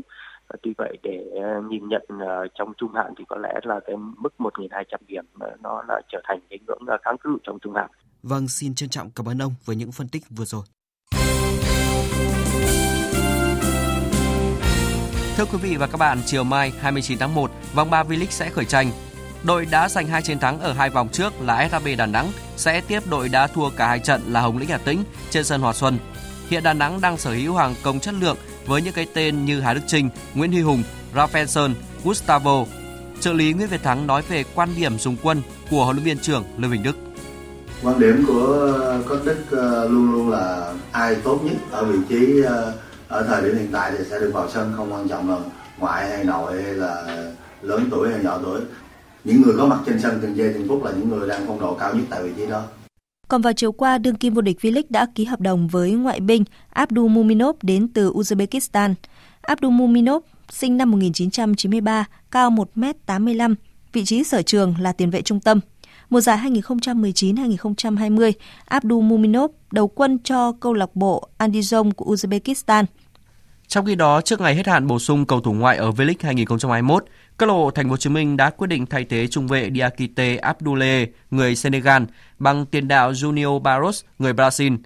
tuy 0.63 0.75
vậy 0.79 0.99
để 1.03 1.31
nhìn 1.69 1.89
nhận 1.89 2.03
trong 2.55 2.73
trung 2.77 2.95
hạn 2.95 3.15
thì 3.19 3.25
có 3.29 3.37
lẽ 3.37 3.55
là 3.63 3.81
cái 3.87 3.97
mức 3.97 4.35
1.200 4.39 4.83
điểm 5.07 5.25
nó 5.63 5.83
là 5.89 6.01
trở 6.09 6.21
thành 6.25 6.41
cái 6.51 6.59
ngưỡng 6.67 6.99
kháng 7.03 7.19
cự 7.19 7.37
trong 7.43 7.59
trung 7.59 7.75
hạn. 7.75 7.91
Vâng, 8.23 8.49
xin 8.49 8.75
trân 8.75 8.89
trọng 8.89 9.11
cảm 9.17 9.29
ơn 9.29 9.43
ông 9.43 9.53
với 9.65 9.77
những 9.77 9.93
phân 9.93 10.09
tích 10.09 10.23
vừa 10.31 10.45
rồi. 10.45 10.63
Thưa 15.39 15.45
quý 15.45 15.59
vị 15.63 15.77
và 15.77 15.87
các 15.87 15.97
bạn, 15.97 16.19
chiều 16.27 16.45
mai 16.45 16.73
29 16.81 17.19
tháng 17.19 17.35
1, 17.35 17.51
vòng 17.75 17.91
3 17.91 18.03
V-League 18.03 18.27
sẽ 18.31 18.51
khởi 18.51 18.65
tranh. 18.65 18.91
Đội 19.43 19.67
đã 19.71 19.89
giành 19.89 20.07
hai 20.07 20.23
chiến 20.23 20.39
thắng 20.39 20.61
ở 20.61 20.73
hai 20.73 20.91
vòng 20.91 21.09
trước 21.09 21.33
là 21.41 21.69
SHB 21.69 21.89
Đà 21.99 22.07
Nẵng 22.07 22.33
sẽ 22.57 22.81
tiếp 22.81 23.01
đội 23.11 23.29
đã 23.29 23.47
thua 23.47 23.71
cả 23.71 23.89
hai 23.89 23.99
trận 23.99 24.21
là 24.29 24.41
Hồng 24.41 24.59
Lĩnh 24.59 24.69
Hà 24.69 24.79
Tĩnh 24.79 25.05
trên 25.31 25.45
sân 25.45 25.61
Hòa 25.61 25.73
Xuân. 25.73 25.99
Hiện 26.49 26.63
Đà 26.63 26.73
Nẵng 26.73 27.01
đang 27.01 27.17
sở 27.17 27.31
hữu 27.31 27.55
hàng 27.55 27.75
công 27.83 28.01
chất 28.01 28.15
lượng 28.21 28.37
với 28.67 28.83
những 28.83 28.93
cái 28.93 29.07
tên 29.15 29.45
như 29.45 29.61
Hà 29.61 29.75
Đức 29.75 29.81
Trinh, 29.87 30.11
Nguyễn 30.35 30.53
Huy 30.53 30.61
Hùng, 30.61 30.83
Rafael 31.15 31.47
Sơn, 31.47 31.75
Gustavo. 32.05 32.65
Trợ 33.21 33.33
lý 33.33 33.53
Nguyễn 33.53 33.69
Việt 33.69 33.83
Thắng 33.83 34.07
nói 34.07 34.23
về 34.29 34.45
quan 34.55 34.69
điểm 34.77 34.99
dùng 34.99 35.17
quân 35.23 35.43
của 35.71 35.85
huấn 35.85 35.97
luyện 35.97 36.05
viên 36.05 36.19
trưởng 36.19 36.45
Lê 36.59 36.69
Huỳnh 36.69 36.83
Đức. 36.83 36.97
Quan 37.83 38.01
điểm 38.01 38.25
của 38.27 39.01
Coach 39.09 39.25
Đức 39.25 39.45
ờ, 39.51 39.89
luôn 39.89 40.13
luôn 40.13 40.31
là 40.31 40.75
ai 40.93 41.15
tốt 41.15 41.41
nhất 41.45 41.57
ở 41.71 41.85
vị 41.85 41.99
trí 42.09 42.43
ờ, 42.43 42.75
ở 43.09 43.23
thời 43.23 43.43
điểm 43.43 43.57
hiện 43.57 43.69
tại 43.73 43.93
thì 43.99 44.05
sẽ 44.11 44.21
được 44.21 44.31
vào 44.35 44.51
sân 44.51 44.73
không 44.77 44.93
quan 44.93 45.09
trọng 45.09 45.31
là 45.31 45.39
ngoại 45.79 46.09
hay 46.09 46.25
nội 46.25 46.63
hay 46.63 46.75
là 46.75 47.05
lớn 47.63 47.89
tuổi 47.91 48.13
hay 48.13 48.25
nhỏ 48.25 48.39
tuổi 48.45 48.61
những 49.25 49.43
người 49.43 49.55
có 49.59 49.67
mặt 49.67 49.79
trên 49.87 50.01
sân 50.01 50.19
từng 50.23 50.37
giây 50.37 50.51
từng 50.55 50.69
phút 50.69 50.85
là 50.85 50.91
những 50.91 51.09
người 51.09 51.29
đang 51.29 51.47
phong 51.47 51.61
độ 51.61 51.75
cao 51.75 51.95
nhất 51.95 52.05
tại 52.11 52.23
vị 52.23 52.31
trí 52.37 52.47
đó 52.47 52.63
còn 53.29 53.43
vào 53.43 53.53
chiều 53.53 53.73
qua, 53.73 53.99
đương 53.99 54.15
kim 54.15 54.35
vô 54.35 54.41
địch 54.41 54.59
V-League 54.61 54.83
đã 54.89 55.07
ký 55.15 55.25
hợp 55.25 55.41
đồng 55.41 55.69
với 55.69 55.93
ngoại 55.93 56.21
binh 56.21 56.45
Abdul 56.71 57.11
Muminov 57.11 57.57
đến 57.63 57.89
từ 57.89 58.13
Uzbekistan. 58.13 58.95
Abdul 59.41 59.73
Muminov 59.73 60.23
sinh 60.51 60.77
năm 60.77 60.91
1993, 60.91 62.05
cao 62.31 62.51
1m85, 62.51 63.55
vị 63.93 64.05
trí 64.05 64.25
sở 64.25 64.43
trường 64.43 64.75
là 64.81 64.93
tiền 64.93 65.11
vệ 65.11 65.23
trung 65.23 65.41
tâm. 65.41 65.61
Mùa 66.11 66.21
giải 66.21 66.39
2019-2020, 66.39 68.33
Abdul 68.65 69.05
Muminov 69.05 69.51
đầu 69.73 69.89
quân 69.89 70.19
cho 70.25 70.53
câu 70.53 70.73
lạc 70.73 70.97
bộ 70.97 71.29
Andizom 71.39 71.91
của 71.91 72.15
Uzbekistan. 72.15 72.85
Trong 73.69 73.87
khi 73.87 73.95
đó, 73.95 74.21
trước 74.21 74.41
ngày 74.41 74.55
hết 74.55 74.67
hạn 74.67 74.87
bổ 74.87 74.99
sung 74.99 75.27
cầu 75.27 75.41
thủ 75.41 75.53
ngoại 75.53 75.77
ở 75.77 75.91
V-League 75.91 76.15
2021, 76.21 77.05
câu 77.37 77.49
lạc 77.49 77.55
bộ 77.55 77.71
Thành 77.71 77.87
phố 77.87 77.91
Hồ 77.91 77.97
Chí 77.97 78.11
Minh 78.11 78.37
đã 78.37 78.51
quyết 78.51 78.67
định 78.67 78.87
thay 78.87 79.05
thế 79.05 79.27
trung 79.27 79.47
vệ 79.49 79.71
Diakite 79.75 80.37
Abdoulaye, 80.37 81.07
người 81.31 81.57
Senegal, 81.57 82.03
bằng 82.39 82.67
tiền 82.67 82.89
đạo 82.89 83.13
Junior 83.13 83.59
Barros, 83.59 84.05
người 84.19 84.33
Brazil. 84.33 84.77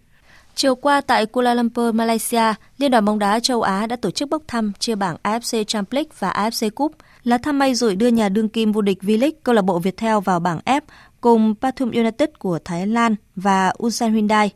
Chiều 0.55 0.75
qua 0.75 1.01
tại 1.01 1.27
Kuala 1.27 1.55
Lumpur, 1.55 1.95
Malaysia, 1.95 2.55
Liên 2.79 2.91
đoàn 2.91 3.05
bóng 3.05 3.19
đá 3.19 3.41
châu 3.41 3.63
Á 3.63 3.87
đã 3.87 3.97
tổ 3.97 4.11
chức 4.11 4.29
bốc 4.29 4.43
thăm 4.49 4.73
chia 4.79 4.95
bảng 4.95 5.17
AFC 5.23 5.65
Champions 5.65 5.95
League 5.95 6.11
và 6.19 6.49
AFC 6.49 6.71
Cup. 6.71 6.93
Lá 7.25 7.39
thăm 7.39 7.59
may 7.59 7.75
rủi 7.75 7.97
đưa 7.97 8.09
nhà 8.09 8.29
đương 8.29 8.49
kim 8.49 8.73
vô 8.73 8.81
địch 8.81 8.99
V-League 9.03 9.33
câu 9.43 9.55
lạc 9.55 9.63
bộ 9.63 9.79
Viettel 9.79 10.17
vào 10.25 10.41
bảng 10.41 10.61
F 10.65 10.81
cùng 11.21 11.55
Pathum 11.61 11.91
United 11.91 12.29
của 12.39 12.59
Thái 12.65 12.87
Lan 12.87 13.15
và 13.37 13.73
Ulsan 13.83 14.15
Hyundai. 14.15 14.51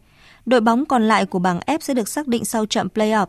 Đội 0.46 0.60
bóng 0.60 0.84
còn 0.84 1.08
lại 1.08 1.26
của 1.26 1.38
bảng 1.38 1.60
F 1.66 1.78
sẽ 1.80 1.94
được 1.94 2.08
xác 2.08 2.28
định 2.28 2.44
sau 2.44 2.66
trận 2.66 2.88
play-off 2.94 3.26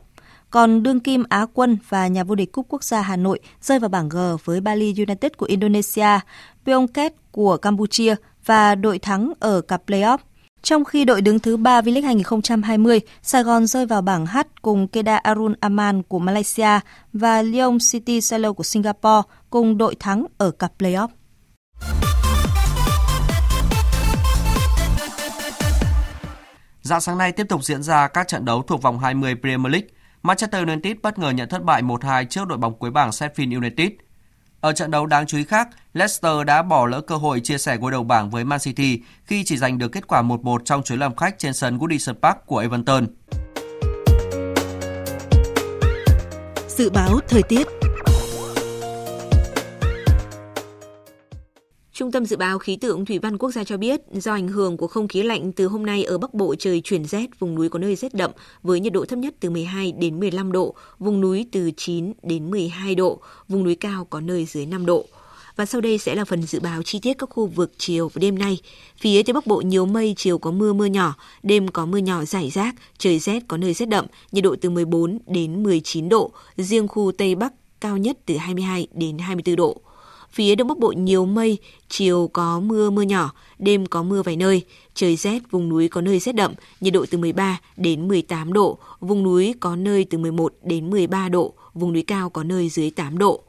còn 0.50 0.84
đương 0.84 1.00
kim 1.00 1.24
Á 1.30 1.46
quân 1.54 1.78
và 1.90 2.08
nhà 2.08 2.24
vô 2.24 2.36
địch 2.36 2.52
Cúp 2.52 2.66
Quốc 2.70 2.84
gia 2.84 3.02
Hà 3.02 3.16
Nội 3.16 3.40
rơi 3.62 3.80
vào 3.80 3.90
bảng 3.90 4.10
G 4.10 4.18
với 4.44 4.62
Bali 4.62 4.94
United 4.98 5.32
của 5.38 5.46
Indonesia, 5.46 6.20
pyongket 6.66 7.14
của 7.32 7.58
Campuchia 7.58 8.16
và 8.46 8.76
đội 8.76 9.00
thắng 9.00 9.34
ở 9.40 9.62
cặp 9.62 9.82
playoff. 9.88 10.18
Trong 10.62 10.86
khi 10.86 11.06
đội 11.06 11.22
đứng 11.22 11.40
thứ 11.40 11.58
3 11.58 11.82
V-League 11.82 12.06
2020, 12.06 13.00
Sài 13.22 13.44
Gòn 13.44 13.68
rơi 13.68 13.86
vào 13.86 14.02
bảng 14.02 14.26
H 14.26 14.38
cùng 14.62 14.88
keda 14.88 15.18
Arun 15.18 15.54
Aman 15.60 16.04
của 16.04 16.20
Malaysia 16.20 16.80
và 17.14 17.42
Leong 17.42 17.78
City 17.92 18.22
Selo 18.22 18.54
của 18.54 18.64
Singapore 18.64 19.22
cùng 19.50 19.78
đội 19.78 19.96
thắng 19.96 20.26
ở 20.38 20.52
cặp 20.52 20.72
playoff. 20.80 21.08
Dạng 26.82 27.02
sáng 27.02 27.18
nay 27.18 27.32
tiếp 27.32 27.46
tục 27.50 27.64
diễn 27.64 27.84
ra 27.84 28.08
các 28.08 28.28
trận 28.28 28.46
đấu 28.46 28.62
thuộc 28.62 28.82
vòng 28.82 29.00
20 29.00 29.36
Premier 29.42 29.72
League. 29.72 29.88
Manchester 30.28 30.68
United 30.68 30.98
bất 31.02 31.20
ngờ 31.20 31.30
nhận 31.30 31.50
thất 31.50 31.64
bại 31.64 31.82
1-2 31.82 32.26
trước 32.26 32.48
đội 32.48 32.58
bóng 32.58 32.80
cuối 32.80 32.92
bảng 32.92 33.10
Sheffield 33.10 33.56
United. 33.56 33.90
Ở 34.62 34.74
trận 34.74 34.92
đấu 34.92 35.06
đáng 35.06 35.28
chú 35.28 35.38
ý 35.38 35.44
khác, 35.44 35.68
Leicester 35.94 36.46
đã 36.46 36.62
bỏ 36.62 36.88
lỡ 36.88 37.02
cơ 37.02 37.16
hội 37.16 37.40
chia 37.40 37.58
sẻ 37.58 37.78
ngôi 37.78 37.92
đầu 37.92 38.04
bảng 38.04 38.30
với 38.30 38.44
Man 38.44 38.60
City 38.60 39.02
khi 39.24 39.44
chỉ 39.44 39.58
giành 39.58 39.78
được 39.78 39.88
kết 39.88 40.08
quả 40.08 40.22
1-1 40.22 40.60
trong 40.66 40.84
chuyến 40.84 41.00
làm 41.00 41.16
khách 41.16 41.40
trên 41.40 41.54
sân 41.54 41.78
Goodison 41.78 42.16
Park 42.22 42.38
của 42.46 42.58
Everton. 42.58 43.08
Dự 46.68 46.90
báo 46.90 47.20
thời 47.28 47.44
tiết 47.44 47.68
Trung 51.98 52.12
tâm 52.12 52.26
Dự 52.26 52.38
báo 52.38 52.60
Khí 52.60 52.76
tượng 52.76 53.06
Thủy 53.06 53.20
văn 53.20 53.38
Quốc 53.38 53.52
gia 53.52 53.64
cho 53.64 53.78
biết, 53.78 54.02
do 54.12 54.34
ảnh 54.34 54.48
hưởng 54.48 54.78
của 54.78 54.88
không 54.88 55.08
khí 55.08 55.24
lạnh 55.24 55.52
từ 55.52 55.68
hôm 55.68 55.86
nay 55.86 56.04
ở 56.04 56.18
Bắc 56.18 56.34
Bộ 56.34 56.56
trời 56.60 56.82
chuyển 56.84 57.06
rét, 57.06 57.40
vùng 57.40 57.56
núi 57.56 57.70
có 57.70 57.80
nơi 57.80 57.96
rét 57.96 58.14
đậm 58.14 58.32
với 58.64 58.80
nhiệt 58.80 58.94
độ 58.94 59.06
thấp 59.06 59.20
nhất 59.20 59.36
từ 59.40 59.50
12 59.50 59.92
đến 59.92 60.20
15 60.20 60.52
độ, 60.52 60.76
vùng 61.00 61.22
núi 61.22 61.46
từ 61.52 61.72
9 61.78 62.14
đến 62.24 62.52
12 62.52 62.96
độ, 62.96 63.20
vùng 63.48 63.64
núi 63.64 63.76
cao 63.76 64.06
có 64.06 64.22
nơi 64.22 64.46
dưới 64.46 64.66
5 64.66 64.86
độ. 64.86 65.06
Và 65.56 65.66
sau 65.66 65.82
đây 65.82 65.98
sẽ 65.98 66.16
là 66.16 66.26
phần 66.26 66.44
dự 66.44 66.60
báo 66.60 66.84
chi 66.84 67.00
tiết 67.02 67.14
các 67.18 67.30
khu 67.30 67.46
vực 67.48 67.72
chiều 67.78 68.08
và 68.08 68.20
đêm 68.20 68.40
nay. 68.40 68.62
Phía 69.00 69.24
Tây 69.24 69.34
Bắc 69.34 69.48
Bộ 69.48 69.62
nhiều 69.62 69.86
mây, 69.86 70.14
chiều 70.18 70.38
có 70.38 70.52
mưa 70.52 70.74
mưa 70.74 70.86
nhỏ, 70.86 71.16
đêm 71.44 71.68
có 71.68 71.86
mưa 71.86 71.98
nhỏ 71.98 72.26
rải 72.26 72.50
rác, 72.50 72.76
trời 72.98 73.20
rét 73.20 73.40
có 73.48 73.58
nơi 73.58 73.74
rét 73.74 73.90
đậm, 73.90 74.06
nhiệt 74.32 74.44
độ 74.44 74.56
từ 74.62 74.70
14 74.70 75.20
đến 75.28 75.64
19 75.64 76.10
độ, 76.10 76.32
riêng 76.58 76.88
khu 76.88 77.12
Tây 77.18 77.36
Bắc 77.36 77.54
cao 77.82 77.98
nhất 77.98 78.18
từ 78.26 78.38
22 78.38 78.88
đến 78.94 79.18
24 79.18 79.56
độ. 79.56 79.82
Phía 80.32 80.56
Đông 80.56 80.68
Bắc 80.68 80.78
Bộ 80.78 80.92
nhiều 80.92 81.26
mây, 81.26 81.58
chiều 81.90 82.30
có 82.34 82.60
mưa 82.60 82.90
mưa 82.90 83.02
nhỏ, 83.02 83.32
đêm 83.60 83.86
có 83.86 84.04
mưa 84.04 84.22
vài 84.22 84.36
nơi, 84.36 84.66
trời 84.94 85.16
rét, 85.16 85.40
vùng 85.52 85.70
núi 85.70 85.88
có 85.88 86.02
nơi 86.02 86.20
rét 86.20 86.32
đậm, 86.32 86.54
nhiệt 86.82 86.94
độ 86.94 87.06
từ 87.12 87.18
13 87.18 87.60
đến 87.78 88.08
18 88.08 88.54
độ, 88.54 88.78
vùng 89.00 89.24
núi 89.24 89.54
có 89.60 89.76
nơi 89.76 90.06
từ 90.10 90.18
11 90.18 90.54
đến 90.64 90.90
13 90.90 91.30
độ, 91.30 91.54
vùng 91.74 91.94
núi 91.94 92.04
cao 92.08 92.30
có 92.30 92.44
nơi 92.44 92.70
dưới 92.70 92.92
8 92.92 93.18
độ. 93.18 93.44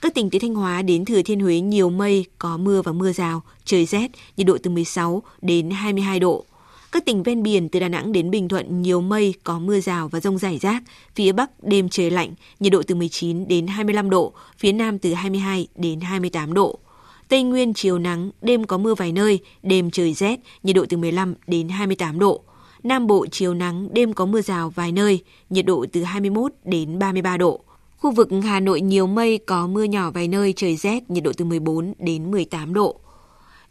Các 0.00 0.14
tỉnh 0.14 0.30
từ 0.30 0.38
Thanh 0.38 0.54
Hóa 0.54 0.82
đến 0.82 1.04
Thừa 1.04 1.22
Thiên 1.22 1.40
Huế 1.40 1.60
nhiều 1.60 1.90
mây, 1.90 2.24
có 2.38 2.56
mưa 2.56 2.82
và 2.82 2.92
mưa 2.92 3.12
rào, 3.12 3.42
trời 3.64 3.86
rét, 3.86 4.10
nhiệt 4.36 4.46
độ 4.46 4.58
từ 4.62 4.70
16 4.70 5.22
đến 5.42 5.70
22 5.70 6.20
độ. 6.20 6.44
Các 6.94 7.04
tỉnh 7.04 7.22
ven 7.22 7.42
biển 7.42 7.68
từ 7.68 7.80
Đà 7.80 7.88
Nẵng 7.88 8.12
đến 8.12 8.30
Bình 8.30 8.48
Thuận 8.48 8.82
nhiều 8.82 9.00
mây, 9.00 9.34
có 9.44 9.58
mưa 9.58 9.80
rào 9.80 10.08
và 10.08 10.20
rông 10.20 10.38
rải 10.38 10.58
rác. 10.58 10.82
Phía 11.14 11.32
Bắc 11.32 11.50
đêm 11.62 11.88
trời 11.88 12.10
lạnh, 12.10 12.34
nhiệt 12.60 12.72
độ 12.72 12.82
từ 12.86 12.94
19 12.94 13.48
đến 13.48 13.66
25 13.66 14.10
độ, 14.10 14.32
phía 14.58 14.72
Nam 14.72 14.98
từ 14.98 15.14
22 15.14 15.66
đến 15.76 16.00
28 16.00 16.54
độ. 16.54 16.78
Tây 17.28 17.42
Nguyên 17.42 17.74
chiều 17.74 17.98
nắng, 17.98 18.30
đêm 18.42 18.64
có 18.64 18.78
mưa 18.78 18.94
vài 18.94 19.12
nơi, 19.12 19.40
đêm 19.62 19.90
trời 19.90 20.14
rét, 20.14 20.40
nhiệt 20.62 20.76
độ 20.76 20.84
từ 20.88 20.96
15 20.96 21.34
đến 21.46 21.68
28 21.68 22.18
độ. 22.18 22.40
Nam 22.82 23.06
Bộ 23.06 23.26
chiều 23.26 23.54
nắng, 23.54 23.88
đêm 23.92 24.12
có 24.12 24.26
mưa 24.26 24.40
rào 24.40 24.70
vài 24.70 24.92
nơi, 24.92 25.20
nhiệt 25.50 25.66
độ 25.66 25.86
từ 25.92 26.02
21 26.02 26.52
đến 26.64 26.98
33 26.98 27.36
độ. 27.36 27.60
Khu 27.96 28.10
vực 28.10 28.28
Hà 28.44 28.60
Nội 28.60 28.80
nhiều 28.80 29.06
mây, 29.06 29.38
có 29.38 29.66
mưa 29.66 29.84
nhỏ 29.84 30.10
vài 30.10 30.28
nơi, 30.28 30.52
trời 30.56 30.76
rét, 30.76 31.10
nhiệt 31.10 31.24
độ 31.24 31.32
từ 31.36 31.44
14 31.44 31.94
đến 31.98 32.30
18 32.30 32.74
độ. 32.74 33.00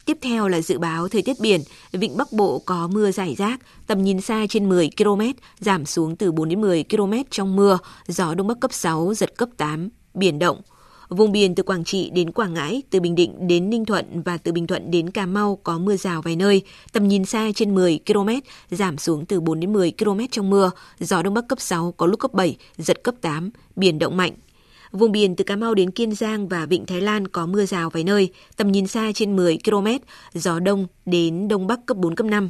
Tiếp 0.06 0.18
theo 0.22 0.47
là 0.47 0.62
dự 0.62 0.80
báo 0.80 1.08
thời 1.08 1.22
tiết 1.22 1.39
biển, 1.39 1.62
vịnh 1.91 2.18
Bắc 2.18 2.32
Bộ 2.32 2.60
có 2.66 2.88
mưa 2.88 3.12
rải 3.12 3.36
rác, 3.36 3.60
tầm 3.88 4.04
nhìn 4.04 4.22
xa 4.22 4.45
trên 4.49 4.70
10 4.70 4.89
km, 4.97 5.22
giảm 5.60 5.86
xuống 5.86 6.16
từ 6.16 6.32
4 6.32 6.49
đến 6.49 6.62
10 6.62 6.84
km 6.84 7.14
trong 7.30 7.56
mưa, 7.56 7.78
gió 8.08 8.34
Đông 8.34 8.47
Bắc 8.47 8.60
cấp 8.60 8.74
6, 8.74 9.14
giật 9.14 9.38
cấp 9.38 9.49
8, 9.58 9.89
biển 10.14 10.39
động. 10.39 10.62
Vùng 11.10 11.32
biển 11.32 11.56
từ 11.56 11.64
Quảng 11.64 11.84
Trị 11.84 12.10
đến 12.10 12.32
Quảng 12.32 12.54
Ngãi, 12.54 12.82
từ 12.89 12.99
Bình 12.99 13.16
Định 13.16 13.47
đến 13.47 13.70
Ninh 13.70 13.86
Thuận 13.86 14.22
và 14.22 14.38
từ 14.38 14.51
Bình 14.51 14.68
Thuận 14.68 14.91
đến 14.91 15.10
Cà 15.10 15.26
Mau 15.26 15.60
có 15.64 15.78
mưa 15.78 15.95
rào 15.95 16.22
vài 16.22 16.36
nơi, 16.36 16.62
tầm 16.91 17.08
nhìn 17.08 17.26
xa 17.26 17.51
trên 17.56 17.76
10 17.76 17.99
km, 18.08 18.30
giảm 18.72 18.97
xuống 18.97 19.26
từ 19.26 19.41
4 19.41 19.60
đến 19.60 19.74
10 19.74 19.93
km 19.99 20.20
trong 20.32 20.49
mưa, 20.49 20.72
gió 20.99 21.24
Đông 21.24 21.34
Bắc 21.34 21.47
cấp 21.47 21.62
6, 21.62 21.91
có 21.97 22.06
lúc 22.06 22.20
cấp 22.20 22.34
7, 22.34 22.58
giật 22.78 23.04
cấp 23.04 23.16
8, 23.22 23.49
biển 23.76 23.99
động 23.99 24.18
mạnh. 24.18 24.34
Vùng 24.94 25.12
biển 25.12 25.36
từ 25.36 25.44
Cà 25.44 25.56
Mau 25.56 25.74
đến 25.74 25.91
Kiên 25.91 26.16
Giang 26.16 26.48
và 26.48 26.66
Vịnh 26.66 26.86
Thái 26.86 27.02
Lan 27.02 27.28
có 27.28 27.46
mưa 27.46 27.66
rào 27.66 27.89
vài 27.89 28.04
nơi, 28.04 28.34
tầm 28.58 28.72
nhìn 28.72 28.88
xa 28.88 29.12
trên 29.16 29.36
10 29.36 29.58
km, 29.66 29.88
gió 30.34 30.60
đông 30.60 30.88
đến 31.06 31.48
đông 31.48 31.68
bắc 31.68 31.80
cấp 31.86 31.98
4 31.98 32.16
cấp 32.16 32.28
5. 32.28 32.50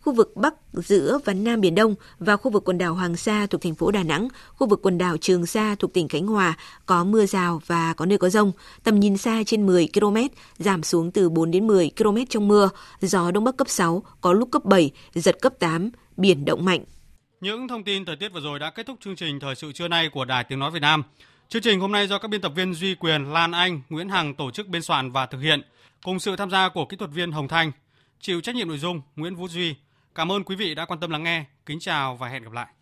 Khu 0.00 0.12
vực 0.12 0.36
Bắc, 0.36 0.54
giữa 0.72 1.18
và 1.24 1.32
Nam 1.32 1.60
Biển 1.60 1.74
Đông 1.74 1.94
và 2.18 2.36
khu 2.36 2.50
vực 2.50 2.64
quần 2.64 2.78
đảo 2.78 2.94
Hoàng 2.94 3.16
Sa 3.16 3.46
thuộc 3.46 3.60
thành 3.60 3.74
phố 3.74 3.90
Đà 3.90 4.02
Nẵng, 4.02 4.28
khu 4.54 4.66
vực 4.66 4.80
quần 4.82 4.98
đảo 4.98 5.16
Trường 5.16 5.46
Sa 5.46 5.74
thuộc 5.78 5.92
tỉnh 5.92 6.08
Khánh 6.08 6.26
Hòa 6.26 6.56
có 6.86 7.04
mưa 7.04 7.26
rào 7.26 7.60
và 7.66 7.94
có 7.94 8.06
nơi 8.06 8.18
có 8.18 8.28
rông, 8.28 8.52
tầm 8.84 9.00
nhìn 9.00 9.16
xa 9.16 9.42
trên 9.46 9.66
10 9.66 9.88
km, 9.94 10.16
giảm 10.58 10.82
xuống 10.82 11.10
từ 11.10 11.30
4 11.30 11.50
đến 11.50 11.66
10 11.66 11.90
km 11.98 12.16
trong 12.28 12.48
mưa, 12.48 12.70
gió 13.00 13.30
đông 13.30 13.44
bắc 13.44 13.56
cấp 13.56 13.68
6, 13.68 14.02
có 14.20 14.32
lúc 14.32 14.48
cấp 14.52 14.64
7, 14.64 14.90
giật 15.14 15.36
cấp 15.40 15.52
8, 15.58 15.90
biển 16.16 16.44
động 16.44 16.64
mạnh. 16.64 16.84
Những 17.40 17.68
thông 17.68 17.84
tin 17.84 18.04
thời 18.04 18.16
tiết 18.16 18.32
vừa 18.32 18.40
rồi 18.40 18.58
đã 18.58 18.70
kết 18.70 18.86
thúc 18.86 18.96
chương 19.04 19.16
trình 19.16 19.40
thời 19.40 19.54
sự 19.54 19.72
trưa 19.72 19.88
nay 19.88 20.08
của 20.12 20.24
Đài 20.24 20.44
Tiếng 20.44 20.58
nói 20.58 20.70
Việt 20.70 20.82
Nam. 20.82 21.02
Chương 21.52 21.62
trình 21.62 21.80
hôm 21.80 21.92
nay 21.92 22.06
do 22.06 22.18
các 22.18 22.28
biên 22.28 22.40
tập 22.40 22.52
viên 22.54 22.74
Duy 22.74 22.94
Quyền, 22.94 23.32
Lan 23.32 23.52
Anh, 23.52 23.80
Nguyễn 23.88 24.08
Hằng 24.08 24.34
tổ 24.34 24.50
chức 24.50 24.68
biên 24.68 24.82
soạn 24.82 25.10
và 25.10 25.26
thực 25.26 25.40
hiện, 25.40 25.62
cùng 26.02 26.18
sự 26.18 26.36
tham 26.36 26.50
gia 26.50 26.68
của 26.68 26.84
kỹ 26.84 26.96
thuật 26.96 27.10
viên 27.10 27.32
Hồng 27.32 27.48
Thanh, 27.48 27.72
chịu 28.20 28.40
trách 28.40 28.54
nhiệm 28.54 28.68
nội 28.68 28.78
dung 28.78 29.00
Nguyễn 29.16 29.34
Vũ 29.34 29.48
Duy. 29.48 29.74
Cảm 30.14 30.32
ơn 30.32 30.44
quý 30.44 30.56
vị 30.56 30.74
đã 30.74 30.84
quan 30.84 31.00
tâm 31.00 31.10
lắng 31.10 31.22
nghe. 31.22 31.44
Kính 31.66 31.80
chào 31.80 32.16
và 32.16 32.28
hẹn 32.28 32.42
gặp 32.42 32.52
lại. 32.52 32.66